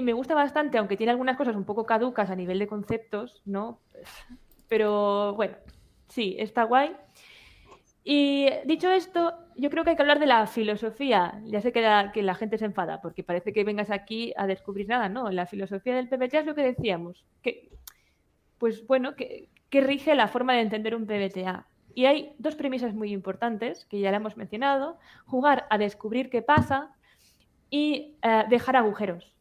me 0.00 0.12
gusta 0.12 0.34
bastante, 0.34 0.78
aunque 0.78 0.96
tiene 0.96 1.10
algunas 1.10 1.36
cosas 1.36 1.56
un 1.56 1.64
poco 1.64 1.84
caducas 1.84 2.30
a 2.30 2.36
nivel 2.36 2.60
de 2.60 2.68
conceptos, 2.68 3.42
¿no? 3.44 3.80
Pero 4.68 5.34
bueno, 5.34 5.56
sí, 6.06 6.36
está 6.38 6.62
guay. 6.62 6.94
Y 8.04 8.48
dicho 8.64 8.90
esto, 8.90 9.34
yo 9.56 9.70
creo 9.70 9.82
que 9.82 9.90
hay 9.90 9.96
que 9.96 10.02
hablar 10.02 10.20
de 10.20 10.26
la 10.26 10.46
filosofía. 10.46 11.42
Ya 11.46 11.60
sé 11.60 11.72
que 11.72 11.82
la, 11.82 12.12
que 12.12 12.22
la 12.22 12.36
gente 12.36 12.58
se 12.58 12.64
enfada, 12.64 13.00
porque 13.02 13.24
parece 13.24 13.52
que 13.52 13.64
vengas 13.64 13.90
aquí 13.90 14.32
a 14.36 14.46
descubrir 14.46 14.88
nada, 14.88 15.08
¿no? 15.08 15.30
La 15.30 15.46
filosofía 15.46 15.96
del 15.96 16.08
PBT 16.08 16.34
es 16.34 16.46
lo 16.46 16.54
que 16.54 16.62
decíamos, 16.62 17.26
que, 17.42 17.68
pues 18.58 18.86
bueno, 18.86 19.16
que, 19.16 19.48
que 19.70 19.80
rige 19.80 20.14
la 20.14 20.28
forma 20.28 20.54
de 20.54 20.60
entender 20.60 20.94
un 20.94 21.06
PBTA. 21.06 21.66
Y 21.94 22.06
hay 22.06 22.34
dos 22.38 22.54
premisas 22.54 22.94
muy 22.94 23.12
importantes 23.12 23.84
que 23.86 24.00
ya 24.00 24.10
le 24.10 24.18
hemos 24.18 24.36
mencionado. 24.36 24.98
Jugar 25.26 25.66
a 25.70 25.78
descubrir 25.78 26.30
qué 26.30 26.42
pasa 26.42 26.94
y 27.70 28.16
eh, 28.22 28.44
dejar 28.48 28.76
agujeros. 28.76 29.34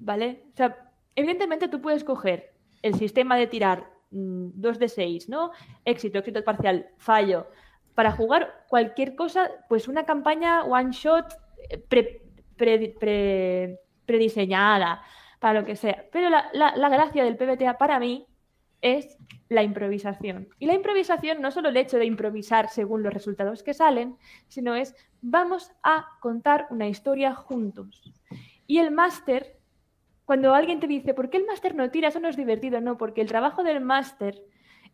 ¿Vale? 0.00 0.44
O 0.52 0.56
sea, 0.56 0.76
evidentemente 1.14 1.68
tú 1.68 1.80
puedes 1.80 2.04
coger 2.04 2.52
el 2.82 2.94
sistema 2.94 3.36
de 3.36 3.46
tirar 3.46 3.90
2 4.10 4.76
mm, 4.76 4.78
de 4.78 4.88
6, 4.88 5.28
¿no? 5.28 5.52
Éxito, 5.84 6.18
éxito 6.18 6.42
parcial, 6.42 6.88
fallo. 6.98 7.46
Para 7.94 8.12
jugar 8.12 8.64
cualquier 8.68 9.14
cosa, 9.14 9.50
pues 9.68 9.88
una 9.88 10.04
campaña 10.04 10.64
one 10.64 10.92
shot 10.92 11.26
eh, 11.68 13.78
prediseñada, 14.06 15.02
para 15.38 15.60
lo 15.60 15.66
que 15.66 15.76
sea. 15.76 16.04
Pero 16.12 16.28
la 16.30 16.88
gracia 16.88 17.24
del 17.24 17.36
PBTA 17.36 17.78
para 17.78 17.98
mí 17.98 18.26
es 18.82 19.18
la 19.48 19.62
improvisación. 19.62 20.48
Y 20.58 20.66
la 20.66 20.74
improvisación 20.74 21.42
no 21.42 21.50
solo 21.50 21.68
el 21.68 21.76
hecho 21.76 21.98
de 21.98 22.06
improvisar 22.06 22.68
según 22.68 23.02
los 23.02 23.12
resultados 23.12 23.62
que 23.62 23.74
salen, 23.74 24.16
sino 24.48 24.74
es 24.74 24.94
vamos 25.20 25.72
a 25.82 26.06
contar 26.20 26.66
una 26.70 26.88
historia 26.88 27.34
juntos. 27.34 28.12
Y 28.66 28.78
el 28.78 28.90
máster, 28.90 29.56
cuando 30.24 30.54
alguien 30.54 30.80
te 30.80 30.86
dice, 30.86 31.14
¿por 31.14 31.30
qué 31.30 31.38
el 31.38 31.46
máster 31.46 31.74
no 31.74 31.90
tira? 31.90 32.08
Eso 32.08 32.20
no 32.20 32.28
es 32.28 32.36
divertido, 32.36 32.80
no, 32.80 32.96
porque 32.96 33.20
el 33.20 33.28
trabajo 33.28 33.64
del 33.64 33.80
máster 33.80 34.42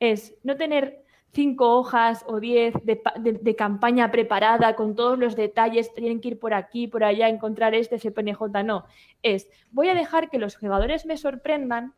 es 0.00 0.34
no 0.42 0.56
tener 0.56 1.04
cinco 1.32 1.76
hojas 1.76 2.24
o 2.26 2.40
diez 2.40 2.72
de, 2.82 3.56
campaña 3.56 4.10
preparada 4.10 4.74
con 4.74 4.94
todos 4.94 5.18
los 5.18 5.36
detalles, 5.36 5.92
tienen 5.92 6.22
que 6.22 6.28
ir 6.28 6.38
por 6.38 6.54
aquí, 6.54 6.86
por 6.86 7.04
allá, 7.04 7.28
encontrar 7.28 7.74
este 7.74 7.98
SPNJ, 7.98 8.40
no. 8.64 8.86
Es, 9.22 9.50
voy 9.70 9.90
a 9.90 9.94
dejar 9.94 10.30
que 10.30 10.38
los 10.38 10.56
jugadores 10.56 11.04
me 11.04 11.18
sorprendan 11.18 11.92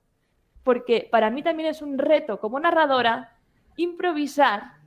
porque 0.65 1.09
para 1.11 1.31
mí 1.31 1.43
también 1.43 1.69
es 1.69 1.83
un 1.83 1.99
reto 1.99 2.41
como 2.41 2.61
narradora 2.61 3.37
improvisar 3.77 4.79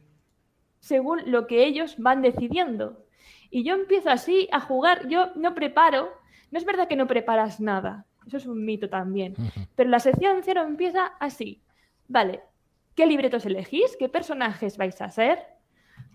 según 0.80 1.22
lo 1.32 1.48
que 1.48 1.66
ellos 1.66 1.96
van 1.98 2.22
decidiendo. 2.22 3.06
Y 3.50 3.64
yo 3.64 3.76
empiezo 3.76 4.10
así 4.10 4.48
a 4.52 4.60
jugar, 4.60 5.08
yo 5.08 5.28
no 5.36 5.54
preparo, 5.54 6.10
no 6.52 6.58
es 6.58 6.66
verdad 6.66 6.88
que 6.88 6.96
no 6.96 7.08
preparas 7.08 7.60
nada, 7.60 8.06
eso 8.26 8.38
es 8.38 8.46
un 8.46 8.64
mito 8.66 8.90
también, 8.90 9.36
pero 9.76 9.90
la 9.90 10.00
sección 10.00 10.42
cero 10.44 10.64
empieza 10.64 11.08
así, 11.20 11.62
¿vale? 12.08 12.42
¿Qué 12.96 13.06
libretos 13.06 13.46
elegís? 13.46 13.96
¿Qué 13.98 14.10
personajes 14.10 14.78
vais 14.78 15.02
a 15.02 15.10
ser? 15.10 15.40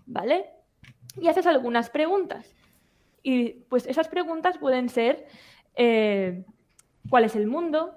¿Vale? 0.05 0.45
Y 1.19 1.27
haces 1.27 1.47
algunas 1.47 1.89
preguntas. 1.89 2.55
Y 3.23 3.49
pues 3.69 3.87
esas 3.87 4.07
preguntas 4.07 4.57
pueden 4.57 4.89
ser, 4.89 5.27
eh, 5.75 6.45
¿cuál 7.09 7.25
es 7.25 7.35
el 7.35 7.47
mundo? 7.47 7.95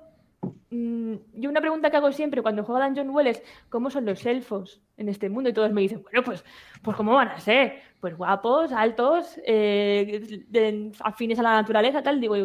Mm, 0.71 1.15
yo 1.35 1.51
una 1.51 1.61
pregunta 1.61 1.91
que 1.91 1.97
hago 1.97 2.13
siempre 2.13 2.43
cuando 2.43 2.63
juego 2.63 2.81
a 2.81 2.87
Dungeon 2.87 3.11
Well 3.11 3.27
es 3.27 3.43
¿cómo 3.69 3.91
son 3.91 4.07
los 4.07 4.25
elfos 4.25 4.81
en 4.97 5.09
este 5.09 5.29
mundo? 5.29 5.51
Y 5.51 5.53
todos 5.53 5.73
me 5.73 5.81
dicen, 5.81 6.03
bueno, 6.03 6.23
pues, 6.23 6.45
pues 6.83 6.97
¿cómo 6.97 7.15
van 7.15 7.29
a 7.29 7.41
ser? 7.41 7.81
Pues 8.01 8.17
guapos, 8.17 8.73
altos, 8.73 9.41
eh, 9.45 10.93
afines 11.01 11.39
a 11.41 11.43
la 11.43 11.55
naturaleza, 11.55 12.03
tal. 12.03 12.21
Digo, 12.21 12.37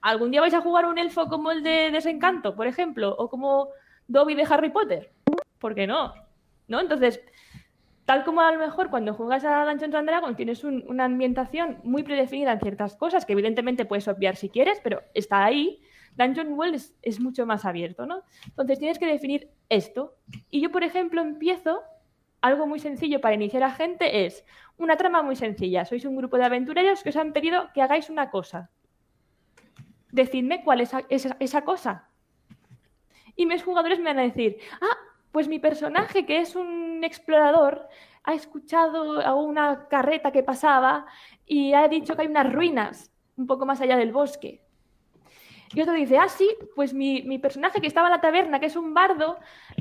¿algún 0.00 0.30
día 0.30 0.40
vais 0.40 0.54
a 0.54 0.62
jugar 0.62 0.86
un 0.86 0.98
elfo 0.98 1.28
como 1.28 1.50
el 1.50 1.62
de 1.62 1.90
Desencanto, 1.90 2.56
por 2.56 2.66
ejemplo? 2.66 3.14
O 3.18 3.28
como 3.28 3.68
Dobby 4.06 4.34
de 4.34 4.46
Harry 4.48 4.70
Potter. 4.70 5.12
¿Por 5.58 5.74
qué 5.74 5.86
no? 5.86 6.14
¿No? 6.68 6.80
Entonces, 6.80 7.20
tal 8.06 8.24
como 8.24 8.40
a 8.40 8.50
lo 8.50 8.58
mejor 8.58 8.88
cuando 8.88 9.12
juegas 9.12 9.44
a 9.44 9.66
Dungeons 9.66 9.94
and 9.94 10.08
Dragons 10.08 10.36
tienes 10.36 10.64
una 10.64 11.04
ambientación 11.04 11.80
muy 11.84 12.02
predefinida 12.02 12.52
en 12.52 12.60
ciertas 12.60 12.96
cosas 12.96 13.26
que 13.26 13.34
evidentemente 13.34 13.84
puedes 13.84 14.08
obviar 14.08 14.36
si 14.36 14.48
quieres, 14.48 14.80
pero 14.82 15.02
está 15.12 15.44
ahí 15.44 15.82
Dungeon 16.18 16.52
World 16.54 16.80
es, 17.02 17.20
mucho 17.20 17.46
más 17.46 17.64
abierto, 17.64 18.04
¿no? 18.04 18.22
Entonces 18.44 18.80
tienes 18.80 18.98
que 18.98 19.06
definir 19.06 19.50
esto. 19.68 20.16
Y 20.50 20.60
yo, 20.60 20.70
por 20.72 20.82
ejemplo, 20.82 21.20
empiezo, 21.22 21.82
algo 22.40 22.66
muy 22.66 22.80
sencillo 22.80 23.20
para 23.20 23.34
iniciar 23.34 23.62
a 23.62 23.70
gente 23.70 24.26
es 24.26 24.44
una 24.76 24.96
trama 24.96 25.22
muy 25.22 25.36
sencilla. 25.36 25.84
Sois 25.84 26.04
un 26.04 26.16
grupo 26.16 26.36
de 26.36 26.44
aventureros 26.44 27.02
que 27.02 27.10
os 27.10 27.16
han 27.16 27.32
pedido 27.32 27.70
que 27.72 27.82
hagáis 27.82 28.10
una 28.10 28.30
cosa. 28.30 28.70
Decidme 30.10 30.64
cuál 30.64 30.80
es 30.80 30.92
esa, 31.08 31.36
esa 31.38 31.62
cosa. 31.62 32.08
Y 33.36 33.46
mis 33.46 33.62
jugadores 33.62 33.98
me 33.98 34.06
van 34.06 34.18
a 34.18 34.22
decir, 34.22 34.58
ah, 34.80 34.98
pues 35.30 35.46
mi 35.46 35.60
personaje, 35.60 36.26
que 36.26 36.40
es 36.40 36.56
un 36.56 37.04
explorador, 37.04 37.88
ha 38.24 38.34
escuchado 38.34 39.20
a 39.20 39.34
una 39.34 39.86
carreta 39.88 40.32
que 40.32 40.42
pasaba 40.42 41.06
y 41.46 41.74
ha 41.74 41.86
dicho 41.86 42.16
que 42.16 42.22
hay 42.22 42.28
unas 42.28 42.52
ruinas 42.52 43.12
un 43.36 43.46
poco 43.46 43.66
más 43.66 43.80
allá 43.80 43.96
del 43.96 44.12
bosque. 44.12 44.67
Y 45.74 45.80
otro 45.80 45.92
dice, 45.94 46.18
ah, 46.18 46.28
sí, 46.28 46.48
pues 46.74 46.94
mi, 46.94 47.38
personaje 47.38 47.80
que 47.80 47.86
estaba 47.86 48.08
en 48.08 48.12
la 48.12 48.20
taberna, 48.20 48.58
que 48.58 48.66
es 48.66 48.76
un 48.76 48.94
bardo, 48.94 49.38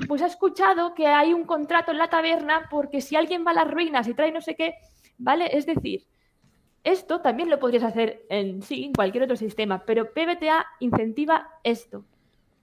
pues 0.08 0.22
ha 0.22 0.28
escuchado 0.28 0.94
que 0.94 1.08
hay 1.08 1.34
un 1.34 1.46
contrato 1.46 1.92
en 1.92 1.98
la 1.98 2.10
taberna 2.10 2.68
porque 2.70 3.02
si 3.02 3.16
alguien 3.16 3.46
va 3.46 3.52
a 3.52 3.56
las 3.56 3.72
ruinas 3.72 4.08
y 4.08 4.14
trae 4.14 4.32
no 4.32 4.42
sé 4.42 4.56
qué, 4.56 4.76
¿Vale? 5.18 5.50
Es 5.58 5.66
decir, 5.66 6.06
esto 6.84 7.22
también 7.22 7.50
lo 7.50 7.60
podrías 7.60 7.84
hacer 7.84 8.26
en 8.30 8.62
sí, 8.62 8.86
en 8.86 8.94
cualquier 8.94 9.24
otro 9.24 9.36
sistema, 9.36 9.84
pero 9.86 10.14
PBTA 10.14 10.66
incentiva 10.80 11.50
esto. 11.64 12.06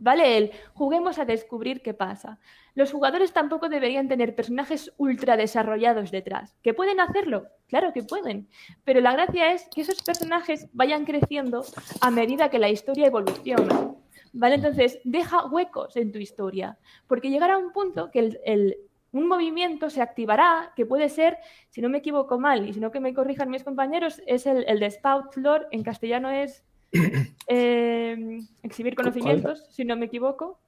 ¿Vale? 0.05 0.37
El 0.37 0.53
juguemos 0.75 1.19
a 1.19 1.25
descubrir 1.25 1.81
qué 1.81 1.95
pasa. 1.95 2.39
Los 2.75 2.93
jugadores 2.93 3.33
tampoco 3.33 3.71
deberían 3.71 4.07
tener 4.07 4.37
personajes 4.37 4.93
ultra 4.99 5.39
desarrollados 5.39 6.11
detrás. 6.11 6.59
¿Que 6.63 6.75
pueden 6.75 7.01
hacerlo? 7.01 7.47
Claro 7.69 7.95
que 7.95 8.03
pueden. 8.03 8.47
Pero 8.85 9.01
la 9.01 9.15
gracia 9.15 9.55
es 9.55 9.67
que 9.75 9.81
esos 9.81 10.03
personajes 10.03 10.69
vayan 10.75 11.07
creciendo 11.07 11.65
a 12.03 12.11
medida 12.11 12.51
que 12.51 12.59
la 12.59 12.69
historia 12.69 13.07
evoluciona. 13.07 13.95
¿Vale? 14.35 14.57
Entonces, 14.57 15.01
deja 15.05 15.47
huecos 15.47 15.97
en 15.97 16.13
tu 16.13 16.19
historia. 16.19 16.77
Porque 17.07 17.31
llegará 17.31 17.57
un 17.57 17.73
punto 17.73 18.11
que 18.11 18.39
el, 18.45 18.77
un 19.13 19.27
movimiento 19.27 19.89
se 19.89 20.03
activará, 20.03 20.75
que 20.77 20.85
puede 20.85 21.09
ser, 21.09 21.39
si 21.71 21.81
no 21.81 21.89
me 21.89 21.99
equivoco 21.99 22.39
mal, 22.39 22.69
y 22.69 22.75
si 22.75 22.81
no 22.81 22.91
que 22.91 23.01
me 23.01 23.15
corrijan 23.15 23.49
mis 23.49 23.65
compañeros, 23.65 24.21
es 24.27 24.45
el, 24.45 24.67
el 24.69 24.81
de 24.81 24.91
Spout 24.91 25.35
Lore, 25.37 25.65
en 25.71 25.83
castellano 25.83 26.29
es 26.29 26.63
eh, 27.49 28.41
exhibir 28.63 28.95
conocimientos, 28.95 29.67
si 29.71 29.85
no 29.85 29.97
me 29.97 30.07
equivoco. 30.07 30.59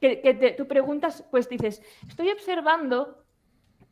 Que, 0.00 0.20
que, 0.20 0.54
tú 0.56 0.66
preguntas, 0.66 1.24
pues 1.30 1.48
dices, 1.48 1.82
estoy 2.06 2.30
observando 2.30 3.24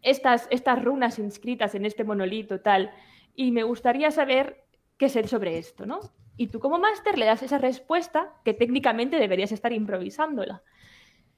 estas, 0.02 0.46
estas 0.50 0.84
runas 0.84 1.18
inscritas 1.18 1.74
en 1.74 1.86
este 1.86 2.04
monolito, 2.04 2.60
tal, 2.60 2.90
y 3.34 3.50
me 3.50 3.62
gustaría 3.62 4.10
saber 4.10 4.64
qué 4.98 5.08
sé 5.08 5.26
sobre 5.26 5.56
esto, 5.56 5.86
¿no? 5.86 6.00
Y 6.36 6.48
tú 6.48 6.60
como 6.60 6.78
máster 6.78 7.18
le 7.18 7.26
das 7.26 7.42
esa 7.42 7.58
respuesta 7.58 8.34
que 8.44 8.52
técnicamente 8.52 9.16
deberías 9.16 9.52
estar 9.52 9.72
improvisándola. 9.72 10.62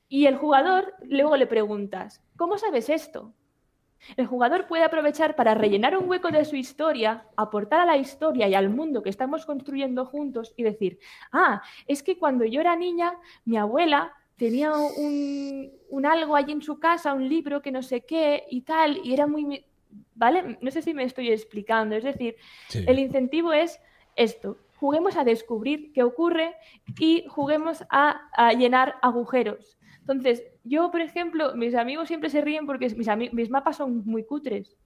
Y 0.08 0.26
el 0.26 0.36
jugador 0.36 0.94
luego 1.02 1.36
le 1.36 1.46
preguntas, 1.46 2.22
¿cómo 2.36 2.58
sabes 2.58 2.88
esto? 2.88 3.32
El 4.16 4.26
jugador 4.26 4.66
puede 4.66 4.84
aprovechar 4.84 5.36
para 5.36 5.54
rellenar 5.54 5.96
un 5.96 6.08
hueco 6.08 6.30
de 6.30 6.44
su 6.44 6.56
historia, 6.56 7.26
aportar 7.36 7.80
a 7.80 7.86
la 7.86 7.96
historia 7.96 8.48
y 8.48 8.54
al 8.54 8.70
mundo 8.70 9.02
que 9.02 9.10
estamos 9.10 9.46
construyendo 9.46 10.06
juntos 10.06 10.52
y 10.56 10.62
decir, 10.62 10.98
ah, 11.32 11.62
es 11.86 12.02
que 12.02 12.18
cuando 12.18 12.44
yo 12.44 12.60
era 12.60 12.76
niña, 12.76 13.14
mi 13.44 13.56
abuela 13.56 14.12
tenía 14.36 14.72
un, 14.72 15.70
algo 16.04 16.36
allí 16.36 16.52
en 16.52 16.62
su 16.62 16.78
casa, 16.78 17.14
un 17.14 17.28
libro 17.28 17.62
que 17.62 17.72
no 17.72 17.82
sé 17.82 18.02
qué 18.02 18.44
y 18.50 18.62
tal, 18.62 19.00
y 19.04 19.12
era 19.14 19.26
muy... 19.26 19.64
¿Vale? 20.16 20.58
No 20.60 20.70
sé 20.70 20.82
si 20.82 20.92
me 20.92 21.04
estoy 21.04 21.30
explicando. 21.30 21.94
Es 21.94 22.02
decir, 22.02 22.36
el 22.72 22.98
incentivo 22.98 23.52
es 23.52 23.80
esto. 24.16 24.58
Juguemos 24.76 25.16
a 25.16 25.22
descubrir 25.22 25.92
qué 25.92 26.02
ocurre 26.02 26.56
y 26.98 27.24
juguemos 27.28 27.84
a 27.90 28.52
llenar 28.54 28.96
agujeros. 29.02 29.76
Entonces, 30.06 30.44
yo, 30.64 30.90
por 30.90 31.00
ejemplo, 31.00 31.54
mis 31.54 31.74
amigos 31.74 32.08
siempre 32.08 32.28
se 32.28 32.42
ríen 32.42 32.66
porque 32.66 32.94
mis, 33.32 33.50
mapas 33.50 33.78
son 33.78 34.04
muy 34.04 34.24
cutres. 34.24 34.76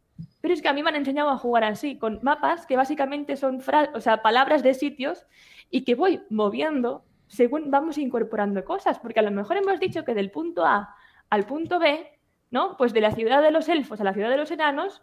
Pero 0.40 0.54
es 0.54 0.62
que 0.62 0.68
a 0.68 0.72
mí 0.72 0.82
me 0.82 0.90
han 0.90 0.96
enseñado 0.96 1.30
a 1.30 1.38
jugar 1.38 1.64
así, 1.64 1.98
con 1.98 2.20
mapas 2.22 2.66
que 2.66 2.76
básicamente 2.76 3.36
son 3.36 3.60
o 3.94 4.00
sea, 4.00 4.22
palabras 4.22 4.62
de 4.62 4.74
sitios 4.74 5.26
y 5.70 5.82
que 5.82 5.96
voy 5.96 6.22
moviendo 6.30 7.04
según 7.26 7.70
vamos 7.72 7.98
incorporando 7.98 8.64
cosas. 8.64 9.00
Porque 9.00 9.18
a 9.18 9.24
lo 9.24 9.32
mejor 9.32 9.56
hemos 9.56 9.80
dicho 9.80 10.04
que 10.04 10.14
del 10.14 10.30
punto 10.30 10.64
A 10.64 10.94
al 11.30 11.46
punto 11.46 11.80
B, 11.80 12.06
¿no? 12.50 12.76
Pues 12.76 12.92
de 12.92 13.00
la 13.00 13.10
ciudad 13.10 13.42
de 13.42 13.50
los 13.50 13.68
elfos 13.68 14.00
a 14.00 14.04
la 14.04 14.14
ciudad 14.14 14.30
de 14.30 14.36
los 14.36 14.52
enanos, 14.52 15.02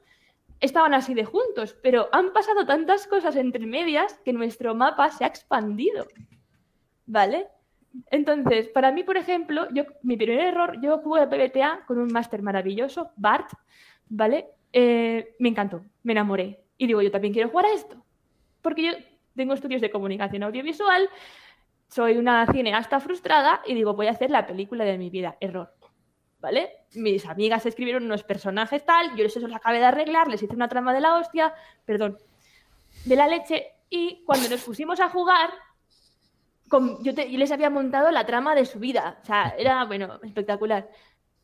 estaban 0.62 0.94
así 0.94 1.14
de 1.14 1.26
juntos, 1.26 1.78
pero 1.84 2.08
han 2.14 2.32
pasado 2.32 2.66
tantas 2.66 3.06
cosas 3.06 3.36
entre 3.36 3.66
medias 3.66 4.20
que 4.24 4.32
nuestro 4.32 4.76
mapa 4.76 5.10
se 5.12 5.26
ha 5.26 5.28
expandido. 5.28 6.08
¿Vale? 7.06 7.48
Entonces, 8.12 8.68
para 8.70 8.92
mí, 8.92 9.04
por 9.04 9.18
ejemplo, 9.18 9.68
yo, 9.74 9.84
mi 10.04 10.18
primer 10.18 10.40
error, 10.40 10.80
yo 10.82 11.00
jugué 11.00 11.22
a 11.22 11.30
PBTA 11.30 11.86
con 11.88 11.98
un 11.98 12.12
máster 12.12 12.42
maravilloso, 12.42 13.12
Bart, 13.16 13.52
¿vale? 14.08 14.48
Eh, 14.74 15.36
me 15.40 15.50
encantó, 15.50 15.84
me 16.04 16.14
enamoré. 16.14 16.60
Y 16.78 16.88
digo, 16.88 17.02
yo 17.02 17.12
también 17.12 17.34
quiero 17.34 17.50
jugar 17.50 17.68
a 17.68 17.74
esto. 17.74 18.04
Porque 18.62 18.84
yo 18.84 18.92
tengo 19.36 19.54
estudios 19.54 19.82
de 19.82 19.92
comunicación 19.92 20.44
audiovisual, 20.44 21.10
soy 21.88 22.18
una 22.18 22.46
cineasta 22.48 23.00
frustrada 23.00 23.62
y 23.66 23.74
digo, 23.74 23.94
voy 23.94 24.08
a 24.08 24.12
hacer 24.12 24.32
la 24.32 24.46
película 24.46 24.84
de 24.84 24.98
mi 24.98 25.10
vida. 25.10 25.38
Error. 25.40 25.74
¿Vale? 26.40 26.70
Mis 26.94 27.26
amigas 27.26 27.66
escribieron 27.66 28.04
unos 28.04 28.24
personajes 28.24 28.86
tal, 28.86 29.16
yo 29.16 29.24
les 29.24 29.36
los 29.36 29.54
acabé 29.54 29.80
de 29.80 29.86
arreglar, 29.86 30.28
les 30.28 30.44
hice 30.44 30.54
una 30.54 30.68
trama 30.68 30.94
de 30.94 31.00
la 31.00 31.16
hostia, 31.16 31.54
perdón, 31.86 32.18
de 33.06 33.16
la 33.16 33.28
leche. 33.28 33.72
Y 33.90 34.24
cuando 34.26 34.50
nos 34.50 34.64
pusimos 34.64 35.00
a 35.00 35.10
jugar, 35.10 35.50
yo, 37.02 37.12
les 37.14 37.52
había 37.52 37.70
montado 37.70 38.12
la 38.12 38.26
trama 38.26 38.56
de 38.56 38.66
su 38.66 38.80
vida. 38.80 39.20
O 39.22 39.26
sea, 39.26 39.56
era, 39.58 39.84
bueno, 39.86 40.20
espectacular. 40.24 40.90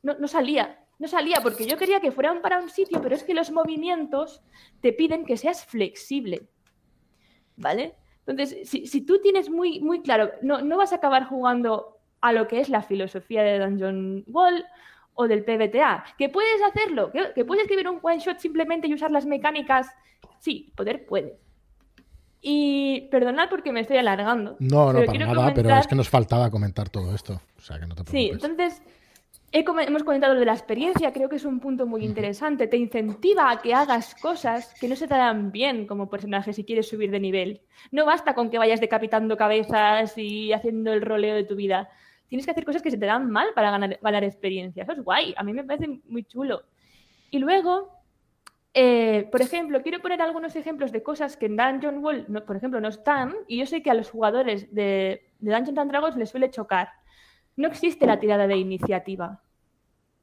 No, 0.04 0.16
no, 0.18 0.28
salía, 0.28 0.80
no 1.00 1.08
salía 1.08 1.42
porque 1.42 1.66
yo 1.66 1.78
quería 1.78 2.00
que 2.00 2.12
fueran 2.12 2.42
para 2.42 2.60
un 2.60 2.70
sitio, 2.70 3.02
pero 3.02 3.16
es 3.16 3.24
que 3.24 3.34
los 3.34 3.52
movimientos 3.52 4.42
te 4.82 4.94
piden 4.94 5.26
que 5.26 5.38
seas 5.38 5.66
flexible. 5.66 6.48
¿Vale? 7.56 7.96
Entonces, 8.26 8.70
si, 8.70 8.88
si 8.88 9.02
tú 9.02 9.20
tienes 9.22 9.50
muy, 9.50 9.80
muy 9.80 10.02
claro, 10.02 10.32
no, 10.42 10.62
no 10.62 10.78
vas 10.78 10.94
a 10.94 10.98
acabar 10.98 11.28
jugando 11.28 12.00
a 12.22 12.34
lo 12.34 12.48
que 12.48 12.60
es 12.60 12.70
la 12.70 12.82
filosofía 12.82 13.44
de 13.44 13.60
Dungeon 13.60 14.24
Wall 14.28 14.66
o 15.14 15.28
del 15.28 15.44
PBTA. 15.44 16.06
¿Que 16.18 16.30
puedes 16.30 16.62
hacerlo? 16.64 17.12
¿Que, 17.12 17.34
que 17.34 17.46
puedes 17.46 17.64
escribir 17.64 17.90
un 17.90 18.00
one 18.02 18.20
shot 18.20 18.40
simplemente 18.40 18.88
y 18.88 18.94
usar 18.94 19.12
las 19.12 19.26
mecánicas? 19.26 19.88
Sí, 20.40 20.72
poder 20.76 21.06
puedes. 21.06 21.51
Y 22.42 23.02
perdonad 23.12 23.50
porque 23.50 23.72
me 23.72 23.82
estoy 23.82 23.98
alargando. 23.98 24.56
No, 24.60 24.92
no, 24.92 25.06
para 25.06 25.26
nada, 25.26 25.54
pero 25.54 25.70
es 25.76 25.88
que 25.88 25.96
nos 25.96 26.10
faltaba 26.10 26.50
comentar 26.50 26.90
todo 26.90 27.14
esto. 27.14 27.40
O 27.58 27.62
sea, 27.62 27.80
que 27.80 27.86
no 27.86 27.96
te 27.96 28.04
preocupes. 28.04 28.12
Sí, 28.12 28.30
entonces 28.30 28.82
hemos 29.52 30.04
comentado 30.04 30.34
lo 30.34 30.40
de 30.40 30.46
la 30.46 30.54
experiencia, 30.54 31.12
creo 31.12 31.30
que 31.30 31.36
es 31.36 31.46
un 31.46 31.60
punto 31.60 31.86
muy 31.86 32.04
interesante. 32.04 32.68
Te 32.68 32.78
incentiva 32.78 33.52
a 33.52 33.62
que 33.62 33.74
hagas 33.74 34.16
cosas 34.16 34.74
que 34.80 34.88
no 34.88 34.96
se 34.96 35.08
te 35.08 35.14
dan 35.14 35.52
bien 35.52 35.86
como 35.86 36.10
personaje 36.10 36.54
si 36.54 36.64
quieres 36.64 36.88
subir 36.90 37.12
de 37.12 37.20
nivel. 37.20 37.62
No 37.92 38.06
basta 38.06 38.34
con 38.34 38.50
que 38.50 38.58
vayas 38.58 38.80
decapitando 38.80 39.38
cabezas 39.38 40.18
y 40.18 40.54
haciendo 40.54 40.94
el 40.94 41.02
roleo 41.02 41.36
de 41.36 41.44
tu 41.44 41.56
vida. 41.56 41.90
Tienes 42.28 42.46
que 42.46 42.52
hacer 42.52 42.66
cosas 42.66 42.82
que 42.82 42.92
se 42.92 42.98
te 42.98 43.06
dan 43.06 43.30
mal 43.30 43.50
para 43.54 43.72
ganar, 43.72 44.00
ganar 44.02 44.24
experiencia. 44.24 44.84
Eso 44.84 44.94
es 44.94 45.04
guay, 45.04 45.34
a 45.38 45.44
mí 45.44 45.54
me 45.54 45.64
parece 45.64 46.00
muy 46.08 46.24
chulo. 46.24 46.64
Y 47.30 47.40
luego, 47.40 48.01
eh, 48.74 49.28
por 49.32 49.42
ejemplo, 49.42 49.82
quiero 49.82 50.02
poner 50.02 50.22
algunos 50.22 50.56
ejemplos 50.56 50.92
de 50.92 51.04
cosas 51.04 51.36
que 51.36 51.48
en 51.48 51.58
Dungeon 51.58 52.04
Wall, 52.04 52.26
por 52.46 52.56
ejemplo, 52.56 52.80
no 52.80 52.88
están, 52.88 53.36
y 53.48 53.58
yo 53.58 53.66
sé 53.66 53.84
que 53.84 53.92
a 53.92 53.94
los 53.94 54.10
jugadores 54.10 54.74
de, 54.74 55.32
de 55.40 55.52
Dungeons 55.52 55.78
and 55.78 55.92
Dragons 55.92 56.16
les 56.16 56.30
suele 56.30 56.50
chocar. 56.50 56.90
No 57.58 57.68
existe 57.68 58.06
la 58.06 58.20
tirada 58.20 58.48
de 58.48 58.58
iniciativa, 58.58 59.42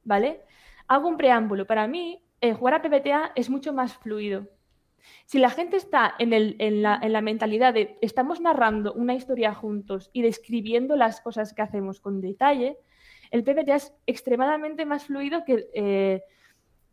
¿vale? 0.03 0.41
Hago 0.87 1.07
un 1.07 1.17
preámbulo. 1.17 1.67
Para 1.67 1.87
mí, 1.87 2.23
eh, 2.41 2.53
jugar 2.53 2.73
a 2.73 2.81
PBTA 2.81 3.33
es 3.35 3.49
mucho 3.49 3.73
más 3.73 3.97
fluido. 3.97 4.47
Si 5.25 5.39
la 5.39 5.49
gente 5.49 5.77
está 5.77 6.15
en, 6.19 6.33
en, 6.33 6.81
la, 6.81 6.99
en, 7.01 7.13
la, 7.13 7.21
mentalidad 7.21 7.73
de 7.73 7.97
estamos 8.01 8.41
narrando 8.41 8.93
una 8.93 9.13
historia 9.13 9.53
juntos 9.53 10.09
y 10.13 10.21
describiendo 10.21 10.95
las 10.95 11.21
cosas 11.21 11.53
que 11.53 11.61
hacemos 11.61 12.01
con 12.01 12.21
detalle, 12.21 12.77
el 13.31 13.43
PBTA 13.43 13.75
es 13.75 13.93
extremadamente 14.07 14.85
más 14.85 15.05
fluido 15.05 15.45
que 15.45 15.67
eh, 15.73 16.23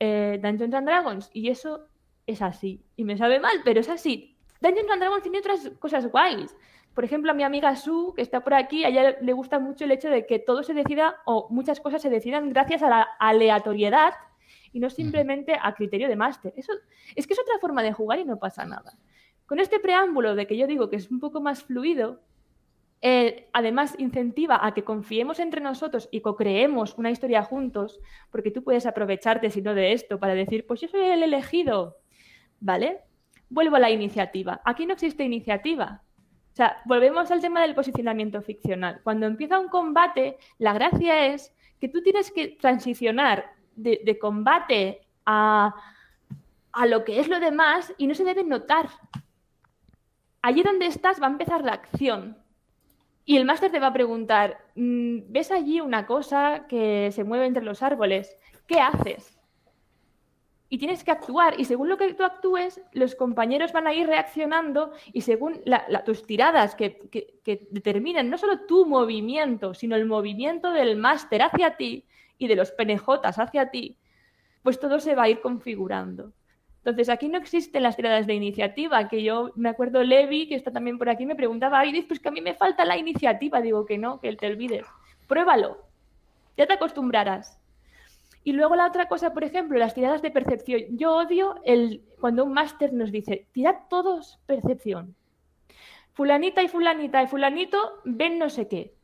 eh, 0.00 0.38
Dungeons 0.42 0.74
and 0.74 0.86
Dragons. 0.86 1.30
Y 1.32 1.48
eso 1.48 1.86
es 2.26 2.42
así. 2.42 2.84
Y 2.96 3.04
me 3.04 3.16
sabe 3.16 3.40
mal, 3.40 3.60
pero 3.64 3.80
es 3.80 3.88
así. 3.88 4.36
Dungeons 4.60 4.90
and 4.90 5.00
Dragons 5.00 5.22
tiene 5.22 5.38
otras 5.38 5.70
cosas 5.78 6.06
guays. 6.10 6.54
Por 6.94 7.04
ejemplo, 7.04 7.30
a 7.30 7.34
mi 7.34 7.42
amiga 7.42 7.76
Sue, 7.76 8.14
que 8.14 8.22
está 8.22 8.42
por 8.42 8.54
aquí, 8.54 8.84
a 8.84 8.88
ella 8.88 9.16
le 9.20 9.32
gusta 9.34 9.58
mucho 9.58 9.84
el 9.84 9.92
hecho 9.92 10.08
de 10.08 10.26
que 10.26 10.38
todo 10.38 10.62
se 10.62 10.72
decida 10.72 11.16
o 11.26 11.46
muchas 11.50 11.78
cosas 11.80 12.00
se 12.00 12.08
decidan 12.08 12.48
gracias 12.48 12.82
a 12.82 12.88
la 12.88 13.02
aleatoriedad 13.18 14.14
y 14.72 14.80
no 14.80 14.88
simplemente 14.88 15.58
a 15.60 15.74
criterio 15.74 16.08
de 16.08 16.16
máster. 16.16 16.54
Eso 16.56 16.72
es 17.14 17.26
que 17.26 17.34
es 17.34 17.40
otra 17.40 17.58
forma 17.60 17.82
de 17.82 17.92
jugar 17.92 18.18
y 18.18 18.24
no 18.24 18.38
pasa 18.38 18.64
nada. 18.64 18.96
Con 19.44 19.60
este 19.60 19.78
preámbulo 19.78 20.34
de 20.34 20.46
que 20.46 20.56
yo 20.56 20.66
digo 20.66 20.88
que 20.88 20.96
es 20.96 21.10
un 21.10 21.20
poco 21.20 21.40
más 21.40 21.64
fluido, 21.64 22.22
eh, 23.02 23.48
además 23.52 23.94
incentiva 23.98 24.64
a 24.64 24.72
que 24.72 24.84
confiemos 24.84 25.38
entre 25.38 25.60
nosotros 25.60 26.08
y 26.10 26.22
co-creemos 26.22 26.94
una 26.96 27.10
historia 27.10 27.42
juntos, 27.42 28.00
porque 28.30 28.50
tú 28.50 28.64
puedes 28.64 28.86
aprovecharte, 28.86 29.50
si 29.50 29.60
no 29.60 29.74
de 29.74 29.92
esto, 29.92 30.18
para 30.18 30.34
decir, 30.34 30.66
pues 30.66 30.80
yo 30.80 30.88
soy 30.88 31.02
el 31.02 31.22
elegido, 31.22 31.98
¿vale? 32.60 33.00
Vuelvo 33.50 33.76
a 33.76 33.80
la 33.80 33.90
iniciativa. 33.90 34.60
Aquí 34.64 34.86
no 34.86 34.94
existe 34.94 35.24
iniciativa. 35.24 36.02
O 36.52 36.56
sea, 36.56 36.78
volvemos 36.86 37.30
al 37.30 37.42
tema 37.42 37.60
del 37.60 37.74
posicionamiento 37.74 38.40
ficcional. 38.40 39.00
Cuando 39.04 39.26
empieza 39.26 39.58
un 39.58 39.68
combate, 39.68 40.38
la 40.58 40.72
gracia 40.72 41.26
es 41.26 41.54
que 41.78 41.88
tú 41.88 42.02
tienes 42.02 42.30
que 42.30 42.48
transicionar 42.48 43.52
de, 43.76 44.18
combate 44.18 45.02
a, 45.26 45.74
a 46.72 46.86
lo 46.86 47.04
que 47.04 47.20
es 47.20 47.28
lo 47.28 47.40
demás 47.40 47.92
y 47.98 48.06
no 48.06 48.14
se 48.14 48.24
debe 48.24 48.42
notar. 48.42 48.88
Allí 50.40 50.62
donde 50.62 50.86
estás 50.86 51.20
va 51.20 51.26
a 51.26 51.30
empezar 51.30 51.62
la 51.62 51.74
acción 51.74 52.38
y 53.28 53.36
el 53.36 53.44
máster 53.44 53.72
te 53.72 53.80
va 53.80 53.88
a 53.88 53.92
preguntar, 53.92 54.58
mm, 54.76 55.18
¿ves 55.28 55.50
allí 55.50 55.80
una 55.80 56.06
cosa 56.06 56.66
que 56.68 57.10
se 57.10 57.24
mueve 57.24 57.46
entre 57.46 57.64
los 57.64 57.82
árboles? 57.82 58.36
¿Qué 58.68 58.78
haces? 58.78 59.36
Y 60.68 60.78
tienes 60.78 61.02
que 61.02 61.10
actuar 61.10 61.58
y 61.58 61.64
según 61.64 61.88
lo 61.88 61.96
que 61.96 62.14
tú 62.14 62.22
actúes, 62.22 62.80
los 62.92 63.16
compañeros 63.16 63.72
van 63.72 63.88
a 63.88 63.94
ir 63.94 64.06
reaccionando 64.06 64.92
y 65.12 65.22
según 65.22 65.60
tus 66.04 66.24
tiradas 66.24 66.76
que, 66.76 67.08
que, 67.44 67.66
determinan 67.70 68.30
no 68.30 68.38
solo 68.38 68.60
tu 68.60 68.86
movimiento, 68.86 69.74
sino 69.74 69.96
el 69.96 70.06
movimiento 70.06 70.70
del 70.70 70.96
máster 70.96 71.42
hacia 71.42 71.76
ti 71.76 72.04
y 72.38 72.46
de 72.46 72.56
los 72.56 72.70
penejotas 72.70 73.40
hacia 73.40 73.70
ti, 73.70 73.98
pues 74.62 74.78
todo 74.78 75.00
se 75.00 75.16
va 75.16 75.24
a 75.24 75.28
ir 75.28 75.40
configurando. 75.40 76.32
Entonces, 76.86 77.08
aquí 77.08 77.28
no 77.28 77.38
existen 77.38 77.82
las 77.82 77.96
tiradas 77.96 78.28
de 78.28 78.34
iniciativa, 78.34 79.08
que 79.08 79.24
yo 79.24 79.50
me 79.56 79.70
acuerdo 79.70 80.04
Levi, 80.04 80.46
que 80.46 80.54
está 80.54 80.70
también 80.70 80.98
por 80.98 81.08
aquí, 81.08 81.26
me 81.26 81.34
preguntaba, 81.34 81.84
Iris, 81.84 82.04
pues 82.04 82.20
que 82.20 82.28
a 82.28 82.30
mí 82.30 82.40
me 82.40 82.54
falta 82.54 82.84
la 82.84 82.96
iniciativa. 82.96 83.60
Digo 83.60 83.84
que 83.84 83.98
no, 83.98 84.20
que 84.20 84.32
te 84.36 84.46
olvides. 84.46 84.86
Pruébalo. 85.26 85.78
Ya 86.56 86.68
te 86.68 86.74
acostumbrarás. 86.74 87.58
Y 88.44 88.52
luego 88.52 88.76
la 88.76 88.86
otra 88.86 89.08
cosa, 89.08 89.34
por 89.34 89.42
ejemplo, 89.42 89.76
las 89.78 89.94
tiradas 89.94 90.22
de 90.22 90.30
percepción. 90.30 90.82
Yo 90.90 91.16
odio 91.16 91.56
el 91.64 92.04
cuando 92.20 92.44
un 92.44 92.52
máster 92.52 92.92
nos 92.92 93.10
dice, 93.10 93.48
tirad 93.50 93.74
todos 93.90 94.38
percepción. 94.46 95.16
Fulanita 96.12 96.62
y 96.62 96.68
fulanita 96.68 97.20
y 97.20 97.26
fulanito 97.26 98.00
ven 98.04 98.38
no 98.38 98.48
sé 98.48 98.68
qué. 98.68 98.94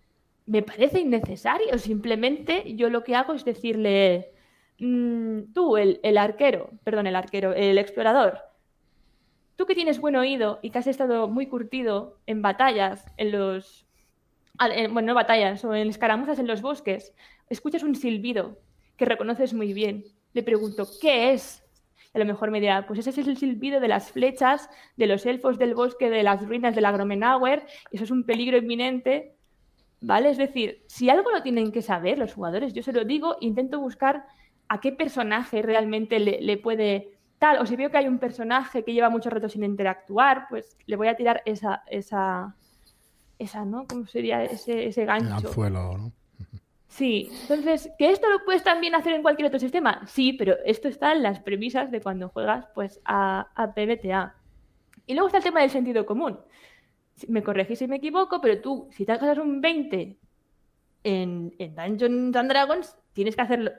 Me 0.47 0.63
parece 0.63 1.01
innecesario. 1.01 1.77
Simplemente 1.79 2.77
yo 2.77 2.91
lo 2.91 3.03
que 3.03 3.17
hago 3.17 3.33
es 3.33 3.45
decirle, 3.45 4.32
mm, 4.85 5.53
tú, 5.53 5.77
el, 5.77 6.19
arquero, 6.19 6.71
perdón, 6.85 7.07
el 7.07 7.17
arquero, 7.17 7.53
el 7.53 7.79
explorador, 7.79 8.39
tú 9.57 9.67
que 9.67 9.75
tienes 9.75 10.01
buen 10.01 10.17
oído 10.17 10.59
y 10.63 10.71
que 10.71 10.79
has 10.79 10.87
estado 10.87 11.29
muy 11.29 11.47
curtido 11.47 12.19
en 12.27 12.43
batallas, 12.43 13.07
en 13.17 13.33
los... 13.33 13.87
Bueno, 14.91 15.09
no 15.09 15.15
batallas, 15.15 15.65
o 15.65 15.75
en 15.75 15.89
escaramuzas 15.89 16.39
en 16.39 16.47
los 16.47 16.63
bosques, 16.63 17.15
escuchas 17.49 17.83
un 17.83 17.97
silbido 17.97 18.59
que 18.97 19.07
reconoces 19.07 19.55
muy 19.55 19.73
bien. 19.73 20.05
Le 20.35 20.43
pregunto, 20.43 20.87
¿qué 21.01 21.33
es? 21.33 21.63
a 22.15 22.19
lo 22.19 22.25
mejor 22.25 22.51
me 22.51 22.61
dirá, 22.61 22.87
pues 22.87 22.99
ese 22.99 23.21
es 23.21 23.27
el 23.27 23.37
silbido 23.37 23.81
de 23.81 23.89
las 23.89 24.13
flechas, 24.13 24.69
de 24.97 25.07
los 25.07 25.25
elfos 25.25 25.59
del 25.59 25.75
bosque, 25.75 26.11
de 26.11 26.23
las 26.23 26.47
ruinas 26.47 26.75
de 26.75 26.83
la 26.83 26.93
Gromenauer, 26.93 27.65
eso 27.91 28.05
es 28.05 28.11
un 28.11 28.25
peligro 28.25 28.59
inminente, 28.59 29.35
¿vale? 30.01 30.31
Es 30.31 30.37
decir, 30.37 30.83
si 30.89 31.09
algo 31.09 31.31
lo 31.31 31.43
tienen 31.43 31.73
que 31.73 31.81
saber 31.81 32.19
los 32.19 32.35
jugadores, 32.35 32.75
yo 32.75 32.83
se 32.83 32.93
lo 32.93 33.05
digo, 33.05 33.37
intento 33.41 33.81
buscar 33.81 34.27
a 34.73 34.81
qué 34.81 34.90
personaje 34.90 35.61
realmente 35.61 36.19
le, 36.19 36.57
puede 36.57 37.12
tal, 37.39 37.59
o 37.59 37.66
si 37.66 37.77
veo 37.77 37.90
que 37.90 37.99
hay 37.99 38.09
un 38.09 38.19
personaje 38.19 38.82
que 38.82 38.94
lleva 38.94 39.11
mucho 39.11 39.28
rato 39.28 39.47
sin 39.47 39.65
interactuar, 39.65 40.47
pues 40.49 40.78
le 40.86 40.97
voy 40.97 41.09
a 41.09 41.15
tirar 41.15 41.43
esa, 41.44 41.82
esa, 41.89 42.57
esa, 43.39 43.66
¿no? 43.66 43.86
¿Cómo 43.86 44.07
sería 44.07 44.43
ese, 44.43 44.86
ese 44.86 45.05
gancho? 45.05 45.66
El 45.66 45.73
¿no? 45.74 46.11
Sí, 46.89 47.28
entonces, 47.43 47.90
¿que 47.99 48.12
esto 48.12 48.31
lo 48.31 48.47
puedes 48.47 48.62
también 48.62 48.94
hacer 48.94 49.12
en 49.12 49.20
cualquier 49.20 49.49
otro 49.49 49.59
sistema? 49.59 50.07
Sí, 50.07 50.32
pero 50.32 50.57
esto 50.65 50.89
está 50.89 51.12
en 51.12 51.23
las 51.23 51.40
premisas 51.40 51.90
de 51.90 52.01
cuando 52.01 52.31
juegas 52.31 52.66
pues, 52.74 52.99
a, 53.05 53.49
a 53.55 53.74
PBTA. 53.74 54.35
Y 55.05 55.12
luego 55.12 55.27
está 55.27 55.36
el 55.36 55.44
tema 55.44 55.61
del 55.61 55.69
sentido 55.69 56.07
común. 56.07 56.39
Me 57.28 57.43
corregís 57.43 57.78
si 57.78 57.86
me 57.89 57.97
equivoco, 57.97 58.40
pero 58.40 58.62
tú, 58.62 58.89
si 58.90 59.05
te 59.05 59.12
haces 59.12 59.36
un 59.36 59.61
20 59.61 60.19
en, 61.05 61.55
en 61.59 61.74
Dungeons 61.74 62.36
and 62.36 62.49
Dragons, 62.49 62.97
tienes 63.12 63.36
que, 63.36 63.43
hacerlo, 63.43 63.70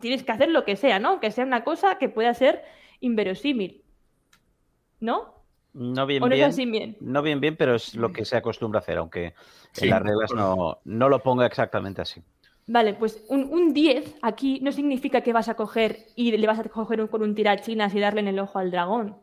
tienes 0.00 0.22
que 0.22 0.32
hacer 0.32 0.50
lo 0.50 0.64
que 0.64 0.76
sea, 0.76 0.98
¿no? 0.98 1.20
Que 1.20 1.30
sea 1.30 1.44
una 1.44 1.64
cosa 1.64 1.98
que 1.98 2.08
pueda 2.08 2.32
ser 2.34 2.62
inverosímil. 3.00 3.82
¿No? 5.00 5.34
No 5.74 6.06
bien, 6.06 6.22
bien, 6.26 6.96
no 7.00 7.20
bien, 7.20 7.38
bien, 7.38 7.54
pero 7.54 7.74
es 7.74 7.94
lo 7.94 8.10
que 8.10 8.24
se 8.24 8.36
acostumbra 8.38 8.80
a 8.80 8.82
hacer, 8.82 8.96
aunque 8.96 9.34
en 9.78 9.90
las 9.90 10.02
reglas 10.02 10.32
no, 10.34 10.78
no 10.84 11.08
lo 11.10 11.22
ponga 11.22 11.44
exactamente 11.44 12.00
así. 12.00 12.22
Vale, 12.68 12.94
pues 12.94 13.24
un, 13.28 13.72
10 13.72 14.16
aquí 14.22 14.58
no 14.60 14.72
significa 14.72 15.20
que 15.20 15.32
vas 15.32 15.48
a 15.48 15.54
coger 15.54 16.06
y 16.16 16.36
le 16.36 16.46
vas 16.46 16.58
a 16.58 16.64
coger 16.64 17.08
con 17.08 17.22
un 17.22 17.34
tirachinas 17.34 17.94
y 17.94 18.00
darle 18.00 18.20
en 18.20 18.28
el 18.28 18.38
ojo 18.40 18.58
al 18.58 18.72
dragón. 18.72 19.16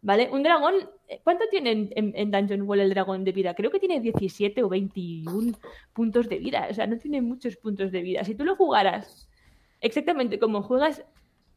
¿Vale? 0.00 0.30
Un 0.30 0.42
dragón, 0.42 0.74
eh, 1.08 1.20
¿cuánto 1.22 1.44
tiene 1.50 1.90
en, 1.94 2.30
Dungeon 2.30 2.62
World 2.62 2.84
el 2.84 2.90
dragón 2.90 3.24
de 3.24 3.32
vida? 3.32 3.54
Creo 3.54 3.70
que 3.70 3.80
tiene 3.80 4.00
17 4.00 4.62
o 4.62 4.68
21 4.68 5.58
puntos 5.92 6.28
de 6.28 6.38
vida. 6.38 6.68
O 6.70 6.74
sea, 6.74 6.86
no 6.86 6.98
tiene 6.98 7.20
muchos 7.20 7.56
puntos 7.56 7.90
de 7.90 8.02
vida. 8.02 8.24
Si 8.24 8.34
tú 8.34 8.44
lo 8.44 8.56
jugaras 8.56 9.28
exactamente 9.84 10.38
como 10.38 10.62
juegas 10.62 11.04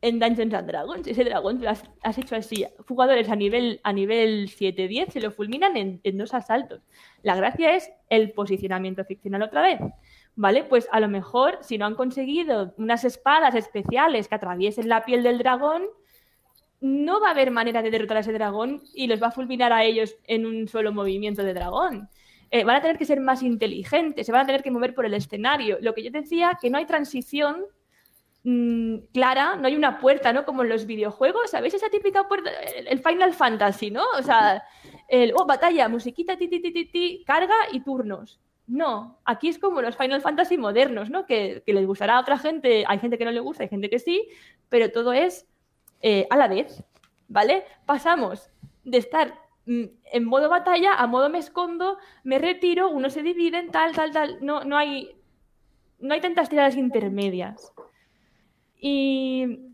en 0.01 0.19
Dungeons 0.19 0.53
and 0.53 0.67
Dragons, 0.67 1.07
ese 1.07 1.23
dragón 1.23 1.59
lo 1.59 1.69
has, 1.71 2.17
hecho 2.17 2.35
así. 2.35 2.65
Jugadores 2.87 3.29
a 3.29 3.35
nivel, 3.35 3.81
a 3.83 3.91
nivel 3.93 4.47
7-10 4.47 5.09
se 5.09 5.21
lo 5.21 5.31
fulminan 5.31 5.75
en, 5.75 5.99
en 6.03 6.17
dos 6.19 6.35
asaltos. 6.35 6.81
La 7.23 7.35
gracia 7.35 7.75
es 7.75 7.89
el 8.09 8.31
posicionamiento 8.31 9.03
ficcional 9.05 9.41
otra 9.41 9.63
vez. 9.63 9.79
¿vale? 10.37 10.63
Pues 10.63 10.87
a 10.91 11.01
lo 11.01 11.09
mejor 11.09 11.57
si 11.61 11.77
no 11.77 11.85
han 11.85 11.95
conseguido 11.95 12.73
unas 12.77 13.03
espadas 13.03 13.55
especiales 13.55 14.29
que 14.29 14.35
atraviesen 14.35 14.87
la 14.87 15.03
piel 15.03 15.23
del 15.23 15.39
dragón, 15.39 15.83
no 16.79 17.19
va 17.19 17.29
a 17.29 17.31
haber 17.31 17.49
manera 17.49 17.81
de 17.81 17.89
derrotar 17.89 18.17
a 18.17 18.19
ese 18.21 18.31
dragón 18.31 18.81
y 18.93 19.07
los 19.07 19.21
va 19.21 19.27
a 19.27 19.31
fulminar 19.31 19.73
a 19.73 19.83
ellos 19.83 20.15
en 20.25 20.45
un 20.45 20.67
solo 20.67 20.93
movimiento 20.93 21.43
de 21.43 21.55
dragón. 21.55 22.07
Eh, 22.51 22.63
van 22.63 22.77
a 22.77 22.81
tener 22.81 22.97
que 22.97 23.05
ser 23.05 23.19
más 23.19 23.41
inteligentes, 23.41 24.27
se 24.27 24.31
van 24.31 24.41
a 24.41 24.45
tener 24.45 24.61
que 24.61 24.71
mover 24.71 24.93
por 24.93 25.05
el 25.05 25.15
escenario. 25.15 25.79
Lo 25.81 25.93
que 25.95 26.03
yo 26.03 26.11
decía, 26.11 26.57
que 26.61 26.69
no 26.69 26.77
hay 26.77 26.85
transición 26.85 27.65
mm, 28.47 29.09
clara, 29.13 29.57
no 29.57 29.67
hay 29.67 29.75
una 29.75 29.99
puerta, 29.99 30.31
¿no? 30.31 30.45
Como 30.45 30.63
en 30.63 30.69
los 30.69 30.85
videojuegos, 30.85 31.51
¿sabéis 31.51 31.73
esa 31.73 31.89
típica 31.89 32.27
puerta? 32.29 32.49
El, 32.77 32.99
Final 32.99 33.33
Fantasy, 33.33 33.91
¿no? 33.91 34.05
O 34.17 34.23
sea, 34.23 34.63
el, 35.09 35.33
oh, 35.35 35.45
batalla, 35.45 35.89
musiquita, 35.89 36.37
ti, 36.37 36.47
ti, 36.47 36.61
ti, 36.61 36.85
ti, 36.85 37.23
carga 37.27 37.55
y 37.73 37.81
turnos. 37.81 38.39
No, 38.65 39.19
aquí 39.25 39.49
es 39.49 39.59
como 39.59 39.81
los 39.81 39.97
Final 39.97 40.21
Fantasy 40.21 40.57
modernos, 40.57 41.09
¿no? 41.09 41.25
Que, 41.25 41.61
les 41.65 41.85
gustará 41.85 42.17
a 42.17 42.21
otra 42.21 42.37
gente, 42.37 42.85
hay 42.87 42.99
gente 42.99 43.17
que 43.17 43.25
no 43.25 43.31
le 43.31 43.41
gusta, 43.41 43.63
hay 43.63 43.69
gente 43.69 43.89
que 43.89 43.99
sí, 43.99 44.29
pero 44.69 44.91
todo 44.91 45.11
es 45.11 45.45
eh, 46.01 46.25
a 46.29 46.37
la 46.37 46.47
vez, 46.47 46.83
¿vale? 47.27 47.65
Pasamos 47.85 48.49
de 48.85 48.97
estar 48.99 49.39
mm, 49.65 49.83
en 50.13 50.23
modo 50.23 50.49
batalla 50.49 50.93
a 50.93 51.05
modo 51.07 51.29
me 51.29 51.39
escondo, 51.39 51.97
me 52.23 52.39
retiro, 52.39 52.89
uno 52.89 53.09
se 53.09 53.23
divide 53.23 53.61
tal, 53.71 53.93
tal, 53.93 54.11
tal. 54.11 54.37
No, 54.41 54.63
no, 54.63 54.77
hay, 54.77 55.17
no 55.99 56.13
hay 56.13 56.21
tantas 56.21 56.47
tiradas 56.47 56.77
intermedias. 56.77 57.73
Y 58.79 59.73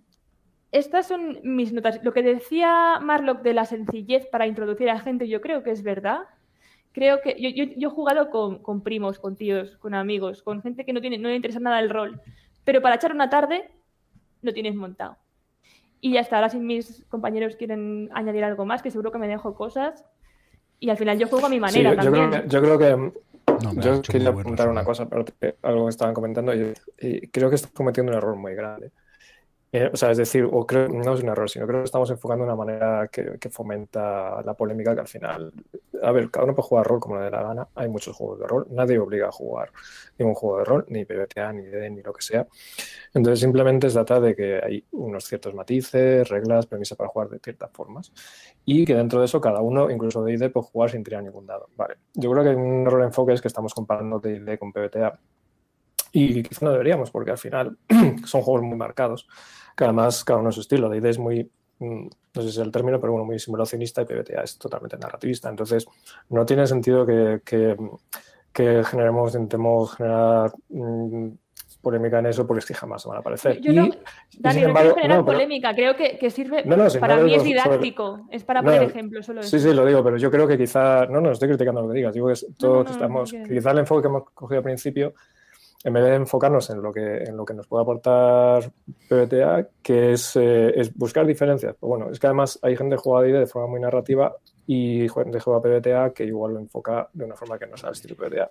estas 0.71 1.07
son 1.07 1.39
mis 1.43 1.73
notas. 1.73 2.03
Lo 2.03 2.13
que 2.13 2.23
decía 2.23 2.99
Marlock 3.01 3.41
de 3.41 3.53
la 3.53 3.65
sencillez 3.65 4.25
para 4.27 4.47
introducir 4.47 4.89
a 4.89 4.99
gente, 4.99 5.27
yo 5.27 5.41
creo 5.41 5.63
que 5.63 5.71
es 5.71 5.83
verdad 5.83 6.23
creo 6.93 7.21
que 7.21 7.35
yo, 7.39 7.49
yo, 7.49 7.87
he 7.89 7.91
jugado 7.91 8.29
con, 8.29 8.81
primos, 8.81 9.19
con 9.19 9.35
tíos, 9.35 9.75
con 9.77 9.93
amigos, 9.93 10.41
con 10.43 10.61
gente 10.61 10.85
que 10.85 10.93
no, 10.93 11.01
tiene, 11.01 11.17
no 11.17 11.27
le 11.27 11.35
interesa 11.35 11.59
nada 11.59 11.79
el 11.79 11.89
rol, 11.89 12.21
pero 12.63 12.81
para 12.81 12.95
echar 12.95 13.11
una 13.11 13.29
tarde 13.29 13.69
lo 14.41 14.53
tienes 14.53 14.75
montado. 14.75 15.17
Y 15.99 16.13
ya 16.13 16.21
está, 16.21 16.37
ahora 16.37 16.49
si 16.49 16.59
mis 16.59 17.03
compañeros 17.09 17.55
quieren 17.55 18.09
añadir 18.13 18.43
algo 18.43 18.65
más, 18.65 18.81
que 18.81 18.91
seguro 18.91 19.11
que 19.11 19.17
me 19.17 19.27
dejo 19.27 19.55
cosas. 19.55 20.05
Y 20.79 20.89
al 20.89 20.97
final 20.97 21.17
yo 21.17 21.27
juego 21.27 21.45
a 21.45 21.49
mi 21.49 21.61
manera 21.61 21.95
también. 21.95 22.49
yo 22.49 22.61
creo 22.61 22.77
que, 22.77 23.11
yo 23.71 24.01
quería 24.01 24.29
apuntar 24.29 24.69
una 24.69 24.83
cosa, 24.83 25.07
pero 25.07 25.25
algo 25.61 25.85
que 25.85 25.89
estaban 25.89 26.13
comentando, 26.13 26.53
y, 26.53 26.73
y, 26.99 27.27
creo 27.27 27.49
que 27.49 27.55
estás 27.55 27.71
cometiendo 27.71 28.11
un 28.11 28.17
error 28.17 28.35
muy 28.35 28.53
grande. 28.55 28.91
Eh, 29.75 29.89
o 29.91 29.97
sea, 29.97 30.11
es 30.11 30.19
decir, 30.19 30.47
o 30.51 30.67
creo, 30.67 30.87
no 30.87 31.15
es 31.15 31.23
un 31.23 31.29
error, 31.29 31.49
sino 31.49 31.65
creo 31.65 31.79
que 31.79 31.85
estamos 31.85 32.07
enfocando 32.11 32.45
de 32.45 32.51
una 32.51 32.55
manera 32.55 33.09
que, 33.11 33.39
fomenta 33.49 34.39
la 34.43 34.53
polémica 34.53 34.93
que 34.93 35.01
al 35.01 35.07
final, 35.07 35.51
a 36.03 36.11
ver, 36.11 36.29
cada 36.29 36.45
uno 36.45 36.53
puede 36.53 36.67
jugar 36.67 36.85
rol 36.85 36.99
como 36.99 37.17
le 37.17 37.23
dé 37.23 37.31
la 37.31 37.41
gana, 37.41 37.67
hay 37.73 37.89
muchos 37.89 38.15
juegos 38.15 38.39
de 38.39 38.45
rol, 38.45 38.67
nadie 38.69 38.99
obliga 38.99 39.29
a 39.29 39.31
jugar 39.31 39.71
ningún 40.19 40.35
juego 40.35 40.59
de 40.59 40.65
rol, 40.65 40.85
ni 40.89 41.05
PBTA, 41.05 41.53
ni 41.53 41.63
DD, 41.63 41.89
ni 41.89 42.03
lo 42.03 42.13
que 42.13 42.21
sea. 42.21 42.47
Entonces 43.15 43.39
simplemente 43.39 43.89
se 43.89 43.95
trata 43.95 44.19
de 44.19 44.35
que 44.35 44.61
hay 44.63 44.85
unos 44.91 45.25
ciertos 45.25 45.55
matices, 45.55 46.29
reglas, 46.29 46.67
premisas 46.67 46.95
para 46.95 47.09
jugar 47.09 47.29
de 47.29 47.39
ciertas 47.39 47.71
formas 47.71 48.11
y 48.65 48.85
que 48.85 48.93
dentro 48.93 49.21
de 49.21 49.25
eso 49.25 49.41
cada 49.41 49.61
uno, 49.61 49.89
incluso 49.89 50.23
DD, 50.23 50.51
puede 50.51 50.67
jugar 50.67 50.91
sin 50.91 51.03
tirar 51.03 51.23
ningún 51.23 51.47
dado. 51.47 51.69
Vale, 51.75 51.95
yo 52.13 52.31
creo 52.31 52.43
que 52.43 52.51
un 52.51 52.85
error 52.85 52.99
de 52.99 53.07
enfoque 53.07 53.33
es 53.33 53.41
que 53.41 53.47
estamos 53.47 53.73
comparando 53.73 54.19
DD 54.19 54.59
con 54.59 54.71
PBTA 54.71 55.19
y 56.13 56.43
quizá 56.43 56.65
no 56.65 56.71
deberíamos, 56.71 57.11
porque 57.11 57.31
al 57.31 57.37
final 57.37 57.77
son 58.25 58.41
juegos 58.43 58.61
muy 58.61 58.77
marcados 58.77 59.27
que 59.75 59.83
además 59.83 60.23
cada 60.23 60.39
uno 60.39 60.51
su 60.51 60.61
estilo. 60.61 60.93
Idea 60.93 61.09
es 61.09 61.17
muy, 61.17 61.49
mm, 61.79 62.05
no 62.35 62.41
sé 62.41 62.43
si 62.43 62.49
es 62.49 62.57
el 62.59 62.71
término, 62.71 62.99
pero 63.01 63.13
bueno, 63.13 63.25
muy 63.25 63.39
simulacionista 63.39 64.03
y 64.03 64.05
PBTA 64.05 64.43
es 64.43 64.57
totalmente 64.57 64.97
narrativista. 64.97 65.49
Entonces, 65.49 65.87
no 66.29 66.45
tiene 66.45 66.67
sentido 66.67 67.05
que, 67.05 67.41
que, 67.43 67.75
que 68.53 68.83
generemos, 68.83 69.33
intentemos 69.33 69.95
generar 69.95 70.51
mm, 70.69 71.29
polémica 71.81 72.19
en 72.19 72.27
eso 72.27 72.47
porque 72.47 72.59
es 72.59 72.65
que 72.65 72.73
jamás 72.75 73.05
van 73.05 73.17
a 73.17 73.19
aparecer. 73.19 73.59
Yo, 73.59 73.73
no, 73.73 73.89
Dani, 74.39 74.61
no 74.61 74.73
quiero 74.73 74.95
generar 74.95 75.25
polémica, 75.25 75.73
creo 75.73 75.95
que, 75.95 76.17
que 76.17 76.29
sirve, 76.29 76.63
para 76.99 77.17
mí 77.17 77.33
es 77.35 77.43
didáctico, 77.43 78.27
es 78.31 78.43
para 78.43 78.61
poner 78.61 78.83
ejemplos 78.83 79.25
solo. 79.25 79.43
Sí, 79.43 79.59
sí, 79.59 79.73
lo 79.73 79.85
digo, 79.85 80.03
pero 80.03 80.17
yo 80.17 80.31
creo 80.31 80.47
que 80.47 80.57
quizá, 80.57 81.05
no, 81.07 81.19
no, 81.19 81.31
estoy 81.31 81.49
criticando 81.49 81.81
lo 81.81 81.89
que 81.89 81.97
digas, 81.97 82.13
digo 82.13 82.27
que 82.27 82.35
todos 82.57 82.89
estamos, 82.89 83.31
quizá 83.31 83.71
el 83.71 83.79
enfoque 83.79 84.03
que 84.03 84.07
hemos 84.07 84.29
cogido 84.31 84.59
al 84.59 84.63
principio 84.63 85.13
en 85.83 85.93
vez 85.93 86.03
de 86.03 86.15
enfocarnos 86.15 86.69
en 86.69 86.81
lo 86.81 86.93
que, 86.93 87.23
en 87.23 87.35
lo 87.35 87.43
que 87.43 87.53
nos 87.53 87.67
puede 87.67 87.83
aportar 87.83 88.71
PBTA, 89.09 89.67
que 89.81 90.13
es, 90.13 90.35
eh, 90.37 90.71
es 90.79 90.95
buscar 90.95 91.25
diferencias. 91.25 91.75
Pues 91.77 91.87
bueno, 91.89 92.09
es 92.09 92.19
que 92.19 92.27
además 92.27 92.57
hay 92.61 92.77
gente 92.77 92.95
que 92.95 93.01
juega 93.01 93.39
de 93.39 93.47
forma 93.47 93.67
muy 93.67 93.81
narrativa 93.81 94.35
y 94.65 95.09
gente 95.09 95.37
que 95.37 95.39
juega 95.39 95.61
PBTA 95.61 96.13
que 96.13 96.23
igual 96.23 96.53
lo 96.53 96.59
enfoca 96.59 97.09
de 97.11 97.25
una 97.25 97.35
forma 97.35 97.59
que 97.59 97.67
no 97.67 97.75
sea 97.75 97.89
el 97.89 97.95
estilo 97.95 98.15
PBTA. 98.15 98.49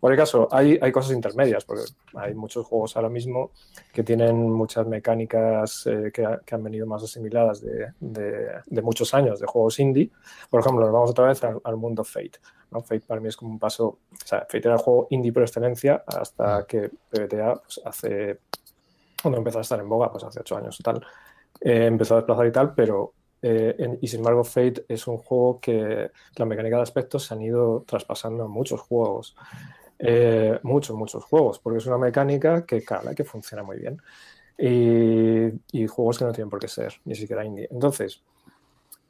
Por 0.00 0.12
el 0.12 0.18
caso, 0.18 0.48
hay, 0.50 0.78
hay 0.80 0.90
cosas 0.90 1.12
intermedias, 1.12 1.64
porque 1.64 1.84
hay 2.14 2.34
muchos 2.34 2.66
juegos 2.66 2.96
ahora 2.96 3.10
mismo 3.10 3.50
que 3.92 4.02
tienen 4.02 4.50
muchas 4.50 4.86
mecánicas 4.86 5.86
eh, 5.86 6.10
que, 6.12 6.24
han 6.24 6.64
venido 6.64 6.86
más 6.86 7.02
asimiladas 7.02 7.60
de, 7.60 7.92
de, 8.00 8.82
muchos 8.82 9.12
años 9.12 9.38
de 9.38 9.46
juegos 9.46 9.78
indie. 9.78 10.10
Por 10.48 10.60
ejemplo, 10.60 10.84
nos 10.84 10.92
vamos 10.92 11.10
otra 11.10 11.26
vez 11.26 11.42
al, 11.44 11.76
mundo 11.76 12.02
Fate. 12.02 12.38
¿no? 12.70 12.80
Fate 12.80 13.02
para 13.06 13.20
mí 13.20 13.28
es 13.28 13.36
como 13.36 13.50
un 13.50 13.58
paso, 13.58 13.86
o 13.86 14.26
sea, 14.26 14.40
Fate 14.40 14.68
era 14.68 14.74
el 14.74 14.80
juego 14.80 15.06
indie 15.10 15.32
por 15.32 15.42
excelencia 15.42 16.02
hasta 16.06 16.64
que 16.66 16.90
PBTA 17.10 17.56
pues, 17.56 17.80
hace 17.84 18.40
cuando 19.22 19.38
empezó 19.38 19.58
a 19.58 19.62
estar 19.62 19.78
en 19.78 19.88
boga, 19.88 20.10
pues 20.10 20.24
hace 20.24 20.40
ocho 20.40 20.56
años 20.56 20.78
y 20.80 20.82
tal, 20.82 21.04
eh, 21.60 21.86
empezó 21.86 22.14
a 22.14 22.18
desplazar 22.18 22.46
y 22.46 22.52
tal, 22.52 22.74
pero 22.74 23.12
eh, 23.42 23.98
y 24.00 24.08
sin 24.08 24.20
embargo, 24.20 24.44
Fate 24.44 24.84
es 24.88 25.06
un 25.06 25.18
juego 25.18 25.60
que 25.60 26.10
la 26.36 26.44
mecánica 26.44 26.76
de 26.76 26.82
aspectos 26.82 27.24
se 27.24 27.34
han 27.34 27.42
ido 27.42 27.84
traspasando 27.86 28.44
en 28.44 28.50
muchos 28.50 28.80
juegos. 28.80 29.34
Eh, 30.02 30.58
muchos, 30.62 30.96
muchos 30.96 31.24
juegos, 31.24 31.58
porque 31.58 31.78
es 31.78 31.86
una 31.86 31.98
mecánica 31.98 32.64
que 32.64 32.82
cala, 32.82 33.14
que 33.14 33.24
funciona 33.24 33.62
muy 33.62 33.78
bien. 33.78 34.00
Y, 34.56 35.86
juegos 35.86 36.18
que 36.18 36.24
no 36.24 36.32
tienen 36.32 36.50
por 36.50 36.60
qué 36.60 36.68
ser, 36.68 36.94
ni 37.04 37.14
siquiera 37.14 37.44
indie. 37.44 37.68
Entonces, 37.70 38.22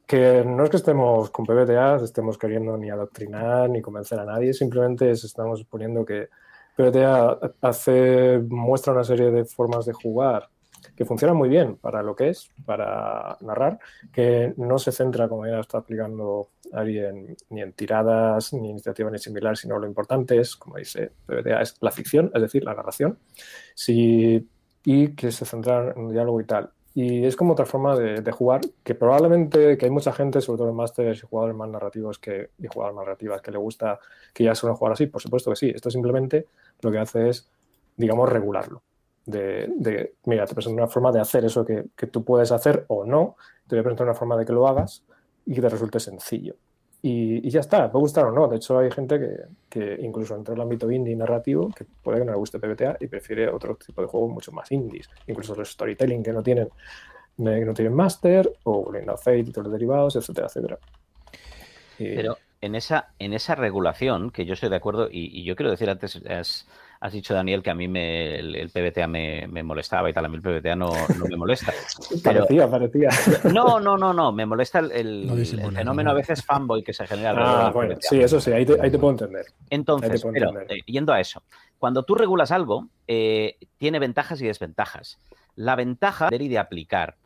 que 0.05 0.43
no 0.45 0.63
es 0.63 0.69
que 0.69 0.77
estemos 0.77 1.29
con 1.29 1.45
PBTA, 1.45 1.97
estemos 2.03 2.37
queriendo 2.37 2.77
ni 2.77 2.89
adoctrinar 2.89 3.69
ni 3.69 3.81
convencer 3.81 4.19
a 4.19 4.25
nadie, 4.25 4.53
simplemente 4.53 5.11
estamos 5.11 5.63
poniendo 5.65 6.05
que 6.05 6.29
PBTA 6.75 7.39
hace, 7.61 8.39
muestra 8.49 8.93
una 8.93 9.03
serie 9.03 9.31
de 9.31 9.45
formas 9.45 9.85
de 9.85 9.93
jugar 9.93 10.49
que 10.95 11.05
funciona 11.05 11.33
muy 11.33 11.49
bien 11.49 11.75
para 11.77 12.01
lo 12.03 12.15
que 12.15 12.29
es, 12.29 12.49
para 12.65 13.37
narrar, 13.41 13.79
que 14.11 14.53
no 14.57 14.79
se 14.79 14.91
centra, 14.91 15.27
como 15.27 15.45
ya 15.45 15.59
está 15.59 15.79
explicando 15.79 16.49
Ari, 16.73 17.01
ni 17.49 17.61
en 17.61 17.73
tiradas, 17.73 18.53
ni 18.53 18.69
iniciativas 18.69 19.11
ni 19.11 19.19
similar, 19.19 19.57
sino 19.57 19.77
lo 19.79 19.87
importante 19.87 20.39
es, 20.39 20.55
como 20.55 20.77
dice 20.77 21.11
es 21.59 21.77
la 21.81 21.91
ficción, 21.91 22.31
es 22.33 22.41
decir, 22.41 22.63
la 22.63 22.73
narración, 22.73 23.17
y 24.83 25.09
que 25.09 25.31
se 25.31 25.45
centra 25.45 25.93
en 25.95 26.09
diálogo 26.09 26.41
y 26.41 26.45
tal. 26.45 26.71
Y 26.93 27.25
es 27.25 27.37
como 27.37 27.53
otra 27.53 27.65
forma 27.65 27.95
de, 27.95 28.31
jugar 28.31 28.61
que 28.83 28.95
probablemente 28.95 29.77
que 29.77 29.85
hay 29.85 29.91
mucha 29.91 30.11
gente, 30.11 30.41
sobre 30.41 30.57
todo 30.57 30.69
en 30.69 30.75
másteres 30.75 31.19
y 31.19 31.25
jugadores 31.25 31.55
más 31.55 31.69
narrativos 31.69 32.19
que, 32.19 32.49
y 32.57 32.67
jugadores 32.67 32.95
más 32.95 33.05
narrativas, 33.05 33.41
que 33.41 33.51
le 33.51 33.57
gusta 33.57 33.99
que 34.33 34.43
ya 34.43 34.55
suelen 34.55 34.75
jugar 34.75 34.93
así. 34.93 35.07
Por 35.07 35.21
supuesto 35.21 35.51
que 35.51 35.55
sí. 35.55 35.69
Esto 35.73 35.89
simplemente 35.89 36.47
lo 36.81 36.91
que 36.91 36.97
hace 36.99 37.29
es, 37.29 37.49
digamos, 37.95 38.27
regularlo 38.29 38.83
de, 39.25 40.13
mira, 40.25 40.45
te 40.45 40.53
presento 40.53 40.75
una 40.75 40.87
forma 40.87 41.11
de 41.11 41.19
hacer 41.19 41.45
eso 41.45 41.65
que, 41.65 42.07
tú 42.07 42.23
puedes 42.23 42.51
hacer 42.51 42.85
o 42.87 43.05
no, 43.05 43.35
te 43.67 43.75
voy 43.75 43.79
a 43.81 43.83
presentar 43.83 44.07
una 44.07 44.15
forma 44.15 44.37
de 44.37 44.45
que 44.45 44.53
lo 44.53 44.67
hagas 44.67 45.03
y 45.45 45.55
que 45.55 45.61
te 45.61 45.69
resulte 45.69 45.99
sencillo. 45.99 46.55
Y, 47.03 47.49
ya 47.49 47.61
está, 47.61 47.91
puede 47.91 48.01
gustar 48.01 48.25
o 48.25 48.31
no. 48.31 48.47
De 48.47 48.57
hecho, 48.57 48.77
hay 48.77 48.91
gente 48.91 49.47
que, 49.69 49.97
incluso 50.01 50.35
entre 50.35 50.53
el 50.53 50.61
ámbito 50.61 50.91
indie 50.91 51.15
narrativo, 51.15 51.71
que 51.75 51.85
puede 52.03 52.19
que 52.19 52.25
no 52.25 52.31
le 52.31 52.37
guste 52.37 52.59
PBTA 52.59 52.97
y 52.99 53.07
prefiere 53.07 53.49
otro 53.49 53.75
tipo 53.75 54.01
de 54.01 54.07
juegos 54.07 54.31
mucho 54.31 54.51
más 54.51 54.71
indies. 54.71 55.09
Incluso 55.27 55.55
los 55.55 55.71
storytelling 55.71 56.21
que 56.21 56.31
no 56.31 56.43
tienen, 56.43 56.69
que 57.37 57.65
no 57.65 57.73
tienen 57.73 57.93
master, 57.93 58.51
o 58.63 58.91
Blind 58.91 59.09
Fate 59.17 59.39
y 59.39 59.43
todos 59.45 59.65
los 59.65 59.73
derivados, 59.73 60.15
etcétera, 60.15 60.47
etcétera. 60.47 60.77
Pero 61.97 62.37
en 62.61 62.75
esa, 62.75 63.13
en 63.17 63.33
esa 63.33 63.55
regulación, 63.55 64.29
que 64.29 64.45
yo 64.45 64.53
estoy 64.53 64.69
de 64.69 64.75
acuerdo, 64.75 65.09
y, 65.11 65.43
yo 65.43 65.55
quiero 65.55 65.71
decir 65.71 65.89
antes, 65.89 66.15
es, 66.25 66.67
has 67.01 67.13
dicho, 67.13 67.33
Daniel, 67.33 67.63
que 67.63 67.71
a 67.71 67.75
mí 67.75 67.87
me, 67.87 68.35
el, 68.35 68.69
PBTA 68.69 69.07
me, 69.07 69.63
molestaba 69.63 70.07
y 70.09 70.13
tal. 70.13 70.25
A 70.25 70.29
mí 70.29 70.37
el 70.37 70.41
PBTA 70.43 70.75
no, 70.75 70.93
me 71.27 71.35
molesta. 71.35 71.73
parecía, 72.23 72.69
parecía. 72.69 73.09
No, 73.51 73.79
no, 73.79 73.97
no, 73.97 74.13
no. 74.13 74.31
Me 74.31 74.45
molesta 74.45 74.79
el, 74.79 75.27
fenómeno 75.73 76.11
a 76.11 76.13
veces 76.13 76.45
fanboy 76.45 76.83
que 76.83 76.93
se 76.93 77.07
genera. 77.07 77.65
Ah, 77.67 77.71
bueno, 77.71 77.95
sí, 77.99 78.21
eso 78.21 78.39
sí, 78.39 78.51
ahí 78.51 78.65
te, 78.65 78.75
puedo 78.99 79.11
entender. 79.13 79.45
Entonces, 79.71 80.23
pero, 80.31 80.61
eh, 80.61 80.81
yendo 80.85 81.11
a 81.11 81.19
eso, 81.19 81.41
cuando 81.79 82.03
tú 82.03 82.13
regulas 82.13 82.51
algo, 82.51 82.87
eh, 83.07 83.57
tiene 83.77 83.97
ventajas 83.97 84.39
y 84.39 84.45
desventajas. 84.45 85.19
La 85.55 85.75
ventaja 85.75 86.29
de 86.29 86.35
ir 86.35 86.51
de 86.51 86.59
aplicar. 86.59 87.17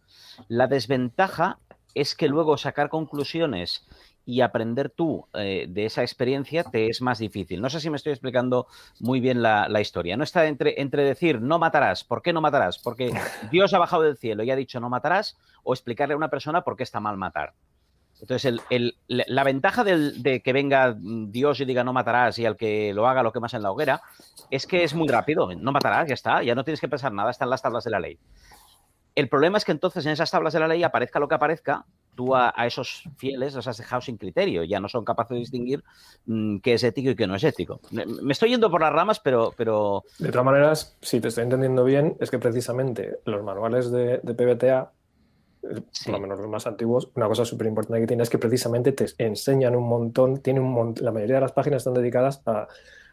La 0.47 0.67
desventaja 0.67 1.59
es 1.93 2.15
que 2.15 2.29
luego 2.29 2.57
sacar 2.57 2.87
conclusiones 2.87 3.85
y 4.25 4.41
aprender 4.41 4.89
tú 4.89 5.27
eh, 5.33 5.67
de 5.69 5.85
esa 5.85 6.01
experiencia 6.01 6.63
te 6.63 6.87
es 6.89 7.01
más 7.01 7.19
difícil. 7.19 7.61
No 7.61 7.69
sé 7.69 7.79
si 7.79 7.89
me 7.89 7.97
estoy 7.97 8.11
explicando 8.11 8.67
muy 8.99 9.19
bien 9.19 9.41
la, 9.41 9.79
historia. 9.79 10.17
No 10.17 10.23
está 10.23 10.47
entre, 10.47 10.81
entre 10.81 11.03
decir 11.03 11.41
no 11.41 11.59
matarás, 11.59 12.03
¿por 12.03 12.21
qué 12.21 12.33
no 12.33 12.41
matarás? 12.41 12.79
Porque 12.79 13.13
Dios 13.51 13.73
ha 13.73 13.79
bajado 13.79 14.03
del 14.03 14.17
cielo 14.17 14.43
y 14.43 14.51
ha 14.51 14.55
dicho 14.55 14.79
no 14.79 14.89
matarás, 14.89 15.37
o 15.63 15.73
explicarle 15.73 16.13
a 16.13 16.17
una 16.17 16.29
persona 16.29 16.63
por 16.63 16.75
qué 16.75 16.83
está 16.83 16.99
mal 16.99 17.17
matar. 17.17 17.53
Entonces, 18.21 18.55
la 19.07 19.43
ventaja 19.43 19.83
de 19.83 20.41
que 20.43 20.53
venga 20.53 20.95
Dios 20.97 21.59
y 21.59 21.65
diga 21.65 21.83
no 21.83 21.91
matarás 21.91 22.39
y 22.39 22.45
al 22.45 22.55
que 22.55 22.93
lo 22.93 23.07
haga 23.07 23.23
lo 23.23 23.33
que 23.33 23.41
más 23.41 23.53
en 23.53 23.61
la 23.61 23.71
hoguera 23.71 24.01
es 24.49 24.65
que 24.65 24.83
es 24.83 24.93
muy 24.93 25.09
rápido. 25.09 25.53
No 25.53 25.71
matarás, 25.73 26.07
ya 26.07 26.13
está, 26.13 26.41
ya 26.41 26.55
no 26.55 26.63
tienes 26.63 26.79
que 26.79 26.87
pensar 26.87 27.11
nada, 27.11 27.29
están 27.29 27.49
las 27.49 27.61
tablas 27.61 27.83
de 27.83 27.91
la 27.91 27.99
ley. 27.99 28.17
El 29.15 29.29
problema 29.29 29.57
es 29.57 29.65
que 29.65 29.73
entonces 29.73 30.05
en 30.05 30.13
esas 30.13 30.31
tablas 30.31 30.53
de 30.53 30.59
la 30.59 30.67
ley 30.67 30.83
aparezca 30.83 31.19
lo 31.19 31.27
que 31.27 31.35
aparezca, 31.35 31.85
tú 32.15 32.35
a, 32.35 32.53
esos 32.65 33.03
fieles 33.17 33.53
los 33.53 33.67
has 33.67 33.77
dejado 33.77 34.01
sin 34.01 34.17
criterio, 34.17 34.63
ya 34.63 34.79
no 34.79 34.89
son 34.89 35.05
capaces 35.05 35.35
de 35.35 35.39
distinguir 35.39 35.83
mm, 36.25 36.57
qué 36.59 36.73
es 36.73 36.83
ético 36.83 37.11
y 37.11 37.15
qué 37.15 37.27
no 37.27 37.35
es 37.35 37.43
ético. 37.43 37.79
Me, 37.91 38.31
estoy 38.31 38.49
yendo 38.49 38.71
por 38.71 38.81
las 38.81 38.93
ramas, 38.93 39.19
pero, 39.19 39.53
pero... 39.55 40.03
De 40.19 40.29
todas 40.29 40.45
maneras, 40.45 40.97
si 41.01 41.19
te 41.19 41.27
estoy 41.27 41.43
entendiendo 41.43 41.83
bien, 41.83 42.17
es 42.19 42.31
que 42.31 42.39
precisamente 42.39 43.19
los 43.25 43.43
manuales 43.43 43.91
de, 43.91 44.19
PBTA, 44.19 44.91
eh, 45.63 45.81
por 46.05 46.13
lo 46.13 46.19
menos 46.19 46.39
los 46.39 46.49
más 46.49 46.65
antiguos, 46.67 47.09
una 47.15 47.27
cosa 47.27 47.45
súper 47.45 47.67
importante 47.67 48.01
que 48.01 48.07
tiene 48.07 48.23
es 48.23 48.29
que 48.29 48.39
precisamente 48.39 48.91
te 48.91 49.05
enseñan 49.17 49.75
un 49.75 49.87
montón, 49.87 50.41
tiene 50.41 50.59
un 50.59 50.95
la 50.99 51.11
mayoría 51.11 51.35
de 51.35 51.41
las 51.41 51.51
páginas 51.51 51.81
están 51.81 51.93
dedicadas 51.93 52.41
a 52.45 52.67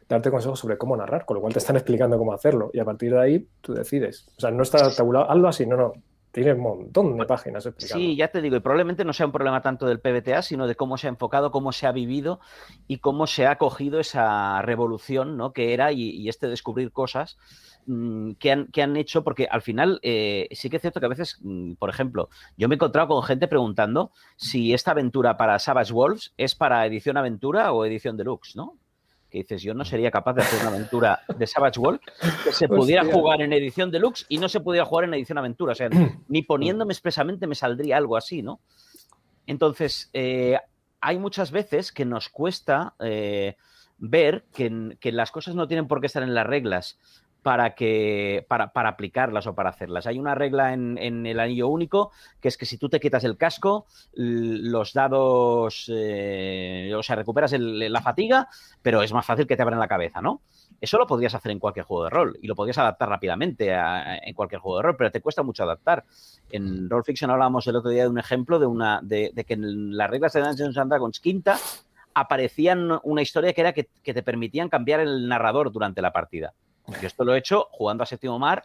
darte 0.08 0.30
consejos 0.30 0.58
sobre 0.58 0.78
cómo 0.78 0.96
narrar, 0.96 1.24
con 1.24 1.36
lo 1.36 1.40
cual 1.40 1.52
te 1.52 1.58
están 1.58 1.76
explicando 1.76 2.18
cómo 2.18 2.32
hacerlo 2.32 2.70
y 2.72 2.78
a 2.78 2.84
partir 2.84 3.12
de 3.12 3.20
ahí 3.20 3.48
tú 3.60 3.74
decides. 3.74 4.26
O 4.36 4.40
sea, 4.40 4.50
no 4.50 4.62
está 4.62 4.94
tabulado, 4.94 5.30
algo 5.30 5.48
así, 5.48 5.66
no, 5.66 5.76
no, 5.76 5.92
tiene 6.32 6.54
un 6.54 6.60
montón 6.60 7.18
de 7.18 7.26
páginas. 7.26 7.68
Sí, 7.76 8.16
ya 8.16 8.28
te 8.28 8.40
digo, 8.40 8.56
y 8.56 8.60
probablemente 8.60 9.04
no 9.04 9.12
sea 9.12 9.26
un 9.26 9.32
problema 9.32 9.60
tanto 9.60 9.86
del 9.86 10.00
PBTA, 10.00 10.40
sino 10.40 10.66
de 10.66 10.74
cómo 10.74 10.96
se 10.96 11.06
ha 11.06 11.10
enfocado, 11.10 11.52
cómo 11.52 11.72
se 11.72 11.86
ha 11.86 11.92
vivido 11.92 12.40
y 12.88 12.98
cómo 12.98 13.26
se 13.26 13.46
ha 13.46 13.58
cogido 13.58 14.00
esa 14.00 14.62
revolución 14.62 15.36
¿no? 15.36 15.52
que 15.52 15.74
era 15.74 15.92
y, 15.92 16.28
este 16.28 16.48
descubrir 16.48 16.90
cosas 16.90 17.36
mm, 17.86 18.32
que, 18.32 18.50
han, 18.50 18.66
que 18.68 18.82
han 18.82 18.96
hecho, 18.96 19.22
porque 19.22 19.46
al 19.50 19.60
final 19.60 20.00
eh, 20.02 20.48
sí 20.52 20.70
que 20.70 20.76
es 20.76 20.82
cierto 20.82 21.00
que 21.00 21.06
a 21.06 21.10
veces, 21.10 21.38
mm, 21.42 21.74
por 21.74 21.90
ejemplo, 21.90 22.30
yo 22.56 22.66
me 22.66 22.74
he 22.74 22.76
encontrado 22.76 23.08
con 23.08 23.22
gente 23.22 23.46
preguntando 23.46 24.10
si 24.36 24.72
esta 24.72 24.92
aventura 24.92 25.36
para 25.36 25.58
Savage 25.58 25.92
Wolves 25.92 26.32
es 26.38 26.54
para 26.54 26.86
edición 26.86 27.18
aventura 27.18 27.72
o 27.72 27.84
edición 27.84 28.16
deluxe, 28.16 28.56
¿no? 28.56 28.78
Que 29.32 29.38
dices, 29.38 29.62
yo 29.62 29.72
no 29.72 29.82
sería 29.82 30.10
capaz 30.10 30.34
de 30.34 30.42
hacer 30.42 30.60
una 30.60 30.76
aventura 30.76 31.20
de 31.38 31.46
Savage 31.46 31.80
World 31.80 32.00
que 32.44 32.52
se 32.52 32.68
pudiera 32.68 33.02
jugar 33.02 33.40
en 33.40 33.54
edición 33.54 33.90
deluxe 33.90 34.26
y 34.28 34.36
no 34.36 34.46
se 34.46 34.60
pudiera 34.60 34.84
jugar 34.84 35.06
en 35.06 35.14
edición 35.14 35.38
aventura. 35.38 35.72
O 35.72 35.74
sea, 35.74 35.88
ni 36.28 36.42
poniéndome 36.42 36.92
expresamente 36.92 37.46
me 37.46 37.54
saldría 37.54 37.96
algo 37.96 38.18
así, 38.18 38.42
¿no? 38.42 38.60
Entonces, 39.46 40.10
eh, 40.12 40.58
hay 41.00 41.18
muchas 41.18 41.50
veces 41.50 41.92
que 41.92 42.04
nos 42.04 42.28
cuesta 42.28 42.94
eh, 43.00 43.56
ver 43.96 44.44
que, 44.52 44.98
que, 45.00 45.12
las 45.12 45.30
cosas 45.30 45.54
no 45.54 45.66
tienen 45.66 45.88
por 45.88 46.00
qué 46.00 46.08
estar 46.08 46.22
en 46.22 46.34
las 46.34 46.46
reglas 46.46 46.98
para, 47.42 47.74
que, 47.74 48.46
para, 48.48 48.72
para, 48.72 48.90
aplicarlas 48.90 49.46
o 49.46 49.54
para 49.54 49.70
hacerlas. 49.70 50.06
Hay 50.06 50.18
una 50.18 50.34
regla 50.34 50.72
en, 50.72 50.96
en, 50.98 51.26
el 51.26 51.40
anillo 51.40 51.68
único 51.68 52.12
que 52.40 52.48
es 52.48 52.56
que 52.56 52.66
si 52.66 52.78
tú 52.78 52.88
te 52.88 53.00
quitas 53.00 53.24
el 53.24 53.36
casco, 53.36 53.86
los 54.14 54.92
dados, 54.92 55.90
eh, 55.92 56.92
o 56.96 57.02
sea, 57.02 57.16
recuperas 57.16 57.52
la 57.52 58.00
fatiga, 58.00 58.48
pero 58.80 59.02
es 59.02 59.12
más 59.12 59.26
fácil 59.26 59.46
que 59.46 59.56
te 59.56 59.62
abran 59.62 59.80
la 59.80 59.88
cabeza, 59.88 60.20
¿no? 60.20 60.40
Eso 60.80 60.98
lo 60.98 61.06
podrías 61.06 61.34
hacer 61.34 61.52
en 61.52 61.58
cualquier 61.58 61.84
juego 61.84 62.04
de 62.04 62.10
rol 62.10 62.38
y 62.40 62.46
lo 62.46 62.54
podrías 62.54 62.78
adaptar 62.78 63.08
rápidamente 63.08 63.72
en 63.72 64.34
cualquier 64.34 64.60
juego 64.60 64.78
de 64.78 64.82
rol, 64.84 64.96
pero 64.96 65.10
te 65.10 65.20
cuesta 65.20 65.42
mucho 65.42 65.62
adaptar. 65.62 66.04
En 66.50 66.88
Roll 66.90 67.04
Fiction 67.04 67.30
hablábamos 67.30 67.66
el 67.66 67.76
otro 67.76 67.90
día 67.90 68.02
de 68.02 68.08
un 68.08 68.18
ejemplo 68.18 68.58
de, 68.58 68.66
una, 68.66 69.00
de, 69.02 69.30
de 69.32 69.44
que 69.44 69.54
en 69.54 69.96
las 69.96 70.10
reglas 70.10 70.32
de 70.32 70.40
Dungeons 70.40 70.76
and 70.78 70.90
Dragons 70.90 71.20
quinta 71.20 71.56
aparecían 72.14 72.98
una 73.04 73.22
historia 73.22 73.52
que 73.52 73.60
era 73.60 73.72
que, 73.72 73.88
que 74.02 74.14
te 74.14 74.22
permitían 74.22 74.68
cambiar 74.68 75.00
el 75.00 75.28
narrador 75.28 75.72
durante 75.72 76.02
la 76.02 76.12
partida. 76.12 76.52
Yo 77.00 77.06
esto 77.06 77.24
lo 77.24 77.34
he 77.34 77.38
hecho 77.38 77.68
jugando 77.70 78.02
a 78.02 78.06
Séptimo 78.06 78.38
Mar 78.38 78.64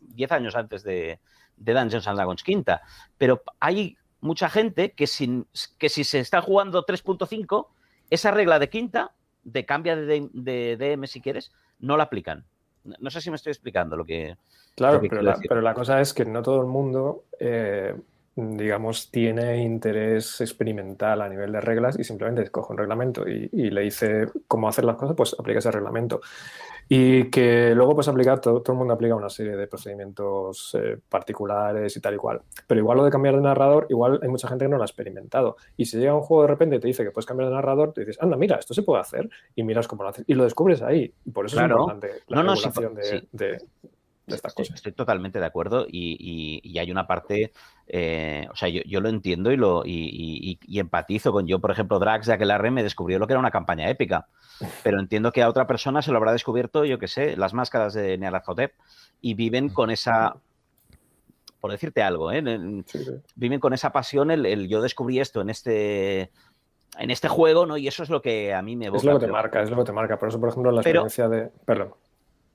10 0.00 0.32
años 0.32 0.56
antes 0.56 0.82
de, 0.82 1.20
de 1.56 1.74
Dungeons 1.74 2.06
and 2.06 2.16
Dragons 2.16 2.42
quinta. 2.42 2.82
Pero 3.16 3.42
hay 3.60 3.96
mucha 4.20 4.48
gente 4.48 4.92
que, 4.92 5.06
sin, 5.06 5.46
que 5.78 5.88
si 5.88 6.04
se 6.04 6.20
está 6.20 6.40
jugando 6.40 6.84
3.5, 6.84 7.68
esa 8.10 8.30
regla 8.30 8.58
de 8.58 8.68
quinta, 8.68 9.12
de 9.44 9.64
cambia 9.64 9.96
de, 9.96 10.76
DM 10.76 11.06
si 11.06 11.20
quieres, 11.20 11.52
no 11.78 11.96
la 11.96 12.04
aplican. 12.04 12.44
No 12.84 13.10
sé 13.10 13.20
si 13.20 13.30
me 13.30 13.36
estoy 13.36 13.50
explicando 13.50 13.96
lo 13.96 14.04
que. 14.04 14.36
Claro, 14.74 15.00
pero, 15.00 15.60
la, 15.60 15.74
cosa 15.74 16.00
es 16.00 16.14
que 16.14 16.24
no 16.24 16.42
todo 16.42 16.60
el 16.60 16.68
mundo, 16.68 17.24
eh, 17.38 17.94
digamos, 18.38 19.10
tiene 19.10 19.62
interés 19.62 20.40
experimental 20.40 21.22
a 21.22 21.28
nivel 21.28 21.50
de 21.50 21.60
reglas 21.60 21.98
y 21.98 22.04
simplemente 22.04 22.48
coge 22.50 22.72
un 22.72 22.78
reglamento 22.78 23.28
y, 23.28 23.50
y, 23.52 23.70
le 23.70 23.80
dice 23.80 24.28
cómo 24.46 24.68
hacer 24.68 24.84
las 24.84 24.96
cosas, 24.96 25.16
pues 25.16 25.34
aplica 25.38 25.58
ese 25.58 25.72
reglamento. 25.72 26.20
Y 26.90 27.24
que 27.24 27.74
luego 27.74 27.94
pues 27.94 28.08
aplicar, 28.08 28.40
todo, 28.40 28.62
todo 28.62 28.72
el 28.72 28.78
mundo 28.78 28.94
aplica 28.94 29.14
una 29.14 29.28
serie 29.28 29.56
de 29.56 29.66
procedimientos 29.66 30.74
eh, 30.80 30.96
particulares 31.08 31.94
y 31.94 32.00
tal 32.00 32.14
y 32.14 32.16
cual. 32.16 32.40
Pero 32.66 32.80
igual 32.80 32.98
lo 32.98 33.04
de 33.04 33.10
cambiar 33.10 33.36
de 33.36 33.42
narrador, 33.42 33.86
igual 33.90 34.18
hay 34.22 34.28
mucha 34.28 34.48
gente 34.48 34.64
que 34.64 34.70
no 34.70 34.76
lo 34.76 34.82
ha 34.82 34.86
experimentado. 34.86 35.56
Y 35.76 35.84
si 35.84 35.98
llega 35.98 36.14
un 36.14 36.22
juego 36.22 36.44
de 36.44 36.48
repente 36.48 36.76
y 36.76 36.80
te 36.80 36.86
dice 36.86 37.04
que 37.04 37.10
puedes 37.10 37.26
cambiar 37.26 37.50
de 37.50 37.56
narrador, 37.56 37.92
te 37.92 38.00
dices, 38.02 38.16
anda, 38.20 38.38
mira, 38.38 38.56
esto 38.56 38.72
se 38.72 38.82
puede 38.82 39.02
hacer. 39.02 39.28
Y 39.54 39.64
miras 39.64 39.86
cómo 39.86 40.02
lo 40.02 40.08
haces. 40.08 40.24
Y 40.26 40.34
lo 40.34 40.44
descubres 40.44 40.80
ahí. 40.80 41.12
Y 41.26 41.30
por 41.30 41.44
eso 41.44 41.58
es 41.58 41.62
importante 41.70 42.22
la 42.28 42.42
no, 42.42 42.54
regulación 42.54 42.94
de, 42.94 43.58
Estoy, 44.34 44.92
totalmente 44.92 45.40
de 45.40 45.46
acuerdo 45.46 45.86
y, 45.88 46.78
hay 46.78 46.90
una 46.90 47.06
parte, 47.06 47.52
eh, 47.86 48.46
o 48.50 48.56
sea, 48.56 48.68
yo, 48.68 49.00
lo 49.00 49.08
entiendo 49.08 49.50
y, 49.50 49.56
lo, 49.56 49.82
y, 49.84 50.58
empatizo 50.78 51.32
con 51.32 51.46
yo, 51.46 51.60
por 51.60 51.70
ejemplo, 51.70 51.98
Drax 51.98 52.26
de 52.26 52.34
Aquelarre 52.34 52.70
me 52.70 52.82
descubrió 52.82 53.18
lo 53.18 53.26
que 53.26 53.32
era 53.32 53.40
una 53.40 53.50
campaña 53.50 53.88
épica, 53.90 54.28
pero 54.84 55.00
entiendo 55.00 55.32
que 55.32 55.42
a 55.42 55.48
otra 55.48 55.66
persona 55.66 56.02
se 56.02 56.10
lo 56.10 56.18
habrá 56.18 56.32
descubierto, 56.32 56.84
yo 56.84 56.98
qué 56.98 57.08
sé, 57.08 57.36
las 57.36 57.54
máscaras 57.54 57.94
de 57.94 58.18
Nealazotep 58.18 58.74
y 59.20 59.34
viven 59.34 59.68
con 59.68 59.90
esa 59.90 60.36
por 61.60 61.72
decirte 61.72 62.02
algo, 62.02 62.30
¿eh? 62.30 62.40
viven 63.34 63.58
con 63.58 63.72
esa 63.72 63.90
pasión, 63.90 64.30
el, 64.30 64.68
yo 64.68 64.80
descubrí 64.80 65.18
esto 65.18 65.40
en 65.40 65.50
este 65.50 66.30
en 66.98 67.10
este 67.10 67.28
juego, 67.28 67.66
¿no? 67.66 67.76
Y 67.76 67.88
eso 67.88 68.02
es 68.02 68.10
lo 68.10 68.22
que 68.22 68.54
a 68.54 68.62
mí 68.62 68.76
me 68.76 68.86
evoca. 68.86 68.98
Es 68.98 69.04
lo 69.04 69.18
que 69.18 69.26
te 69.26 69.32
marca, 69.32 69.62
es 69.62 69.70
lo 69.70 69.76
que 69.76 69.84
te 69.84 69.92
marca. 69.92 70.18
Por 70.18 70.28
eso, 70.28 70.40
por 70.40 70.48
ejemplo, 70.48 70.72
la 70.72 70.80
experiencia 70.80 71.28
de... 71.28 71.50
Perdón. 71.64 71.94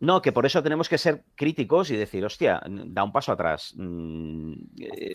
No, 0.03 0.21
que 0.21 0.33
por 0.33 0.45
eso 0.45 0.61
tenemos 0.61 0.89
que 0.89 0.97
ser 0.97 1.23
críticos 1.33 1.89
y 1.89 1.95
decir, 1.95 2.25
hostia, 2.25 2.61
da 2.67 3.05
un 3.05 3.13
paso 3.13 3.31
atrás. 3.31 3.73
Mm, 3.77 4.53
eh, 4.81 5.13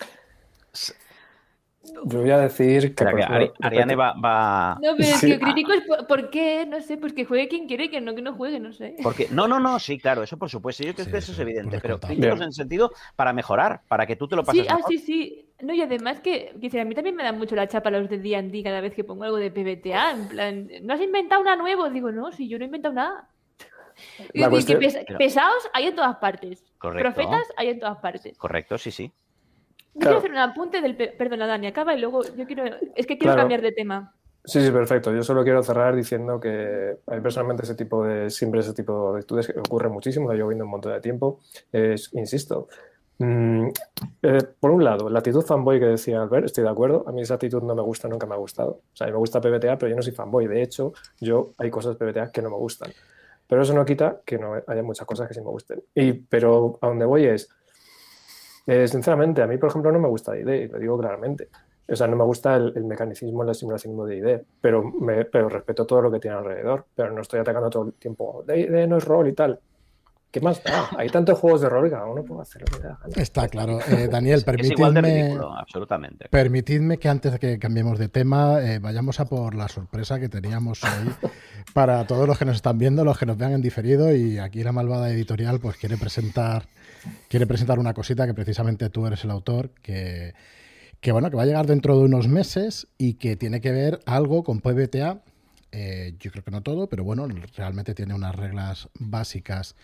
yo 2.07 2.21
voy 2.21 2.31
a 2.31 2.39
decir 2.39 2.95
que. 2.95 3.05
Ariane 3.05 3.95
va, 3.95 4.79
No, 4.81 4.97
pero 4.97 5.09
es 5.11 5.21
que 5.21 5.39
crítico 5.39 5.73
es 5.75 5.83
por, 6.07 6.31
qué, 6.31 6.65
no 6.65 6.81
sé, 6.81 6.97
pues 6.97 7.13
que 7.13 7.27
juegue 7.27 7.49
quien 7.49 7.67
quiere 7.67 7.85
y 7.85 7.89
que 7.91 8.01
no, 8.01 8.15
que 8.15 8.23
no 8.23 8.33
juegue, 8.33 8.61
no 8.61 8.73
sé. 8.73 8.97
Porque, 9.03 9.29
no, 9.31 9.47
no, 9.47 9.61
no, 9.61 9.79
sí, 9.79 9.99
claro, 9.99 10.23
eso 10.23 10.39
por 10.39 10.49
supuesto. 10.49 10.83
Yo 10.83 10.95
creo 10.95 11.07
que 11.07 11.19
eso 11.19 11.33
es 11.33 11.39
evidente, 11.39 11.81
pero 11.83 12.01
críticos 12.01 12.41
en 12.41 12.47
el 12.47 12.55
sentido 12.55 12.91
para 13.15 13.35
mejorar, 13.35 13.83
para 13.89 14.07
que 14.07 14.17
tú 14.17 14.27
te 14.27 14.37
lo 14.37 14.43
pases. 14.45 14.63
Sí, 14.63 14.69
ah, 14.71 14.81
sí, 14.89 14.99
sí. 14.99 15.45
No, 15.61 15.75
y 15.75 15.83
además 15.83 16.21
que, 16.21 16.55
que 16.59 16.81
a 16.81 16.85
mí 16.87 16.95
también 16.95 17.15
me 17.15 17.25
dan 17.25 17.37
mucho 17.37 17.55
la 17.55 17.69
chapa 17.69 17.91
los 17.91 18.09
de 18.09 18.19
D&D 18.19 18.63
cada 18.63 18.81
vez 18.81 18.95
que 18.95 19.05
pongo 19.05 19.25
algo 19.25 19.37
de 19.37 19.51
PBTA, 19.51 20.13
en 20.13 20.29
plan, 20.29 20.71
¿no 20.83 20.95
has 20.95 21.01
inventado 21.03 21.43
una 21.43 21.57
nuevo? 21.57 21.91
Digo, 21.91 22.11
no, 22.11 22.33
si 22.33 22.49
yo 22.49 22.57
no 22.57 22.65
he 22.65 22.67
inventado 22.67 22.95
nada. 22.95 23.29
Y 24.33 24.45
pesados 25.17 25.69
hay 25.73 25.87
en 25.87 25.97
todas 25.97 26.17
partes. 26.17 26.65
Correcto. 26.79 27.13
Profetas 27.13 27.47
hay 27.57 27.69
en 27.69 27.81
todas 27.81 27.99
partes. 27.99 28.37
Correcto, 28.39 28.79
sí, 28.79 28.91
sí. 28.91 29.13
Quiero 29.99 30.19
hacer 30.19 30.31
un 30.31 30.39
apunte 30.39 30.81
del. 30.81 30.97
Perdona, 30.97 31.47
Dani, 31.47 31.67
acaba 31.67 31.95
y 31.95 32.01
luego 32.01 32.23
yo 32.37 32.47
quiero. 32.47 32.65
Es 32.95 33.07
que 33.07 33.19
quiero 33.19 33.37
cambiar 33.37 33.63
de 33.63 33.73
tema. 33.73 34.15
Sí, 34.45 34.65
sí, 34.65 34.71
perfecto. 34.71 35.13
Yo 35.13 35.23
solo 35.23 35.43
quiero 35.43 35.63
cerrar 35.63 35.95
diciendo 35.95 36.41
que 36.41 36.97
a 37.07 37.15
mí 37.15 37.21
personalmente 37.21 37.65
ese 37.65 37.75
tipo 37.75 38.05
de. 38.05 38.31
Siempre 38.31 38.61
ese 38.61 38.73
tipo 38.73 39.13
de 39.13 39.19
actitudes 39.19 39.49
que 39.49 39.59
ocurre 39.59 39.89
muchísimo, 39.89 40.29
lo 40.29 40.35
llevo 40.35 40.49
viendo 40.49 40.65
un 40.65 40.71
montón 40.71 40.93
de 40.93 41.01
tiempo. 41.01 41.41
Es, 41.73 42.11
insisto. 42.15 42.69
Mm, 43.19 43.69
eh, 44.23 44.39
por 44.61 44.71
un 44.71 44.85
lado, 44.85 45.11
la 45.11 45.19
actitud 45.19 45.43
fanboy 45.43 45.81
que 45.81 45.87
decía 45.87 46.23
Albert, 46.23 46.47
estoy 46.47 46.65
de 46.65 46.71
acuerdo. 46.71 47.05
A 47.07 47.13
mí 47.13 47.23
esa 47.23 47.35
actitud 47.35 47.63
no 47.63 47.75
me 47.75 47.83
gusta, 47.83 48.09
nunca 48.09 48.27
me 48.27 48.35
ha 48.35 48.39
gustado. 48.39 48.81
O 48.93 48.97
sea, 48.97 49.07
a 49.07 49.09
mí 49.09 49.13
me 49.13 49.19
gusta 49.19 49.41
PBTA, 49.41 49.77
pero 49.77 49.91
yo 49.91 49.97
no 49.97 50.03
soy 50.03 50.13
fanboy. 50.13 50.47
De 50.47 50.63
hecho, 50.63 50.93
yo 51.21 51.51
hay 51.59 51.71
cosas 51.71 51.97
PBTA 51.97 52.31
que 52.31 52.41
no 52.41 52.51
me 52.51 52.57
gustan. 52.57 52.93
Pero 53.49 53.63
eso 53.63 53.75
no 53.75 53.85
quita 53.85 54.21
que 54.25 54.39
no 54.39 54.55
haya 54.67 54.83
muchas 54.83 55.07
cosas 55.07 55.27
que 55.27 55.35
sí 55.35 55.41
me 55.41 55.47
gusten. 55.49 55.83
Y, 55.95 56.13
pero 56.13 56.79
a 56.83 56.89
donde 56.89 57.07
voy 57.07 57.25
es 57.25 57.49
eh, 58.69 58.87
sinceramente, 58.87 59.41
a 59.41 59.47
mí, 59.47 59.57
por 59.57 59.71
ejemplo, 59.71 59.91
no 59.91 59.99
me 59.99 60.09
gusta 60.09 60.37
ID, 60.37 60.47
y 60.47 60.69
lo 60.69 60.79
digo 60.79 60.99
claramente. 60.99 61.49
O 61.89 61.97
sea, 61.97 62.07
no 62.07 62.17
me 62.17 62.25
gusta 62.25 62.55
el, 62.55 62.85
mecanismo 62.85 63.43
en 63.43 63.47
la 63.47 63.55
simulación 63.55 63.97
de 64.07 64.17
ID, 64.17 64.41
pero, 64.61 64.93
pero 65.33 65.49
respeto 65.49 65.87
todo 65.87 66.03
lo 66.03 66.11
que 66.13 66.21
tiene 66.21 66.37
alrededor, 66.37 66.85
pero 66.95 67.11
no 67.11 67.23
estoy 67.23 67.41
atacando 67.41 67.71
todo 67.71 67.87
el 67.87 67.95
tiempo. 67.95 68.45
ID 68.47 68.87
no 68.87 68.99
es 68.99 69.05
rol 69.07 69.27
y 69.29 69.33
tal. 69.33 69.59
¿Qué 70.31 70.43
más 70.43 70.61
Hay 70.99 71.09
tantos 71.09 71.39
juegos 71.39 71.63
de 71.63 71.71
rol 71.71 71.89
que 71.89 71.97
uno 71.97 72.23
puede 72.23 72.43
hacer 72.43 72.63
Está 73.17 73.49
claro. 73.49 73.79
Eh, 73.89 74.09
Daniel, 74.11 74.43
permitidme, 74.45 75.39
absolutamente. 75.57 76.29
permitidme 76.29 76.99
que 76.99 77.09
antes 77.09 77.33
de 77.33 77.39
que 77.39 77.59
cambiemos 77.59 77.99
de 77.99 78.09
tema, 78.09 78.61
eh, 78.63 78.79
vayamos 78.79 79.21
a 79.21 79.25
por 79.25 79.55
la 79.55 79.69
sorpresa 79.69 80.21
que 80.21 80.29
teníamos 80.29 80.85
hoy 80.85 80.91
para 81.73 82.07
todos 82.07 82.29
los 82.29 82.39
que 82.39 82.45
nos 82.45 82.57
están 82.57 82.77
viendo, 82.77 83.05
los 83.05 83.17
que 83.19 83.25
nos 83.25 83.39
vean 83.39 83.53
en 83.53 83.63
diferido. 83.63 84.15
Y 84.15 84.39
aquí 84.39 84.63
la 84.63 84.73
malvada 84.73 85.11
editorial 85.11 85.61
pues 85.61 85.79
quiere 85.79 85.97
presentar, 85.97 86.65
quiere 87.29 87.47
presentar 87.47 87.79
una 87.79 87.95
cosita 87.95 88.27
que 88.27 88.35
precisamente 88.35 88.91
tú 88.91 89.07
eres 89.07 89.25
el 89.25 89.31
autor, 89.31 89.71
que, 89.81 90.35
que 91.01 91.11
bueno, 91.11 91.31
que 91.31 91.37
va 91.37 91.45
a 91.45 91.47
llegar 91.47 91.67
dentro 91.67 91.97
de 91.97 92.05
unos 92.05 92.29
meses 92.29 92.87
y 92.99 93.15
que 93.15 93.37
tiene 93.37 93.63
que 93.63 93.73
ver 93.73 94.01
algo 94.05 94.45
con 94.45 94.61
PBTA. 94.61 95.23
Eh, 95.73 96.17
yo 96.21 96.31
creo 96.31 96.45
que 96.45 96.51
no 96.51 96.63
todo, 96.63 96.87
pero 96.87 97.03
bueno, 97.03 97.27
realmente 97.57 97.95
tiene 97.95 98.13
unas 98.13 98.35
reglas 98.37 98.91
básicas 98.99 99.75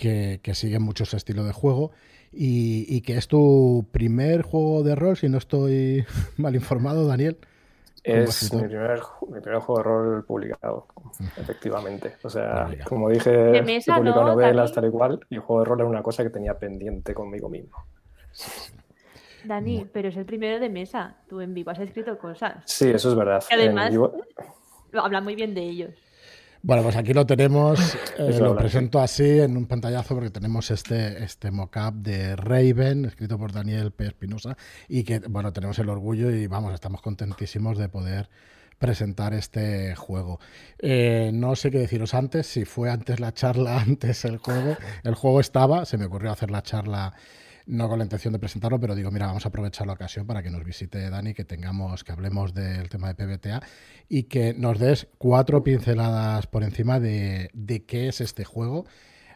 que, 0.00 0.40
que 0.42 0.54
siguen 0.54 0.82
mucho 0.82 1.04
ese 1.04 1.18
estilo 1.18 1.44
de 1.44 1.52
juego 1.52 1.92
y, 2.32 3.00
que 3.02 3.16
es 3.16 3.28
tu 3.28 3.86
primer 3.92 4.42
juego 4.42 4.82
de 4.82 4.94
rol, 4.94 5.16
si 5.16 5.28
no 5.28 5.38
estoy 5.38 6.04
mal 6.38 6.54
informado, 6.54 7.06
Daniel. 7.06 7.36
Es 8.02 8.50
mi 8.54 8.60
primer, 8.60 8.98
juego 9.60 9.76
de 9.76 9.82
rol 9.82 10.24
publicado, 10.24 10.86
efectivamente. 11.36 12.14
O 12.22 12.30
sea, 12.30 12.70
como 12.84 13.10
dije, 13.10 13.58
he 13.58 13.62
publicado 13.62 14.24
novelas 14.24 14.72
tal 14.72 14.86
y 14.86 14.90
cual, 14.90 15.20
y 15.28 15.34
el 15.34 15.40
juego 15.42 15.60
de 15.60 15.68
rol 15.68 15.80
era 15.80 15.88
una 15.88 16.02
cosa 16.02 16.22
que 16.22 16.30
tenía 16.30 16.58
pendiente 16.58 17.12
conmigo 17.12 17.50
mismo. 17.50 17.76
Dani, 19.44 19.86
pero 19.92 20.08
es 20.08 20.16
el 20.16 20.24
primero 20.24 20.58
de 20.60 20.70
mesa. 20.70 21.16
Tú 21.28 21.42
en 21.42 21.52
vivo 21.52 21.72
has 21.72 21.78
escrito 21.78 22.16
cosas. 22.18 22.62
Sí, 22.64 22.88
eso 22.88 23.10
es 23.10 23.14
verdad. 23.14 23.44
además, 23.50 23.94
habla 24.94 25.20
muy 25.20 25.34
bien 25.34 25.54
de 25.54 25.62
ellos. 25.62 25.94
Bueno, 26.62 26.82
pues 26.82 26.96
aquí 26.96 27.14
lo 27.14 27.24
tenemos, 27.24 27.80
eh, 28.18 28.38
lo 28.38 28.54
presento 28.54 29.00
así 29.00 29.40
en 29.40 29.56
un 29.56 29.66
pantallazo 29.66 30.14
porque 30.14 30.30
tenemos 30.30 30.70
este, 30.70 31.24
este 31.24 31.50
mock-up 31.50 31.94
de 31.94 32.36
Raven, 32.36 33.06
escrito 33.06 33.38
por 33.38 33.52
Daniel 33.52 33.92
P. 33.92 34.06
Espinosa, 34.06 34.58
y 34.86 35.04
que, 35.04 35.20
bueno, 35.20 35.54
tenemos 35.54 35.78
el 35.78 35.88
orgullo 35.88 36.30
y, 36.30 36.46
vamos, 36.48 36.74
estamos 36.74 37.00
contentísimos 37.00 37.78
de 37.78 37.88
poder 37.88 38.28
presentar 38.78 39.32
este 39.32 39.94
juego. 39.94 40.38
Eh, 40.78 41.30
no 41.32 41.56
sé 41.56 41.70
qué 41.70 41.78
deciros 41.78 42.12
antes, 42.12 42.46
si 42.46 42.66
fue 42.66 42.90
antes 42.90 43.20
la 43.20 43.32
charla, 43.32 43.80
antes 43.80 44.26
el 44.26 44.36
juego. 44.36 44.76
El 45.02 45.14
juego 45.14 45.40
estaba, 45.40 45.86
se 45.86 45.96
me 45.96 46.04
ocurrió 46.04 46.30
hacer 46.30 46.50
la 46.50 46.62
charla 46.62 47.14
no 47.66 47.88
con 47.88 47.98
la 47.98 48.04
intención 48.04 48.32
de 48.32 48.38
presentarlo, 48.38 48.80
pero 48.80 48.94
digo, 48.94 49.10
mira, 49.10 49.26
vamos 49.26 49.44
a 49.44 49.48
aprovechar 49.48 49.86
la 49.86 49.92
ocasión 49.94 50.26
para 50.26 50.42
que 50.42 50.50
nos 50.50 50.64
visite 50.64 51.10
Dani, 51.10 51.34
que 51.34 51.44
tengamos, 51.44 52.04
que 52.04 52.12
hablemos 52.12 52.54
del 52.54 52.88
tema 52.88 53.12
de 53.12 53.14
PBTA 53.14 53.62
y 54.08 54.24
que 54.24 54.54
nos 54.54 54.78
des 54.78 55.08
cuatro 55.18 55.62
pinceladas 55.62 56.46
por 56.46 56.62
encima 56.62 57.00
de, 57.00 57.50
de 57.52 57.84
qué 57.84 58.08
es 58.08 58.20
este 58.20 58.44
juego 58.44 58.84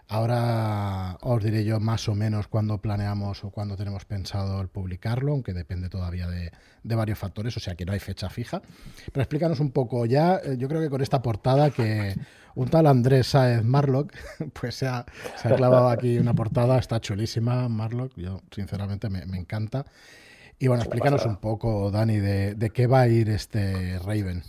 Ahora 0.06 1.16
os 1.22 1.42
diré 1.42 1.64
yo 1.64 1.80
más 1.80 2.08
o 2.10 2.14
menos 2.14 2.46
cuándo 2.46 2.78
planeamos 2.78 3.42
o 3.42 3.50
cuándo 3.50 3.74
tenemos 3.74 4.04
pensado 4.04 4.60
el 4.60 4.68
publicarlo, 4.68 5.32
aunque 5.32 5.54
depende 5.54 5.88
todavía 5.88 6.28
de, 6.28 6.52
varios 6.82 7.18
factores, 7.18 7.56
o 7.56 7.60
sea 7.60 7.74
que 7.74 7.86
no 7.86 7.92
hay 7.92 8.00
fecha 8.00 8.28
fija. 8.28 8.60
Pero 9.12 9.22
explícanos 9.22 9.60
un 9.60 9.70
poco 9.70 10.04
ya, 10.04 10.36
eh, 10.36 10.56
yo 10.58 10.68
creo 10.68 10.82
que 10.82 10.90
con 10.90 11.00
esta 11.00 11.22
portada 11.22 11.70
que 11.70 12.14
un 12.54 12.68
tal 12.68 12.86
Andrés 12.86 13.28
Saez 13.28 13.64
Marlock, 13.64 14.12
pues 14.60 14.76
se 14.76 14.86
ha, 14.86 15.04
clavado 15.56 15.88
aquí 15.88 16.18
una 16.18 16.34
portada, 16.34 16.78
está 16.78 17.00
chulísima 17.00 17.68
Marlock, 17.68 18.12
yo 18.16 18.40
sinceramente 18.50 19.08
me, 19.08 19.22
encanta. 19.38 19.84
Y 20.58 20.68
bueno, 20.68 20.82
explícanos 20.82 21.26
un 21.26 21.36
poco, 21.36 21.90
Dani, 21.90 22.18
de, 22.18 22.54
de 22.54 22.70
qué 22.70 22.86
va 22.86 23.00
a 23.00 23.08
ir 23.08 23.28
este 23.28 23.98
Raven. 23.98 24.42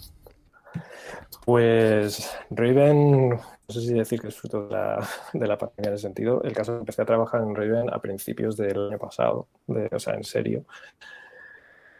Pues 1.45 2.36
Raven, 2.49 3.30
no 3.30 3.40
sé 3.68 3.82
si 3.82 3.94
decir 3.94 4.19
que 4.19 4.30
es 4.30 4.36
fruto 4.36 4.68
de 4.68 4.73
la, 4.73 5.07
de 5.34 5.48
la 5.48 5.57
pandemia 5.57 5.90
en 5.90 5.94
ese 5.94 6.03
sentido. 6.03 6.41
El 6.44 6.53
caso 6.53 6.72
es 6.72 6.76
que 6.77 6.80
empecé 6.82 7.02
a 7.02 7.06
trabajar 7.06 7.41
en 7.41 7.56
Raven 7.56 7.94
a 7.94 7.99
principios 7.99 8.57
del 8.57 8.90
año 8.90 8.98
pasado, 8.98 9.48
o 9.68 9.99
sea, 9.99 10.15
en 10.15 10.23
serio. 10.23 10.65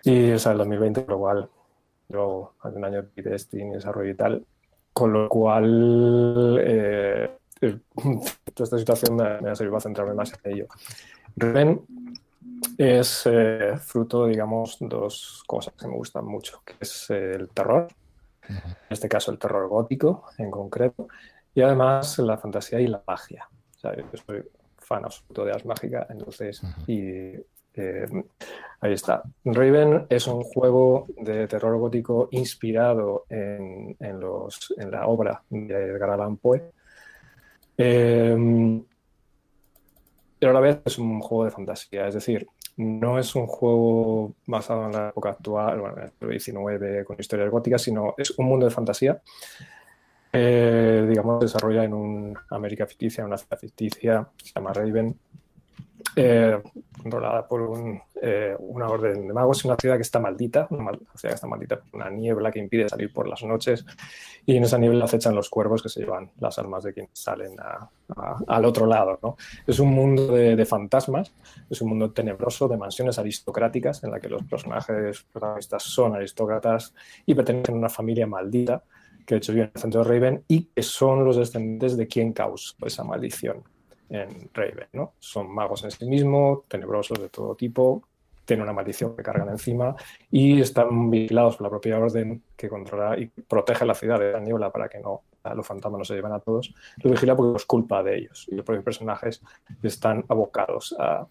Y, 0.03 0.32
o 0.32 0.40
sea, 0.40 0.52
el 0.52 0.60
2020, 0.60 1.06
lo 1.07 1.19
cual, 1.19 1.49
yo 2.10 2.53
hace 2.61 2.77
un 2.77 2.86
año 2.86 3.03
de 3.03 3.23
testing, 3.23 3.72
desarrollo 3.72 4.11
y 4.11 4.15
tal, 4.15 4.45
con 4.95 5.13
lo 5.13 5.30
cual 5.30 6.57
eh, 6.63 7.38
toda 7.61 8.63
esta 8.63 8.80
situación 8.80 9.15
me, 9.15 9.41
me, 9.41 9.49
ha 9.51 9.55
servido 9.55 9.77
a 9.77 9.81
centrarme 9.81 10.15
más 10.15 10.34
en 10.43 10.53
ello. 10.53 10.67
Raven 11.35 11.81
es 12.77 13.23
eh, 13.26 13.73
fruto, 13.77 14.26
digamos, 14.26 14.77
dos 14.80 15.43
cosas 15.45 15.76
que 15.76 15.88
me 15.88 15.95
gustan 15.95 16.26
mucho, 16.26 16.63
que 16.65 16.76
es 16.80 17.09
el 17.11 17.49
terror 17.49 17.88
en 18.49 18.76
este 18.89 19.09
caso 19.09 19.31
el 19.31 19.39
terror 19.39 19.67
gótico 19.67 20.26
en 20.38 20.51
concreto, 20.51 21.07
y 21.53 21.61
además 21.61 22.17
la 22.19 22.38
fantasía 22.38 22.80
y 22.80 22.88
la 22.88 23.03
magia. 23.07 23.47
yo 23.84 24.17
soy 24.26 24.43
fan 24.77 25.03
absoluto 25.03 25.45
de 25.45 25.51
las 25.51 25.65
mágicas, 25.65 26.07
entonces, 26.09 26.61
y 26.88 27.34
eh, 27.76 28.07
ahí 28.81 28.93
está. 28.93 29.23
Raven 29.43 30.06
es 30.10 30.27
un 30.27 30.43
juego 30.43 31.07
de 31.18 31.47
terror 31.47 31.77
gótico 31.77 32.30
inspirado 32.31 33.26
en, 33.30 33.95
la 33.99 35.07
obra 35.07 35.43
de 35.49 35.73
Edgar 35.73 36.11
Allan 36.11 36.38
Poe. 36.38 36.72
Eh, 37.77 38.81
pero 40.39 40.52
a 40.52 40.53
la 40.53 40.60
vez 40.60 40.80
es 40.85 40.97
un 40.99 41.19
juego 41.22 41.45
de 41.45 41.52
fantasía, 41.52 42.07
es 42.07 42.14
decir, 42.14 42.47
no 42.77 43.18
es 43.18 43.34
un 43.35 43.47
juego 43.47 44.34
basado 44.45 44.85
en 44.85 44.91
la 44.91 45.10
época 45.10 45.30
actual, 45.30 45.80
bueno, 45.80 45.95
en 45.97 46.30
el 46.30 46.39
XIX 46.39 47.06
con 47.06 47.15
historias 47.19 47.49
góticas, 47.49 47.81
sino 47.81 48.14
es 48.18 48.31
un 48.38 48.45
mundo 48.45 48.65
de 48.65 48.72
fantasía. 48.72 49.22
Eh, 50.34 51.06
digamos, 51.07 51.39
desarrolla 51.39 51.85
en 51.85 51.93
una 51.93 52.45
América 52.49 52.85
ficticia, 52.85 53.26
una 53.26 53.38
ciudad 53.38 53.57
ficticia, 53.57 54.27
se 54.35 54.52
llama 54.53 54.73
Raven, 54.73 55.18
eh, 56.15 56.61
controlada 57.01 57.47
por 57.47 57.61
eh, 58.21 58.55
una 58.59 58.87
orden 58.87 59.27
de 59.27 59.33
magos. 59.33 59.65
Una 59.65 59.75
ciudad 59.75 59.97
que 59.97 60.01
está 60.01 60.19
maldita, 60.19 60.67
una 60.69 60.91
ciudad 61.15 61.31
que 61.31 61.35
está 61.35 61.47
maldita 61.47 61.81
una 61.93 62.09
niebla 62.09 62.51
que 62.51 62.59
impide 62.59 62.87
salir 62.89 63.11
por 63.11 63.27
las 63.27 63.43
noches 63.43 63.85
y 64.45 64.55
en 64.55 64.63
esa 64.63 64.77
niebla 64.77 65.05
acechan 65.05 65.35
los 65.35 65.49
cuervos 65.49 65.83
que 65.83 65.89
se 65.89 65.99
llevan 65.99 66.31
las 66.39 66.57
almas 66.57 66.83
de 66.83 66.93
quienes 66.93 67.11
salen 67.13 67.55
al 68.47 68.65
otro 68.65 68.85
lado. 68.85 69.19
¿no? 69.21 69.37
Es 69.67 69.79
un 69.79 69.89
mundo 69.89 70.27
de, 70.27 70.65
fantasmas, 70.65 71.33
es 71.69 71.81
un 71.81 71.89
mundo 71.89 72.11
tenebroso 72.11 72.67
de 72.67 72.77
mansiones 72.77 73.19
aristocráticas 73.19 74.03
en 74.03 74.11
la 74.11 74.19
que 74.19 74.29
los 74.29 74.43
personajes 74.43 75.25
protagonistas 75.31 75.83
son 75.83 76.15
aristócratas 76.15 76.93
y 77.25 77.35
pertenecen 77.35 77.75
a 77.75 77.77
una 77.77 77.89
familia 77.89 78.25
maldita 78.25 78.83
que 79.25 79.35
de 79.35 79.39
hecho 79.39 79.53
vive 79.53 79.65
en 79.65 79.71
el 79.73 79.81
centro 79.81 80.03
de 80.03 80.09
Raven 80.09 80.43
y 80.47 80.65
que 80.65 80.83
son 80.83 81.25
los 81.25 81.37
descendientes 81.37 81.97
de 81.97 82.07
quien 82.07 82.31
causó 82.31 82.75
esa 82.85 83.03
maldición. 83.03 83.63
En 84.10 84.49
Raven, 84.53 84.88
¿no? 84.94 85.14
Son 85.19 85.53
magos 85.53 85.84
en 85.84 85.91
sí 85.91 86.06
mismos, 86.06 86.68
tenebrosos 86.68 87.19
de 87.19 87.30
todo 87.30 87.56
tipo, 87.56 88.03
tienen 88.45 88.64
una 88.64 88.73
maldición 88.73 89.15
que 89.15 89.23
cargan 89.23 89.49
encima 89.49 89.95
y 90.30 90.61
están 90.61 91.10
vigilados 91.10 91.57
por 91.57 91.65
la 91.65 91.69
propia 91.69 91.98
orden 91.98 92.44
que 92.56 92.69
controla 92.69 93.18
y 93.18 93.26
protege 93.27 93.86
la 93.86 93.95
ciudad 93.95 94.19
de 94.19 94.32
la 94.32 94.40
niebla 94.40 94.72
para 94.72 94.88
que 94.88 94.99
no 94.99 95.23
los 95.53 95.68
fantasmas 95.68 95.99
no 95.99 96.06
se 96.06 96.15
lleven 96.15 96.32
a 96.32 96.40
todos. 96.40 96.73
Los 96.98 97.11
vigila 97.11 97.36
porque 97.36 97.57
es 97.57 97.65
culpa 97.65 98.02
de 98.02 98.18
ellos 98.18 98.48
y 98.49 98.56
los 98.56 98.65
propios 98.65 98.84
personajes 98.84 99.44
están 99.84 100.26
abocados 100.27 100.95
a, 100.98 101.27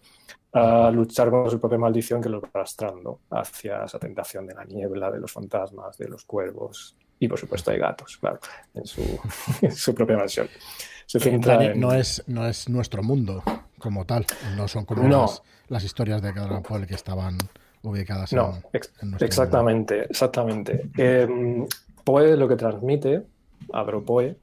a 0.53 0.91
luchar 0.91 1.29
con 1.29 1.49
su 1.49 1.59
propia 1.59 1.77
maldición 1.77 2.21
que 2.21 2.29
los 2.29 2.41
va 2.41 2.49
arrastrando 2.53 3.19
hacia 3.31 3.83
esa 3.83 3.99
tentación 3.99 4.47
de 4.47 4.53
la 4.53 4.63
niebla, 4.63 5.11
de 5.11 5.19
los 5.19 5.31
fantasmas, 5.31 5.97
de 5.97 6.07
los 6.07 6.23
cuervos 6.23 6.95
y 7.19 7.27
por 7.27 7.39
supuesto 7.39 7.71
hay 7.71 7.79
gatos, 7.79 8.17
claro, 8.17 8.39
en 8.73 8.85
su, 8.85 9.01
en 9.61 9.71
su 9.71 9.93
propia 9.93 10.17
mansión. 10.17 10.47
Se 11.05 11.19
centra 11.19 11.63
en... 11.63 11.79
no, 11.79 11.93
es, 11.93 12.23
no 12.27 12.47
es 12.47 12.69
nuestro 12.69 13.03
mundo 13.03 13.43
como 13.79 14.05
tal, 14.05 14.25
no 14.55 14.67
son 14.67 14.85
como 14.85 15.07
Las, 15.07 15.43
las, 15.67 15.83
historias 15.83 16.21
de 16.21 16.29
Edgar 16.29 16.61
Poe 16.63 16.87
que 16.87 16.95
estaban 16.95 17.37
ubicadas 17.83 18.33
no, 18.33 18.55
en, 18.73 19.09
nuestro 19.09 19.27
exactamente, 19.27 19.95
mundo. 19.95 20.07
exactamente. 20.09 20.89
Eh, 20.97 21.67
Poe 22.03 22.35
lo 22.37 22.47
que 22.47 22.55
transmite, 22.55 23.23
abro 23.73 24.03
Poe, 24.03 24.37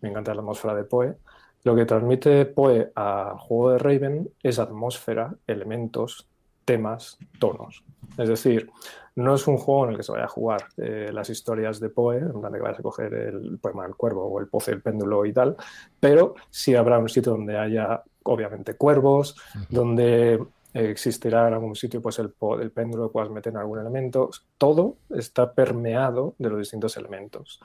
me 0.00 0.08
encanta 0.08 0.34
la 0.34 0.40
atmósfera 0.40 0.74
de 0.74 0.84
Poe, 0.84 1.16
lo 1.64 1.76
que 1.76 1.84
transmite 1.84 2.46
Poe 2.46 2.90
al 2.94 3.38
juego 3.38 3.72
de 3.72 3.78
Raven 3.78 4.30
es 4.42 4.58
atmósfera, 4.58 5.34
elementos, 5.46 6.26
temas, 6.64 7.18
tonos. 7.38 7.84
Es 8.16 8.28
decir, 8.28 8.70
no 9.18 9.34
es 9.34 9.46
un 9.48 9.56
juego 9.56 9.84
en 9.84 9.90
el 9.90 9.96
que 9.96 10.04
se 10.04 10.12
vaya 10.12 10.26
a 10.26 10.28
jugar 10.28 10.68
eh, 10.76 11.10
las 11.12 11.28
historias 11.28 11.80
de 11.80 11.90
Poe, 11.90 12.18
en 12.18 12.40
plan 12.40 12.52
de 12.52 12.58
que 12.58 12.62
vayas 12.62 12.78
a 12.78 12.82
coger 12.82 13.12
el 13.14 13.58
poema 13.58 13.82
del 13.82 13.96
cuervo 13.96 14.26
o 14.26 14.38
el 14.38 14.46
pozo 14.46 14.70
del 14.70 14.80
péndulo 14.80 15.26
y 15.26 15.32
tal, 15.32 15.56
pero 15.98 16.34
sí 16.50 16.76
habrá 16.76 16.98
un 16.98 17.08
sitio 17.08 17.32
donde 17.32 17.58
haya, 17.58 18.02
obviamente, 18.22 18.74
cuervos, 18.74 19.36
donde 19.68 20.40
existirá 20.72 21.48
en 21.48 21.54
algún 21.54 21.74
sitio 21.74 22.00
pues 22.00 22.20
el, 22.20 22.32
el 22.60 22.70
péndulo 22.70 23.08
que 23.08 23.12
puedas 23.12 23.30
meter 23.30 23.52
en 23.52 23.58
algún 23.58 23.80
elemento. 23.80 24.30
Todo 24.56 24.98
está 25.10 25.52
permeado 25.52 26.34
de 26.38 26.50
los 26.50 26.58
distintos 26.60 26.96
elementos. 26.96 27.60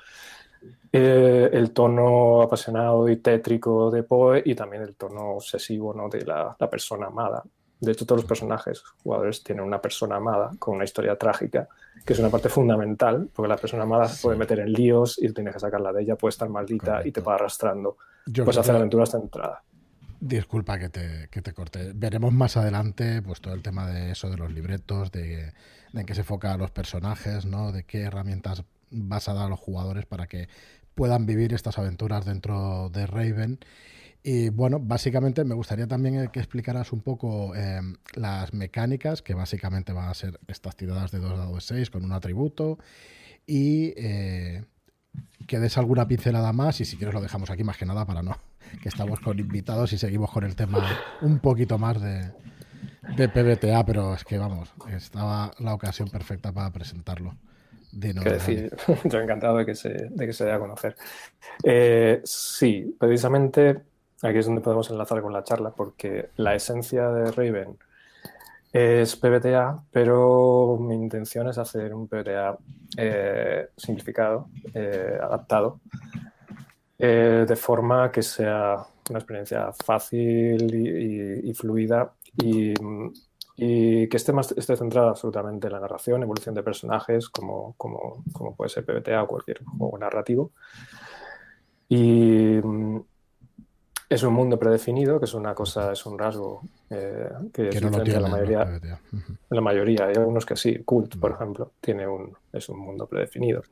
Eh, 0.91 1.49
el 1.53 1.71
tono 1.71 2.41
apasionado 2.41 3.07
y 3.09 3.17
tétrico 3.17 3.91
de 3.91 4.03
Poe 4.03 4.41
y 4.43 4.55
también 4.55 4.81
el 4.81 4.95
tono 4.95 5.35
obsesivo 5.35 5.93
¿no? 5.93 6.09
de 6.09 6.25
la, 6.25 6.55
la, 6.57 6.69
persona 6.69 7.07
amada. 7.07 7.43
De 7.83 7.91
hecho, 7.91 8.05
todos 8.05 8.21
los 8.21 8.27
personajes 8.27 8.81
jugadores 9.03 9.43
tienen 9.43 9.65
una 9.65 9.81
persona 9.81 10.15
amada 10.15 10.51
con 10.57 10.75
una 10.75 10.85
historia 10.85 11.17
trágica, 11.17 11.67
que 12.05 12.13
es 12.13 12.19
una 12.19 12.29
parte 12.29 12.47
fundamental, 12.47 13.29
porque 13.33 13.49
la 13.49 13.57
persona 13.57 13.83
amada 13.83 14.07
se 14.07 14.21
puede 14.21 14.37
meter 14.37 14.59
en 14.59 14.71
líos 14.71 15.19
y 15.21 15.31
tienes 15.33 15.53
que 15.53 15.59
sacarla 15.59 15.91
de 15.91 16.03
ella, 16.03 16.15
puede 16.15 16.29
estar 16.29 16.47
maldita 16.47 16.85
Correcto. 16.85 17.07
y 17.09 17.11
te 17.11 17.21
va 17.21 17.35
arrastrando. 17.35 17.97
Yo 18.25 18.45
Puedes 18.45 18.57
hacer 18.57 18.75
aventuras 18.75 19.09
hasta 19.09 19.23
entrada. 19.23 19.63
Disculpa 20.21 20.79
que 20.79 20.87
te, 20.87 21.27
que 21.29 21.41
te, 21.41 21.51
corte. 21.51 21.91
Veremos 21.93 22.31
más 22.31 22.55
adelante 22.55 23.21
pues 23.21 23.41
todo 23.41 23.53
el 23.53 23.61
tema 23.61 23.85
de 23.87 24.11
eso, 24.11 24.29
de 24.29 24.37
los 24.37 24.53
libretos, 24.53 25.11
de, 25.11 25.51
de 25.91 25.99
en 25.99 26.05
qué 26.05 26.15
se 26.15 26.21
enfoca 26.21 26.53
a 26.53 26.57
los 26.57 26.71
personajes, 26.71 27.45
¿no? 27.45 27.73
De 27.73 27.83
qué 27.83 28.03
herramientas 28.03 28.63
vas 28.91 29.27
a 29.27 29.33
dar 29.33 29.47
a 29.47 29.49
los 29.49 29.59
jugadores 29.59 30.05
para 30.05 30.27
que 30.27 30.47
puedan 30.95 31.25
vivir 31.25 31.53
estas 31.53 31.77
aventuras 31.77 32.23
dentro 32.23 32.89
de 32.89 33.07
Raven. 33.07 33.59
Y 34.23 34.49
bueno, 34.49 34.79
básicamente 34.79 35.43
me 35.43 35.53
gustaría 35.53 35.85
también 35.85 36.29
que 36.29 36.39
explicaras 36.39 36.93
un 36.93 37.01
poco 37.01 37.53
eh, 37.55 37.81
las 38.15 38.53
mecánicas, 38.53 39.21
que 39.21 39.33
básicamente 39.33 39.91
van 39.91 40.07
a 40.07 40.13
ser 40.13 40.39
estas 40.47 40.77
tiradas 40.77 41.11
de 41.11 41.19
2 41.19 41.37
dados 41.37 41.67
de 41.67 41.75
6 41.75 41.89
con 41.89 42.05
un 42.05 42.13
atributo. 42.13 42.79
Y 43.45 43.93
eh, 43.97 44.63
que 45.45 45.59
des 45.59 45.77
alguna 45.77 46.07
pincelada 46.07 46.53
más 46.53 46.79
y 46.79 46.85
si 46.85 46.95
quieres 46.95 47.13
lo 47.13 47.21
dejamos 47.21 47.49
aquí 47.49 47.65
más 47.65 47.77
que 47.77 47.85
nada 47.85 48.05
para 48.05 48.23
no 48.23 48.37
que 48.81 48.89
estamos 48.89 49.19
con 49.19 49.37
invitados 49.39 49.91
y 49.93 49.97
seguimos 49.97 50.31
con 50.31 50.45
el 50.45 50.55
tema 50.55 50.79
un 51.21 51.39
poquito 51.39 51.77
más 51.77 52.01
de, 52.01 52.31
de 53.17 53.29
PBTA, 53.29 53.85
pero 53.85 54.13
es 54.13 54.23
que 54.23 54.37
vamos, 54.37 54.73
estaba 54.95 55.51
la 55.59 55.73
ocasión 55.73 56.09
perfecta 56.09 56.51
para 56.51 56.71
presentarlo. 56.71 57.35
De 57.91 58.13
no, 58.13 58.23
decir, 58.23 58.75
yo 59.03 59.19
encantado 59.19 59.57
de 59.57 59.65
que 59.67 59.75
se, 59.75 59.89
de 59.89 60.25
que 60.25 60.33
se 60.33 60.45
dé 60.45 60.51
a 60.51 60.59
conocer. 60.59 60.95
Eh, 61.63 62.21
sí, 62.23 62.95
precisamente 62.99 63.83
aquí 64.29 64.39
es 64.39 64.45
donde 64.45 64.61
podemos 64.61 64.89
enlazar 64.89 65.21
con 65.21 65.33
la 65.33 65.43
charla, 65.43 65.71
porque 65.71 66.29
la 66.37 66.55
esencia 66.55 67.09
de 67.09 67.31
Raven 67.31 67.77
es 68.71 69.15
PBTA, 69.15 69.83
pero 69.91 70.77
mi 70.79 70.95
intención 70.95 71.47
es 71.47 71.57
hacer 71.59 71.93
un 71.93 72.07
PBTA 72.07 72.57
eh, 72.97 73.67
simplificado, 73.77 74.47
eh, 74.73 75.17
adaptado, 75.21 75.79
eh, 76.97 77.45
de 77.47 77.55
forma 77.55 78.11
que 78.11 78.23
sea 78.23 78.77
una 79.09 79.19
experiencia 79.19 79.71
fácil 79.73 80.73
y, 80.73 81.53
fluida 81.53 82.13
y, 82.41 82.73
y, 83.57 84.07
que 84.07 84.17
esté, 84.17 84.33
más, 84.33 84.51
esté 84.53 84.75
centrada 84.75 85.09
absolutamente 85.09 85.67
en 85.67 85.73
la 85.73 85.79
narración, 85.79 86.23
evolución 86.23 86.55
de 86.55 86.63
personajes, 86.63 87.29
como, 87.29 87.75
como, 87.77 88.23
como 88.31 88.55
puede 88.55 88.69
ser 88.69 88.85
PBTA 88.85 89.21
o 89.21 89.27
cualquier 89.27 89.63
juego 89.63 89.97
narrativo. 89.99 90.51
Y 91.89 92.59
es 94.13 94.23
un 94.23 94.33
mundo 94.33 94.57
predefinido, 94.57 95.19
que 95.19 95.25
es 95.25 95.33
una 95.33 95.53
cosa, 95.53 95.91
es 95.91 96.05
un 96.05 96.17
rasgo 96.17 96.61
eh, 96.89 97.29
que, 97.53 97.69
que 97.69 97.77
es 97.77 97.81
no 97.81 97.89
diferente 97.89 98.15
a 98.15 98.19
la 98.19 98.27
mayoría. 98.27 98.65
No 98.65 99.29
la 99.49 99.61
mayoría, 99.61 100.05
hay 100.05 100.15
algunos 100.15 100.45
que 100.45 100.55
sí. 100.55 100.83
Cult, 100.83 101.17
por 101.17 101.31
ejemplo, 101.31 101.71
tiene 101.81 102.07
un, 102.07 102.35
es 102.51 102.69
un 102.69 102.79
mundo 102.79 103.07
predefinido. 103.07 103.63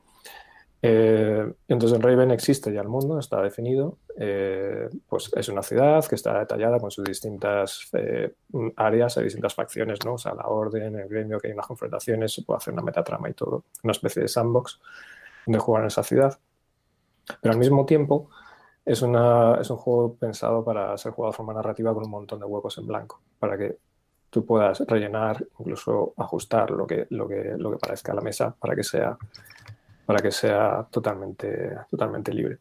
Eh, 0.84 1.54
entonces 1.68 1.96
en 1.96 2.02
Raven 2.02 2.32
existe 2.32 2.74
ya 2.74 2.82
el 2.82 2.88
mundo, 2.88 3.20
está 3.20 3.40
definido, 3.42 4.00
eh, 4.18 4.90
pues 5.08 5.30
es 5.36 5.48
una 5.50 5.62
ciudad 5.62 6.04
que 6.06 6.16
está 6.16 6.40
detallada 6.40 6.80
con 6.80 6.90
sus 6.90 7.04
distintas 7.04 7.88
eh, 7.94 8.34
áreas, 8.78 9.16
hay 9.18 9.26
distintas 9.26 9.54
facciones, 9.54 10.00
¿no? 10.04 10.16
O 10.16 10.18
sea, 10.18 10.34
la 10.34 10.48
orden, 10.48 10.96
el 10.96 11.08
gremio, 11.08 11.40
que 11.40 11.50
hay 11.50 11.54
unas 11.54 11.68
confrontaciones, 11.68 12.34
se 12.34 12.42
puede 12.42 12.58
hacer 12.58 12.74
una 12.74 12.82
metatrama 12.82 13.30
y 13.30 13.34
todo, 13.34 13.66
una 13.84 13.92
especie 13.92 14.24
de 14.24 14.28
sandbox 14.28 14.80
donde 15.46 15.60
jugar 15.60 15.84
en 15.84 15.88
esa 15.88 16.02
ciudad. 16.02 16.40
Pero 17.42 17.54
al 17.54 17.60
mismo 17.60 17.86
tiempo, 17.86 18.30
es, 18.86 19.02
una, 19.02 19.60
es 19.62 19.70
un 19.70 19.78
juego 19.78 20.16
pensado 20.16 20.64
para 20.64 20.98
ser 20.98 21.12
jugado 21.12 21.32
de 21.32 21.38
forma 21.38 21.54
narrativa 21.54 21.94
con 21.94 22.06
un 22.06 22.12
montón 22.12 22.40
de 22.40 22.46
huecos 22.46 22.78
en 22.78 22.88
blanco, 22.88 23.22
para 23.40 23.58
que 23.58 23.78
tú 24.30 24.46
puedas 24.46 24.80
rellenar, 24.88 25.46
incluso 25.60 26.14
ajustar 26.18 26.72
lo 26.72 26.88
que, 26.88 27.06
lo 27.10 27.28
que, 27.28 27.54
lo 27.58 27.72
que 27.72 27.78
parezca 27.78 28.14
a 28.14 28.16
la 28.16 28.22
mesa 28.22 28.56
para 28.58 28.76
que 28.76 28.84
sea, 28.84 29.18
para 30.06 30.20
que 30.20 30.32
sea 30.32 30.88
totalmente, 30.90 31.76
totalmente 31.90 32.34
libre. 32.34 32.58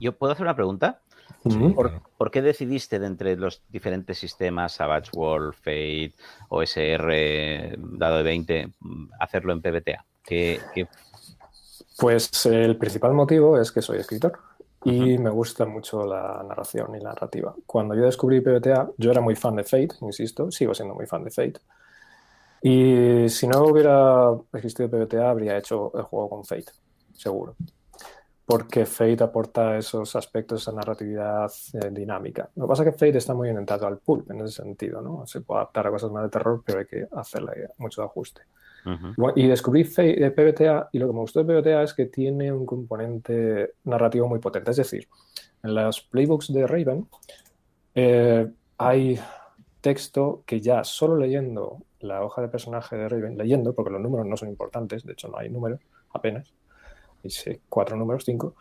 ¿Yo 0.00 0.16
puedo 0.16 0.32
hacer 0.32 0.44
una 0.44 0.56
pregunta? 0.56 1.00
Sí, 1.48 1.58
¿Por, 1.74 2.02
¿Por, 2.16 2.30
qué 2.30 2.40
decidiste 2.40 3.00
de 3.00 3.06
entre 3.06 3.36
los 3.36 3.62
diferentes 3.68 4.16
sistemas, 4.16 4.74
Savage 4.74 5.10
World, 5.12 5.54
Fate, 5.54 6.14
OSR, 6.48 7.76
dado 7.98 8.18
de 8.18 8.22
20, 8.22 8.68
hacerlo 9.18 9.52
en 9.52 9.60
PBTA? 9.60 10.04
¿Qué, 10.24 10.60
qué... 10.72 10.86
Pues 11.98 12.46
el 12.46 12.76
principal 12.76 13.12
motivo 13.12 13.60
es 13.60 13.72
que 13.72 13.82
soy 13.82 13.98
escritor 13.98 14.38
y 14.84 15.18
me 15.18 15.30
gusta 15.30 15.64
mucho 15.64 16.04
la 16.04 16.44
narración 16.46 16.94
y 16.94 17.00
la 17.00 17.10
narrativa. 17.10 17.54
Cuando 17.66 17.94
yo 17.94 18.04
descubrí 18.04 18.40
PBTA, 18.40 18.90
yo 18.96 19.10
era 19.10 19.20
muy 19.20 19.36
fan 19.36 19.56
de 19.56 19.64
Fate, 19.64 19.94
insisto, 20.00 20.50
sigo 20.50 20.74
siendo 20.74 20.94
muy 20.94 21.06
fan 21.06 21.24
de 21.24 21.30
Fate. 21.30 21.60
Y 22.62 23.28
si 23.28 23.46
no 23.46 23.64
hubiera 23.64 24.32
existido 24.52 24.88
PBTA, 24.88 25.30
habría 25.30 25.58
hecho 25.58 25.92
el 25.96 26.02
juego 26.02 26.30
con 26.30 26.44
Fate, 26.44 26.72
seguro. 27.12 27.56
Porque 28.44 28.86
Fate 28.86 29.22
aporta 29.22 29.78
esos 29.78 30.14
aspectos, 30.16 30.62
esa 30.62 30.72
narratividad 30.72 31.50
eh, 31.74 31.90
dinámica. 31.90 32.50
Lo 32.56 32.64
que 32.64 32.68
pasa 32.68 32.82
es 32.82 32.90
que 32.90 32.98
Fate 32.98 33.18
está 33.18 33.34
muy 33.34 33.48
orientado 33.48 33.86
al 33.86 33.98
pulp 33.98 34.30
en 34.30 34.40
ese 34.42 34.62
sentido, 34.62 35.00
¿no? 35.00 35.26
Se 35.26 35.40
puede 35.40 35.60
adaptar 35.60 35.86
a 35.86 35.90
cosas 35.90 36.10
más 36.10 36.24
de 36.24 36.30
terror, 36.30 36.62
pero 36.64 36.80
hay 36.80 36.86
que 36.86 37.06
hacerle 37.12 37.68
mucho 37.78 38.02
ajuste. 38.02 38.42
Y 39.36 39.46
descubrí 39.46 39.84
de 39.84 40.30
PBTA 40.30 40.88
y 40.92 40.98
lo 40.98 41.06
que 41.06 41.12
me 41.12 41.20
gustó 41.20 41.44
de 41.44 41.54
PBTA 41.54 41.82
es 41.82 41.94
que 41.94 42.06
tiene 42.06 42.52
un 42.52 42.66
componente 42.66 43.74
narrativo 43.84 44.28
muy 44.28 44.40
potente. 44.40 44.70
Es 44.72 44.76
decir, 44.76 45.08
en 45.62 45.74
las 45.74 46.00
playbooks 46.00 46.52
de 46.52 46.66
Raven 46.66 47.06
eh, 47.94 48.48
hay 48.78 49.20
texto 49.80 50.42
que 50.46 50.60
ya 50.60 50.84
solo 50.84 51.16
leyendo 51.16 51.78
la 52.00 52.24
hoja 52.24 52.42
de 52.42 52.48
personaje 52.48 52.96
de 52.96 53.08
Raven, 53.08 53.38
leyendo, 53.38 53.74
porque 53.74 53.92
los 53.92 54.00
números 54.00 54.26
no 54.26 54.36
son 54.36 54.48
importantes, 54.48 55.04
de 55.04 55.12
hecho 55.12 55.28
no 55.28 55.38
hay 55.38 55.48
números 55.48 55.80
apenas, 56.12 56.52
dice 57.22 57.60
cuatro 57.68 57.96
números, 57.96 58.24
cinco, 58.24 58.56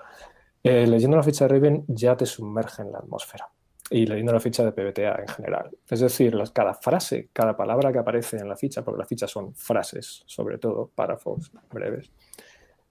eh, 0.63 0.85
leyendo 0.85 1.17
la 1.17 1.23
ficha 1.23 1.47
de 1.47 1.55
Raven 1.55 1.85
ya 1.87 2.15
te 2.15 2.27
sumerge 2.27 2.83
en 2.83 2.91
la 2.91 2.99
atmósfera 2.99 3.49
y 3.91 4.05
leyendo 4.05 4.31
la 4.31 4.39
ficha 4.39 4.63
de 4.63 4.71
PBTA 4.71 5.21
en 5.21 5.27
general. 5.27 5.69
Es 5.87 5.99
decir, 5.99 6.35
cada 6.53 6.73
frase, 6.73 7.29
cada 7.33 7.55
palabra 7.55 7.91
que 7.91 7.99
aparece 7.99 8.37
en 8.37 8.47
la 8.47 8.55
ficha, 8.55 8.83
porque 8.83 8.99
las 8.99 9.07
fichas 9.07 9.29
son 9.29 9.53
frases, 9.53 10.23
sobre 10.25 10.57
todo, 10.57 10.89
párrafos 10.95 11.51
breves, 11.69 12.09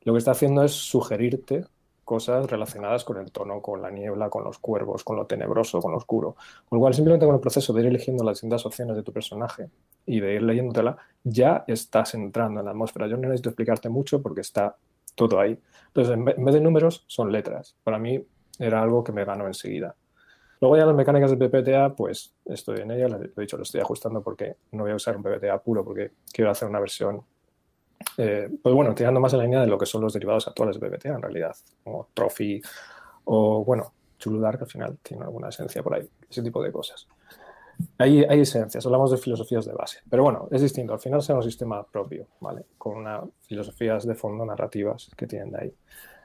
lo 0.02 0.12
que 0.12 0.18
está 0.18 0.32
haciendo 0.32 0.62
es 0.62 0.72
sugerirte 0.72 1.64
cosas 2.04 2.50
relacionadas 2.50 3.04
con 3.04 3.18
el 3.18 3.30
tono, 3.30 3.62
con 3.62 3.80
la 3.80 3.90
niebla, 3.90 4.28
con 4.28 4.44
los 4.44 4.58
cuervos, 4.58 5.04
con 5.04 5.16
lo 5.16 5.26
tenebroso, 5.26 5.80
con 5.80 5.92
lo 5.92 5.98
oscuro. 5.98 6.34
Con 6.68 6.76
lo 6.76 6.80
cual, 6.80 6.92
simplemente 6.92 7.24
con 7.24 7.34
el 7.34 7.40
proceso 7.40 7.72
de 7.72 7.82
ir 7.82 7.86
eligiendo 7.86 8.24
las 8.24 8.38
distintas 8.38 8.66
opciones 8.66 8.96
de 8.96 9.02
tu 9.02 9.12
personaje 9.12 9.70
y 10.06 10.18
de 10.18 10.34
ir 10.34 10.42
leyéndotela, 10.42 10.96
ya 11.22 11.64
estás 11.68 12.14
entrando 12.14 12.60
en 12.60 12.66
la 12.66 12.72
atmósfera. 12.72 13.06
Yo 13.06 13.16
no 13.16 13.28
necesito 13.28 13.50
explicarte 13.50 13.88
mucho 13.88 14.20
porque 14.20 14.40
está 14.40 14.76
todo 15.14 15.38
ahí. 15.38 15.56
Entonces, 15.86 16.14
en 16.14 16.24
vez 16.24 16.54
de 16.54 16.60
números, 16.60 17.04
son 17.06 17.30
letras. 17.30 17.76
Para 17.84 17.98
mí 17.98 18.20
era 18.58 18.82
algo 18.82 19.04
que 19.04 19.12
me 19.12 19.24
ganó 19.24 19.46
enseguida. 19.46 19.94
Luego 20.60 20.76
ya 20.76 20.84
las 20.84 20.94
mecánicas 20.94 21.30
de 21.30 21.48
PPTA, 21.48 21.94
pues 21.96 22.34
estoy 22.44 22.80
en 22.80 22.90
ella, 22.90 23.08
lo 23.08 23.16
he 23.16 23.40
dicho, 23.40 23.56
lo 23.56 23.62
estoy 23.62 23.80
ajustando 23.80 24.22
porque 24.22 24.56
no 24.72 24.82
voy 24.82 24.92
a 24.92 24.96
usar 24.96 25.16
un 25.16 25.22
PPTA 25.22 25.58
puro 25.62 25.84
porque 25.84 26.12
quiero 26.30 26.50
hacer 26.50 26.68
una 26.68 26.80
versión, 26.80 27.22
eh, 28.18 28.50
pues 28.62 28.74
bueno, 28.74 28.94
tirando 28.94 29.20
más 29.20 29.32
en 29.32 29.38
la 29.38 29.44
línea 29.44 29.60
de 29.60 29.66
lo 29.66 29.78
que 29.78 29.86
son 29.86 30.02
los 30.02 30.12
derivados 30.12 30.46
actuales 30.48 30.78
de 30.78 30.86
PPTA 30.86 31.14
en 31.14 31.22
realidad, 31.22 31.56
como 31.82 32.08
Trophy 32.12 32.60
o 33.24 33.64
bueno, 33.64 33.94
Chuludar, 34.18 34.58
que 34.58 34.64
al 34.64 34.70
final 34.70 34.98
tiene 35.02 35.24
alguna 35.24 35.48
esencia 35.48 35.82
por 35.82 35.94
ahí, 35.94 36.06
ese 36.28 36.42
tipo 36.42 36.62
de 36.62 36.70
cosas. 36.70 37.08
Hay, 37.96 38.22
hay 38.24 38.40
esencias, 38.40 38.84
hablamos 38.84 39.10
de 39.10 39.16
filosofías 39.16 39.64
de 39.64 39.72
base, 39.72 40.00
pero 40.10 40.22
bueno, 40.22 40.46
es 40.50 40.60
distinto, 40.60 40.92
al 40.92 41.00
final 41.00 41.22
sea 41.22 41.36
un 41.36 41.42
sistema 41.42 41.82
propio, 41.82 42.26
¿vale? 42.40 42.66
Con 42.76 42.98
unas 42.98 43.24
filosofías 43.40 44.06
de 44.06 44.14
fondo 44.14 44.44
narrativas 44.44 45.10
que 45.16 45.26
tienen 45.26 45.52
de 45.52 45.58
ahí. 45.58 45.74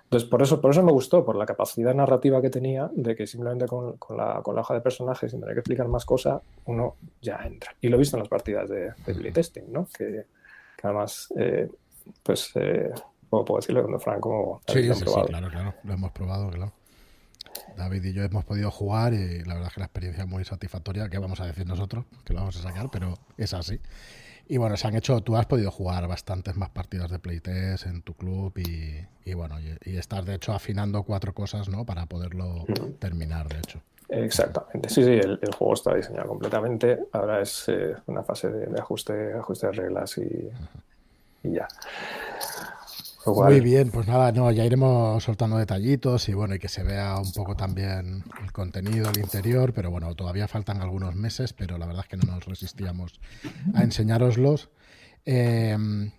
Entonces, 0.05 0.29
por 0.29 0.41
eso, 0.41 0.61
por 0.61 0.71
eso 0.71 0.83
me 0.83 0.91
gustó, 0.91 1.25
por 1.25 1.35
la 1.35 1.45
capacidad 1.45 1.93
narrativa 1.93 2.41
que 2.41 2.49
tenía, 2.49 2.89
de 2.93 3.15
que 3.15 3.25
simplemente 3.25 3.65
con, 3.65 3.97
la, 4.15 4.39
hoja 4.39 4.73
de 4.75 4.81
personajes, 4.81 5.31
sin 5.31 5.39
tener 5.39 5.55
que 5.55 5.59
explicar 5.61 5.87
más 5.87 6.05
cosas, 6.05 6.41
uno 6.65 6.95
ya 7.21 7.41
entra. 7.43 7.75
Y 7.81 7.89
lo 7.89 7.95
he 7.95 7.99
visto 7.99 8.15
en 8.15 8.21
las 8.21 8.29
partidas 8.29 8.69
de, 8.69 8.93
de 9.05 9.15
playtesting, 9.15 9.71
¿no? 9.71 9.87
Que, 9.97 10.25
además, 10.83 11.33
eh, 11.37 11.69
pues, 12.21 12.51
eh, 12.55 12.91
puedo, 13.29 13.55
decirlo 13.55 13.81
cuando 13.81 13.99
Frank 13.99 14.19
como... 14.19 14.61
Sí, 14.67 14.83
sí, 14.83 14.93
sí, 14.93 15.05
claro, 15.05 15.49
claro, 15.49 15.73
lo 15.83 15.93
hemos 15.93 16.11
probado, 16.11 16.51
claro. 16.51 16.71
David 17.75 18.03
y 18.03 18.13
yo 18.13 18.23
hemos 18.23 18.45
podido 18.45 18.69
jugar 18.69 19.13
y 19.13 19.43
la 19.43 19.55
verdad 19.55 19.69
es 19.69 19.73
que 19.73 19.79
la 19.79 19.85
experiencia 19.87 20.23
es 20.23 20.29
muy 20.29 20.45
satisfactoria, 20.45 21.09
¿qué 21.09 21.17
vamos 21.17 21.39
a 21.39 21.45
decir 21.45 21.65
nosotros? 21.65 22.05
Que 22.23 22.33
lo 22.33 22.39
vamos 22.39 22.57
a 22.57 22.61
sacar, 22.61 22.89
pero 22.91 23.15
es 23.37 23.53
así. 23.53 23.79
Y 24.47 24.57
bueno, 24.57 24.77
se 24.77 24.87
han 24.87 24.95
hecho, 24.95 25.21
tú 25.21 25.35
has 25.35 25.47
podido 25.47 25.71
jugar 25.71 26.07
bastantes 26.07 26.55
más 26.55 26.69
partidas 26.69 27.09
de 27.09 27.19
playtest 27.19 27.87
en 27.87 28.01
tu 28.03 28.13
club 28.13 28.53
y, 28.57 29.33
bueno, 29.33 29.55
y, 29.59 29.97
estás 29.97 30.25
de 30.25 30.35
hecho 30.35 30.53
afinando 30.53 31.01
cuatro 31.03 31.33
cosas, 31.33 31.67
¿no? 31.67 31.85
Para 31.85 32.05
poderlo 32.05 32.65
terminar, 32.99 33.47
de 33.47 33.57
hecho. 33.57 33.81
Exactamente, 34.07 34.89
sí, 34.89 35.03
sí, 35.03 35.13
el, 35.13 35.39
juego 35.57 35.73
está 35.73 35.95
diseñado 35.95 36.27
completamente. 36.27 37.05
Ahora 37.11 37.41
es 37.41 37.67
eh, 37.69 37.95
una 38.05 38.23
fase 38.23 38.49
de, 38.49 38.79
ajuste, 38.79 39.33
ajuste 39.33 39.67
de 39.67 39.73
reglas 39.73 40.17
y, 40.19 40.49
y 41.43 41.53
ya. 41.53 41.67
Muy 43.25 43.59
bien, 43.59 43.89
pues 43.89 44.07
nada, 44.07 44.31
no, 44.31 44.51
ya 44.51 44.63
iremos 44.65 45.23
soltando 45.23 45.57
detallitos 45.57 46.29
y 46.29 46.33
bueno, 46.35 46.53
y 46.55 46.59
que 46.59 46.67
se 46.67 46.83
vea 46.83 47.17
un 47.17 47.31
poco 47.31 47.55
también 47.55 48.23
el 48.43 48.51
contenido, 48.51 49.09
el 49.09 49.19
interior, 49.19 49.73
pero 49.73 49.89
bueno, 49.89 50.13
todavía 50.13 50.47
faltan 50.47 50.81
algunos 50.81 51.15
meses, 51.15 51.51
pero 51.53 51.79
la 51.79 51.87
verdad 51.87 52.03
es 52.03 52.09
que 52.09 52.17
no 52.17 52.31
nos 52.31 52.45
resistíamos 52.45 53.19
a 53.73 53.81
enseñároslos. 53.81 54.69
Em, 55.25 56.11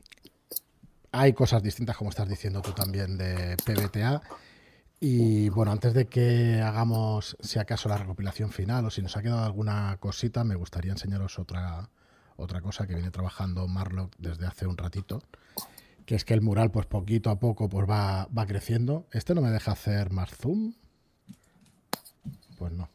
hay 1.12 1.32
cosas 1.32 1.62
distintas, 1.62 1.96
como 1.96 2.10
estás 2.10 2.28
diciendo 2.28 2.60
tú 2.60 2.72
también, 2.72 3.16
de 3.16 3.56
PBTA. 3.64 4.22
Y 4.98 5.48
bueno, 5.50 5.70
antes 5.70 5.94
de 5.94 6.06
que 6.06 6.60
hagamos, 6.60 7.36
si 7.40 7.60
acaso, 7.60 7.88
la 7.88 7.98
recopilación 7.98 8.50
final 8.50 8.84
o 8.86 8.90
si 8.90 9.00
nos 9.02 9.16
ha 9.16 9.22
quedado 9.22 9.44
alguna 9.44 9.96
cosita, 10.00 10.42
me 10.42 10.56
gustaría 10.56 10.90
enseñaros 10.90 11.38
otra, 11.38 11.88
otra 12.36 12.60
cosa 12.60 12.86
que 12.86 12.94
viene 12.94 13.10
trabajando 13.12 13.68
Marlock 13.68 14.12
desde 14.18 14.46
hace 14.46 14.66
un 14.66 14.76
ratito 14.76 15.22
que 16.06 16.14
es 16.14 16.24
que 16.24 16.34
el 16.34 16.40
mural 16.40 16.70
pues 16.70 16.86
poquito 16.86 17.30
a 17.30 17.38
poco 17.38 17.68
pues 17.68 17.88
va, 17.88 18.26
va 18.26 18.46
creciendo. 18.46 19.06
¿Este 19.12 19.34
no 19.34 19.42
me 19.42 19.50
deja 19.50 19.72
hacer 19.72 20.12
más 20.12 20.30
zoom? 20.30 20.74
Pues 22.56 22.72
no. 22.72 22.88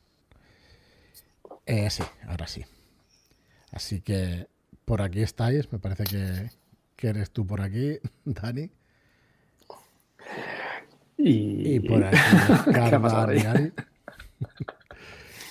Eh, 1.65 1.89
sí, 1.89 2.03
ahora 2.27 2.47
sí. 2.47 2.65
Así 3.71 4.01
que 4.01 4.47
por 4.85 5.01
aquí 5.01 5.21
estáis, 5.21 5.71
me 5.71 5.79
parece 5.79 6.03
que, 6.05 7.07
eres 7.07 7.31
tú 7.31 7.45
por 7.45 7.61
aquí, 7.61 7.99
Dani. 8.25 8.69
Y, 11.17 11.79
por 11.81 12.03
aquí, 12.03 12.17
Carla 12.73 13.71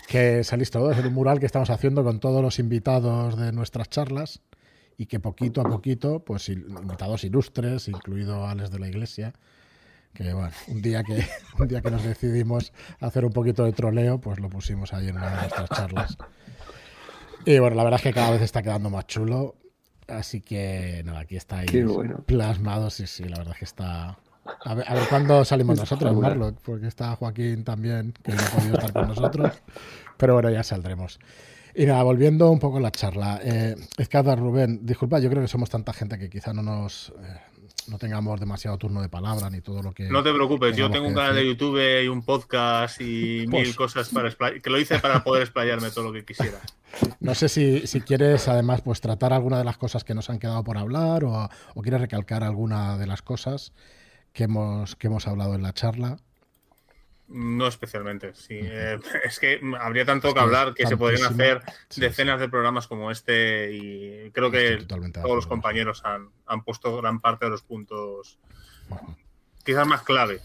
que 0.08 0.42
salís 0.42 0.72
todos 0.72 0.98
en 0.98 1.06
un 1.06 1.12
mural 1.12 1.38
que 1.38 1.46
estamos 1.46 1.70
haciendo 1.70 2.02
con 2.02 2.18
todos 2.18 2.42
los 2.42 2.58
invitados 2.58 3.38
de 3.38 3.52
nuestras 3.52 3.88
charlas 3.88 4.40
y 5.00 5.06
que 5.06 5.18
poquito 5.18 5.62
a 5.62 5.64
poquito, 5.64 6.22
pues 6.22 6.50
invitados 6.50 7.24
ilustres, 7.24 7.88
incluido 7.88 8.46
Alex 8.46 8.70
de 8.70 8.78
la 8.78 8.86
Iglesia, 8.86 9.32
que 10.12 10.34
bueno, 10.34 10.50
un 10.68 10.82
día 10.82 11.02
que, 11.02 11.24
un 11.58 11.68
día 11.68 11.80
que 11.80 11.90
nos 11.90 12.04
decidimos 12.04 12.74
hacer 13.00 13.24
un 13.24 13.32
poquito 13.32 13.64
de 13.64 13.72
troleo, 13.72 14.20
pues 14.20 14.38
lo 14.40 14.50
pusimos 14.50 14.92
ahí 14.92 15.08
en 15.08 15.16
una 15.16 15.30
de 15.30 15.36
nuestras 15.36 15.70
charlas. 15.70 16.18
Y 17.46 17.58
bueno, 17.60 17.76
la 17.76 17.84
verdad 17.84 17.98
es 17.98 18.02
que 18.02 18.12
cada 18.12 18.30
vez 18.32 18.42
está 18.42 18.62
quedando 18.62 18.90
más 18.90 19.06
chulo. 19.06 19.56
Así 20.06 20.42
que 20.42 21.00
no, 21.06 21.16
aquí 21.16 21.36
está 21.36 21.60
ahí 21.60 21.84
plasmado, 22.26 22.90
sí, 22.90 23.06
sí, 23.06 23.24
la 23.24 23.38
verdad 23.38 23.54
es 23.54 23.58
que 23.58 23.64
está. 23.64 24.18
A 24.66 24.74
ver, 24.74 24.84
a 24.86 24.92
ver 24.92 25.08
cuándo 25.08 25.46
salimos 25.46 25.78
nosotros, 25.78 26.14
Marlo, 26.14 26.54
porque 26.62 26.88
está 26.88 27.16
Joaquín 27.16 27.64
también, 27.64 28.12
que 28.22 28.32
no 28.32 28.42
ha 28.42 28.50
podido 28.50 28.74
estar 28.74 28.92
con 28.92 29.08
nosotros. 29.08 29.62
Pero 30.18 30.34
bueno, 30.34 30.50
ya 30.50 30.62
saldremos. 30.62 31.18
Y 31.74 31.86
nada, 31.86 32.02
volviendo 32.02 32.50
un 32.50 32.58
poco 32.58 32.78
a 32.78 32.80
la 32.80 32.90
charla. 32.90 33.40
Eh, 33.42 33.76
es 33.96 34.08
que, 34.08 34.22
Rubén, 34.22 34.80
disculpa, 34.82 35.18
yo 35.18 35.30
creo 35.30 35.42
que 35.42 35.48
somos 35.48 35.70
tanta 35.70 35.92
gente 35.92 36.18
que 36.18 36.28
quizá 36.28 36.52
no 36.52 36.62
nos... 36.62 37.12
Eh, 37.20 37.50
no 37.88 37.98
tengamos 37.98 38.38
demasiado 38.38 38.78
turno 38.78 39.02
de 39.02 39.08
palabra 39.08 39.50
ni 39.50 39.60
todo 39.60 39.82
lo 39.82 39.92
que. 39.92 40.04
No 40.04 40.22
te 40.22 40.32
preocupes, 40.32 40.76
yo 40.76 40.90
tengo 40.90 41.08
un 41.08 41.14
canal 41.14 41.34
de 41.34 41.46
YouTube 41.46 41.80
y 42.04 42.08
un 42.08 42.22
podcast 42.22 43.00
y 43.00 43.46
pues 43.50 43.66
mil 43.66 43.76
cosas 43.76 44.08
para 44.10 44.30
que 44.30 44.70
lo 44.70 44.78
hice 44.78 44.98
para 44.98 45.24
poder 45.24 45.42
explayarme 45.42 45.90
todo 45.90 46.04
lo 46.04 46.12
que 46.12 46.24
quisiera. 46.24 46.58
No 47.20 47.36
sé 47.36 47.48
si, 47.48 47.86
si, 47.86 48.00
quieres, 48.00 48.48
además, 48.48 48.80
pues 48.82 49.00
tratar 49.00 49.32
alguna 49.32 49.58
de 49.58 49.64
las 49.64 49.76
cosas 49.76 50.02
que 50.02 50.12
nos 50.12 50.28
han 50.28 50.40
quedado 50.40 50.64
por 50.64 50.76
hablar 50.76 51.22
o, 51.22 51.48
o 51.74 51.82
quieres 51.82 52.00
recalcar 52.00 52.42
alguna 52.42 52.98
de 52.98 53.06
las 53.06 53.22
cosas 53.22 53.72
que 54.32 54.44
hemos, 54.44 54.96
que 54.96 55.06
hemos 55.06 55.28
hablado 55.28 55.54
en 55.54 55.62
la 55.62 55.72
charla. 55.72 56.16
No 57.30 57.68
especialmente, 57.68 58.34
sí. 58.34 58.58
Eh, 58.60 58.98
es 59.24 59.38
que 59.38 59.60
habría 59.78 60.04
tanto 60.04 60.34
que 60.34 60.40
hablar 60.40 60.74
que 60.74 60.86
se 60.86 60.96
podrían 60.96 61.32
hacer 61.32 61.62
decenas 61.96 62.40
de 62.40 62.48
programas 62.48 62.86
como 62.86 63.10
este 63.10 63.72
y 63.72 64.30
creo 64.32 64.50
que 64.50 64.84
todos 64.86 65.36
los 65.36 65.46
compañeros 65.46 66.02
han, 66.04 66.30
han, 66.46 66.64
puesto 66.64 66.96
gran 66.96 67.20
parte 67.20 67.44
de 67.44 67.52
los 67.52 67.62
puntos 67.62 68.38
quizás 69.64 69.86
más 69.86 70.02
clave 70.02 70.40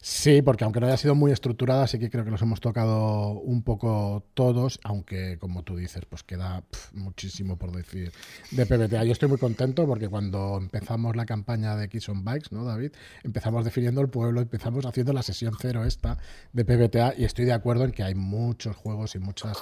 Sí, 0.00 0.42
porque 0.42 0.64
aunque 0.64 0.80
no 0.80 0.86
haya 0.86 0.96
sido 0.96 1.14
muy 1.14 1.32
estructurada, 1.32 1.86
sí 1.86 1.98
que 1.98 2.10
creo 2.10 2.24
que 2.24 2.30
los 2.30 2.42
hemos 2.42 2.60
tocado 2.60 3.30
un 3.32 3.62
poco 3.62 4.24
todos, 4.34 4.80
aunque 4.84 5.38
como 5.38 5.62
tú 5.62 5.76
dices, 5.76 6.04
pues 6.08 6.22
queda 6.22 6.64
muchísimo 6.92 7.56
por 7.56 7.72
decir 7.72 8.12
de 8.50 8.66
PBTA. 8.66 9.04
Yo 9.04 9.12
estoy 9.12 9.28
muy 9.28 9.38
contento 9.38 9.86
porque 9.86 10.08
cuando 10.08 10.58
empezamos 10.58 11.16
la 11.16 11.26
campaña 11.26 11.76
de 11.76 11.88
Kiss 11.88 12.08
on 12.08 12.24
Bikes, 12.24 12.48
¿no, 12.50 12.64
David? 12.64 12.92
Empezamos 13.22 13.64
definiendo 13.64 14.00
el 14.00 14.08
pueblo, 14.08 14.40
empezamos 14.40 14.86
haciendo 14.86 15.12
la 15.12 15.22
sesión 15.22 15.54
cero 15.60 15.84
esta 15.84 16.18
de 16.52 16.64
PBTA 16.64 17.14
y 17.16 17.24
estoy 17.24 17.44
de 17.44 17.52
acuerdo 17.52 17.84
en 17.84 17.92
que 17.92 18.02
hay 18.02 18.14
muchos 18.14 18.76
juegos 18.76 19.14
y 19.14 19.18
muchas 19.18 19.58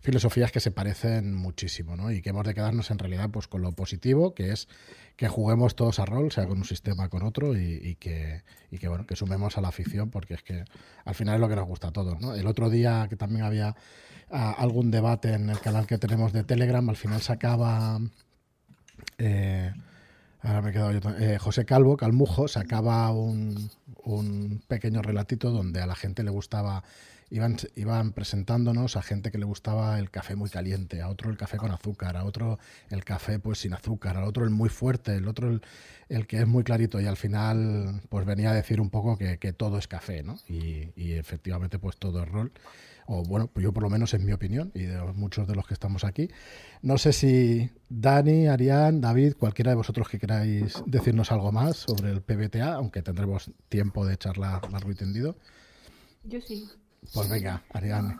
filosofías 0.00 0.50
que 0.50 0.60
se 0.60 0.72
parecen 0.72 1.34
muchísimo, 1.34 1.96
¿no? 1.96 2.10
Y 2.10 2.22
que 2.22 2.30
hemos 2.30 2.44
de 2.44 2.54
quedarnos 2.54 2.90
en 2.90 2.98
realidad 2.98 3.30
pues 3.30 3.46
con 3.46 3.62
lo 3.62 3.72
positivo, 3.72 4.34
que 4.34 4.52
es 4.52 4.68
que 5.16 5.28
juguemos 5.28 5.76
todos 5.76 5.98
a 5.98 6.04
rol, 6.04 6.32
sea 6.32 6.46
con 6.46 6.58
un 6.58 6.64
sistema 6.64 7.08
con 7.08 7.22
otro, 7.22 7.56
y, 7.56 7.96
que, 7.96 8.42
y 8.70 8.78
que, 8.78 8.88
bueno, 8.88 9.06
que 9.06 9.16
sumemos 9.16 9.58
a 9.58 9.60
la 9.60 9.68
afición, 9.68 10.10
porque 10.10 10.34
es 10.34 10.42
que 10.42 10.64
al 11.04 11.14
final 11.14 11.36
es 11.36 11.40
lo 11.40 11.48
que 11.48 11.56
nos 11.56 11.66
gusta 11.66 11.88
a 11.88 11.92
todos. 11.92 12.18
El 12.36 12.46
otro 12.46 12.70
día 12.70 13.06
que 13.08 13.16
también 13.16 13.44
había 13.44 13.76
ah, 14.30 14.54
algún 14.58 14.90
debate 14.90 15.34
en 15.34 15.50
el 15.50 15.60
canal 15.60 15.86
que 15.86 15.98
tenemos 15.98 16.32
de 16.32 16.44
Telegram, 16.44 16.88
al 16.88 16.96
final 16.96 17.20
sacaba... 17.20 18.00
Eh, 19.18 19.72
ahora 20.42 20.62
me 20.62 20.70
he 20.70 20.72
quedado 20.72 20.92
yo, 20.92 21.10
eh, 21.18 21.38
José 21.38 21.64
Calvo, 21.64 21.96
Calmujo, 21.96 22.48
sacaba 22.48 23.10
un, 23.10 23.70
un 24.04 24.62
pequeño 24.68 25.02
relatito 25.02 25.50
donde 25.50 25.80
a 25.80 25.86
la 25.86 25.94
gente 25.94 26.22
le 26.22 26.30
gustaba 26.30 26.82
iban, 27.32 27.56
iban 27.76 28.12
presentándonos 28.12 28.96
a 28.96 29.02
gente 29.02 29.30
que 29.30 29.38
le 29.38 29.46
gustaba 29.46 29.98
el 29.98 30.10
café 30.10 30.36
muy 30.36 30.50
caliente, 30.50 31.00
a 31.00 31.08
otro 31.08 31.30
el 31.30 31.38
café 31.38 31.56
con 31.56 31.72
azúcar, 31.72 32.16
a 32.16 32.24
otro 32.24 32.58
el 32.90 33.04
café 33.04 33.38
pues 33.38 33.58
sin 33.58 33.72
azúcar, 33.72 34.18
a 34.18 34.26
otro 34.26 34.44
el 34.44 34.50
muy 34.50 34.68
fuerte, 34.68 35.16
el 35.16 35.26
otro 35.26 35.60
el, 36.08 36.26
que 36.26 36.40
es 36.40 36.46
muy 36.46 36.62
clarito 36.62 37.00
y 37.00 37.06
al 37.06 37.16
final 37.16 38.02
pues 38.10 38.26
venía 38.26 38.50
a 38.50 38.54
decir 38.54 38.82
un 38.82 38.90
poco 38.90 39.16
que, 39.16 39.52
todo 39.54 39.78
es 39.78 39.88
café, 39.88 40.22
¿no? 40.22 40.38
Y, 40.46 40.92
y, 40.94 41.12
efectivamente 41.12 41.78
pues 41.78 41.96
todo 41.96 42.22
es 42.22 42.28
rol. 42.28 42.52
O 43.06 43.22
bueno, 43.24 43.48
pues 43.52 43.64
yo 43.64 43.72
por 43.72 43.82
lo 43.82 43.90
menos 43.90 44.14
es 44.14 44.22
mi 44.22 44.32
opinión 44.32 44.70
y 44.74 44.84
de 44.84 45.00
muchos 45.14 45.46
de 45.46 45.54
los 45.54 45.66
que 45.66 45.74
estamos 45.74 46.04
aquí. 46.04 46.28
No 46.82 46.98
sé 46.98 47.12
si 47.12 47.70
Dani, 47.88 48.48
Arián, 48.48 49.00
David, 49.00 49.34
cualquiera 49.38 49.70
de 49.72 49.76
vosotros 49.76 50.08
que 50.08 50.18
queráis 50.18 50.82
decirnos 50.86 51.32
algo 51.32 51.52
más 51.52 51.76
sobre 51.76 52.10
el 52.10 52.22
PBTA, 52.22 52.74
aunque 52.74 53.02
tendremos 53.02 53.50
tiempo 53.68 54.06
de 54.06 54.16
charlar 54.16 54.70
largo 54.70 54.90
y 54.90 54.94
tendido. 54.94 55.36
Yo 56.24 56.40
sí. 56.40 56.68
Pues 57.12 57.28
venga, 57.28 57.62
Ariane. 57.72 58.18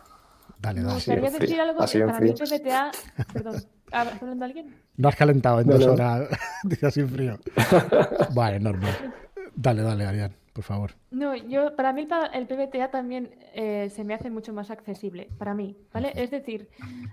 Dale, 0.60 0.80
dale. 0.80 0.82
Me 0.82 0.94
gustaría 0.94 1.30
decir 1.30 1.60
algo 1.60 1.86
que 1.86 2.00
para 2.00 2.20
mí 2.20 2.32
PBTA. 2.32 2.90
Perdón. 3.32 3.56
¿Está 3.56 4.00
hablando 4.00 4.44
alguien? 4.44 4.74
No 4.96 5.08
has 5.08 5.16
calentado 5.16 5.60
en 5.60 5.66
dos 5.66 5.84
horas. 5.84 6.28
Dice 6.64 6.86
así 6.86 7.02
frío. 7.02 7.38
vale, 8.34 8.58
normal. 8.58 9.14
Dale, 9.54 9.82
dale, 9.82 10.06
Ariane, 10.06 10.34
por 10.52 10.64
favor. 10.64 10.94
No, 11.10 11.34
yo, 11.34 11.74
para 11.76 11.92
mí 11.92 12.06
el 12.34 12.46
PBTA 12.46 12.90
también 12.90 13.34
eh, 13.54 13.88
se 13.90 14.04
me 14.04 14.14
hace 14.14 14.30
mucho 14.30 14.52
más 14.52 14.70
accesible. 14.70 15.28
Para 15.38 15.54
mí, 15.54 15.76
¿vale? 15.92 16.12
Es 16.14 16.30
decir, 16.30 16.68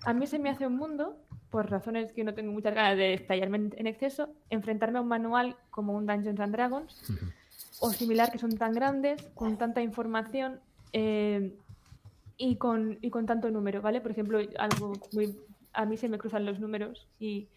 a 0.06 0.14
mí 0.14 0.28
se 0.28 0.40
me 0.40 0.50
hace 0.50 0.68
un 0.68 0.76
mundo, 0.76 1.18
por 1.50 1.70
razones 1.70 2.12
que 2.12 2.24
no 2.24 2.34
tengo 2.34 2.52
muchas 2.52 2.76
ganas 2.76 2.98
de 2.98 3.14
estallarme 3.14 3.70
en 3.76 3.88
exceso, 3.88 4.30
enfrentarme 4.50 5.00
a 5.00 5.02
un 5.02 5.08
manual 5.08 5.56
como 5.72 5.94
un 5.94 6.06
Dungeons 6.06 6.40
and 6.40 6.54
Dragons. 6.54 7.02
o 7.82 7.92
similar 7.92 8.30
que 8.30 8.38
son 8.38 8.58
tan 8.58 8.74
grandes, 8.74 9.22
con 9.36 9.58
tanta 9.58 9.82
información, 9.82 10.60
eh, 10.92 11.54
y 12.38 12.56
con, 12.56 12.98
y 13.02 13.10
con 13.10 13.26
tanto 13.26 13.52
número, 13.52 13.82
¿vale? 13.82 14.02
Por 14.02 14.12
ejemplo, 14.12 14.40
algo 14.58 14.94
muy... 15.12 15.38
A 15.74 15.86
mí 15.86 15.98
se 15.98 16.10
me 16.10 16.18
cruzan 16.18 16.46
los 16.46 16.60
números 16.60 17.08
y, 17.20 17.48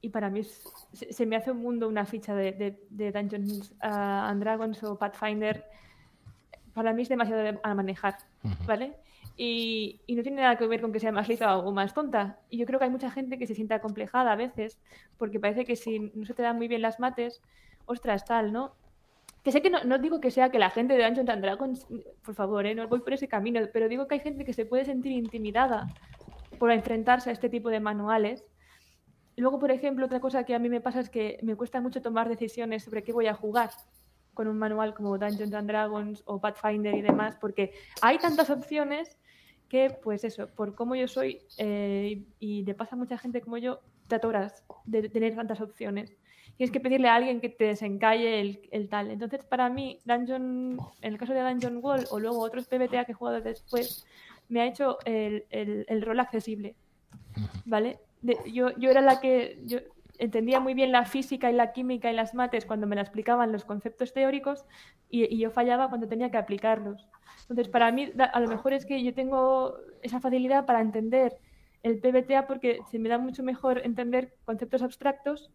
y 0.00 0.10
para 0.10 0.30
mí 0.30 0.42
se, 0.92 1.26
me 1.26 1.36
hace 1.36 1.50
un 1.50 1.58
mundo 1.58 1.88
una 1.88 2.06
ficha 2.06 2.34
de, 2.34 2.78
de, 2.88 3.12
Dungeons 3.12 3.72
uh, 3.82 4.28
and 4.30 4.40
Dragons 4.40 4.82
o 4.84 4.96
Pathfinder. 4.96 5.64
Para 6.72 6.92
mí 6.92 7.02
es 7.02 7.08
demasiado 7.08 7.58
a 7.62 7.74
manejar, 7.74 8.16
¿vale? 8.66 8.94
Y, 9.36 10.00
y, 10.06 10.14
no 10.14 10.22
tiene 10.22 10.42
nada 10.42 10.56
que 10.56 10.66
ver 10.66 10.80
con 10.80 10.92
que 10.92 11.00
sea 11.00 11.12
más 11.12 11.28
lista 11.28 11.58
o 11.58 11.72
más 11.72 11.94
tonta. 11.94 12.38
Y 12.50 12.58
yo 12.58 12.66
creo 12.66 12.78
que 12.78 12.84
hay 12.84 12.90
mucha 12.90 13.10
gente 13.10 13.38
que 13.38 13.46
se 13.46 13.54
siente 13.54 13.74
acomplejada 13.74 14.32
a 14.32 14.36
veces, 14.36 14.78
porque 15.16 15.40
parece 15.40 15.64
que 15.64 15.76
si 15.76 16.12
no 16.14 16.24
se 16.24 16.34
te 16.34 16.42
dan 16.42 16.56
muy 16.56 16.68
bien 16.68 16.82
las 16.82 17.00
mates, 17.00 17.42
ostras, 17.86 18.24
tal, 18.24 18.52
¿no? 18.52 18.74
Que 19.42 19.50
sé 19.50 19.62
que 19.62 19.70
no, 19.70 19.82
no 19.84 19.98
digo 19.98 20.20
que 20.20 20.30
sea 20.30 20.50
que 20.50 20.58
la 20.58 20.70
gente 20.70 20.94
de 20.94 21.04
Dungeons 21.04 21.30
and 21.30 21.42
Dragons, 21.42 21.86
por 22.24 22.34
favor, 22.34 22.66
¿eh? 22.66 22.74
no 22.74 22.86
voy 22.86 23.00
por 23.00 23.12
ese 23.12 23.28
camino, 23.28 23.60
pero 23.72 23.88
digo 23.88 24.06
que 24.06 24.14
hay 24.14 24.20
gente 24.20 24.44
que 24.44 24.52
se 24.52 24.66
puede 24.66 24.84
sentir 24.84 25.12
intimidada 25.12 25.88
por 26.58 26.70
enfrentarse 26.70 27.30
a 27.30 27.32
este 27.32 27.48
tipo 27.48 27.70
de 27.70 27.80
manuales 27.80 28.44
Luego, 29.38 29.60
por 29.60 29.70
ejemplo, 29.70 30.06
otra 30.06 30.18
cosa 30.18 30.44
que 30.44 30.54
a 30.54 30.58
mí 30.58 30.68
me 30.68 30.80
pasa 30.80 30.98
es 30.98 31.10
que 31.10 31.38
me 31.42 31.54
cuesta 31.54 31.80
mucho 31.80 32.02
tomar 32.02 32.28
decisiones 32.28 32.82
sobre 32.82 33.04
qué 33.04 33.12
voy 33.12 33.28
a 33.28 33.34
jugar 33.34 33.70
con 34.34 34.48
un 34.48 34.58
manual 34.58 34.94
como 34.94 35.16
Dungeons 35.16 35.54
and 35.54 35.68
Dragons 35.68 36.22
o 36.26 36.40
Pathfinder 36.40 36.94
y 36.94 37.02
demás, 37.02 37.36
porque 37.40 37.72
hay 38.02 38.18
tantas 38.18 38.50
opciones 38.50 39.16
que, 39.68 39.90
pues 39.90 40.24
eso, 40.24 40.48
por 40.48 40.74
cómo 40.74 40.96
yo 40.96 41.06
soy 41.06 41.40
eh, 41.56 42.24
y 42.40 42.64
le 42.64 42.74
pasa 42.74 42.96
a 42.96 42.98
mucha 42.98 43.16
gente 43.16 43.40
como 43.40 43.58
yo, 43.58 43.80
te 44.08 44.16
atoras 44.16 44.64
de 44.84 45.08
tener 45.08 45.36
tantas 45.36 45.60
opciones. 45.60 46.16
Tienes 46.56 46.72
que 46.72 46.80
pedirle 46.80 47.08
a 47.08 47.14
alguien 47.14 47.40
que 47.40 47.48
te 47.48 47.64
desencalle 47.64 48.40
el, 48.72 48.88
tal. 48.88 49.12
Entonces, 49.12 49.44
para 49.44 49.68
mí, 49.68 50.00
Dungeon, 50.04 50.78
en 51.00 51.12
el 51.12 51.18
caso 51.18 51.32
de 51.32 51.42
Dungeon 51.42 51.78
Wall 51.80 52.06
o 52.10 52.18
luego 52.18 52.40
otros 52.40 52.66
PBTA 52.66 53.04
que 53.04 53.12
he 53.12 53.14
jugado 53.14 53.40
después, 53.40 54.04
me 54.48 54.62
ha 54.62 54.66
hecho 54.66 54.98
el, 55.04 55.44
el 55.50 56.02
rol 56.02 56.18
accesible. 56.18 56.74
¿Vale? 57.64 58.00
Yo, 58.46 58.70
yo 58.76 58.90
era 58.90 59.00
la 59.00 59.20
que 59.20 59.60
yo 59.64 59.78
entendía 60.18 60.60
muy 60.60 60.74
bien 60.74 60.92
la 60.92 61.04
física 61.04 61.50
y 61.50 61.54
la 61.54 61.72
química 61.72 62.10
y 62.10 62.14
las 62.14 62.34
mates 62.34 62.66
cuando 62.66 62.86
me 62.86 62.96
la 62.96 63.02
explicaban 63.02 63.52
los 63.52 63.64
conceptos 63.64 64.12
teóricos 64.12 64.64
y, 65.08 65.38
yo 65.38 65.50
fallaba 65.50 65.88
cuando 65.88 66.08
tenía 66.08 66.30
que 66.30 66.36
aplicarlos. 66.36 67.08
Entonces, 67.42 67.68
para 67.68 67.90
mí, 67.92 68.12
a 68.18 68.40
lo 68.40 68.48
mejor 68.48 68.72
es 68.72 68.84
que 68.84 69.02
yo 69.02 69.14
tengo 69.14 69.76
esa 70.02 70.20
facilidad 70.20 70.66
para 70.66 70.80
entender 70.80 71.38
el 71.82 71.98
PBTA 72.00 72.46
porque 72.46 72.80
se 72.90 72.98
me 72.98 73.08
da 73.08 73.18
mucho 73.18 73.42
mejor 73.42 73.80
entender 73.84 74.34
conceptos 74.44 74.82
abstractos 74.82 75.50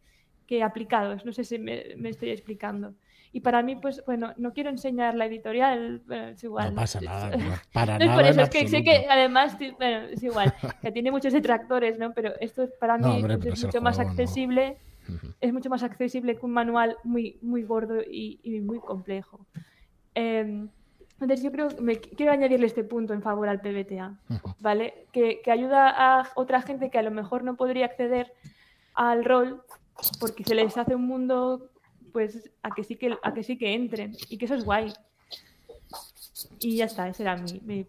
que 0.48 0.64
aplicados. 0.64 1.26
No 1.26 1.34
sé 1.34 1.44
si 1.44 1.60
me, 1.60 1.95
me 1.98 2.10
estoy 2.10 2.30
explicando. 2.30 2.95
Y 3.35 3.41
para 3.41 3.64
mí, 3.64 3.76
pues 3.76 4.03
bueno, 4.05 4.31
no 4.38 4.53
quiero 4.53 4.69
enseñar 4.69 5.15
la 5.15 5.26
editorial, 5.26 6.03
es 6.07 6.43
igual. 6.43 6.69
No 6.69 6.81
pasa 6.81 7.01
nada, 7.01 7.31
para 7.73 7.97
no 7.97 8.05
nada. 8.05 8.11
Es 8.11 8.22
por 8.22 8.31
eso, 8.31 8.41
es 8.41 8.49
que 8.51 8.68
sé 8.68 8.84
que 8.84 9.07
además, 9.10 9.57
bueno, 9.80 10.05
es 10.05 10.22
igual, 10.22 10.53
que 10.84 10.91
tiene 10.91 11.10
muchos 11.10 11.34
detractores, 11.34 11.97
¿no? 11.97 12.14
Pero 12.14 12.34
esto 12.39 12.69
para 12.80 12.99
mí 12.99 13.23
pues, 13.26 13.45
es 13.45 13.65
mucho 13.65 13.81
más 13.81 13.97
accesible. 13.99 14.77
Es 15.41 15.51
mucho 15.51 15.69
más 15.69 15.84
accesible 15.84 16.38
que 16.38 16.45
un 16.45 16.53
manual 16.53 16.95
muy, 17.03 17.38
muy 17.41 17.64
gordo 17.64 17.95
y, 18.01 18.39
muy 18.61 18.80
complejo. 18.80 19.45
Em, 20.14 20.69
entonces 21.19 21.43
yo 21.43 21.51
creo 21.51 21.69
que 21.69 21.81
me, 21.81 21.97
quiero 21.97 22.31
añadirle 22.31 22.68
este 22.68 22.84
punto 22.84 23.14
en 23.14 23.22
favor 23.22 23.49
al 23.49 23.60
PBTA, 23.60 24.18
¿vale? 24.60 25.07
Que, 25.11 25.41
que, 25.43 25.51
ayuda 25.51 25.89
a 25.89 26.30
otra 26.35 26.61
gente 26.61 26.89
que 26.89 26.99
a 26.99 27.03
lo 27.03 27.11
mejor 27.11 27.43
no 27.43 27.55
podría 27.55 27.88
acceder 27.88 28.31
al 28.93 29.26
rol 29.26 29.64
porque 30.19 30.43
se 30.43 30.55
les 30.55 30.77
hace 30.77 30.95
un 30.95 31.05
mundo 31.05 31.73
pues 32.14 32.49
a 32.61 32.69
que 32.73 32.84
sí 32.84 32.95
que, 32.95 33.18
a 33.22 33.34
que, 33.34 33.44
sí 33.44 33.57
que 33.57 33.73
entren 33.73 34.15
y 34.30 34.38
que 34.38 34.45
eso 34.45 34.56
es 34.56 34.64
guay. 34.64 34.94
Y 36.60 36.77
ya 36.77 36.85
está, 36.85 37.10
ese 37.10 37.23
era 37.23 37.35
mi, 37.35 37.60
mi 37.61 37.85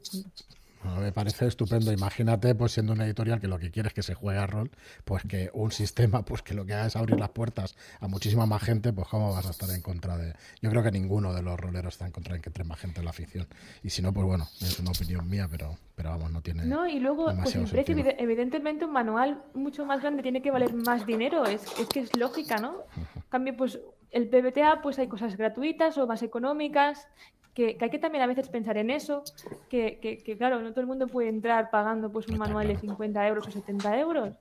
me 1.00 1.12
parece 1.12 1.46
estupendo. 1.46 1.92
Imagínate, 1.92 2.54
pues 2.54 2.72
siendo 2.72 2.92
una 2.92 3.06
editorial 3.06 3.40
que 3.40 3.48
lo 3.48 3.58
que 3.58 3.70
quiere 3.70 3.88
es 3.88 3.94
que 3.94 4.02
se 4.02 4.14
juegue 4.14 4.38
a 4.38 4.46
rol, 4.46 4.70
pues 5.04 5.22
que 5.24 5.50
un 5.54 5.72
sistema, 5.72 6.24
pues 6.24 6.42
que 6.42 6.54
lo 6.54 6.64
que 6.66 6.74
haga 6.74 6.86
es 6.86 6.96
abrir 6.96 7.18
las 7.18 7.30
puertas 7.30 7.74
a 8.00 8.08
muchísima 8.08 8.46
más 8.46 8.62
gente, 8.62 8.92
pues 8.92 9.08
cómo 9.08 9.32
vas 9.32 9.46
a 9.46 9.50
estar 9.50 9.70
en 9.70 9.80
contra 9.80 10.16
de. 10.16 10.34
Yo 10.60 10.70
creo 10.70 10.82
que 10.82 10.90
ninguno 10.90 11.32
de 11.32 11.42
los 11.42 11.58
roleros 11.58 11.94
está 11.94 12.06
en 12.06 12.12
contra 12.12 12.34
de 12.34 12.40
que 12.40 12.50
entre 12.50 12.64
más 12.64 12.78
gente 12.78 13.00
en 13.00 13.04
la 13.04 13.10
afición. 13.10 13.46
Y 13.82 13.90
si 13.90 14.02
no, 14.02 14.12
pues 14.12 14.26
bueno, 14.26 14.46
es 14.60 14.78
una 14.78 14.90
opinión 14.90 15.28
mía, 15.28 15.48
pero, 15.50 15.76
pero 15.94 16.10
vamos, 16.10 16.30
no 16.30 16.42
tiene. 16.42 16.64
No, 16.66 16.86
y 16.86 17.00
luego, 17.00 17.32
pues 17.42 17.56
el 17.56 17.64
precio, 17.66 17.96
evidentemente, 18.18 18.84
un 18.84 18.92
manual 18.92 19.42
mucho 19.54 19.86
más 19.86 20.00
grande 20.00 20.22
tiene 20.22 20.42
que 20.42 20.50
valer 20.50 20.74
más 20.74 21.06
dinero. 21.06 21.46
Es, 21.46 21.62
es 21.78 21.88
que 21.88 22.00
es 22.00 22.16
lógica, 22.16 22.58
¿no? 22.58 22.82
En 22.96 23.22
cambio, 23.30 23.56
pues 23.56 23.78
el 24.14 24.28
PBTA, 24.28 24.80
pues 24.80 24.98
hay 25.00 25.08
cosas 25.08 25.36
gratuitas 25.36 25.98
o 25.98 26.06
más 26.06 26.22
económicas, 26.22 27.08
que, 27.52 27.76
hay 27.80 27.90
que 27.90 27.98
también 27.98 28.22
a 28.22 28.28
veces 28.28 28.48
pensar 28.48 28.76
en 28.76 28.90
eso, 28.90 29.24
que, 29.68 30.22
claro, 30.38 30.60
no 30.60 30.70
todo 30.70 30.82
el 30.82 30.86
mundo 30.86 31.08
puede 31.08 31.28
entrar 31.28 31.68
pagando 31.70 32.10
pues 32.12 32.28
un 32.28 32.38
manual 32.38 32.68
de 32.68 32.76
50 32.76 33.26
euros 33.26 33.48
o 33.48 33.50
70 33.50 33.98
euros, 33.98 34.38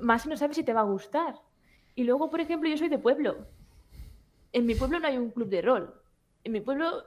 más 0.00 0.22
si 0.22 0.28
no 0.30 0.36
sabes 0.38 0.56
si 0.56 0.64
te 0.64 0.72
va 0.72 0.80
a 0.80 0.84
gustar. 0.84 1.34
Y 1.94 2.04
luego, 2.04 2.30
por 2.30 2.40
ejemplo, 2.40 2.68
yo 2.68 2.78
soy 2.78 2.88
de 2.88 2.98
pueblo. 2.98 3.46
En 4.52 4.64
mi 4.64 4.74
pueblo 4.74 5.00
no 5.00 5.06
hay 5.06 5.18
un 5.18 5.30
club 5.30 5.48
de 5.48 5.60
rol. 5.60 5.94
En 6.42 6.52
mi 6.52 6.60
pueblo 6.60 7.04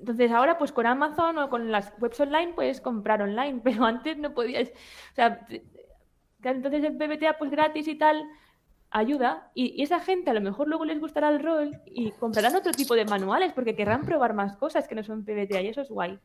entonces 0.00 0.32
ahora 0.32 0.56
pues 0.56 0.72
con 0.72 0.86
Amazon 0.86 1.38
o 1.38 1.50
con 1.50 1.70
las 1.70 1.92
webs 2.00 2.18
online 2.20 2.54
puedes 2.54 2.80
comprar 2.80 3.22
online, 3.22 3.60
pero 3.64 3.84
antes 3.84 4.18
no 4.18 4.32
podías, 4.34 4.68
o 4.68 5.14
sea, 5.14 5.46
entonces 6.42 6.82
el 6.84 6.96
PBTA 6.96 7.38
pues 7.38 7.50
gratis 7.50 7.86
y 7.86 7.96
tal, 7.96 8.24
ayuda 8.90 9.50
y, 9.54 9.82
esa 9.82 10.00
gente 10.00 10.30
a 10.30 10.34
lo 10.34 10.40
mejor 10.40 10.68
luego 10.68 10.84
les 10.84 11.00
gustará 11.00 11.28
el 11.28 11.42
rol 11.42 11.80
y 11.86 12.12
comprarán 12.12 12.56
otro 12.56 12.72
tipo 12.72 12.94
de 12.94 13.04
manuales 13.04 13.52
porque 13.52 13.76
querrán 13.76 14.04
probar 14.04 14.34
más 14.34 14.56
cosas 14.56 14.88
que 14.88 14.94
no 14.94 15.02
son 15.02 15.24
PBTA 15.24 15.62
y 15.62 15.68
eso 15.68 15.80
es 15.80 15.88
guay. 15.88 16.18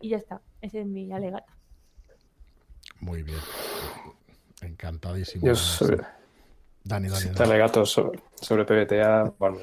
Y 0.00 0.10
ya 0.10 0.16
está, 0.16 0.40
ese 0.60 0.80
es 0.80 0.86
mi 0.86 1.12
alegato. 1.12 1.52
Muy 3.00 3.22
bien. 3.22 3.38
Encantadísimo. 4.60 5.46
Yo 5.46 5.54
sobre... 5.54 5.98
Dani, 6.84 7.08
Dani, 7.08 7.26
Dani. 7.26 7.50
alegato 7.50 7.86
sobre, 7.86 8.20
sobre 8.34 8.64
PBTA, 8.64 9.34
bueno, 9.38 9.58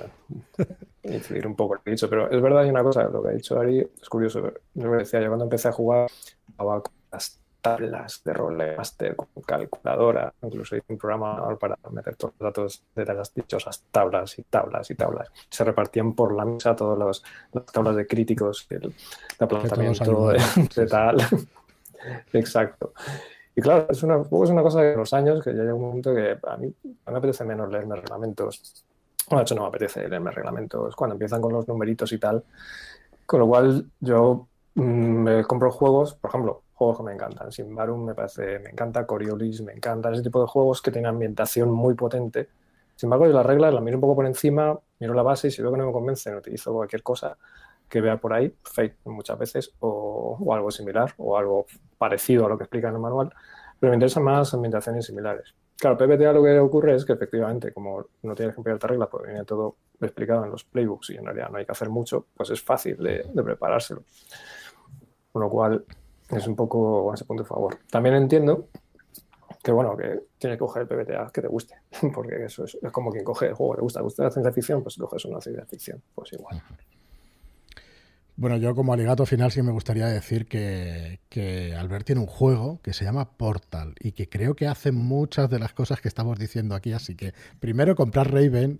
incidir 1.04 1.48
un 1.48 1.56
poco 1.56 1.76
lo 1.76 1.84
que 1.84 1.90
he 1.90 1.94
dicho, 1.94 2.10
pero 2.10 2.32
es 2.32 2.42
verdad, 2.42 2.64
hay 2.64 2.70
una 2.70 2.84
cosa, 2.84 3.04
lo 3.04 3.22
que 3.22 3.30
ha 3.30 3.34
dicho 3.34 3.60
Ari 3.60 3.80
es 3.80 4.10
curioso. 4.10 4.54
Yo 4.74 4.90
me 4.90 4.98
decía, 4.98 5.20
yo 5.20 5.28
cuando 5.28 5.44
empecé 5.44 5.68
a 5.68 5.74
jugar, 5.74 6.10
jugaba 6.58 6.82
con 6.82 6.94
las 7.12 7.39
tablas 7.62 8.22
de 8.24 8.34
Rolemaster 8.34 9.16
con 9.16 9.28
calculadora, 9.46 10.34
incluso 10.42 10.76
hice 10.76 10.86
un 10.90 10.98
programa 10.98 11.58
para 11.58 11.78
meter 11.92 12.16
todos 12.16 12.34
los 12.40 12.48
datos 12.48 12.84
de 12.96 13.06
las 13.06 13.34
dichosas 13.34 13.84
tablas 13.92 14.38
y 14.40 14.44
tablas 14.44 14.90
y 14.92 14.96
tablas. 14.96 15.30
Se 15.50 15.64
repartían 15.64 16.14
por 16.14 16.34
la 16.34 16.46
mesa 16.46 16.76
todas 16.76 17.22
las 17.54 17.66
tablas 17.66 17.96
de 17.96 18.08
críticos, 18.08 18.66
el 18.70 18.82
de 18.82 18.94
aplazamiento 19.40 20.30
de, 20.30 20.88
tal. 20.88 21.22
Exacto. 22.34 22.94
Y 23.56 23.62
claro, 23.62 23.88
es 23.90 24.04
una, 24.04 24.22
es 24.22 24.50
una 24.50 24.62
cosa 24.62 24.82
de 24.82 24.96
los 24.96 25.14
años 25.14 25.44
que 25.44 25.54
ya 25.54 25.62
llega 25.62 25.74
un 25.74 25.82
momento 25.82 26.16
que 26.16 26.38
a 26.42 26.58
mí 26.58 26.74
me 26.84 27.18
apetece 27.18 27.44
menos 27.44 27.70
leerme 27.70 27.96
reglamentos. 27.98 28.86
Bueno, 29.28 29.40
de 29.40 29.44
hecho 29.44 29.56
no 29.56 29.64
me 29.64 29.68
apetece 29.68 30.08
leerme 30.08 30.32
reglamentos 30.32 30.96
cuando 30.96 31.16
empiezan 31.16 31.42
con 31.42 31.54
los 31.54 31.68
numeritos 31.68 32.12
y 32.14 32.18
tal. 32.18 32.44
Con 33.26 33.42
lo 33.42 33.48
cual 33.48 33.86
yo 34.00 34.48
mm, 34.76 34.82
me 34.82 35.44
compro 35.44 35.72
juegos, 35.72 36.16
por 36.16 36.30
ejemplo, 36.30 36.64
juegos 36.80 36.98
que 36.98 37.04
me 37.04 37.14
encantan. 37.14 37.52
Simbarum 37.52 38.06
me 38.06 38.16
parece, 38.16 38.58
me 38.60 38.70
encanta, 38.70 39.06
Coriolis 39.06 39.62
me 39.62 39.74
encanta, 39.74 40.12
ese 40.12 40.24
tipo 40.24 40.40
de 40.40 40.48
juegos 40.48 40.82
que 40.82 40.92
tienen 40.92 41.10
ambientación 41.10 41.70
muy 41.70 41.94
potente. 41.94 42.48
Sin 42.96 43.08
embargo, 43.08 43.28
yo 43.28 43.34
las 43.34 43.46
reglas 43.46 43.74
las 43.74 43.84
miro 43.84 43.98
un 43.98 44.02
poco 44.02 44.16
por 44.16 44.26
encima, 44.26 44.80
miro 45.00 45.14
la 45.14 45.22
base 45.22 45.50
y 45.50 45.52
si 45.52 45.62
veo 45.62 45.72
que 45.72 45.78
no 45.78 45.88
me 45.88 45.92
convence, 45.92 46.34
utilizo 46.34 46.74
cualquier 46.74 47.04
cosa 47.04 47.38
que 47.90 48.00
vea 48.00 48.16
por 48.16 48.32
ahí, 48.32 48.56
fake 48.64 48.96
muchas 49.06 49.38
veces, 49.38 49.74
o, 49.80 50.54
algo 50.54 50.72
similar, 50.72 51.14
o 51.18 51.38
algo 51.38 51.66
parecido 51.98 52.46
a 52.46 52.50
lo 52.50 52.58
que 52.58 52.64
explica 52.64 52.88
en 52.88 52.96
el 52.96 53.02
manual, 53.02 53.34
pero 53.78 53.92
me 53.92 53.96
interesan 53.96 54.24
más 54.24 54.54
ambientaciones 54.54 55.06
similares. 55.06 55.54
Claro, 55.78 55.98
PPTA 55.98 56.32
lo 56.32 56.44
que 56.44 56.60
ocurre 56.60 56.96
es 56.96 57.04
que 57.04 57.14
efectivamente, 57.14 57.74
como 57.74 58.06
no 58.24 58.36
tienes 58.36 58.56
que 58.56 58.60
emplear 58.62 58.80
reglas, 58.80 59.10
porque 59.10 59.28
viene 59.28 59.44
todo 59.44 59.76
explicado 60.00 60.46
en 60.46 60.52
los 60.52 60.64
playbooks 60.64 61.10
y 61.10 61.18
en 61.18 61.26
realidad 61.26 61.50
no 61.50 61.58
hay 61.58 61.66
que 61.66 61.72
hacer 61.74 61.90
mucho, 61.90 62.28
pues 62.36 62.50
es 62.52 62.62
fácil 62.62 62.98
de, 62.98 63.26
de 63.34 63.44
preparárselo. 63.44 64.04
Con 65.32 65.42
lo 65.42 65.50
cual, 65.50 65.86
es 66.32 66.48
un 66.48 66.56
poco 66.56 67.14
ese 67.14 67.26
punto 67.26 67.44
de 67.44 67.50
favor. 67.50 67.80
También 67.90 68.16
entiendo 68.16 68.68
que, 69.64 69.72
bueno, 69.72 69.96
que 69.98 70.22
tienes 70.38 70.58
que 70.58 70.60
coger 70.60 70.84
el 70.84 70.88
PBTA 70.88 71.32
que 71.34 71.42
te 71.42 71.48
guste, 71.48 71.76
porque 72.14 72.46
eso 72.46 72.66
es, 72.66 72.78
como 72.92 73.12
quien 73.12 73.24
coge 73.24 73.48
el 73.48 73.54
juego, 73.54 73.76
le 73.76 73.82
gusta, 73.82 74.02
gusta 74.02 74.24
la 74.24 74.32
ciencia 74.32 74.52
ficción, 74.52 74.84
pues 74.84 74.96
coges 74.98 75.26
una 75.26 75.42
ciencia 75.42 75.66
ficción, 75.66 76.02
pues 76.14 76.34
igual. 76.34 76.62
Bueno, 78.36 78.56
yo 78.56 78.74
como 78.74 78.94
alegato 78.94 79.26
final 79.26 79.52
sí 79.52 79.62
me 79.62 79.74
gustaría 79.74 80.06
decir 80.06 80.48
que, 80.48 81.20
que, 81.28 81.76
Albert 81.76 82.06
tiene 82.06 82.22
un 82.22 82.28
juego 82.28 82.80
que 82.82 82.94
se 82.94 83.04
llama 83.04 83.32
Portal 83.36 83.96
y 84.00 84.14
que 84.14 84.30
creo 84.30 84.56
que 84.56 84.66
hace 84.66 84.94
muchas 84.94 85.50
de 85.50 85.60
las 85.60 85.74
cosas 85.74 86.00
que 86.00 86.08
estamos 86.08 86.40
diciendo 86.40 86.74
aquí, 86.74 86.94
así 86.94 87.16
que 87.16 87.34
primero 87.60 87.96
comprar 87.96 88.32
Raven 88.32 88.80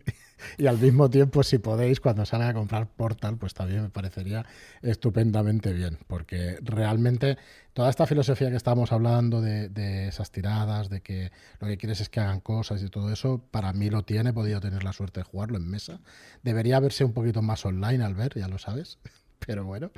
y 0.58 0.68
al 0.68 0.78
mismo 0.78 1.10
tiempo 1.10 1.44
si 1.44 1.58
podéis 1.58 2.00
cuando 2.00 2.26
salga 2.26 2.50
a 2.50 2.54
comprar 2.54 2.88
Portal 2.88 3.38
pues 3.38 3.54
también 3.54 3.84
me 3.84 3.90
parecería 3.90 4.46
estupendamente 4.82 5.74
bien 5.74 5.98
porque 6.08 6.58
realmente 6.62 7.38
toda 7.74 7.90
esta 7.90 8.06
filosofía 8.06 8.50
que 8.50 8.58
estamos 8.58 8.92
hablando 8.92 9.42
de, 9.42 9.70
de 9.70 10.08
esas 10.08 10.32
tiradas, 10.32 10.90
de 10.90 11.02
que 11.02 11.32
lo 11.60 11.68
que 11.68 11.78
quieres 11.78 12.02
es 12.02 12.10
que 12.10 12.20
hagan 12.20 12.42
cosas 12.42 12.84
y 12.84 12.90
todo 12.90 13.12
eso, 13.12 13.42
para 13.52 13.72
mí 13.74 13.90
lo 13.90 14.04
tiene, 14.04 14.32
he 14.32 14.34
podido 14.34 14.60
tener 14.60 14.84
la 14.84 14.92
suerte 14.92 15.22
de 15.22 15.24
jugarlo 15.24 15.58
en 15.58 15.70
mesa. 15.70 16.02
Debería 16.44 16.80
verse 16.82 17.06
un 17.06 17.14
poquito 17.14 17.42
más 17.42 17.66
online, 17.66 18.04
Albert, 18.04 18.38
ya 18.38 18.48
lo 18.50 18.58
sabes 18.58 18.98
pero 19.46 19.66
bueno, 19.66 19.92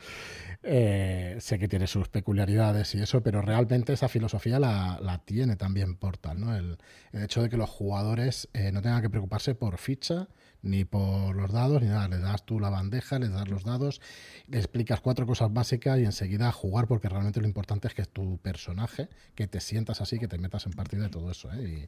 eh, 0.63 1.37
sé 1.39 1.59
que 1.59 1.67
tiene 1.67 1.87
sus 1.87 2.07
peculiaridades 2.07 2.93
y 2.95 3.01
eso, 3.01 3.21
pero 3.21 3.41
realmente 3.41 3.93
esa 3.93 4.07
filosofía 4.07 4.59
la, 4.59 5.21
tiene 5.25 5.55
también 5.55 5.95
Portal, 5.95 6.39
¿no? 6.39 6.55
El, 6.55 6.77
hecho 7.13 7.41
de 7.41 7.49
que 7.49 7.57
los 7.57 7.69
jugadores 7.69 8.47
eh, 8.53 8.71
no 8.71 8.81
tengan 8.81 9.01
que 9.01 9.09
preocuparse 9.09 9.55
por 9.55 9.77
ficha, 9.77 10.27
ni 10.61 10.85
por 10.85 11.35
los 11.35 11.51
dados, 11.51 11.81
ni 11.81 11.87
nada. 11.87 12.07
Le 12.07 12.19
das 12.19 12.45
tú 12.45 12.59
la 12.59 12.69
bandeja, 12.69 13.19
le 13.19 13.29
das 13.29 13.47
los 13.49 13.63
dados, 13.63 14.01
le 14.47 14.57
explicas 14.57 15.01
cuatro 15.01 15.25
cosas 15.25 15.51
básicas 15.51 15.99
y 15.99 16.05
enseguida 16.05 16.51
jugar, 16.51 16.87
porque 16.87 17.09
realmente 17.09 17.41
lo 17.41 17.47
importante 17.47 17.87
es 17.87 17.93
que 17.93 18.05
tu 18.05 18.37
personaje, 18.37 19.09
que 19.35 19.47
te 19.47 19.59
sientas 19.59 20.01
así, 20.01 20.19
que 20.19 20.27
te 20.27 20.37
metas 20.37 20.65
en 20.65 20.73
partida 20.73 21.03
de 21.03 21.09
todo 21.09 21.31
eso. 21.31 21.49
¿eh? 21.53 21.87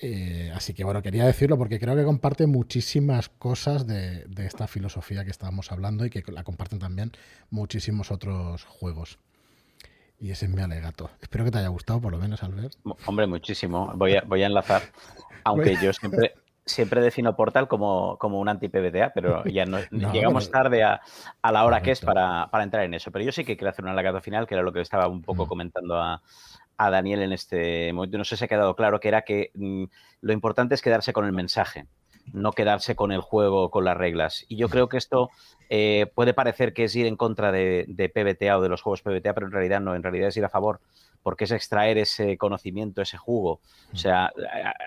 Eh, 0.00 0.50
así 0.54 0.74
que 0.74 0.84
bueno, 0.84 1.02
quería 1.02 1.24
decirlo 1.24 1.56
porque 1.56 1.78
creo 1.78 1.94
que 1.94 2.04
comparte 2.04 2.46
muchísimas 2.46 3.28
cosas 3.28 3.86
de, 3.86 4.26
esta 4.38 4.66
filosofía 4.66 5.24
que 5.24 5.30
estábamos 5.30 5.70
hablando 5.70 6.04
y 6.04 6.10
que 6.10 6.22
la 6.32 6.42
comparten 6.42 6.78
también 6.78 7.12
muchísimos 7.50 8.10
otros 8.10 8.64
juegos. 8.64 9.18
Y 10.18 10.30
ese 10.30 10.46
es 10.46 10.52
mi 10.52 10.62
alegato. 10.62 11.10
Espero 11.20 11.44
que 11.44 11.50
te 11.50 11.58
haya 11.58 11.68
gustado, 11.68 12.00
por 12.00 12.12
lo 12.12 12.18
menos, 12.18 12.42
Albert. 12.42 12.74
Hombre, 13.06 13.26
muchísimo. 13.26 13.92
Voy 13.94 14.16
a, 14.16 14.22
voy 14.22 14.42
a 14.42 14.46
enlazar. 14.46 14.82
Aunque 15.44 15.76
yo 15.82 15.92
siempre, 15.92 16.34
siempre 16.64 17.02
defino 17.02 17.36
Portal 17.36 17.68
como, 17.68 18.16
como 18.18 18.40
un 18.40 18.48
anti-PBTA, 18.48 19.12
pero 19.14 19.44
ya 19.44 19.66
no, 19.66 19.78
llegamos 20.12 20.50
tarde 20.50 20.82
a, 20.82 21.00
la 21.42 21.64
hora 21.64 21.82
que 21.82 21.90
es 21.90 22.00
para, 22.00 22.48
entrar 22.62 22.84
en 22.84 22.94
eso. 22.94 23.10
Pero 23.10 23.24
yo 23.24 23.32
sí 23.32 23.44
que 23.44 23.56
quiero 23.56 23.70
hacer 23.70 23.84
un 23.84 23.90
alegato 23.90 24.20
final, 24.20 24.46
que 24.46 24.54
era 24.54 24.62
lo 24.62 24.72
que 24.72 24.80
estaba 24.80 25.08
un 25.08 25.22
poco 25.22 25.44
mm. 25.44 25.48
comentando 25.48 25.96
a, 25.96 26.22
Daniel 26.78 27.22
en 27.22 27.32
este 27.32 27.92
momento. 27.92 28.18
No 28.18 28.24
sé 28.24 28.36
si 28.36 28.44
ha 28.44 28.48
quedado 28.48 28.76
claro 28.76 29.00
que 29.00 29.08
era 29.08 29.22
que 29.22 29.50
mm, 29.54 29.84
lo 30.20 30.32
importante 30.32 30.74
es 30.74 30.82
quedarse 30.82 31.12
con 31.12 31.24
el 31.24 31.32
mensaje, 31.32 31.86
no 32.32 32.52
quedarse 32.52 32.96
con 32.96 33.12
el 33.12 33.20
juego, 33.20 33.70
con 33.70 33.84
las 33.84 33.96
reglas. 33.96 34.44
Y 34.48 34.56
yo 34.56 34.68
creo 34.68 34.88
que 34.88 34.96
esto 34.96 35.30
eh, 35.68 36.10
puede 36.14 36.34
parecer 36.34 36.72
que 36.72 36.84
es 36.84 36.96
ir 36.96 37.06
en 37.06 37.16
contra 37.16 37.52
de, 37.52 37.84
de 37.88 38.08
PBTA 38.08 38.58
o 38.58 38.62
de 38.62 38.68
los 38.68 38.82
juegos 38.82 39.02
PBTA, 39.02 39.34
pero 39.34 39.46
en 39.46 39.52
realidad 39.52 39.80
no, 39.80 39.94
en 39.94 40.02
realidad 40.02 40.28
es 40.28 40.36
ir 40.36 40.44
a 40.44 40.50
favor 40.50 40.80
porque 41.24 41.44
es 41.44 41.50
extraer 41.52 41.96
ese 41.96 42.36
conocimiento, 42.36 43.00
ese 43.00 43.16
jugo. 43.16 43.60
O 43.92 43.96
sea, 43.96 44.30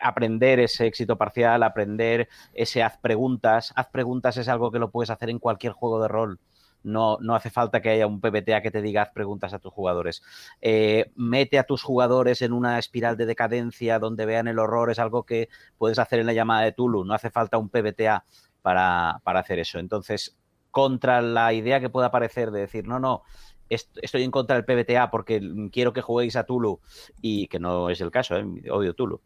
aprender 0.02 0.60
ese 0.60 0.86
éxito 0.86 1.18
parcial, 1.18 1.64
aprender 1.64 2.30
ese 2.54 2.84
haz 2.84 3.00
preguntas. 3.00 3.74
Haz 3.76 3.88
preguntas 3.88 4.38
es 4.38 4.48
algo 4.48 4.72
que 4.72 4.78
lo 4.78 4.92
puedes 4.92 5.10
hacer 5.10 5.32
en 5.32 5.40
cualquier 5.40 5.74
juego 5.74 6.00
de 6.00 6.08
rol. 6.08 6.40
No, 6.88 7.18
no, 7.22 7.36
hace 7.36 7.50
falta 7.50 7.82
que 7.82 7.90
haya 7.90 8.08
un 8.08 8.22
PBTA 8.22 8.62
que 8.62 8.72
te 8.72 8.82
diga 8.82 9.12
preguntas 9.14 9.54
a 9.54 9.60
tus 9.60 9.74
jugadores. 9.74 10.24
Eh, 10.62 11.12
mete 11.16 11.60
a 11.60 11.64
tus 11.64 11.84
jugadores 11.84 12.42
en 12.42 12.54
una 12.54 12.80
espiral 12.80 13.18
de 13.18 13.26
decadencia 13.26 14.00
donde 14.00 14.26
vean 14.26 14.48
el 14.48 14.60
horror, 14.60 14.90
es 14.90 15.00
algo 15.00 15.24
que 15.24 15.50
puedes 15.78 16.00
hacer 16.00 16.20
en 16.20 16.26
la 16.28 16.34
llamada 16.34 16.64
de 16.64 16.72
Tulu. 16.72 17.04
No 17.04 17.14
hace 17.14 17.30
falta 17.30 17.58
un 17.58 17.70
PBTA 17.70 18.26
para, 18.62 19.20
para 19.24 19.40
hacer 19.42 19.60
eso. 19.60 19.80
Entonces, 19.80 20.38
contra 20.72 21.22
la 21.22 21.54
idea 21.54 21.80
que 21.80 21.90
pueda 21.90 22.12
parecer 22.12 22.52
de 22.52 22.62
decir, 22.62 22.88
no, 22.88 23.00
no, 23.00 23.24
estoy 23.70 24.24
en 24.24 24.32
contra 24.32 24.56
del 24.56 24.66
PBTA 24.66 25.10
porque 25.10 25.42
quiero 25.72 25.94
que 25.94 26.02
juguéis 26.02 26.36
a 26.36 26.46
Tulu 26.46 26.80
y 27.22 27.48
que 27.48 27.60
no 27.60 27.90
es 27.90 28.02
el 28.02 28.12
caso, 28.12 28.38
¿eh? 28.38 28.46
odio 28.72 28.94
Tulu. 28.94 29.22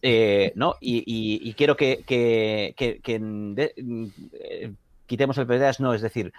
Eh, 0.00 0.52
¿no? 0.56 0.74
Y, 0.80 1.54
quiero 1.54 1.76
que, 1.76 2.04
eh, 2.08 2.74
quitemos 5.06 5.38
el 5.38 5.46
PBTA, 5.46 5.72
no, 5.78 5.94
es 5.94 6.02
decir, 6.02 6.32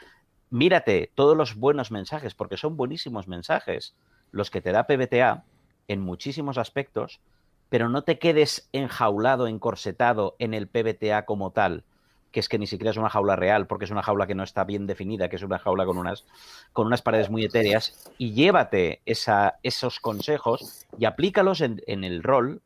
mírate 0.54 1.12
todos 1.16 1.36
los 1.36 1.56
buenos 1.56 1.90
mensajes, 1.90 2.36
porque 2.36 2.58
son 2.58 2.78
buenísimos 2.78 3.28
mensajes 3.28 3.96
los 4.32 4.52
que 4.52 4.62
te 4.62 4.72
da 4.72 4.86
PBTA 4.86 5.46
en 5.88 6.00
muchísimos 6.00 6.60
aspectos, 6.60 7.22
pero 7.70 7.90
no 7.90 8.04
te 8.04 8.20
quedes 8.20 8.70
enjaulado, 8.72 9.48
encorsetado 9.48 10.36
en 10.38 10.54
el 10.54 10.68
PBTA 10.68 11.26
como 11.26 11.50
tal, 11.50 11.84
que 12.32 12.40
es 12.40 12.50
que 12.50 12.60
ni 12.60 12.68
siquiera 12.68 12.92
es 12.92 12.98
una 12.98 13.10
jaula 13.10 13.36
real, 13.36 13.66
porque 13.66 13.86
es 13.86 13.92
una 13.92 14.04
jaula 14.04 14.28
que 14.28 14.36
no 14.36 14.44
está 14.44 14.64
bien 14.64 14.86
definida, 14.86 15.28
que 15.28 15.38
es 15.38 15.42
una 15.42 15.58
jaula 15.58 15.88
con 15.88 15.98
unas, 15.98 16.24
con 16.72 16.86
unas 16.86 17.02
paredes 17.02 17.32
muy 17.32 17.44
etéreas, 17.44 18.12
y 18.20 18.34
llévate 18.34 19.02
esa, 19.08 19.58
esos 19.64 20.00
consejos 20.00 20.86
y 21.00 21.06
aplícalos 21.06 21.62
en, 21.62 21.82
el 21.88 22.22
rol. 22.22 22.62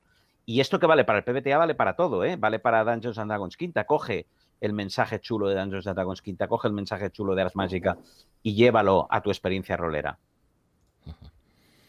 Y 0.46 0.60
esto 0.60 0.80
que 0.80 0.88
vale 0.88 1.06
para 1.06 1.20
el 1.20 1.24
PBTA 1.24 1.58
vale 1.58 1.74
para 1.74 1.96
todo, 1.96 2.26
¿eh? 2.26 2.36
vale 2.36 2.60
para 2.60 2.84
Dungeons 2.84 3.18
and 3.18 3.32
Dragons 3.32 3.56
Quinta. 3.56 3.86
Coge 3.86 4.28
el 4.62 4.74
mensaje 4.74 5.20
chulo 5.20 5.48
de 5.50 5.56
Dungeons 5.56 5.88
and 5.88 5.96
Dragons 5.96 6.22
Quinta, 6.22 6.48
coge 6.48 6.68
el 6.68 6.74
mensaje 6.74 7.12
chulo 7.12 7.36
de 7.36 7.44
Ars 7.44 7.56
Mágica 7.56 7.98
y 8.44 8.56
llévalo 8.56 9.08
a 9.10 9.22
tu 9.22 9.30
experiencia 9.30 9.78
rolera. 9.78 10.18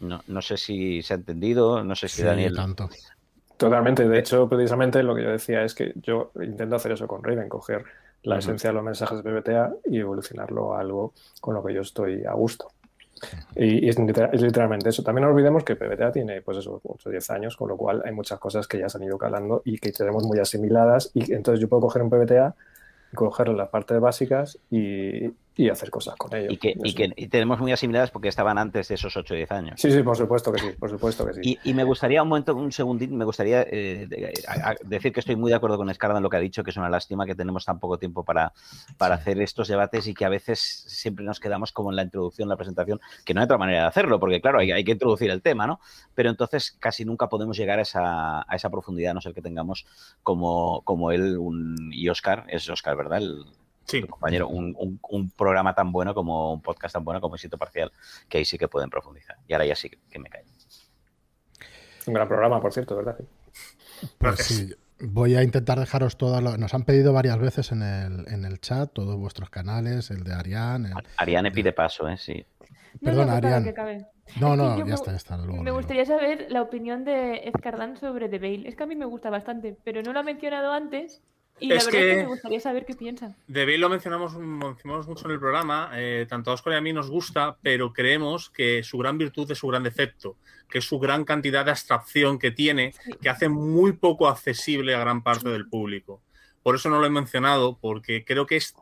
No, 0.01 0.23
no 0.27 0.43
sé 0.43 0.57
si 0.57 1.03
se 1.03 1.15
ha 1.15 1.17
entendido, 1.17 1.83
no 1.83 1.95
sé 1.97 2.09
si 2.09 2.23
Daniel. 2.23 2.55
Tanto. 2.55 2.89
Totalmente. 3.57 4.09
De 4.09 4.19
hecho, 4.19 4.49
precisamente 4.49 5.03
lo 5.03 5.15
que 5.15 5.25
yo 5.25 5.31
decía 5.31 5.65
es 5.65 5.75
que 5.75 5.93
yo 5.97 6.31
intento 6.41 6.77
hacer 6.77 6.93
eso 6.93 7.09
con 7.09 7.25
Raven, 7.25 7.49
coger 7.49 7.85
la 8.23 8.39
esencia 8.39 8.71
de 8.71 8.75
los 8.75 8.85
mensajes 8.85 9.23
de 9.23 9.31
PBTA 9.31 9.75
y 9.87 9.99
evolucionarlo 9.99 10.75
a 10.75 10.81
algo 10.81 11.13
con 11.41 11.55
lo 11.55 11.65
que 11.65 11.75
yo 11.75 11.81
estoy 11.81 12.25
a 12.25 12.33
gusto. 12.33 12.71
Y, 13.57 13.89
es, 13.89 13.99
literalmente 13.99 14.89
eso. 14.89 15.03
También 15.03 15.25
no 15.25 15.31
olvidemos 15.33 15.65
que 15.65 15.77
PBTA 15.77 16.13
tiene, 16.13 16.43
pues 16.43 16.59
eso, 16.59 16.81
8 16.83 17.09
o 17.09 17.11
10 17.11 17.31
años, 17.31 17.57
con 17.57 17.69
lo 17.69 17.77
cual 17.77 18.03
hay 18.05 18.13
muchas 18.13 18.39
cosas 18.39 18.67
que 18.67 18.79
ya 18.79 18.89
se 18.89 18.99
han 18.99 19.05
ido 19.05 19.19
calando 19.19 19.63
y 19.65 19.79
que 19.79 19.93
tenemos 19.93 20.25
muy 20.25 20.39
asimiladas. 20.39 21.11
Y 21.15 21.33
entonces 21.33 21.61
yo 21.61 21.69
puedo 21.69 21.83
coger 21.83 22.03
un 22.03 22.11
PBTA, 22.11 22.55
coger 23.15 23.49
las 23.49 23.69
partes 23.69 24.01
básicas 24.01 24.59
y, 24.71 25.31
y 25.59 25.69
hacer 25.71 25.91
cosas 25.91 26.15
con 26.15 26.33
ellos. 26.37 26.53
Y 26.53 26.57
que, 26.57 26.75
y 26.85 26.95
que 26.95 27.09
tenemos 27.27 27.59
muy 27.59 27.73
asimiladas 27.73 28.13
porque 28.13 28.29
estaban 28.29 28.59
antes 28.59 28.87
de 28.87 28.95
esos 28.95 29.17
8 29.17 29.35
o 29.35 29.37
10 29.37 29.51
años. 29.51 29.81
Sí, 29.81 29.91
sí, 29.91 30.05
por 30.05 30.17
supuesto 30.17 30.53
que 30.53 30.61
sí, 30.61 30.69
por 30.79 30.89
supuesto 30.89 31.27
que 31.27 31.35
sí. 31.35 31.59
Y, 31.65 31.75
me 31.75 31.83
gustaría 31.83 32.23
un 32.23 32.29
momento, 32.29 32.55
un 32.55 32.71
segundín, 32.71 33.19
me 33.19 33.25
gustaría 33.25 33.63
eh, 33.63 34.09
decir 34.85 35.13
que 35.13 35.19
estoy 35.19 35.35
muy 35.35 35.51
de 35.51 35.57
acuerdo 35.57 35.77
con 35.77 35.91
Escarda 35.91 36.19
en 36.19 36.23
lo 36.23 36.31
que 36.31 36.37
ha 36.37 36.41
dicho, 36.41 36.63
que 36.63 36.71
es 36.71 36.77
una 36.77 36.89
lástima 36.89 37.27
que 37.27 37.35
tenemos 37.35 37.65
tan 37.65 37.81
poco 37.81 37.99
tiempo 37.99 38.25
para, 38.25 38.53
para 38.99 39.17
hacer 39.17 39.41
estos 39.41 39.67
debates 39.67 40.07
y 40.07 40.15
que 40.15 40.25
a 40.25 40.29
veces 40.29 40.61
siempre 40.61 41.25
nos 41.25 41.41
quedamos 41.41 41.73
como 41.73 41.91
en 41.91 41.97
la 41.97 42.05
introducción, 42.05 42.49
la 42.49 42.57
presentación, 42.57 43.01
que 43.25 43.35
no 43.35 43.41
hay 43.41 43.47
otra 43.47 43.59
manera 43.59 43.81
de 43.81 43.89
hacerlo, 43.89 44.21
porque 44.21 44.41
claro, 44.41 44.61
hay, 44.61 44.71
hay 44.71 44.85
que 44.85 44.93
introducir 44.93 45.29
el 45.29 45.43
tema, 45.43 45.67
¿no? 45.67 45.81
Pero 46.15 46.31
entonces 46.31 46.77
casi 46.79 47.05
nunca 47.05 47.29
podemos 47.29 47.57
llegar 47.57 47.81
a 47.81 47.83
esa, 47.83 48.43
a 48.49 48.55
esa 48.55 48.71
profundidad, 48.71 49.13
no 49.13 49.21
ser 49.21 49.35
que 49.35 49.43
tengamos 49.43 49.87
como, 50.23 50.83
como 50.85 51.11
él 51.11 51.37
un, 51.37 51.91
y 51.93 52.09
Oscar, 52.09 52.45
es 52.47 52.69
Oscar, 52.71 52.97
¿verdad? 52.97 53.19
El, 53.19 53.45
sí. 53.89 54.03
compañero, 54.03 54.49
un, 54.49 54.99
un, 55.03 55.31
programa 55.31 55.75
tan 55.75 55.91
bueno 55.91 56.15
como 56.15 56.53
un 56.53 56.63
podcast 56.63 56.95
tan 56.95 57.05
bueno 57.05 57.21
como 57.21 57.35
Éxito 57.35 57.59
Parcial, 57.59 57.91
que 58.29 58.39
ahí 58.39 58.45
sí 58.45 58.59
que 58.59 58.69
pueden 58.69 58.91
profundizar. 58.91 59.37
Y 59.49 59.53
ahora 59.55 59.67
ya 59.67 59.75
sí 59.75 59.91
que 59.91 60.19
me 60.19 60.29
cae. 60.29 60.45
Un 62.07 62.15
gran 62.15 62.29
programa, 62.29 62.61
por 62.61 62.73
cierto, 62.73 62.97
¿verdad? 62.97 63.19
Pues 64.19 64.37
sí, 64.39 64.75
voy 65.01 65.35
a 65.35 65.43
intentar 65.43 65.79
dejaros 65.79 66.17
todas. 66.17 66.43
Nos 66.59 66.75
han 66.75 66.85
pedido 66.85 67.13
varias 67.13 67.39
veces 67.39 67.73
en 67.73 67.83
el, 67.83 68.29
en 68.29 68.45
el 68.45 68.61
chat, 68.61 68.93
todos 68.93 69.17
vuestros 69.17 69.51
canales, 69.51 70.11
el 70.11 70.25
de 70.25 70.35
Ariane. 70.35 70.93
Ariane 71.17 71.51
pide 71.51 71.73
paso, 71.73 72.09
¿eh? 72.09 72.17
Sí. 72.17 72.45
Perdona, 73.03 73.37
Ariane. 73.37 73.75
No, 74.41 74.57
no, 74.57 74.87
ya 74.87 74.95
está, 74.95 75.13
ya 75.13 75.17
está. 75.17 75.37
me 75.39 75.71
gustaría 75.71 76.05
saber 76.05 76.47
la 76.51 76.61
opinión 76.61 77.05
de 77.05 77.49
Ezcardán 77.49 77.97
sobre 77.97 78.29
The 78.29 78.39
Veil. 78.39 78.67
Es 78.67 78.77
que 78.77 78.83
a 78.83 78.87
mí 78.87 78.95
me 78.95 79.07
gusta 79.07 79.31
bastante, 79.31 79.77
pero 79.85 80.03
no 80.03 80.13
lo 80.13 80.21
ha 80.21 80.23
mencionado 80.23 80.73
antes 80.73 81.23
y 81.61 81.73
es 81.73 81.89
que, 81.89 82.17
me 82.17 82.27
gustaría 82.27 82.61
saber 82.61 82.85
qué 82.85 82.95
piensan. 82.95 83.37
De 83.47 83.65
Bale 83.65 83.79
lo 83.79 83.89
mencionamos, 83.89 84.35
mucho 84.35 85.27
en 85.27 85.31
el 85.31 85.39
programa, 85.39 85.91
eh, 85.95 86.27
tanto 86.29 86.51
a 86.51 86.55
Oscar 86.55 86.75
y 86.75 86.77
a 86.77 86.81
mí 86.81 86.93
nos 86.93 87.11
gusta, 87.11 87.57
pero 87.63 87.93
creemos 87.93 88.51
que 88.51 88.83
su 88.83 88.99
gran 88.99 89.19
virtud 89.19 89.51
es 89.51 89.59
su 89.59 89.69
gran 89.69 89.83
defecto, 89.83 90.37
que 90.69 90.79
es 90.79 90.85
su 90.85 90.99
gran 90.99 91.25
cantidad 91.25 91.65
de 91.65 91.71
abstracción 91.71 92.39
que 92.39 92.51
tiene, 92.51 92.95
que 93.21 93.29
hace 93.29 93.49
muy 93.49 93.93
poco 93.93 94.29
accesible 94.29 94.95
a 94.95 95.01
gran 95.01 95.23
parte 95.23 95.49
del 95.49 95.69
público. 95.69 96.23
Por 96.63 96.75
eso 96.75 96.91
no 96.91 97.01
lo 97.01 97.07
he 97.07 97.11
mencionado, 97.11 97.79
porque 97.81 98.25
creo 98.25 98.47
que 98.47 98.57
es 98.57 98.75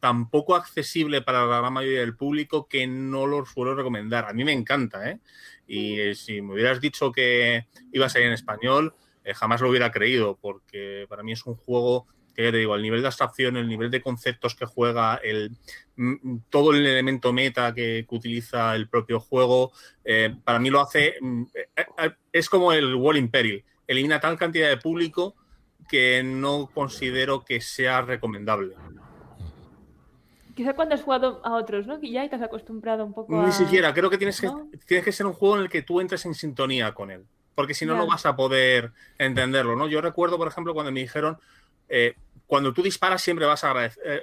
tan 0.00 0.30
poco 0.30 0.56
accesible 0.56 1.22
para 1.22 1.46
la 1.46 1.58
gran 1.58 1.72
mayoría 1.72 2.00
del 2.00 2.16
público 2.16 2.66
que 2.66 2.86
no 2.86 3.26
lo 3.26 3.44
suelo 3.44 3.74
recomendar. 3.74 4.24
A 4.26 4.32
mí 4.32 4.44
me 4.44 4.52
encanta, 4.52 5.10
¿eh? 5.10 5.20
Y 5.66 6.00
eh, 6.00 6.14
si 6.14 6.42
me 6.42 6.54
hubieras 6.54 6.80
dicho 6.80 7.12
que 7.12 7.66
iba 7.92 8.06
a 8.06 8.08
salir 8.08 8.28
en 8.28 8.34
español, 8.34 8.94
eh, 9.24 9.34
jamás 9.34 9.60
lo 9.60 9.68
hubiera 9.68 9.90
creído, 9.90 10.38
porque 10.40 11.06
para 11.08 11.22
mí 11.22 11.32
es 11.32 11.44
un 11.46 11.54
juego 11.54 12.06
que 12.34 12.44
ya 12.44 12.50
te 12.52 12.58
digo, 12.58 12.74
el 12.74 12.82
nivel 12.82 13.00
de 13.00 13.08
abstracción, 13.08 13.56
el 13.56 13.68
nivel 13.68 13.90
de 13.90 14.00
conceptos 14.00 14.54
que 14.54 14.64
juega, 14.64 15.16
el, 15.16 15.56
mm, 15.96 16.38
todo 16.48 16.72
el 16.72 16.86
elemento 16.86 17.32
meta 17.32 17.74
que, 17.74 18.06
utiliza 18.08 18.74
el 18.76 18.88
propio 18.88 19.20
juego, 19.20 19.72
eh, 20.04 20.34
para 20.44 20.58
mí 20.58 20.70
lo 20.70 20.80
hace, 20.80 21.16
mm, 21.20 21.42
eh, 21.54 22.10
es 22.32 22.48
como 22.48 22.72
el 22.72 22.94
Wall 22.94 23.16
Imperial, 23.16 23.62
elimina 23.86 24.20
tal 24.20 24.38
cantidad 24.38 24.68
de 24.68 24.76
público 24.76 25.34
que 25.88 26.22
no 26.22 26.70
considero 26.72 27.44
que 27.44 27.60
sea 27.60 28.02
recomendable. 28.02 28.74
Quizá 30.54 30.74
cuando 30.74 30.94
has 30.94 31.02
jugado 31.02 31.40
a 31.44 31.54
otros, 31.54 31.86
¿no? 31.86 31.98
Que 32.00 32.10
ya 32.10 32.28
te 32.28 32.36
has 32.36 32.42
acostumbrado 32.42 33.04
un 33.04 33.14
poco 33.14 33.40
a... 33.40 33.46
Ni 33.46 33.52
siquiera, 33.52 33.92
creo 33.94 34.10
que 34.10 34.18
tienes, 34.18 34.40
que 34.40 34.48
tienes 34.86 35.04
que 35.04 35.12
ser 35.12 35.26
un 35.26 35.32
juego 35.32 35.56
en 35.56 35.62
el 35.62 35.68
que 35.68 35.82
tú 35.82 36.00
entres 36.00 36.24
en 36.26 36.34
sintonía 36.34 36.92
con 36.92 37.10
él 37.10 37.24
porque 37.54 37.74
si 37.74 37.86
no, 37.86 37.94
no 37.96 38.06
vas 38.06 38.26
a 38.26 38.36
poder 38.36 38.92
entenderlo, 39.18 39.76
¿no? 39.76 39.88
Yo 39.88 40.00
recuerdo, 40.00 40.38
por 40.38 40.48
ejemplo, 40.48 40.74
cuando 40.74 40.92
me 40.92 41.00
dijeron, 41.00 41.38
eh, 41.88 42.14
cuando 42.46 42.72
tú 42.72 42.82
disparas 42.82 43.22
siempre 43.22 43.46
vas 43.46 43.64
a 43.64 43.70
agradecer, 43.70 44.02
eh, 44.04 44.22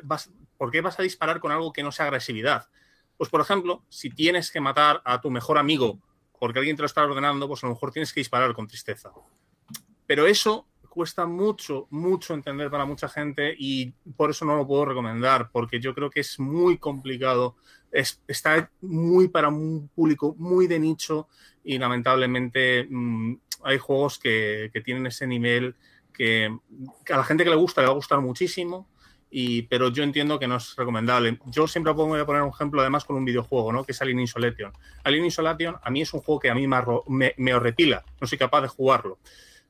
¿por 0.57 0.71
qué 0.71 0.81
vas 0.81 0.99
a 0.99 1.03
disparar 1.03 1.39
con 1.39 1.51
algo 1.51 1.71
que 1.73 1.83
no 1.83 1.91
sea 1.91 2.05
agresividad? 2.05 2.67
Pues, 3.17 3.29
por 3.29 3.41
ejemplo, 3.41 3.83
si 3.89 4.09
tienes 4.09 4.51
que 4.51 4.61
matar 4.61 5.01
a 5.03 5.21
tu 5.21 5.31
mejor 5.31 5.57
amigo 5.57 5.99
porque 6.39 6.59
alguien 6.59 6.75
te 6.75 6.83
lo 6.83 6.85
está 6.85 7.03
ordenando, 7.03 7.47
pues 7.47 7.63
a 7.63 7.67
lo 7.67 7.73
mejor 7.73 7.91
tienes 7.91 8.13
que 8.13 8.19
disparar 8.19 8.53
con 8.53 8.67
tristeza. 8.67 9.11
Pero 10.05 10.27
eso, 10.27 10.67
cuesta 10.97 11.27
mucho, 11.27 11.85
mucho 11.91 12.33
entender 12.33 12.71
para 12.71 12.83
mucha 12.83 13.07
gente 13.07 13.53
y 13.55 13.91
por 14.15 14.31
eso 14.31 14.45
no 14.45 14.55
lo 14.55 14.65
puedo 14.65 14.85
recomendar, 14.85 15.51
porque 15.51 15.79
yo 15.79 15.93
creo 15.93 16.09
que 16.09 16.21
es 16.21 16.39
muy 16.39 16.79
complicado, 16.79 17.55
es, 17.91 18.19
está 18.27 18.71
muy 18.81 19.27
para 19.27 19.49
un 19.49 19.89
público 19.89 20.33
muy 20.39 20.65
de 20.65 20.79
nicho 20.79 21.27
y 21.63 21.77
lamentablemente 21.77 22.87
mm, 22.89 23.35
hay 23.61 23.77
juegos 23.77 24.17
que, 24.17 24.71
que, 24.73 24.81
tienen 24.81 25.05
ese 25.05 25.27
nivel 25.27 25.75
que, 26.11 26.57
que, 27.05 27.13
a 27.13 27.17
la 27.17 27.23
gente 27.23 27.43
que 27.43 27.51
le 27.51 27.57
gusta 27.57 27.81
le 27.81 27.87
va 27.87 27.93
a 27.93 27.97
gustar 27.97 28.19
muchísimo. 28.19 28.89
Y, 29.29 29.63
pero 29.63 29.89
yo 29.89 30.03
entiendo 30.03 30.39
que 30.39 30.47
no 30.47 30.55
es 30.55 30.75
recomendable. 30.77 31.37
Yo 31.47 31.67
siempre 31.67 31.91
voy 31.93 32.19
a 32.19 32.25
poner 32.25 32.41
un 32.41 32.49
ejemplo 32.49 32.79
además 32.79 33.03
con 33.03 33.17
un 33.17 33.25
videojuego, 33.25 33.73
¿no? 33.73 33.83
Que 33.83 33.91
es 33.91 34.01
Alien 34.01 34.21
Isolation. 34.21 34.71
Alien 35.03 35.25
Isolation 35.25 35.75
a 35.83 35.91
mí 35.91 36.01
es 36.01 36.13
un 36.13 36.21
juego 36.21 36.39
que 36.39 36.49
a 36.49 36.55
mí 36.55 36.65
me, 36.65 36.77
me, 37.07 37.33
me 37.37 37.53
horrepila, 37.53 38.03
no 38.19 38.25
soy 38.25 38.37
capaz 38.37 38.61
de 38.61 38.69
jugarlo. 38.69 39.19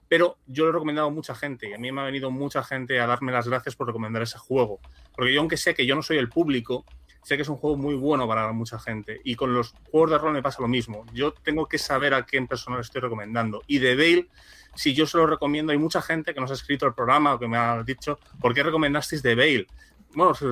Pero 0.07 0.38
yo 0.45 0.63
lo 0.63 0.69
he 0.69 0.73
recomendado 0.73 1.07
a 1.07 1.11
mucha 1.11 1.35
gente 1.35 1.69
y 1.69 1.73
a 1.73 1.77
mí 1.77 1.91
me 1.91 2.01
ha 2.01 2.05
venido 2.05 2.31
mucha 2.31 2.63
gente 2.63 2.99
a 2.99 3.07
darme 3.07 3.31
las 3.31 3.47
gracias 3.47 3.75
por 3.75 3.88
recomendar 3.88 4.21
ese 4.21 4.38
juego. 4.38 4.79
Porque 5.13 5.34
yo, 5.34 5.41
aunque 5.41 5.57
sé 5.57 5.73
que 5.75 5.85
yo 5.85 5.95
no 5.95 6.01
soy 6.01 6.17
el 6.17 6.29
público, 6.29 6.85
sé 7.23 7.35
que 7.35 7.41
es 7.41 7.49
un 7.49 7.57
juego 7.57 7.75
muy 7.75 7.95
bueno 7.95 8.25
para 8.27 8.51
mucha 8.53 8.79
gente. 8.79 9.19
Y 9.25 9.35
con 9.35 9.53
los 9.53 9.73
juegos 9.91 10.11
de 10.11 10.17
rol 10.17 10.34
me 10.34 10.41
pasa 10.41 10.61
lo 10.61 10.69
mismo. 10.69 11.05
Yo 11.13 11.34
tengo 11.34 11.67
que 11.67 11.77
saber 11.77 12.13
a 12.13 12.25
qué 12.25 12.41
persona 12.43 12.77
le 12.77 12.84
estoy 12.84 13.01
recomendando. 13.01 13.63
Y 13.67 13.79
de 13.79 13.95
Bale, 13.95 14.29
si 14.75 14.93
yo 14.93 15.05
se 15.05 15.17
lo 15.17 15.27
recomiendo, 15.27 15.73
hay 15.73 15.77
mucha 15.77 16.01
gente 16.01 16.34
que 16.34 16.39
nos 16.39 16.51
ha 16.51 16.53
escrito 16.53 16.85
el 16.85 16.93
programa 16.93 17.34
o 17.34 17.39
que 17.39 17.49
me 17.49 17.57
ha 17.57 17.84
dicho, 17.84 18.17
¿por 18.39 18.53
qué 18.53 18.63
recomendasteis 18.63 19.21
de 19.21 19.35
Bale? 19.35 19.67
Bueno, 20.15 20.34
si 20.34 20.45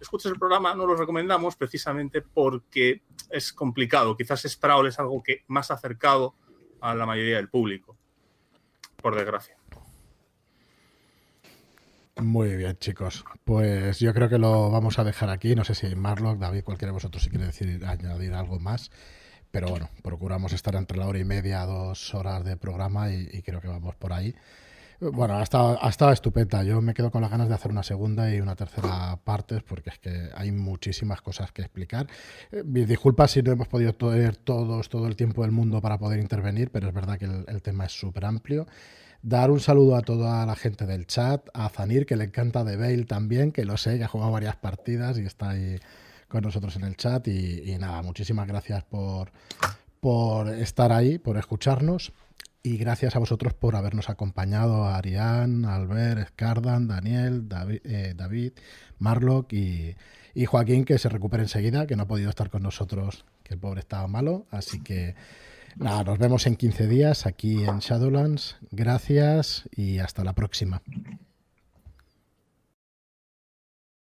escuchas 0.00 0.32
el 0.32 0.38
programa, 0.38 0.74
no 0.74 0.84
lo 0.84 0.96
recomendamos 0.96 1.54
precisamente 1.54 2.22
porque 2.22 3.02
es 3.30 3.52
complicado. 3.52 4.16
Quizás 4.16 4.42
Sprawl 4.42 4.88
es 4.88 4.98
algo 4.98 5.22
que 5.22 5.44
más 5.46 5.70
acercado 5.70 6.34
a 6.80 6.92
la 6.92 7.06
mayoría 7.06 7.36
del 7.36 7.48
público 7.48 7.99
por 9.00 9.16
desgracia. 9.16 9.56
Muy 12.16 12.54
bien, 12.56 12.76
chicos. 12.78 13.24
Pues 13.44 13.98
yo 13.98 14.12
creo 14.12 14.28
que 14.28 14.38
lo 14.38 14.70
vamos 14.70 14.98
a 14.98 15.04
dejar 15.04 15.30
aquí. 15.30 15.54
No 15.54 15.64
sé 15.64 15.74
si 15.74 15.94
Marlock, 15.94 16.38
David, 16.38 16.64
cualquiera 16.64 16.90
de 16.90 16.94
vosotros 16.94 17.22
si 17.22 17.30
quiere 17.30 17.46
decir, 17.46 17.82
añadir 17.86 18.34
algo 18.34 18.58
más. 18.58 18.90
Pero 19.50 19.68
bueno, 19.68 19.88
procuramos 20.02 20.52
estar 20.52 20.74
entre 20.76 20.98
la 20.98 21.06
hora 21.06 21.18
y 21.18 21.24
media, 21.24 21.64
dos 21.64 22.14
horas 22.14 22.44
de 22.44 22.56
programa 22.56 23.10
y, 23.10 23.28
y 23.32 23.42
creo 23.42 23.60
que 23.60 23.68
vamos 23.68 23.96
por 23.96 24.12
ahí. 24.12 24.34
Bueno, 25.00 25.38
ha 25.38 25.42
estado, 25.42 25.82
ha 25.82 25.88
estado, 25.88 26.12
estupenda. 26.12 26.62
Yo 26.62 26.82
me 26.82 26.92
quedo 26.92 27.10
con 27.10 27.22
las 27.22 27.30
ganas 27.30 27.48
de 27.48 27.54
hacer 27.54 27.70
una 27.70 27.82
segunda 27.82 28.34
y 28.34 28.38
una 28.38 28.54
tercera 28.54 29.18
parte 29.24 29.62
porque 29.66 29.88
es 29.88 29.98
que 29.98 30.28
hay 30.34 30.52
muchísimas 30.52 31.22
cosas 31.22 31.52
que 31.52 31.62
explicar. 31.62 32.06
Eh, 32.52 32.62
mis 32.64 32.86
disculpas 32.86 33.30
si 33.30 33.42
no 33.42 33.50
hemos 33.50 33.66
podido 33.66 33.94
tener 33.94 34.36
todos 34.36 34.90
todo 34.90 35.06
el 35.06 35.16
tiempo 35.16 35.40
del 35.40 35.52
mundo 35.52 35.80
para 35.80 35.96
poder 35.96 36.20
intervenir, 36.20 36.70
pero 36.70 36.88
es 36.88 36.92
verdad 36.92 37.18
que 37.18 37.24
el, 37.24 37.62
tema 37.62 37.86
es 37.86 37.92
súper 37.92 38.26
amplio. 38.26 38.66
Dar 39.22 39.50
un 39.50 39.60
saludo 39.60 39.96
a 39.96 40.02
toda 40.02 40.44
la 40.44 40.54
gente 40.54 40.84
del 40.84 41.06
chat, 41.06 41.48
a 41.54 41.70
Zanir, 41.70 42.04
que 42.04 42.16
le 42.16 42.24
encanta 42.24 42.62
de 42.62 42.76
Bale 42.76 43.04
también, 43.04 43.52
que 43.52 43.64
lo 43.64 43.78
sé, 43.78 43.96
que 43.96 44.04
ha 44.04 44.08
jugado 44.08 44.32
varias 44.32 44.56
partidas 44.56 45.18
y 45.18 45.22
está 45.22 45.50
ahí 45.50 45.78
con 46.28 46.42
nosotros 46.42 46.76
en 46.76 46.84
el 46.84 46.98
chat. 46.98 47.26
Y, 47.26 47.72
y 47.72 47.78
nada, 47.78 48.02
muchísimas 48.02 48.46
gracias 48.46 48.84
por, 48.84 49.32
por 50.00 50.48
estar 50.48 50.92
ahí, 50.92 51.18
por 51.18 51.38
escucharnos. 51.38 52.12
Y 52.62 52.76
gracias 52.76 53.16
a 53.16 53.18
vosotros 53.18 53.54
por 53.54 53.74
habernos 53.74 54.10
acompañado, 54.10 54.84
Arián, 54.84 55.64
Albert, 55.64 56.28
Scardan, 56.28 56.88
Daniel, 56.88 57.48
David, 57.48 57.80
eh, 57.84 58.12
David 58.14 58.52
Marlock 58.98 59.52
y, 59.54 59.96
y, 60.34 60.44
Joaquín, 60.44 60.84
que 60.84 60.98
se 60.98 61.08
recupere 61.08 61.42
enseguida, 61.42 61.86
que 61.86 61.96
no 61.96 62.02
ha 62.02 62.08
podido 62.08 62.28
estar 62.28 62.50
con 62.50 62.62
nosotros, 62.62 63.24
que 63.42 63.54
el 63.54 63.60
pobre 63.60 63.80
estaba 63.80 64.06
malo. 64.08 64.46
Así 64.50 64.82
que 64.82 65.14
nada, 65.76 66.04
nos 66.04 66.18
vemos 66.18 66.46
en 66.46 66.56
15 66.56 66.86
días 66.86 67.24
aquí 67.24 67.64
en 67.64 67.78
Shadowlands. 67.78 68.58
Gracias 68.70 69.68
y 69.74 69.98
hasta 69.98 70.22
la 70.22 70.34
próxima. 70.34 70.82